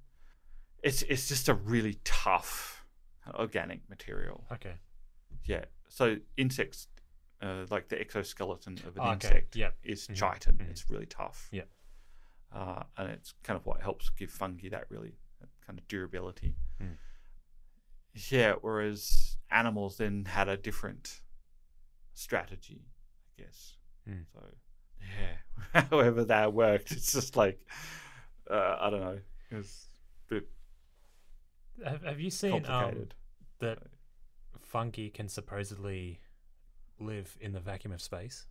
It's 0.81 1.01
it's 1.03 1.27
just 1.29 1.47
a 1.49 1.53
really 1.53 1.99
tough 2.03 2.85
organic 3.35 3.87
material. 3.89 4.45
Okay. 4.51 4.73
Yeah. 5.45 5.65
So 5.87 6.17
insects, 6.37 6.87
uh, 7.41 7.65
like 7.69 7.87
the 7.87 7.99
exoskeleton 7.99 8.73
of 8.85 8.95
an 8.97 9.01
Oh, 9.01 9.11
okay. 9.11 9.13
insect, 9.13 9.55
Yep. 9.55 9.77
is 9.83 10.07
Mhm, 10.07 10.15
chitin. 10.15 10.57
mhm. 10.57 10.69
It's 10.69 10.89
really 10.89 11.05
tough. 11.05 11.47
Yep. 11.51 11.69
Uh, 12.51 12.83
and 12.97 13.09
it's 13.11 13.33
kind 13.43 13.57
of 13.57 13.65
what 13.65 13.81
helps 13.81 14.09
give 14.09 14.29
fungi 14.29 14.69
that 14.69 14.89
really 14.91 15.13
that 15.39 15.49
kind 15.65 15.79
of 15.79 15.87
durability. 15.87 16.55
Mm. 16.81 16.97
Yeah, 18.29 18.53
whereas 18.61 19.37
animals 19.49 19.97
then 19.97 20.25
had 20.25 20.47
a 20.49 20.55
different 20.57 21.21
strategy, 22.13 22.85
I 23.37 23.41
guess. 23.43 23.77
Mm. 24.07 24.25
So, 24.31 24.39
yeah, 25.19 25.81
however 25.89 26.25
that 26.25 26.53
worked, 26.53 26.91
it's 26.91 27.11
just 27.13 27.35
like, 27.35 27.59
uh, 28.49 28.77
I 28.79 28.89
don't 28.89 29.01
know, 29.01 29.19
it's 29.51 29.87
a 30.29 30.33
bit 30.33 30.49
Have, 31.85 32.03
have 32.03 32.19
you 32.19 32.29
seen 32.29 32.65
um, 32.67 33.07
that 33.59 33.79
fungi 34.61 35.09
can 35.09 35.29
supposedly 35.29 36.19
live 36.99 37.37
in 37.41 37.53
the 37.53 37.59
vacuum 37.59 37.93
of 37.93 38.01
space? 38.01 38.47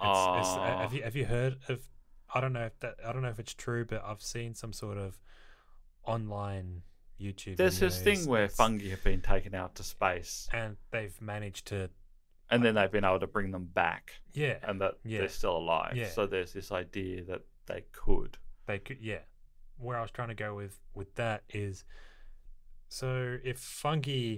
It's, 0.00 0.48
it's, 0.48 0.56
have 0.56 0.92
you 0.92 1.02
have 1.02 1.14
you 1.16 1.26
heard 1.26 1.58
of? 1.68 1.80
I 2.34 2.40
don't 2.40 2.52
know 2.52 2.64
if 2.64 2.78
that 2.80 2.96
I 3.06 3.12
don't 3.12 3.22
know 3.22 3.28
if 3.28 3.38
it's 3.38 3.54
true, 3.54 3.84
but 3.84 4.02
I've 4.04 4.22
seen 4.22 4.54
some 4.54 4.72
sort 4.72 4.98
of 4.98 5.18
online 6.04 6.82
YouTube. 7.20 7.56
There's 7.56 7.78
this 7.78 8.02
thing 8.02 8.26
where 8.26 8.48
fungi 8.48 8.88
have 8.90 9.04
been 9.04 9.20
taken 9.20 9.54
out 9.54 9.76
to 9.76 9.84
space, 9.84 10.48
and 10.52 10.76
they've 10.90 11.20
managed 11.20 11.66
to 11.68 11.90
and 12.52 12.62
then 12.64 12.74
they've 12.74 12.90
been 12.92 13.04
able 13.04 13.20
to 13.20 13.26
bring 13.26 13.50
them 13.50 13.64
back, 13.64 14.12
yeah 14.34 14.58
and 14.62 14.80
that 14.80 14.94
Yeah. 15.04 15.18
they're 15.20 15.28
still 15.28 15.56
alive. 15.56 15.96
Yeah. 15.96 16.08
So 16.10 16.26
there's 16.26 16.52
this 16.52 16.70
idea 16.70 17.24
that 17.24 17.42
they 17.66 17.84
could. 17.92 18.38
they 18.66 18.78
could 18.78 18.98
yeah 19.00 19.20
where 19.78 19.98
i 19.98 20.02
was 20.02 20.10
trying 20.12 20.28
to 20.28 20.34
go 20.34 20.54
with 20.54 20.78
with 20.94 21.12
that 21.16 21.42
is 21.48 21.84
so 22.88 23.38
if 23.42 23.58
fungi 23.58 24.36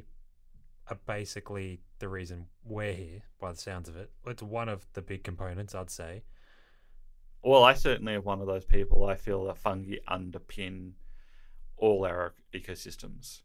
are 0.88 0.98
basically 1.06 1.80
the 1.98 2.08
reason 2.08 2.46
we're 2.64 2.92
here 2.94 3.22
by 3.40 3.50
the 3.52 3.58
sounds 3.58 3.88
of 3.88 3.96
it 3.96 4.10
it's 4.26 4.42
one 4.42 4.68
of 4.68 4.86
the 4.94 5.02
big 5.02 5.22
components 5.24 5.74
i'd 5.74 5.90
say 5.90 6.22
Well, 7.42 7.64
I 7.64 7.74
certainly 7.74 8.14
am 8.14 8.22
one 8.22 8.40
of 8.40 8.46
those 8.46 8.64
people. 8.64 9.04
I 9.04 9.16
feel 9.16 9.44
that 9.44 9.58
fungi 9.58 9.96
underpin 10.08 10.92
all 11.76 12.06
our 12.06 12.32
ecosystems. 12.54 13.42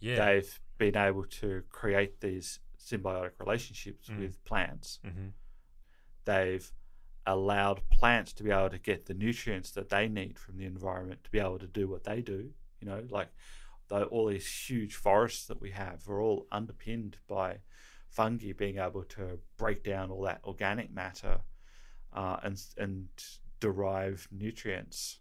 yeah 0.00 0.22
They've 0.24 0.60
been 0.76 0.96
able 0.96 1.24
to 1.40 1.62
create 1.70 2.20
these 2.20 2.60
symbiotic 2.88 3.32
relationships 3.38 4.08
Mm. 4.08 4.18
with 4.18 4.44
plants. 4.44 4.98
hmm 5.02 5.28
They've 6.24 6.70
allowed 7.26 7.82
plants 7.90 8.32
to 8.34 8.42
be 8.42 8.50
able 8.50 8.70
to 8.70 8.78
get 8.78 9.06
the 9.06 9.14
nutrients 9.14 9.70
that 9.72 9.88
they 9.88 10.08
need 10.08 10.38
from 10.38 10.56
the 10.56 10.64
environment 10.66 11.24
to 11.24 11.30
be 11.30 11.38
able 11.38 11.58
to 11.58 11.66
do 11.66 11.88
what 11.88 12.04
they 12.04 12.20
do. 12.22 12.52
You 12.80 12.88
know, 12.88 13.04
like 13.10 13.28
the, 13.88 14.04
all 14.04 14.26
these 14.26 14.46
huge 14.68 14.94
forests 14.94 15.46
that 15.46 15.60
we 15.60 15.70
have 15.70 16.08
are 16.08 16.20
all 16.20 16.46
underpinned 16.52 17.16
by 17.26 17.58
fungi 18.08 18.52
being 18.52 18.78
able 18.78 19.04
to 19.04 19.38
break 19.56 19.82
down 19.82 20.10
all 20.10 20.22
that 20.22 20.40
organic 20.44 20.90
matter 20.90 21.40
uh, 22.12 22.38
and 22.42 22.62
and 22.78 23.08
derive 23.60 24.28
nutrients 24.30 25.18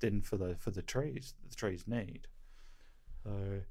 then 0.00 0.20
for 0.20 0.36
the 0.36 0.54
for 0.56 0.70
the 0.70 0.82
trees 0.82 1.34
that 1.42 1.50
the 1.50 1.56
trees 1.56 1.86
need. 1.88 2.28
So 3.24 3.62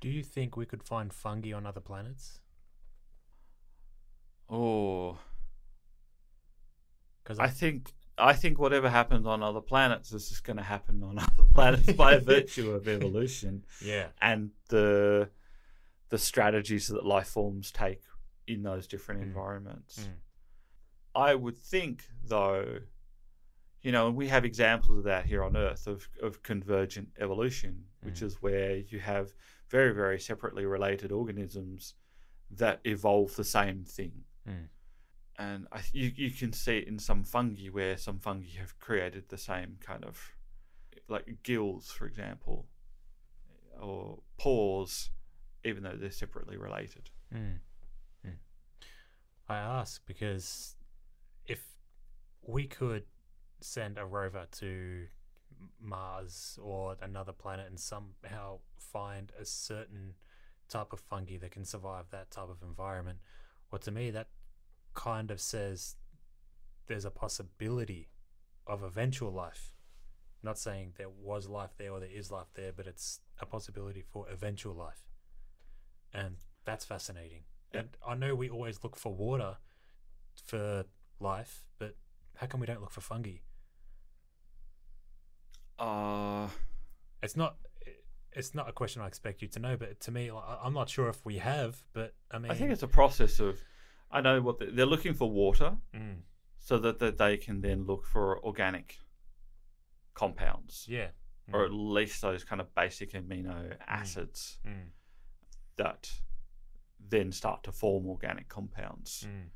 do 0.00 0.08
you 0.08 0.22
think 0.22 0.56
we 0.56 0.66
could 0.66 0.82
find 0.82 1.12
fungi 1.12 1.52
on 1.52 1.64
other 1.66 1.80
planets 1.80 2.40
oh 4.50 5.18
because 7.22 7.38
I 7.38 7.48
think 7.48 7.92
I 8.18 8.32
think 8.34 8.58
whatever 8.58 8.90
happens 8.90 9.26
on 9.26 9.42
other 9.42 9.60
planets 9.60 10.12
is 10.12 10.28
just 10.28 10.44
going 10.44 10.56
to 10.58 10.62
happen 10.62 11.02
on 11.02 11.18
other 11.18 11.48
planets 11.54 11.92
by 11.92 12.18
virtue 12.34 12.72
of 12.72 12.88
evolution 12.88 13.64
yeah 13.84 14.08
and 14.20 14.50
the 14.68 15.30
the 16.08 16.18
strategies 16.18 16.88
that 16.88 17.06
life 17.06 17.28
forms 17.28 17.70
take 17.70 18.02
in 18.48 18.62
those 18.64 18.86
different 18.88 19.20
Mm. 19.20 19.24
environments. 19.24 20.00
Mm. 20.00 20.12
I 21.14 21.34
would 21.36 21.56
think, 21.56 22.04
though, 22.24 22.78
you 23.82 23.92
know, 23.92 24.08
and 24.08 24.16
we 24.16 24.26
have 24.26 24.44
examples 24.44 24.98
of 24.98 25.04
that 25.04 25.26
here 25.26 25.44
on 25.44 25.56
Earth 25.56 25.86
of, 25.86 26.08
of 26.20 26.42
convergent 26.42 27.10
evolution, 27.20 27.84
which 28.02 28.20
Mm. 28.20 28.22
is 28.24 28.42
where 28.42 28.76
you 28.78 28.98
have 28.98 29.32
very, 29.68 29.94
very 29.94 30.18
separately 30.18 30.64
related 30.66 31.12
organisms 31.12 31.94
that 32.50 32.80
evolve 32.84 33.36
the 33.36 33.44
same 33.44 33.84
thing. 33.84 34.24
Mm. 34.50 34.68
And 35.38 35.66
I, 35.72 35.80
you, 35.92 36.12
you 36.14 36.30
can 36.30 36.52
see 36.52 36.78
it 36.78 36.88
in 36.88 36.98
some 36.98 37.24
fungi 37.24 37.68
where 37.68 37.96
some 37.96 38.18
fungi 38.18 38.58
have 38.58 38.78
created 38.78 39.28
the 39.28 39.38
same 39.38 39.78
kind 39.80 40.04
of, 40.04 40.32
like 41.08 41.42
gills, 41.42 41.90
for 41.90 42.06
example, 42.06 42.66
or 43.80 44.18
pores, 44.36 45.10
even 45.64 45.82
though 45.82 45.96
they're 45.96 46.10
separately 46.10 46.56
related. 46.56 47.10
Mm. 47.34 47.58
Mm. 48.26 48.34
I 49.48 49.56
ask 49.56 50.02
because 50.06 50.76
if 51.46 51.62
we 52.42 52.66
could 52.66 53.04
send 53.60 53.98
a 53.98 54.04
rover 54.04 54.46
to 54.58 55.06
Mars 55.80 56.58
or 56.62 56.96
another 57.00 57.32
planet 57.32 57.66
and 57.68 57.78
somehow 57.78 58.58
find 58.78 59.32
a 59.40 59.44
certain 59.44 60.14
type 60.68 60.92
of 60.92 61.00
fungi 61.00 61.36
that 61.38 61.50
can 61.50 61.64
survive 61.64 62.06
that 62.10 62.30
type 62.30 62.48
of 62.48 62.62
environment, 62.62 63.18
well, 63.70 63.78
to 63.80 63.90
me, 63.90 64.10
that 64.10 64.28
kind 65.04 65.30
of 65.30 65.40
says 65.40 65.96
there's 66.86 67.04
a 67.04 67.10
possibility 67.10 68.08
of 68.66 68.82
eventual 68.82 69.32
life. 69.32 69.72
Not 70.42 70.58
saying 70.58 70.94
there 70.96 71.08
was 71.10 71.48
life 71.48 71.74
there 71.78 71.92
or 71.92 72.00
there 72.00 72.16
is 72.20 72.30
life 72.30 72.50
there, 72.54 72.72
but 72.72 72.86
it's 72.86 73.20
a 73.40 73.46
possibility 73.46 74.02
for 74.12 74.26
eventual 74.30 74.74
life. 74.74 75.02
And 76.12 76.36
that's 76.64 76.84
fascinating. 76.84 77.42
Yeah. 77.72 77.80
And 77.80 77.88
I 78.06 78.14
know 78.14 78.34
we 78.34 78.50
always 78.50 78.82
look 78.84 78.96
for 78.96 79.14
water 79.14 79.56
for 80.44 80.84
life, 81.18 81.64
but 81.78 81.96
how 82.36 82.46
come 82.46 82.60
we 82.60 82.66
don't 82.66 82.80
look 82.80 82.90
for 82.90 83.00
fungi? 83.00 83.38
Uh, 85.78 86.48
It's 87.22 87.36
not. 87.36 87.56
It's 88.32 88.54
not 88.54 88.68
a 88.68 88.72
question 88.72 89.02
I 89.02 89.08
expect 89.08 89.42
you 89.42 89.48
to 89.48 89.58
know, 89.58 89.76
but 89.76 89.98
to 90.00 90.12
me, 90.12 90.30
I'm 90.30 90.72
not 90.72 90.88
sure 90.88 91.08
if 91.08 91.24
we 91.26 91.38
have. 91.38 91.82
But 91.92 92.14
I 92.30 92.38
mean, 92.38 92.52
I 92.52 92.54
think 92.54 92.70
it's 92.70 92.84
a 92.84 92.88
process 92.88 93.40
of, 93.40 93.60
I 94.10 94.20
know 94.20 94.40
what 94.42 94.58
they- 94.58 94.70
they're 94.70 94.86
looking 94.86 95.14
for 95.14 95.30
water 95.30 95.78
Mm, 95.94 96.22
so 96.58 96.78
that, 96.78 96.98
that 96.98 97.16
they 97.18 97.36
can 97.36 97.60
then 97.60 97.84
look 97.84 98.04
for 98.04 98.44
organic 98.44 98.98
compounds 100.14 100.86
yeah, 100.88 101.10
or 101.52 101.60
Mm. 101.62 101.66
at 101.66 101.72
least 101.72 102.20
those 102.22 102.44
kind 102.44 102.60
of 102.60 102.74
basic 102.74 103.12
amino 103.12 103.76
acids 103.86 104.58
mm, 104.64 104.90
that 105.76 106.20
then 106.98 107.32
start 107.32 107.62
to 107.64 107.72
form 107.72 108.06
organic 108.06 108.48
compounds. 108.48 109.24
mm, 109.26 109.50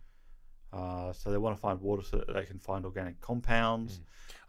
Uh, 0.72 1.12
so 1.12 1.30
they 1.30 1.38
want 1.38 1.56
to 1.56 1.60
find 1.60 1.80
water 1.80 2.02
so 2.02 2.16
that 2.18 2.32
they 2.32 2.44
can 2.44 2.58
find 2.58 2.84
organic 2.84 3.20
compounds. 3.20 4.00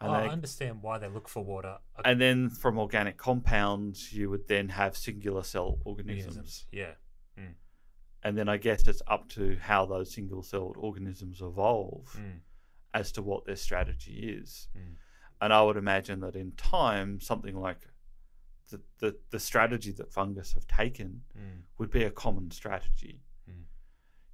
Oh, 0.01 0.09
I 0.09 0.27
understand 0.29 0.81
why 0.81 0.97
they 0.97 1.07
look 1.07 1.27
for 1.27 1.43
water. 1.45 1.77
uh, 1.95 2.01
And 2.03 2.19
then 2.19 2.49
from 2.49 2.79
organic 2.79 3.15
compounds, 3.17 4.11
you 4.11 4.31
would 4.31 4.47
then 4.47 4.69
have 4.69 4.97
singular 4.97 5.43
cell 5.43 5.79
organisms. 5.85 6.25
organisms. 6.37 6.65
Yeah. 6.71 6.95
And 8.25 8.35
then 8.37 8.49
I 8.49 8.57
guess 8.57 8.87
it's 8.87 9.03
up 9.07 9.29
to 9.29 9.55
how 9.61 9.85
those 9.85 10.11
single 10.11 10.41
celled 10.41 10.77
organisms 10.77 11.41
evolve 11.41 12.11
Mm. 12.19 12.39
as 12.93 13.11
to 13.13 13.21
what 13.21 13.45
their 13.45 13.55
strategy 13.55 14.35
is. 14.41 14.67
Mm. 14.75 14.95
And 15.41 15.53
I 15.53 15.61
would 15.61 15.77
imagine 15.77 16.21
that 16.21 16.35
in 16.35 16.51
time, 16.53 17.19
something 17.21 17.55
like 17.55 17.87
the, 18.71 18.81
the, 18.97 19.15
the 19.29 19.39
strategy 19.39 19.91
that 19.91 20.11
fungus 20.11 20.53
have 20.53 20.65
taken 20.65 21.21
Mm. 21.37 21.61
would 21.77 21.91
be 21.91 22.03
a 22.03 22.09
common 22.09 22.49
strategy. 22.49 23.21
Mm. 23.47 23.65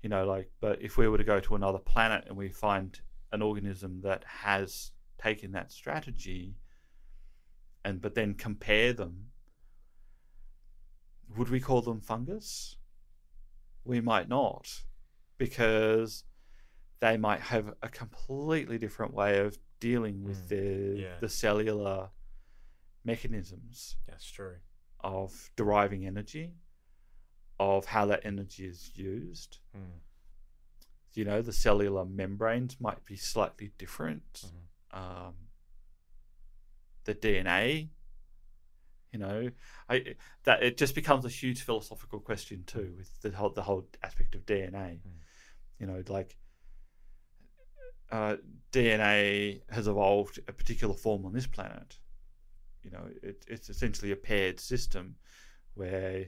You 0.02 0.10
know, 0.10 0.26
like, 0.26 0.50
but 0.62 0.82
if 0.82 0.98
we 0.98 1.10
were 1.10 1.18
to 1.18 1.26
go 1.26 1.42
to 1.42 1.56
another 1.56 1.80
planet 1.80 2.24
and 2.28 2.38
we 2.38 2.50
find 2.50 3.02
an 3.34 3.42
organism 3.42 4.02
that 4.04 4.24
has 4.24 4.94
taken 5.18 5.52
that 5.52 5.72
strategy 5.72 6.56
and 7.84 8.02
but 8.02 8.16
then 8.16 8.36
compare 8.36 8.94
them, 8.94 9.32
would 11.36 11.50
we 11.50 11.60
call 11.60 11.82
them 11.82 12.00
fungus? 12.00 12.78
We 13.84 14.00
might 14.02 14.30
not, 14.30 14.84
because 15.38 16.24
they 17.00 17.18
might 17.18 17.42
have 17.42 17.74
a 17.82 17.90
completely 17.90 18.78
different 18.78 19.14
way 19.14 19.40
of 19.40 19.58
dealing 19.80 20.24
with 20.24 20.46
Mm, 20.46 20.50
their 20.50 20.96
yeah. 20.96 21.20
the 21.20 21.30
cellular 21.30 22.10
mechanisms 23.04 23.98
That's 24.08 24.30
true. 24.30 24.58
of 25.00 25.52
deriving 25.56 26.06
energy, 26.06 26.54
of 27.60 27.86
how 27.86 28.06
that 28.08 28.22
energy 28.24 28.66
is 28.66 28.92
used. 28.96 29.58
Mm. 29.76 30.00
You 31.14 31.26
know, 31.26 31.42
the 31.42 31.54
cellular 31.54 32.06
membranes 32.06 32.80
might 32.80 33.04
be 33.06 33.16
slightly 33.16 33.72
different. 33.78 34.46
Mhm. 34.94 34.98
Um, 34.98 35.36
the 37.06 37.16
DNA, 37.16 37.90
you 39.12 39.20
know, 39.20 39.50
I 39.90 40.16
that 40.44 40.64
it 40.64 40.78
just 40.78 40.96
becomes 40.96 41.26
a 41.26 41.30
huge 41.30 41.62
philosophical 41.62 42.20
question 42.20 42.64
too 42.66 42.94
with 42.98 43.22
the 43.22 43.32
whole 43.32 43.50
the 43.50 43.62
whole 43.62 43.88
aspect 44.04 44.36
of 44.36 44.46
DNA. 44.46 45.00
Mm. 45.00 45.00
You 45.80 45.88
know, 45.88 46.04
like 46.08 46.38
uh, 48.12 48.38
DNA 48.72 49.62
has 49.70 49.88
evolved 49.88 50.40
a 50.48 50.54
particular 50.54 50.94
form 50.94 51.26
on 51.26 51.34
this 51.34 51.48
planet. 51.48 51.98
You 52.84 52.92
know, 52.92 53.08
it, 53.22 53.44
it's 53.48 53.70
essentially 53.70 54.12
a 54.12 54.16
paired 54.16 54.60
system 54.60 55.16
where 55.76 56.26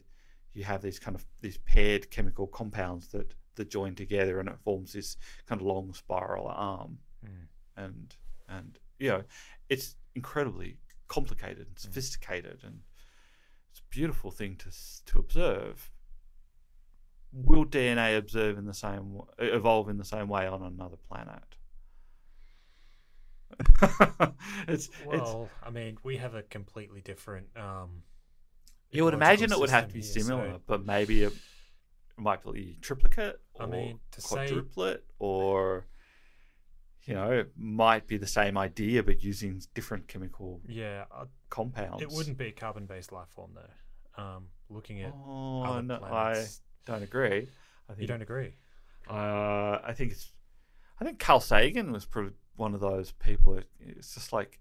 you 0.53 0.63
have 0.63 0.81
these 0.81 0.99
kind 0.99 1.15
of 1.15 1.25
these 1.41 1.57
paired 1.57 2.11
chemical 2.11 2.47
compounds 2.47 3.07
that 3.09 3.33
that 3.55 3.69
join 3.69 3.95
together 3.95 4.39
and 4.39 4.49
it 4.49 4.59
forms 4.63 4.93
this 4.93 5.15
kind 5.47 5.61
of 5.61 5.67
long 5.67 5.93
spiral 5.93 6.47
arm 6.47 6.97
Mm. 7.23 7.47
and 7.77 8.15
and 8.49 8.79
you 8.99 9.09
know 9.09 9.23
it's 9.69 9.95
incredibly 10.15 10.77
complicated 11.13 11.67
and 11.67 11.77
sophisticated 11.77 12.57
and 12.63 12.79
it's 13.69 13.79
a 13.81 13.83
beautiful 13.91 14.31
thing 14.31 14.55
to 14.55 14.69
to 15.05 15.19
observe 15.19 15.91
will 17.31 17.65
dna 17.65 18.17
observe 18.17 18.57
in 18.57 18.65
the 18.65 18.73
same 18.73 19.21
evolve 19.37 19.89
in 19.89 19.97
the 19.97 20.05
same 20.05 20.27
way 20.27 20.47
on 20.47 20.63
another 20.63 20.97
planet 21.09 21.43
it's 24.67 24.87
it's 24.87 24.89
Well, 25.05 25.49
I 25.61 25.69
mean, 25.69 25.99
we 26.01 26.17
have 26.17 26.33
a 26.33 26.41
completely 26.41 27.01
different. 27.01 27.47
Um, 27.55 28.01
you 28.89 29.03
would 29.03 29.13
imagine 29.13 29.51
it 29.51 29.59
would 29.59 29.69
have 29.69 29.89
to 29.89 29.93
be 29.93 30.01
here, 30.01 30.11
so- 30.11 30.19
similar 30.21 30.59
but 30.65 30.83
maybe 30.83 31.21
it 31.21 31.33
might 32.17 32.43
be 32.51 32.79
triplicate 32.81 33.39
or 33.53 33.63
I 33.63 33.69
mean, 33.69 33.99
to 34.11 34.21
say- 34.21 34.47
quadruplet 34.49 35.01
or 35.19 35.85
you 37.05 37.13
know 37.13 37.31
it 37.31 37.51
might 37.57 38.07
be 38.07 38.17
the 38.17 38.27
same 38.27 38.57
idea 38.57 39.03
but 39.03 39.23
using 39.23 39.61
different 39.73 40.07
chemical 40.07 40.61
yeah, 40.67 41.05
I, 41.11 41.23
compounds 41.49 42.01
it 42.01 42.09
wouldn't 42.09 42.37
be 42.37 42.47
a 42.47 42.51
carbon-based 42.51 43.11
life 43.11 43.29
form 43.29 43.51
though. 43.55 44.21
Um, 44.23 44.47
looking 44.69 45.01
at 45.01 45.13
Oh 45.13 45.63
other 45.63 45.81
no, 45.81 45.99
I 46.03 46.45
don't 46.85 47.03
agree. 47.03 47.47
I 47.89 47.91
you 47.93 47.95
think 47.97 48.09
don't 48.09 48.21
agree. 48.21 48.53
Uh, 49.09 49.79
I 49.83 49.93
think 49.95 50.11
it's. 50.11 50.31
I 50.99 51.03
think 51.03 51.19
Carl 51.19 51.39
Sagan 51.39 51.91
was 51.91 52.05
probably 52.05 52.33
one 52.55 52.73
of 52.73 52.79
those 52.79 53.11
people. 53.11 53.55
That, 53.55 53.65
it's 53.79 54.13
just 54.13 54.31
like. 54.31 54.59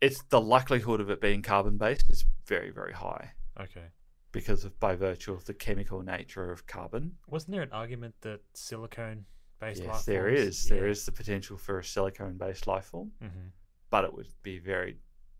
It's 0.00 0.22
the 0.28 0.40
likelihood 0.40 1.00
of 1.00 1.10
it 1.10 1.20
being 1.20 1.42
carbon 1.42 1.78
based 1.78 2.10
is 2.10 2.24
very 2.46 2.70
very 2.70 2.92
high 2.92 3.32
Okay. 3.58 3.86
because 4.30 4.64
of 4.64 4.78
by 4.78 4.94
virtue 4.94 5.32
of 5.32 5.46
the 5.46 5.54
chemical 5.54 6.02
nature 6.02 6.50
of 6.52 6.66
carbon. 6.66 7.16
Wasn't 7.28 7.52
there 7.52 7.62
an 7.62 7.72
argument 7.72 8.14
that 8.20 8.40
silicone-based 8.54 9.26
life 9.60 9.78
yes, 9.78 10.04
there 10.04 10.24
forms? 10.24 10.40
is. 10.40 10.68
There 10.68 10.86
is 10.88 11.04
the 11.06 11.12
potential 11.12 11.56
for 11.56 11.78
a 11.78 11.84
silicone 11.84 12.36
based 12.36 12.66
life 12.66 12.86
form, 12.86 13.12
hmm 13.20 13.48
but 13.90 14.04
it 14.04 14.12
would 14.12 14.26
be 14.42 14.58
very 14.58 14.98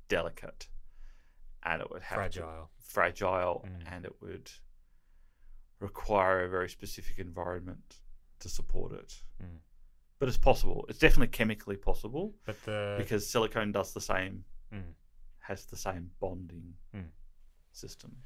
delicate, 0.08 0.68
and 1.64 1.82
it 1.82 1.90
would 1.90 2.02
have 2.02 2.30
to- 2.30 2.38
fragile. 2.40 2.70
fragile 2.78 3.64
Mm. 3.66 3.92
and 3.92 4.04
it 4.04 4.22
would 4.22 4.50
require 5.80 6.44
a 6.44 6.48
very 6.48 6.68
specific 6.68 7.18
environment 7.18 8.00
to 8.38 8.48
support 8.48 8.92
it. 8.92 9.22
Mm. 9.42 9.58
But 10.18 10.28
it's 10.28 10.38
possible. 10.38 10.86
It's 10.88 10.98
definitely 10.98 11.28
chemically 11.28 11.76
possible 11.76 12.34
But 12.44 12.62
the 12.64 12.94
because 12.98 13.28
silicone 13.28 13.72
does 13.72 13.92
the 13.92 14.00
same, 14.00 14.44
Mm. 14.72 14.94
has 15.40 15.66
the 15.66 15.76
same 15.76 16.12
bonding 16.20 16.76
Mm. 16.94 17.10
system. 17.72 18.22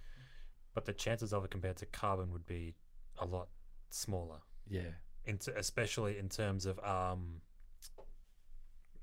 but 0.72 0.84
the 0.84 0.92
chances 0.94 1.32
of 1.32 1.44
it 1.44 1.50
compared 1.50 1.76
to 1.76 1.84
carbon 1.86 2.30
would 2.30 2.46
be 2.46 2.76
a 3.18 3.26
lot 3.26 3.48
smaller. 3.88 4.40
Yeah. 4.68 4.92
In 5.30 5.38
t- 5.38 5.52
especially 5.56 6.18
in 6.18 6.28
terms 6.28 6.66
of 6.66 6.78
um, 6.84 7.40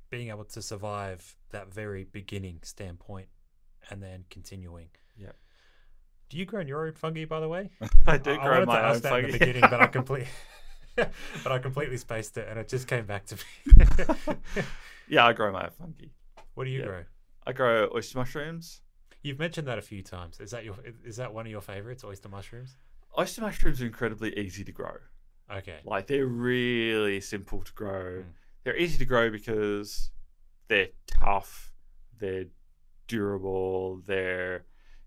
being 0.10 0.30
able 0.30 0.46
to 0.46 0.62
survive 0.62 1.36
that 1.52 1.74
very 1.74 2.04
beginning 2.04 2.60
standpoint 2.64 3.28
and 3.90 4.02
then 4.02 4.26
continuing. 4.30 4.90
Yep. 5.18 5.36
Do 6.30 6.38
you 6.38 6.46
grow 6.46 6.62
your 6.62 6.86
own 6.86 6.94
fungi, 6.94 7.26
by 7.26 7.40
the 7.40 7.48
way? 7.50 7.70
I 8.06 8.18
do 8.18 8.32
I 8.32 8.36
grow 8.38 8.52
wanted 8.54 8.66
my 8.68 8.76
to 8.76 8.82
own 8.84 8.90
ask 8.92 9.02
that 9.04 9.14
in 9.20 9.22
fungi. 9.24 9.32
the 9.32 9.40
beginning, 9.40 9.62
but 9.70 9.82
I 9.82 9.88
completely, 9.98 10.28
but 10.96 11.52
I 11.52 11.60
completely 11.60 11.98
spaced 11.98 12.38
it, 12.38 12.48
and 12.50 12.60
it 12.60 12.68
just 12.68 12.88
came 12.88 13.06
back 13.06 13.26
to 13.28 13.36
me. 13.36 14.36
yeah, 15.08 15.26
I 15.26 15.34
grow 15.34 15.52
my 15.52 15.64
own 15.66 15.72
fungi. 15.72 16.06
what 16.54 16.66
do 16.66 16.70
you 16.70 16.80
Yeah. 16.82 16.86
grow? 16.86 17.04
I 17.46 17.54
grow 17.54 17.90
oyster 17.96 18.18
mushrooms. 18.18 18.82
You've 19.24 19.40
mentioned 19.40 19.68
that 19.68 19.78
a 19.78 19.82
few 19.82 20.04
times. 20.04 20.40
Is 20.42 20.52
that 20.52 20.64
your? 20.66 20.76
Is 21.06 21.16
that 21.18 21.34
one 21.34 21.46
of 21.46 21.52
your 21.52 21.62
favorites? 21.62 22.04
Oyster 22.04 22.28
mushrooms. 22.30 22.76
Oyster 23.18 23.42
mushrooms 23.42 23.82
are 23.82 23.86
incredibly 23.86 24.38
easy 24.38 24.64
to 24.66 24.72
grow. 24.72 24.98
Okay. 25.52 25.80
Like 25.86 26.08
they're 26.08 26.26
really 26.26 27.22
simple 27.22 27.62
to 27.64 27.74
grow. 27.74 28.22
Mm. 28.22 28.26
They're 28.64 28.78
easy 28.78 28.98
to 28.98 29.06
grow 29.06 29.30
because 29.30 30.12
they're 30.68 30.90
tough, 31.08 31.72
they're 32.20 32.46
durable, 33.08 34.02
they're 34.06 34.66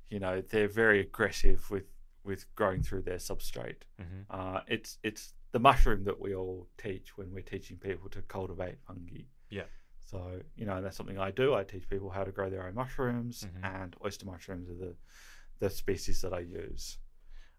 you 0.09 0.19
know 0.19 0.41
they're 0.41 0.69
very 0.69 1.01
aggressive 1.01 1.71
with 1.71 1.85
with 2.25 2.45
growing 2.55 2.83
through 2.83 3.03
their 3.03 3.19
substrate. 3.19 3.83
hmm 3.99 4.23
Uh, 4.31 4.61
it's 4.67 4.99
it's 5.03 5.35
the 5.53 5.59
mushroom 5.59 6.05
that 6.05 6.21
we 6.21 6.35
all 6.35 6.69
teach 6.79 7.17
when 7.17 7.33
we're 7.33 7.43
teaching 7.43 7.77
people 7.77 8.09
to 8.11 8.23
cultivate 8.23 8.79
fungi. 8.87 9.23
Yeah. 9.51 9.65
So 10.07 10.41
you 10.57 10.65
know 10.67 10.81
that's 10.83 10.97
something 10.97 11.19
I 11.19 11.31
do. 11.31 11.55
I 11.55 11.65
teach 11.65 11.89
people 11.89 12.11
how 12.11 12.25
to 12.25 12.33
grow 12.33 12.49
their 12.51 12.67
own 12.67 12.75
mushrooms, 12.75 13.45
Mhm. 13.45 13.65
and 13.81 13.97
oyster 14.05 14.27
mushrooms 14.27 14.69
are 14.71 14.75
the 14.75 14.95
the 15.59 15.71
species 15.71 16.23
that 16.23 16.33
I 16.33 16.41
use 16.41 16.99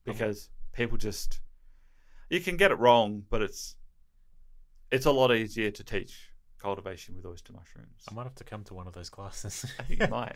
Um, 0.08 0.14
because 0.14 0.50
people 0.74 0.98
just 0.98 1.40
you 2.32 2.40
can 2.40 2.56
get 2.58 2.72
it 2.72 2.80
wrong, 2.80 3.24
but 3.30 3.42
it's 3.42 3.76
it's 4.92 5.06
a 5.06 5.12
lot 5.12 5.34
easier 5.36 5.70
to 5.70 5.84
teach 5.84 6.30
cultivation 6.60 7.16
with 7.16 7.26
oyster 7.26 7.54
mushrooms. 7.54 8.04
I 8.10 8.14
might 8.14 8.24
have 8.24 8.36
to 8.36 8.44
come 8.44 8.64
to 8.66 8.74
one 8.74 8.88
of 8.88 8.94
those 8.94 9.10
classes. 9.10 9.66
I 9.80 9.84
think 9.84 10.00
you 10.02 10.08
might. 10.08 10.36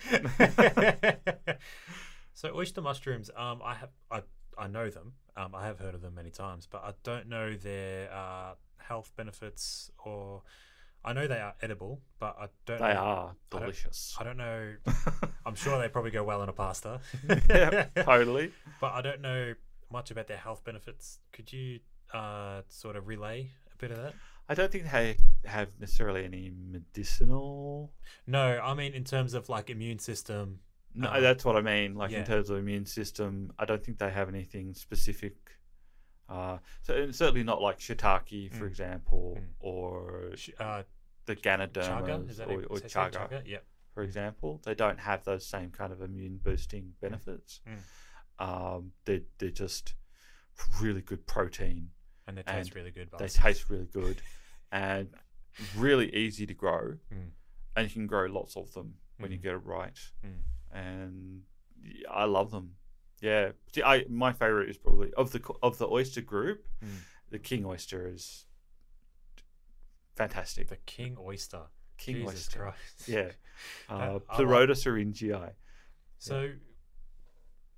so 2.33 2.53
oyster 2.55 2.81
mushrooms, 2.81 3.29
um, 3.35 3.61
I 3.63 3.75
have 3.75 3.89
I 4.11 4.21
I 4.57 4.67
know 4.67 4.89
them. 4.89 5.13
Um, 5.37 5.55
I 5.55 5.65
have 5.65 5.79
heard 5.79 5.95
of 5.95 6.01
them 6.01 6.15
many 6.15 6.31
times, 6.31 6.67
but 6.69 6.83
I 6.83 6.93
don't 7.03 7.27
know 7.27 7.55
their 7.55 8.11
uh, 8.13 8.53
health 8.77 9.11
benefits 9.15 9.89
or. 10.03 10.43
I 11.07 11.13
know 11.13 11.27
they 11.27 11.39
are 11.39 11.53
edible, 11.61 12.01
but 12.17 12.35
I 12.39 12.47
don't. 12.65 12.79
They 12.79 12.93
know, 12.95 12.99
are 12.99 13.27
I 13.29 13.33
don't- 13.51 13.61
delicious. 13.61 14.15
I 14.19 14.23
don't 14.23 14.37
know. 14.37 14.73
I'm 15.45 15.53
sure 15.53 15.79
they 15.79 15.87
probably 15.87 16.09
go 16.09 16.23
well 16.23 16.41
in 16.41 16.49
a 16.49 16.51
pasta. 16.51 16.99
yeah, 17.47 17.85
totally. 17.95 18.51
But 18.81 18.93
I 18.93 19.01
don't 19.03 19.21
know 19.21 19.53
much 19.91 20.11
about 20.11 20.27
their 20.27 20.37
health 20.37 20.63
benefits. 20.63 21.19
Could 21.31 21.51
you 21.53 21.79
uh, 22.13 22.61
sort 22.69 22.95
of 22.95 23.07
relay 23.07 23.49
a 23.73 23.77
bit 23.77 23.91
of 23.91 23.97
that? 23.97 24.13
I 24.47 24.53
don't 24.53 24.71
think 24.71 24.91
they 24.91 25.17
have 25.45 25.69
necessarily 25.79 26.23
any 26.23 26.51
medicinal. 27.05 27.91
No, 28.27 28.59
I 28.59 28.73
mean 28.73 28.93
in 28.93 29.03
terms 29.03 29.33
of 29.33 29.49
like 29.49 29.69
immune 29.69 29.99
system. 29.99 30.59
No, 30.93 31.09
Um, 31.11 31.21
that's 31.21 31.43
what 31.43 31.55
I 31.57 31.61
mean. 31.61 31.95
Like 31.95 32.11
yeah. 32.11 32.19
in 32.19 32.25
terms 32.25 32.49
of 32.49 32.57
immune 32.57 32.85
system, 32.85 33.51
I 33.59 33.65
don't 33.65 33.83
think 33.83 33.97
they 33.97 34.09
have 34.11 34.29
anything 34.29 34.73
specific. 34.73 35.35
Uh, 36.29 36.57
so 36.83 36.93
and 36.95 37.13
certainly 37.15 37.43
not 37.43 37.61
like 37.61 37.79
shiitake, 37.79 38.53
for 38.53 38.65
Mm. 38.65 38.67
example, 38.67 39.37
Mm. 39.39 39.47
or 39.59 40.33
Uh, 40.59 40.83
the 41.25 41.35
chaga, 41.35 41.67
Ganodermas 41.69 42.29
is 42.29 42.39
or, 42.39 42.63
or 42.65 42.77
said 42.79 42.91
chaga, 42.91 43.41
Yeah. 43.45 43.59
for 43.93 44.03
example. 44.03 44.61
They 44.63 44.73
don't 44.75 44.99
have 44.99 45.23
those 45.23 45.45
same 45.45 45.71
kind 45.71 45.91
of 45.91 46.01
immune 46.01 46.37
boosting 46.37 46.93
benefits. 47.01 47.61
Mm. 47.67 47.79
Um, 48.39 48.91
they're, 49.05 49.21
they're 49.37 49.49
just 49.49 49.95
really 50.81 51.01
good 51.01 51.25
protein. 51.27 51.89
And 52.27 52.37
they 52.37 52.43
taste 52.43 52.69
And 52.69 52.75
really 52.75 52.91
good. 52.91 53.09
they 53.17 53.27
taste 53.27 53.69
really 53.69 53.85
good 53.91 54.21
and 54.71 55.09
really 55.77 56.13
easy 56.15 56.45
to 56.47 56.53
grow 56.53 56.95
Mm. 57.13 57.29
and 57.75 57.87
you 57.87 57.93
can 57.93 58.07
grow 58.07 58.25
lots 58.25 58.57
of 58.57 58.73
them 58.73 58.95
when 59.19 59.31
you 59.31 59.37
Mhm. 59.37 59.43
get 59.43 59.53
it 59.53 59.57
right 59.65 59.99
Mm. 60.25 60.39
and 60.71 61.41
I 62.09 62.25
love 62.25 62.51
them 62.51 62.75
yeah 63.21 63.51
See, 63.73 63.83
I 63.83 64.05
my 64.09 64.33
favorite 64.33 64.69
is 64.69 64.77
probably 64.77 65.13
of 65.13 65.31
the 65.31 65.41
of 65.63 65.77
the 65.77 65.87
oyster 65.87 66.21
group 66.21 66.65
Mm. 66.83 66.97
the 67.29 67.39
king 67.39 67.63
oyster 67.65 68.09
is 68.09 68.45
fantastic 70.15 70.67
The 70.69 70.77
king 70.85 71.17
oyster. 71.19 71.63
king 71.97 72.15
Jesus 72.17 72.33
oyster 72.33 72.59
Christ. 72.59 73.07
yeah 73.07 73.31
uh, 73.89 74.13
like- 74.13 74.27
pleurotus 74.27 74.85
eryngii 74.85 75.53
So, 76.17 76.51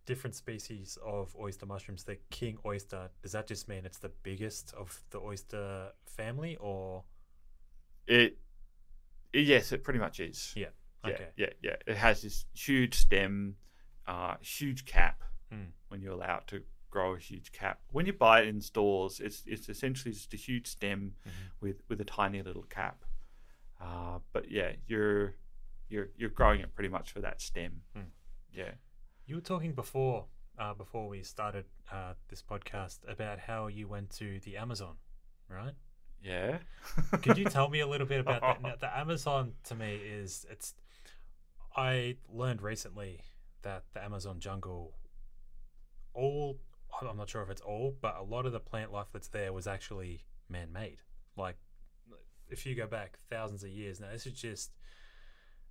different 0.08 0.34
species 0.36 0.98
of 1.06 1.36
oyster 1.40 1.68
mushrooms. 1.68 2.04
The 2.04 2.18
king 2.32 2.58
oyster. 2.66 3.10
Does 3.22 3.34
that 3.34 3.46
just 3.46 3.68
mean 3.68 3.86
it's 3.86 4.00
the 4.00 4.12
biggest 4.24 4.74
of 4.74 5.04
the 5.12 5.20
oyster 5.20 5.92
family, 6.06 6.58
or 6.60 7.04
it 8.08 8.40
yes 9.34 9.72
it 9.72 9.84
pretty 9.84 10.00
much 10.00 10.20
is 10.20 10.54
Yeah, 10.56 10.70
okay? 11.06 11.28
yeah 11.36 11.50
yeah 11.62 11.76
it 11.86 11.98
has 11.98 12.22
this 12.22 12.46
huge 12.56 12.96
stem 12.96 13.56
uh 14.08 14.36
huge 14.42 14.86
cap 14.86 15.22
Mm. 15.54 15.68
when 15.90 16.02
you 16.02 16.12
allow 16.14 16.38
it 16.40 16.48
to 16.48 16.62
grow 16.90 17.14
a 17.16 17.20
huge 17.20 17.52
cap 17.54 17.80
when 17.92 18.06
you 18.06 18.12
buy 18.14 18.42
it 18.42 18.48
in 18.50 18.60
stores 18.60 19.20
it's 19.22 19.44
it's 19.46 19.70
essentially 19.70 20.14
just 20.14 20.34
a 20.34 20.38
huge 20.38 20.68
stem 20.68 21.14
Mhm. 21.26 21.32
with 21.62 21.82
with 21.90 22.02
a 22.02 22.06
tiny 22.06 22.42
little 22.42 22.64
cap 22.64 23.04
uh 23.80 24.20
but 24.34 24.50
yeah 24.52 24.72
you're 24.88 25.36
you're 25.90 26.10
you're 26.18 26.30
growing 26.30 26.60
it 26.62 26.74
pretty 26.76 26.90
much 26.90 27.12
for 27.12 27.22
that 27.22 27.42
stem 27.42 27.82
Mm. 27.96 28.08
yeah 28.52 28.72
You 29.28 29.36
were 29.36 29.42
talking 29.42 29.74
before, 29.74 30.26
uh, 30.58 30.74
before 30.74 31.10
we 31.10 31.22
started 31.22 31.66
uh, 31.92 32.14
this 32.30 32.42
podcast, 32.42 33.00
about 33.10 33.40
how 33.40 33.68
you 33.68 33.86
went 33.86 34.10
to 34.12 34.40
the 34.46 34.56
Amazon, 34.56 34.96
right? 35.50 35.74
yeah 36.24 36.58
Could 37.22 37.38
you 37.38 37.46
tell 37.46 37.70
me 37.70 37.82
a 37.82 37.88
little 37.88 38.08
bit 38.08 38.22
about 38.22 38.42
that? 38.42 38.62
Now, 38.62 38.74
the 38.80 38.98
Amazon 38.98 39.52
to 39.66 39.76
me 39.76 39.96
is 39.96 40.46
it's. 40.50 40.74
I 41.76 42.16
learned 42.34 42.62
recently 42.62 43.20
that 43.64 43.84
the 43.94 44.02
Amazon 44.02 44.40
jungle, 44.40 44.94
all 46.14 46.58
I'm 47.02 47.18
not 47.18 47.30
sure 47.30 47.44
if 47.44 47.50
it's 47.50 47.62
all, 47.62 47.98
but 48.02 48.16
a 48.18 48.24
lot 48.24 48.46
of 48.46 48.54
the 48.54 48.62
plant 48.62 48.94
life 48.94 49.08
that's 49.12 49.28
there 49.28 49.52
was 49.52 49.68
actually 49.68 50.22
man-made. 50.50 51.00
Like, 51.36 51.58
if 52.50 52.66
you 52.66 52.76
go 52.76 52.88
back 52.88 53.18
thousands 53.30 53.64
of 53.64 53.70
years 53.70 54.00
now, 54.00 54.08
this 54.10 54.26
is 54.26 54.34
just. 54.34 54.72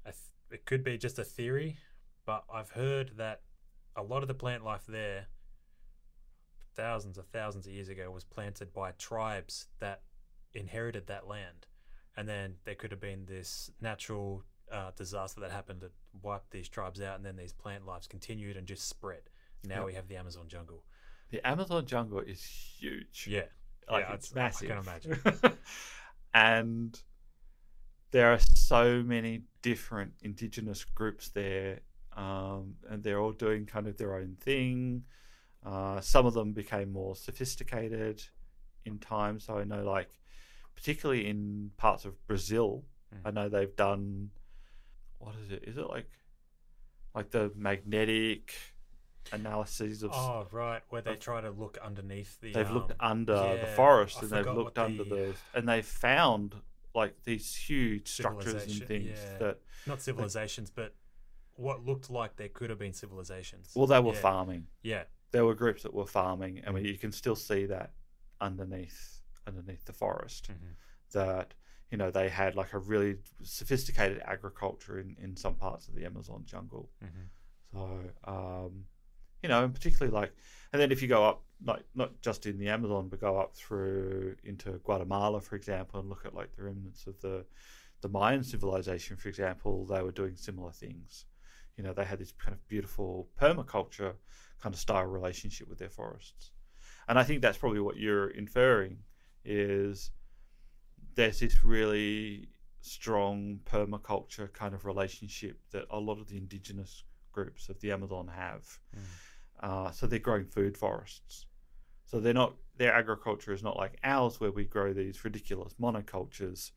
A 0.05 0.11
th- 0.11 0.19
it 0.51 0.67
could 0.67 0.85
be 0.85 0.97
just 0.99 1.19
a 1.19 1.25
theory, 1.25 1.79
but 2.27 2.45
I've 2.53 2.71
heard 2.71 3.13
that 3.17 3.41
a 3.97 4.03
lot 4.03 4.23
of 4.23 4.29
the 4.29 4.35
plant 4.35 4.65
life 4.65 4.85
there, 4.87 5.27
thousands 6.75 7.17
of 7.19 7.27
thousands 7.29 7.67
of 7.67 7.73
years 7.73 7.89
ago, 7.89 8.11
was 8.11 8.25
planted 8.25 8.73
by 8.73 8.91
tribes 8.93 9.67
that 9.81 10.03
inherited 10.53 11.07
that 11.07 11.27
land, 11.27 11.67
and 12.17 12.29
then 12.29 12.55
there 12.65 12.75
could 12.75 12.91
have 12.91 13.01
been 13.01 13.25
this 13.27 13.71
natural 13.81 14.43
uh, 14.71 14.91
disaster 14.97 15.41
that 15.41 15.51
happened 15.51 15.81
that 15.81 15.93
wiped 16.23 16.51
these 16.51 16.69
tribes 16.69 17.01
out, 17.01 17.17
and 17.17 17.25
then 17.25 17.37
these 17.37 17.53
plant 17.53 17.87
lives 17.87 18.07
continued 18.07 18.57
and 18.57 18.67
just 18.67 18.89
spread. 18.89 19.23
Now 19.65 19.77
Yep. 19.77 19.87
we 19.87 19.95
have 19.95 20.09
the 20.09 20.17
Amazon 20.17 20.49
jungle. 20.49 20.83
the 21.31 21.45
amazon 21.47 21.87
jungle 21.87 22.21
is 22.21 22.43
huge 22.45 23.27
Yeah, 23.29 23.47
like 23.91 24.05
yeah, 24.09 24.15
it's 24.15 24.35
massive. 24.35 24.71
I 24.71 24.75
can 24.75 24.83
imagine. 24.83 25.53
and 26.35 27.01
there 28.13 28.33
are 28.33 28.39
so 28.39 29.03
many 29.03 29.43
different 29.63 30.13
indigenous 30.23 30.85
groups 30.85 31.31
there 31.31 31.81
um, 32.17 32.75
and 32.89 33.03
they're 33.03 33.21
all 33.21 33.33
doing 33.33 33.67
kind 33.67 33.87
of 33.87 33.97
their 33.97 34.15
own 34.17 34.37
thing 34.41 35.05
uh, 35.65 36.01
some 36.01 36.27
of 36.27 36.35
them 36.35 36.53
became 36.53 36.93
more 36.93 37.15
sophisticated 37.17 38.23
in 38.85 38.99
time 38.99 39.39
so 39.41 39.59
i 39.59 39.65
know 39.65 39.83
like 39.85 40.09
particularly 40.75 41.27
in 41.27 41.71
parts 41.77 42.05
of 42.05 42.27
brazil 42.27 42.85
Mm. 43.15 43.19
i 43.25 43.31
know 43.31 43.49
they've 43.49 43.77
done 43.77 44.31
what 45.19 45.37
is 45.45 45.53
it 45.53 45.63
is 45.65 45.77
it 45.77 45.89
like 45.89 46.11
like 47.15 47.31
the 47.31 47.53
magnetic 47.57 48.53
analyses 49.33 50.03
of 50.03 50.11
oh 50.13 50.47
right, 50.51 50.83
where 50.91 51.03
they 51.03 51.15
try 51.15 51.41
to 51.41 51.51
look 51.51 51.79
underneath 51.85 52.41
the. 52.41 52.53
they've 52.53 52.71
looked 52.71 52.93
um, 53.01 53.11
under 53.13 53.59
the 53.61 53.67
forest 53.77 54.19
I 54.19 54.23
and 54.23 54.31
they've 54.31 54.55
looked 54.55 54.79
under 54.79 55.05
the- 55.05 55.15
the 55.15 55.35
and 55.55 55.69
they've 55.69 55.87
found 55.87 56.55
like 56.95 57.15
these 57.25 57.55
huge 57.55 58.09
structures 58.09 58.65
and 58.65 58.89
things 58.89 59.19
yeah. 59.23 59.39
that 59.39 59.59
not 59.87 60.01
civilizations, 60.01 60.71
but 60.71 60.95
what 61.57 61.85
looked 61.85 62.11
like 62.11 62.37
there 62.37 62.49
could 62.49 62.71
have 62.71 62.79
been 62.79 62.93
civilizations. 62.93 63.73
well 63.75 63.87
they 63.87 64.01
were 64.01 64.13
yeah. 64.15 64.21
farming 64.21 64.67
Yeah, 64.83 65.05
there 65.33 65.45
were 65.45 65.55
groups 65.55 65.83
that 65.83 65.93
were 65.95 66.07
farming 66.07 66.61
and 66.65 66.79
you 66.87 66.99
can 66.99 67.13
still 67.13 67.37
see 67.37 67.67
that 67.67 67.93
underneath 68.41 69.21
underneath 69.47 69.85
the 69.85 69.93
forest 69.93 70.49
Mhm. 70.51 70.75
that 71.13 71.55
you 71.91 71.97
know 71.97 72.11
they 72.11 72.29
had 72.29 72.55
like 72.57 72.73
a 72.73 72.79
really 72.79 73.17
sophisticated 73.43 74.21
agriculture 74.25 74.99
in 75.01 75.17
in 75.23 75.37
some 75.37 75.55
parts 75.55 75.89
of 75.89 75.95
the 75.95 76.05
amazon 76.05 76.43
jungle 76.45 76.91
Mhm. 77.03 77.29
so 77.73 78.11
um 78.33 78.87
you 79.43 79.49
know 79.49 79.65
and 79.65 79.73
particularly 79.75 80.13
like 80.13 80.33
and 80.73 80.83
then 80.83 80.91
if 80.93 81.01
you 81.01 81.09
go 81.09 81.25
up 81.25 81.45
like 81.65 81.85
not 81.95 82.21
just 82.21 82.45
in 82.45 82.59
the 82.59 82.69
amazon 82.69 83.09
but 83.09 83.21
go 83.21 83.39
up 83.39 83.55
through 83.55 84.37
into 84.45 84.73
guatemala 84.85 85.41
for 85.41 85.57
example 85.57 86.01
and 86.01 86.09
look 86.11 86.27
at 86.27 86.35
like 86.35 86.55
the 86.57 86.63
remnants 86.65 87.07
of 87.07 87.19
the 87.21 87.47
the 88.03 88.09
mayan 88.09 88.43
civilization 88.45 89.17
for 89.17 89.29
example 89.29 89.87
they 89.87 90.03
were 90.03 90.13
doing 90.13 90.37
similar 90.37 90.73
things 90.73 91.25
you 91.77 91.85
know 91.85 91.93
they 91.93 92.05
had 92.05 92.19
this 92.19 92.33
kind 92.33 92.55
of 92.55 92.69
beautiful 92.69 93.29
permaculture 93.41 94.15
kind 94.61 94.75
of 94.75 94.81
style 94.81 95.05
relationship 95.05 95.69
with 95.69 95.79
their 95.79 95.91
forests 95.91 96.51
and 97.09 97.19
i 97.19 97.23
think 97.23 97.43
that's 97.43 97.59
probably 97.59 97.81
what 97.81 97.97
you're 97.97 98.31
inferring 98.31 98.99
is 99.45 100.11
there's 101.15 101.41
this 101.41 101.65
really 101.65 102.49
strong 102.81 103.59
permaculture 103.65 104.53
kind 104.53 104.75
of 104.75 104.85
relationship 104.85 105.59
that 105.73 105.87
a 105.91 105.99
lot 105.99 106.21
of 106.21 106.29
the 106.29 106.37
indigenous 106.37 107.05
groups 107.33 107.69
of 107.69 107.81
the 107.81 107.91
Amazon 107.93 108.29
have. 108.29 108.65
Mm. 108.97 109.01
Uh, 109.61 109.91
so 109.91 110.07
they're 110.07 110.19
growing 110.19 110.47
food 110.47 110.77
forests. 110.77 111.47
So 112.05 112.21
they're 112.21 112.35
not 112.35 112.55
their 112.77 112.95
agriculture 112.95 113.53
is 113.53 113.63
not 113.63 113.77
like 113.77 113.99
ours 114.05 114.39
where 114.39 114.53
we 114.53 114.65
grow 114.65 114.93
these 114.93 115.25
ridiculous 115.25 115.75
monocultures. 115.81 116.71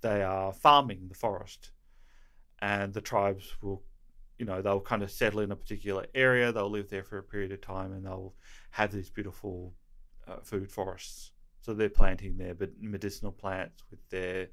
They 0.00 0.22
are 0.22 0.52
farming 0.52 1.08
the 1.08 1.14
forest, 1.14 1.72
and 2.60 2.92
the 2.94 3.00
tribes 3.00 3.56
will, 3.60 3.82
you 4.38 4.46
know, 4.46 4.62
they'll 4.62 4.80
kind 4.80 5.02
of 5.02 5.10
settle 5.10 5.40
in 5.40 5.50
a 5.52 5.56
particular 5.56 6.06
area. 6.14 6.52
They'll 6.52 6.70
live 6.70 6.88
there 6.88 7.02
for 7.04 7.18
a 7.18 7.22
period 7.22 7.52
of 7.52 7.60
time, 7.60 7.92
and 7.92 8.06
they'll 8.06 8.34
have 8.70 8.92
these 8.92 9.10
beautiful 9.10 9.74
uh, 10.26 10.36
food 10.42 10.70
forests. 10.70 11.32
So 11.60 11.74
they're 11.74 11.88
planting 11.90 12.36
their 12.38 12.54
medicinal 12.80 13.32
plants 13.32 13.82
with 13.90 14.00
their 14.10 14.48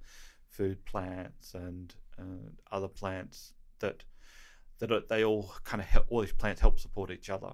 food 0.49 0.83
plants 0.85 1.53
and 1.53 1.93
uh, 2.19 2.49
other 2.71 2.87
plants 2.87 3.53
that 3.79 4.03
that 4.79 5.07
they 5.07 5.23
all 5.23 5.53
kind 5.63 5.81
of 5.81 5.87
help. 5.87 6.05
All 6.09 6.21
these 6.21 6.33
plants 6.33 6.59
help 6.61 6.79
support 6.79 7.11
each 7.11 7.29
other. 7.29 7.53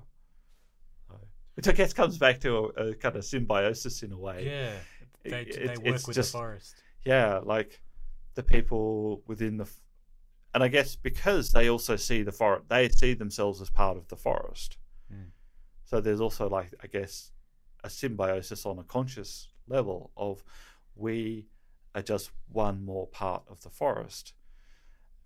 So, 1.09 1.19
which 1.55 1.67
I 1.67 1.73
guess 1.73 1.93
comes 1.93 2.17
back 2.17 2.39
to 2.41 2.57
a, 2.57 2.63
a 2.89 2.95
kind 2.95 3.15
of 3.15 3.25
symbiosis 3.25 4.03
in 4.03 4.11
a 4.11 4.17
way. 4.17 4.45
yeah. 4.45 4.73
They, 5.23 5.41
It- 5.41 5.55
they 5.55 5.61
it's- 5.73 5.77
work 5.79 6.07
with 6.07 6.15
just- 6.15 6.31
the 6.31 6.37
forest. 6.37 6.81
Yeah, 7.05 7.39
like 7.43 7.81
the 8.35 8.43
people 8.43 9.21
within 9.27 9.57
the, 9.57 9.67
and 10.53 10.63
I 10.63 10.67
guess 10.67 10.95
because 10.95 11.51
they 11.51 11.69
also 11.69 11.95
see 11.95 12.23
the 12.23 12.31
forest, 12.31 12.65
they 12.69 12.89
see 12.89 13.13
themselves 13.13 13.61
as 13.61 13.69
part 13.69 13.97
of 13.97 14.07
the 14.09 14.15
forest. 14.15 14.77
Mm. 15.11 15.29
So 15.85 16.01
there's 16.01 16.21
also 16.21 16.49
like 16.49 16.73
I 16.83 16.87
guess 16.87 17.31
a 17.83 17.89
symbiosis 17.89 18.65
on 18.65 18.79
a 18.79 18.83
conscious 18.83 19.49
level 19.67 20.11
of 20.17 20.43
we 20.95 21.47
are 21.95 22.01
just 22.01 22.31
one 22.49 22.83
more 22.83 23.07
part 23.07 23.43
of 23.49 23.61
the 23.61 23.69
forest, 23.69 24.33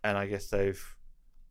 and 0.03 0.17
I 0.17 0.27
guess 0.27 0.47
they've 0.47 0.95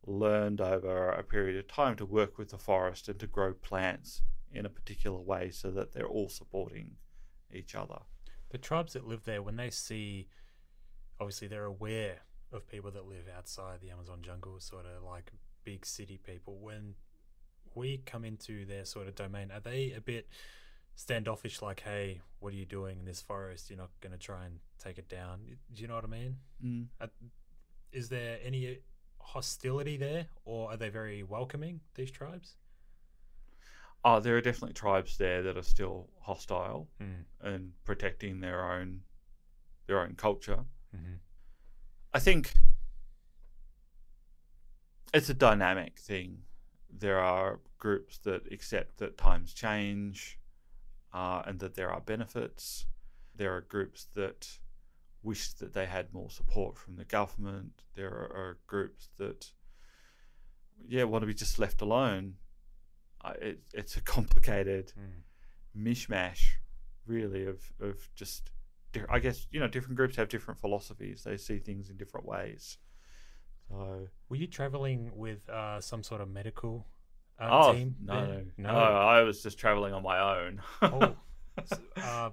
learned 0.07 0.61
over 0.61 1.09
a 1.09 1.23
period 1.23 1.57
of 1.57 1.67
time 1.67 1.95
to 1.97 2.05
work 2.05 2.37
with 2.37 2.49
the 2.49 2.57
forest 2.57 3.09
and 3.09 3.19
to 3.19 3.27
grow 3.27 3.53
plants 3.53 4.21
in 4.51 4.65
a 4.65 4.69
particular 4.69 5.19
way 5.19 5.49
so 5.49 5.71
that 5.71 5.93
they're 5.93 6.07
all 6.07 6.29
supporting 6.29 6.91
each 7.51 7.75
other. 7.75 7.99
The 8.49 8.57
tribes 8.57 8.93
that 8.93 9.07
live 9.07 9.25
there, 9.25 9.41
when 9.41 9.55
they 9.55 9.71
see, 9.71 10.27
obviously 11.19 11.47
they're 11.47 11.65
aware 11.65 12.19
of 12.55 12.67
people 12.67 12.91
that 12.91 13.07
live 13.07 13.25
outside 13.35 13.79
the 13.81 13.89
Amazon 13.91 14.19
jungle, 14.21 14.59
sort 14.59 14.85
of 14.85 15.03
like 15.03 15.31
big 15.63 15.85
city 15.85 16.17
people. 16.23 16.57
When 16.59 16.95
we 17.73 17.97
come 18.05 18.23
into 18.25 18.65
their 18.65 18.85
sort 18.85 19.07
of 19.07 19.15
domain, 19.15 19.51
are 19.51 19.59
they 19.59 19.91
a 19.95 20.01
bit 20.01 20.27
standoffish? 20.95 21.61
Like, 21.61 21.81
hey, 21.81 22.21
what 22.39 22.53
are 22.53 22.57
you 22.57 22.65
doing 22.65 22.99
in 22.99 23.05
this 23.05 23.21
forest? 23.21 23.69
You're 23.69 23.77
not 23.79 23.91
going 24.01 24.13
to 24.13 24.19
try 24.19 24.45
and 24.45 24.59
take 24.79 24.97
it 24.97 25.09
down. 25.09 25.39
Do 25.73 25.81
you 25.81 25.87
know 25.87 25.95
what 25.95 26.03
I 26.05 26.07
mean? 26.07 26.35
Mm. 26.63 26.85
Uh, 27.01 27.07
Is 27.91 28.09
there 28.09 28.39
any 28.43 28.79
hostility 29.19 29.97
there, 29.97 30.27
or 30.45 30.69
are 30.71 30.77
they 30.77 30.89
very 30.89 31.23
welcoming? 31.23 31.81
These 31.95 32.11
tribes? 32.11 32.55
Oh, 34.03 34.19
there 34.19 34.37
are 34.37 34.41
definitely 34.41 34.73
tribes 34.73 35.17
there 35.17 35.41
that 35.41 35.57
are 35.57 35.63
still 35.63 36.09
hostile 36.21 36.87
Mm. 37.01 37.25
and 37.41 37.73
protecting 37.85 38.39
their 38.39 38.71
own 38.71 39.01
their 39.87 39.99
own 39.99 40.15
culture. 40.15 40.65
hmm 40.91 41.15
I 42.15 42.19
think 42.19 42.53
it's 45.13 45.29
a 45.29 45.33
dynamic 45.33 45.99
thing. 45.99 46.43
There 46.89 47.19
are 47.19 47.59
groups 47.77 48.19
that 48.19 48.49
accept 48.53 48.99
that 48.99 49.17
times 49.17 49.53
change, 49.53 50.39
uh, 51.13 51.41
and 51.45 51.59
that 51.59 51.75
there 51.75 51.91
are 51.91 51.99
benefits. 51.99 52.85
There 53.35 53.53
are 53.53 53.59
groups 53.59 54.07
that 54.15 54.47
wish 55.23 55.51
that 55.55 55.73
they 55.73 55.87
had 55.87 56.13
more 56.13 56.29
support 56.29 56.77
from 56.77 56.95
the 56.95 57.03
government. 57.03 57.81
There 57.95 58.07
are, 58.11 58.31
are 58.33 58.57
groups 58.65 59.09
that, 59.17 59.51
yeah, 60.87 61.03
want 61.03 61.23
to 61.23 61.27
be 61.27 61.33
just 61.33 61.59
left 61.59 61.81
alone. 61.81 62.35
I, 63.21 63.31
it, 63.31 63.59
it's 63.73 63.97
a 63.97 64.01
complicated 64.15 64.93
Mm. 64.97 65.83
mishmash, 65.85 66.43
really, 67.05 67.45
of 67.45 67.73
of 67.81 68.09
just. 68.15 68.51
I 69.09 69.19
guess 69.19 69.47
you 69.51 69.59
know 69.59 69.67
different 69.67 69.95
groups 69.97 70.15
have 70.17 70.29
different 70.29 70.59
philosophies. 70.59 71.23
They 71.23 71.37
see 71.37 71.59
things 71.59 71.89
in 71.89 71.97
different 71.97 72.25
ways. 72.25 72.77
So 73.69 74.07
Were 74.29 74.35
you 74.35 74.47
traveling 74.47 75.11
with 75.15 75.47
uh, 75.49 75.81
some 75.81 76.03
sort 76.03 76.21
of 76.21 76.29
medical 76.29 76.87
uh, 77.39 77.49
oh 77.51 77.73
team? 77.73 77.95
no, 78.03 78.27
there? 78.27 78.43
no, 78.57 78.69
I 78.69 79.23
was 79.23 79.41
just 79.41 79.57
traveling 79.57 79.93
on 79.93 80.03
my 80.03 80.19
own. 80.19 80.61
Oh, 80.81 81.15
uh, 81.97 82.29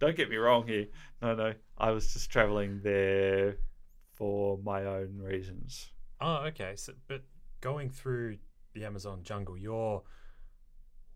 Don't 0.00 0.16
get 0.16 0.30
me 0.30 0.36
wrong 0.36 0.66
here. 0.66 0.86
No, 1.22 1.34
no, 1.34 1.52
I 1.78 1.90
was 1.90 2.12
just 2.12 2.30
traveling 2.30 2.80
there 2.82 3.56
for 4.14 4.58
my 4.64 4.84
own 4.84 5.18
reasons. 5.18 5.90
oh, 6.20 6.36
okay. 6.46 6.74
So, 6.76 6.92
but 7.06 7.22
going 7.60 7.90
through 7.90 8.38
the 8.74 8.84
Amazon 8.84 9.20
jungle, 9.22 9.56
you're 9.58 10.02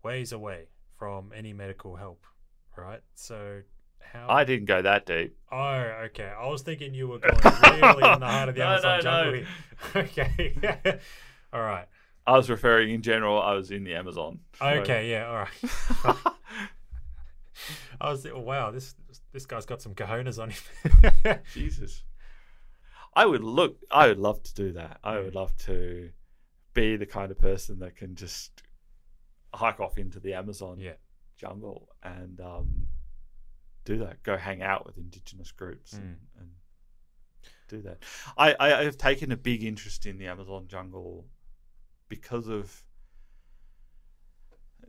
ways 0.03 0.31
away 0.31 0.67
from 0.97 1.31
any 1.35 1.53
medical 1.53 1.95
help, 1.95 2.25
right? 2.77 3.01
So 3.15 3.61
how? 4.13 4.27
I 4.29 4.43
didn't 4.43 4.65
go 4.65 4.81
that 4.81 5.05
deep. 5.05 5.35
Oh, 5.51 5.57
okay. 6.05 6.31
I 6.39 6.47
was 6.47 6.61
thinking 6.61 6.93
you 6.93 7.07
were 7.07 7.19
going 7.19 7.35
really 7.43 8.13
in 8.13 8.19
the 8.19 8.25
heart 8.27 8.49
of 8.49 8.55
the 8.55 8.61
No, 8.61 8.67
Amazon 8.67 8.97
no, 8.97 9.01
jungle. 9.01 9.41
no. 9.41 9.47
Okay. 10.01 10.99
all 11.53 11.61
right. 11.61 11.87
I 12.27 12.37
was 12.37 12.49
referring 12.49 12.91
in 12.91 13.01
general. 13.01 13.41
I 13.41 13.53
was 13.53 13.71
in 13.71 13.83
the 13.83 13.95
Amazon. 13.95 14.39
so- 14.59 14.65
Okay. 14.65 15.09
Yeah. 15.11 15.27
All 15.27 15.35
right. 15.35 16.15
I 17.99 18.09
was 18.11 18.25
oh, 18.25 18.39
wow. 18.39 18.71
This 18.71 18.95
this 19.33 19.45
guy's 19.45 19.65
got 19.65 19.81
some 19.81 19.93
cojones 19.93 20.41
on 20.41 20.49
him. 20.51 21.39
Jesus. 21.53 22.03
I 23.13 23.25
would 23.25 23.43
look. 23.43 23.77
I 23.91 24.07
would 24.07 24.19
love 24.19 24.41
to 24.43 24.53
do 24.53 24.71
that. 24.73 24.99
I 25.03 25.19
would 25.19 25.33
Mm. 25.33 25.35
love 25.35 25.55
to 25.65 26.09
be 26.73 26.95
the 26.95 27.05
kind 27.05 27.31
of 27.31 27.37
person 27.37 27.79
that 27.79 27.95
can 27.97 28.15
just 28.15 28.63
hike 29.53 29.79
off 29.81 29.97
into 29.97 30.19
the 30.19 30.33
Amazon 30.33 30.79
yeah. 30.79 30.93
jungle 31.37 31.89
and 32.01 32.39
um, 32.39 32.87
do 33.85 33.97
that. 33.99 34.23
Go 34.23 34.37
hang 34.37 34.61
out 34.61 34.85
with 34.85 34.97
indigenous 34.97 35.51
groups 35.51 35.93
and, 35.93 36.17
and 36.39 36.49
do 37.67 37.81
that. 37.81 38.03
I, 38.37 38.55
I 38.59 38.83
have 38.83 38.97
taken 38.97 39.31
a 39.31 39.37
big 39.37 39.63
interest 39.63 40.05
in 40.05 40.17
the 40.17 40.27
Amazon 40.27 40.67
jungle 40.67 41.25
because 42.09 42.47
of 42.47 42.83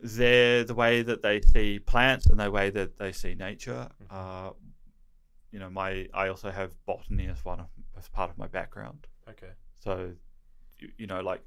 their 0.03 0.65
the 0.65 0.75
way 0.75 1.03
that 1.03 1.23
they 1.23 1.41
see 1.41 1.79
plants 1.79 2.27
and 2.27 2.39
the 2.39 2.51
way 2.51 2.71
that 2.71 2.99
they 2.99 3.13
see 3.13 3.35
nature. 3.35 3.89
Mhm. 4.03 4.07
Uh, 4.11 4.53
you 5.53 5.59
know, 5.59 5.71
my 5.71 6.09
I 6.13 6.29
also 6.29 6.51
have 6.51 6.73
botany 6.87 7.29
as 7.29 7.45
one 7.45 7.61
of, 7.61 7.67
as 7.97 8.09
part 8.09 8.31
of 8.31 8.39
my 8.39 8.47
background. 8.47 9.07
Okay. 9.29 9.53
So, 9.81 10.13
you, 10.79 10.91
you 10.97 11.07
know, 11.07 11.21
like 11.21 11.43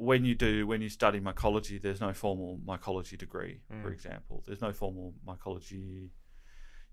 when 0.00 0.24
you 0.24 0.34
do 0.34 0.66
when 0.66 0.80
you 0.80 0.88
study 0.88 1.20
mycology, 1.20 1.80
there's 1.82 2.00
no 2.00 2.12
formal 2.12 2.60
mycology 2.64 3.18
degree, 3.18 3.60
for 3.82 3.90
Mm. 3.90 3.92
example. 3.92 4.44
There's 4.46 4.60
no 4.60 4.72
formal 4.72 5.14
mycology. 5.26 6.10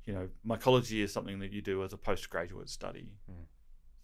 You 0.05 0.13
know, 0.13 0.29
mycology 0.45 1.01
is 1.03 1.13
something 1.13 1.39
that 1.39 1.51
you 1.51 1.61
do 1.61 1.83
as 1.83 1.93
a 1.93 1.97
postgraduate 1.97 2.69
study. 2.69 3.09
Mm. 3.29 3.45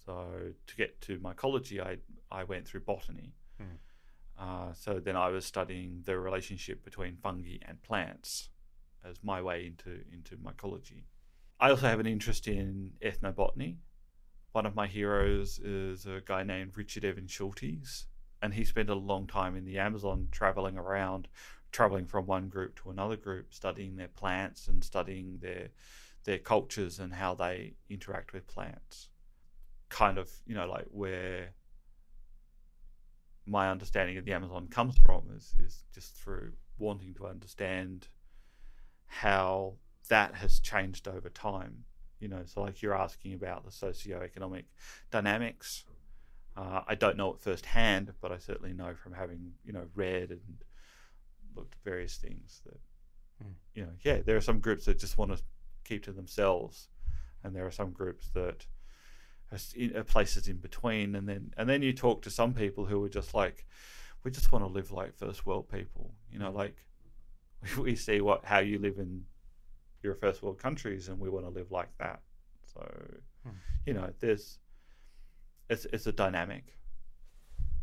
So 0.05 0.53
to 0.67 0.75
get 0.75 1.01
to 1.01 1.19
mycology, 1.19 1.79
I 1.79 1.97
I 2.29 2.43
went 2.43 2.67
through 2.67 2.81
botany. 2.81 3.33
Mm. 3.59 3.77
Uh, 4.37 4.73
so 4.73 4.99
then 4.99 5.15
I 5.15 5.29
was 5.29 5.45
studying 5.45 6.03
the 6.05 6.17
relationship 6.19 6.83
between 6.83 7.17
fungi 7.17 7.57
and 7.67 7.81
plants 7.81 8.49
as 9.03 9.23
my 9.23 9.41
way 9.41 9.65
into 9.65 10.03
into 10.11 10.37
mycology. 10.37 11.05
I 11.59 11.69
also 11.69 11.87
have 11.87 11.99
an 11.99 12.07
interest 12.07 12.47
in 12.47 12.93
ethnobotany. 13.01 13.77
One 14.51 14.65
of 14.65 14.75
my 14.75 14.87
heroes 14.87 15.59
is 15.59 16.05
a 16.05 16.21
guy 16.25 16.43
named 16.43 16.75
Richard 16.77 17.05
Evan 17.05 17.27
Schultes, 17.27 18.05
and 18.41 18.53
he 18.53 18.63
spent 18.65 18.89
a 18.89 18.95
long 18.95 19.27
time 19.27 19.55
in 19.55 19.65
the 19.65 19.77
Amazon 19.77 20.27
traveling 20.31 20.77
around, 20.77 21.27
traveling 21.71 22.05
from 22.05 22.25
one 22.25 22.49
group 22.49 22.75
to 22.81 22.89
another 22.89 23.15
group, 23.15 23.53
studying 23.53 23.95
their 23.95 24.07
plants 24.07 24.67
and 24.67 24.83
studying 24.83 25.39
their 25.41 25.69
their 26.23 26.37
cultures 26.37 26.99
and 26.99 27.13
how 27.13 27.33
they 27.33 27.73
interact 27.89 28.31
with 28.33 28.47
plants. 28.47 29.09
Kind 29.89 30.17
of, 30.17 30.29
you 30.45 30.53
know, 30.53 30.67
like 30.67 30.85
where 30.91 31.53
my 33.45 33.69
understanding 33.69 34.17
of 34.17 34.25
the 34.25 34.33
Amazon 34.33 34.67
comes 34.67 34.97
from 34.97 35.23
is, 35.35 35.55
is 35.63 35.83
just 35.93 36.15
through 36.15 36.51
wanting 36.77 37.13
to 37.15 37.25
understand 37.25 38.07
how 39.07 39.73
that 40.09 40.35
has 40.35 40.59
changed 40.59 41.07
over 41.07 41.29
time. 41.29 41.85
You 42.19 42.27
know, 42.27 42.43
so 42.45 42.61
like 42.61 42.81
you're 42.81 42.93
asking 42.93 43.33
about 43.33 43.65
the 43.65 43.71
socio-economic 43.71 44.65
dynamics. 45.09 45.85
Uh, 46.57 46.81
I 46.87 46.95
don't 46.95 47.17
know 47.17 47.33
it 47.33 47.39
firsthand, 47.39 48.13
but 48.21 48.31
I 48.31 48.37
certainly 48.37 48.73
know 48.73 48.93
from 48.95 49.13
having 49.13 49.53
you 49.65 49.73
know 49.73 49.85
read 49.95 50.31
and 50.31 50.41
looked 51.55 51.75
at 51.75 51.83
various 51.83 52.15
things 52.17 52.61
that 52.65 52.79
Mm. 53.43 53.53
you 53.73 53.83
know, 53.83 53.91
yeah, 54.03 54.21
there 54.21 54.37
are 54.37 54.41
some 54.41 54.59
groups 54.59 54.85
that 54.85 54.99
just 54.99 55.17
want 55.17 55.35
to 55.35 55.41
keep 55.83 56.03
to 56.03 56.11
themselves, 56.11 56.89
and 57.43 57.55
there 57.55 57.65
are 57.65 57.71
some 57.71 57.89
groups 57.91 58.29
that 58.35 58.67
are 59.95 60.03
places 60.03 60.47
in 60.47 60.57
between. 60.57 61.15
And 61.15 61.27
then 61.27 61.51
and 61.57 61.67
then 61.67 61.81
you 61.81 61.91
talk 61.93 62.21
to 62.21 62.29
some 62.29 62.53
people 62.53 62.85
who 62.85 63.03
are 63.03 63.09
just 63.09 63.33
like, 63.33 63.65
we 64.23 64.29
just 64.29 64.51
want 64.51 64.63
to 64.63 64.71
live 64.71 64.91
like 64.91 65.15
first 65.15 65.45
world 65.45 65.69
people. 65.69 66.13
You 66.31 66.37
know, 66.37 66.51
like 66.51 66.85
we 67.79 67.95
see 67.95 68.21
what 68.21 68.45
how 68.45 68.59
you 68.59 68.77
live 68.77 68.99
in 68.99 69.25
your 70.03 70.13
first 70.13 70.43
world 70.43 70.59
countries, 70.59 71.07
and 71.07 71.19
we 71.19 71.29
want 71.29 71.45
to 71.45 71.51
live 71.51 71.71
like 71.71 71.89
that. 71.97 72.21
So, 72.73 72.81
Hmm. 73.43 73.55
you 73.87 73.93
know, 73.95 74.13
there's 74.19 74.59
it's 75.71 75.85
it's 75.85 76.05
a 76.05 76.11
dynamic. 76.11 76.65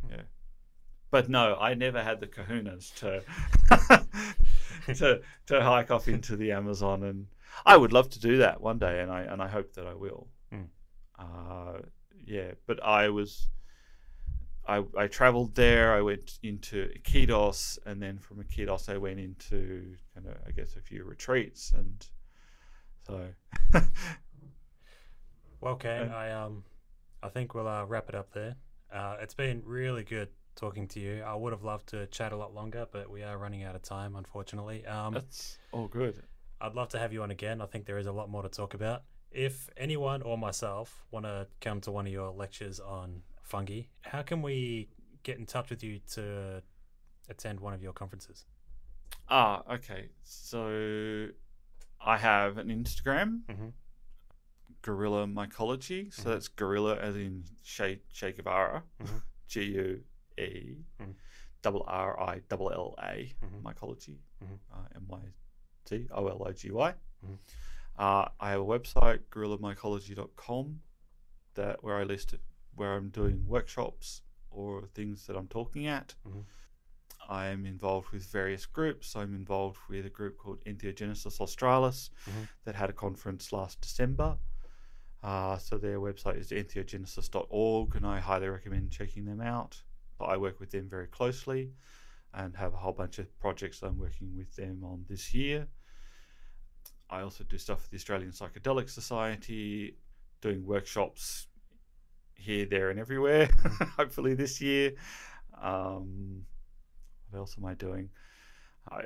Yeah. 0.09 0.23
But 1.11 1.29
no, 1.29 1.57
I 1.57 1.75
never 1.75 2.03
had 2.03 2.21
the 2.21 2.27
kahunas 2.27 2.95
to 2.97 3.23
to 4.95 5.23
to 5.47 5.63
hike 5.63 5.91
off 5.91 6.07
into 6.07 6.37
the 6.37 6.53
Amazon, 6.53 7.03
and 7.03 7.27
I 7.65 7.77
would 7.77 7.93
love 7.93 8.11
to 8.11 8.21
do 8.21 8.39
that 8.39 8.61
one 8.61 8.79
day, 8.79 9.01
and 9.01 9.11
I 9.11 9.23
and 9.23 9.43
I 9.43 9.49
hope 9.49 9.73
that 9.75 9.87
I 9.87 9.95
will. 9.95 10.29
Mm. 10.53 10.69
Uh, 11.19 11.79
yeah, 12.27 12.53
but 12.67 12.83
I 12.85 13.09
was. 13.09 13.49
I, 14.67 14.85
I 14.99 15.07
traveled 15.07 15.55
there. 15.55 15.95
I 15.95 16.03
went 16.03 16.39
into 16.43 16.91
Iquitos, 16.95 17.79
and 17.87 18.03
then 18.03 18.19
from 18.19 18.45
Iquitos, 18.45 18.91
I 18.91 18.99
went 18.99 19.19
into 19.19 19.97
kind 20.15 20.27
of, 20.27 20.35
I 20.47 20.51
guess, 20.51 20.77
a 20.77 20.83
few 20.83 21.05
retreats, 21.05 21.73
and 21.73 22.07
so 23.07 23.29
Well, 25.63 25.73
okay. 25.73 25.97
And- 26.03 26.13
I 26.13 26.33
um, 26.33 26.65
I 27.23 27.29
think 27.29 27.55
we'll 27.55 27.69
uh, 27.69 27.85
wrap 27.85 28.09
it 28.09 28.15
up 28.15 28.33
there. 28.33 28.57
Uh, 28.93 29.17
it's 29.21 29.35
been 29.35 29.63
really 29.65 30.05
good 30.05 30.29
talking 30.55 30.89
to 30.89 31.01
you. 31.01 31.23
I 31.23 31.35
would 31.35 31.53
have 31.53 31.63
loved 31.63 31.89
to 31.89 32.07
chat 32.07 32.33
a 32.33 32.37
lot 32.37 32.55
longer, 32.55 32.87
but 32.91 33.11
we 33.11 33.23
are 33.23 33.37
running 33.39 33.63
out 33.65 33.75
of 33.75 33.83
time, 33.83 34.17
unfortunately. 34.17 34.85
Um, 34.87 35.15
that's 35.15 35.59
all 35.73 35.89
good. 35.89 36.23
I'd 36.61 36.75
love 36.75 36.89
to 36.91 36.99
have 36.99 37.13
you 37.13 37.23
on 37.23 37.31
again. 37.31 37.61
I 37.61 37.67
think 37.67 37.87
there 37.87 37.99
is 37.99 38.07
a 38.07 38.13
lot 38.13 38.29
more 38.29 38.43
to 38.43 38.49
talk 38.49 38.75
about. 38.75 39.03
If 39.31 39.69
anyone 39.77 40.23
or 40.23 40.39
myself 40.39 41.05
want 41.11 41.27
to 41.27 41.47
come 41.61 41.81
to 41.83 41.93
one 41.93 42.07
of 42.07 42.13
your 42.13 42.31
lectures 42.31 42.81
on 42.81 43.23
fungi, 43.43 43.83
how 44.03 44.23
can 44.23 44.43
we 44.43 44.89
get 45.23 45.39
in 45.39 45.47
touch 45.47 45.71
with 45.71 45.83
you 45.83 46.01
to 46.15 46.63
attend 47.29 47.61
one 47.61 47.75
of 47.75 47.83
your 47.83 47.93
conferences? 47.93 48.47
Ah, 49.29 49.63
okay. 49.71 50.09
So 50.25 51.29
I 52.05 52.17
have 52.17 52.57
an 52.59 52.69
Instagram, 52.69 53.43
Mhm. 53.49 53.73
Guerrilla 54.83 55.27
Mycology. 55.27 56.13
So 56.13 56.23
Mhm. 56.23 56.25
that's 56.33 56.49
guerrilla 56.49 56.97
as 56.97 57.17
in 57.17 57.45
Che, 57.63 58.01
che 58.13 58.33
Guevara, 58.33 58.85
Mhm. 59.01 59.23
G 59.49 59.61
U 59.75 60.05
E 60.39 60.77
double 61.63 61.85
R 61.87 62.19
I 62.21 62.41
double 62.49 62.71
L 62.73 62.95
A, 62.99 63.35
Mhm. 63.43 63.63
Mycology, 63.63 64.19
uh, 64.71 64.87
M 64.95 65.07
Y 65.09 65.33
C 65.85 66.07
O 66.11 66.29
L 66.29 66.43
O 66.47 66.53
G 66.53 66.71
Y. 66.71 66.95
Uh, 67.97 68.29
I 68.39 68.51
have 68.51 68.61
a 68.61 68.65
website, 68.65 69.25
guerrillamycology.com, 69.31 70.83
that 71.55 71.83
where 71.83 71.97
I 71.97 72.05
list 72.05 72.33
it, 72.33 72.41
where 72.75 72.95
I'm 72.95 73.11
doing 73.11 73.45
workshops 73.47 74.23
or 74.51 74.87
things 74.87 75.27
that 75.27 75.37
I'm 75.37 75.49
talking 75.49 75.87
at. 75.87 76.15
Mhm. 76.25 76.45
I'm 77.29 77.67
involved 77.67 78.11
with 78.11 78.25
various 78.25 78.65
groups. 78.65 79.17
I'm 79.17 79.35
involved 79.35 79.79
with 79.89 80.07
a 80.07 80.11
group 80.11 80.39
called 80.39 80.63
Entheogenesis 80.65 81.41
Australis 81.41 82.11
Mhm. 82.27 82.49
that 82.65 82.77
had 82.77 82.89
a 82.89 82.93
conference 82.93 83.53
last 83.53 83.81
December. 83.81 84.39
Uh, 85.23 85.59
so 85.59 85.79
their 85.79 85.99
website 85.99 86.39
is 86.39 86.51
entheogenesis.org, 86.51 87.97
and 87.97 88.07
I 88.07 88.21
highly 88.21 88.49
recommend 88.49 88.91
checking 88.91 89.25
them 89.25 89.41
out. 89.41 89.83
I 90.21 90.37
work 90.37 90.61
with 90.61 90.71
them 90.71 90.89
very 90.89 91.07
closely 91.07 91.71
and 92.35 92.55
have 92.57 92.75
a 92.75 92.77
whole 92.77 92.93
bunch 92.93 93.19
of 93.19 93.39
projects 93.41 93.83
I'm 93.83 93.99
working 93.99 94.37
with 94.37 94.55
them 94.57 94.83
on 94.85 95.05
this 95.09 95.33
year. 95.35 95.67
I 97.11 97.23
also 97.23 97.45
do 97.45 97.57
stuff 97.59 97.83
with 97.83 97.91
the 97.91 97.97
Australian 97.97 98.33
Psychedelic 98.33 98.91
Society, 98.91 99.97
doing 100.41 100.65
workshops 100.67 101.47
here, 102.35 102.67
there, 102.67 102.91
and 102.91 103.01
everywhere, 103.01 103.49
hopefully 103.97 104.35
this 104.35 104.61
year. 104.61 104.93
Um, 105.61 106.43
what 107.31 107.39
else 107.41 107.57
am 107.59 107.65
I 107.65 107.75
doing? 107.75 108.11
I 108.91 109.03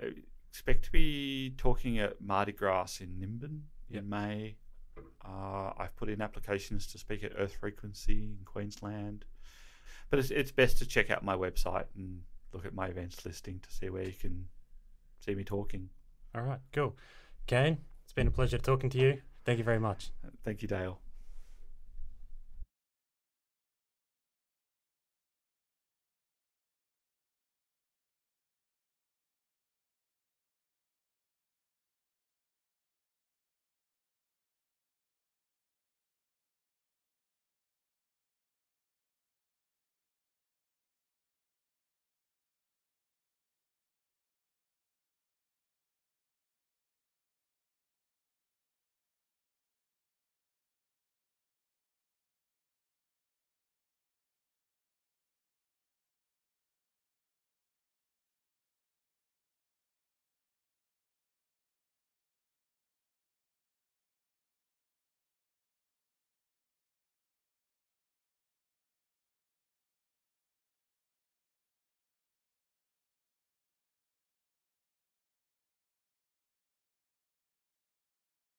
expect 0.51 0.85
to 0.87 0.93
be 0.93 1.55
talking 1.57 1.99
at 1.99 2.23
MardiGrass 2.23 3.01
in 3.01 3.19
Nimbin 3.19 3.61
Yep. 3.89 4.03
in 4.03 4.09
May. 4.09 4.57
Uh, 5.25 5.73
I've 5.79 5.95
put 5.97 6.09
in 6.09 6.21
applications 6.21 6.87
to 6.89 6.99
speak 6.99 7.25
at 7.25 7.33
Earth 7.39 7.57
Frequency 7.61 8.37
in 8.39 8.45
Queensland. 8.45 9.25
But 10.11 10.19
it's, 10.19 10.31
it's 10.31 10.51
best 10.51 10.79
to 10.79 10.87
check 10.87 11.11
out 11.11 11.25
my 11.25 11.37
website 11.37 11.87
and 11.97 12.23
look 12.53 12.67
at 12.67 12.75
my 12.75 12.89
events 12.89 13.25
listing 13.25 13.61
to 13.61 13.73
see 13.73 13.89
where 13.89 14.05
you 14.05 14.13
can 14.13 14.47
see 15.21 15.35
me 15.35 15.45
talking. 15.45 15.89
All 16.35 16.43
right, 16.43 16.61
cool. 16.73 16.97
Caine, 17.47 17.79
it's 18.05 18.13
been 18.13 18.27
a 18.27 18.31
pleasure 18.31 18.59
talking 18.59 18.91
to 18.91 18.99
you. 18.99 19.21
Thank 19.45 19.59
you 19.59 19.65
very 19.65 19.81
much. 19.81 20.11
Thank 20.45 20.63
you, 20.63 20.69
Dale. 20.69 21.01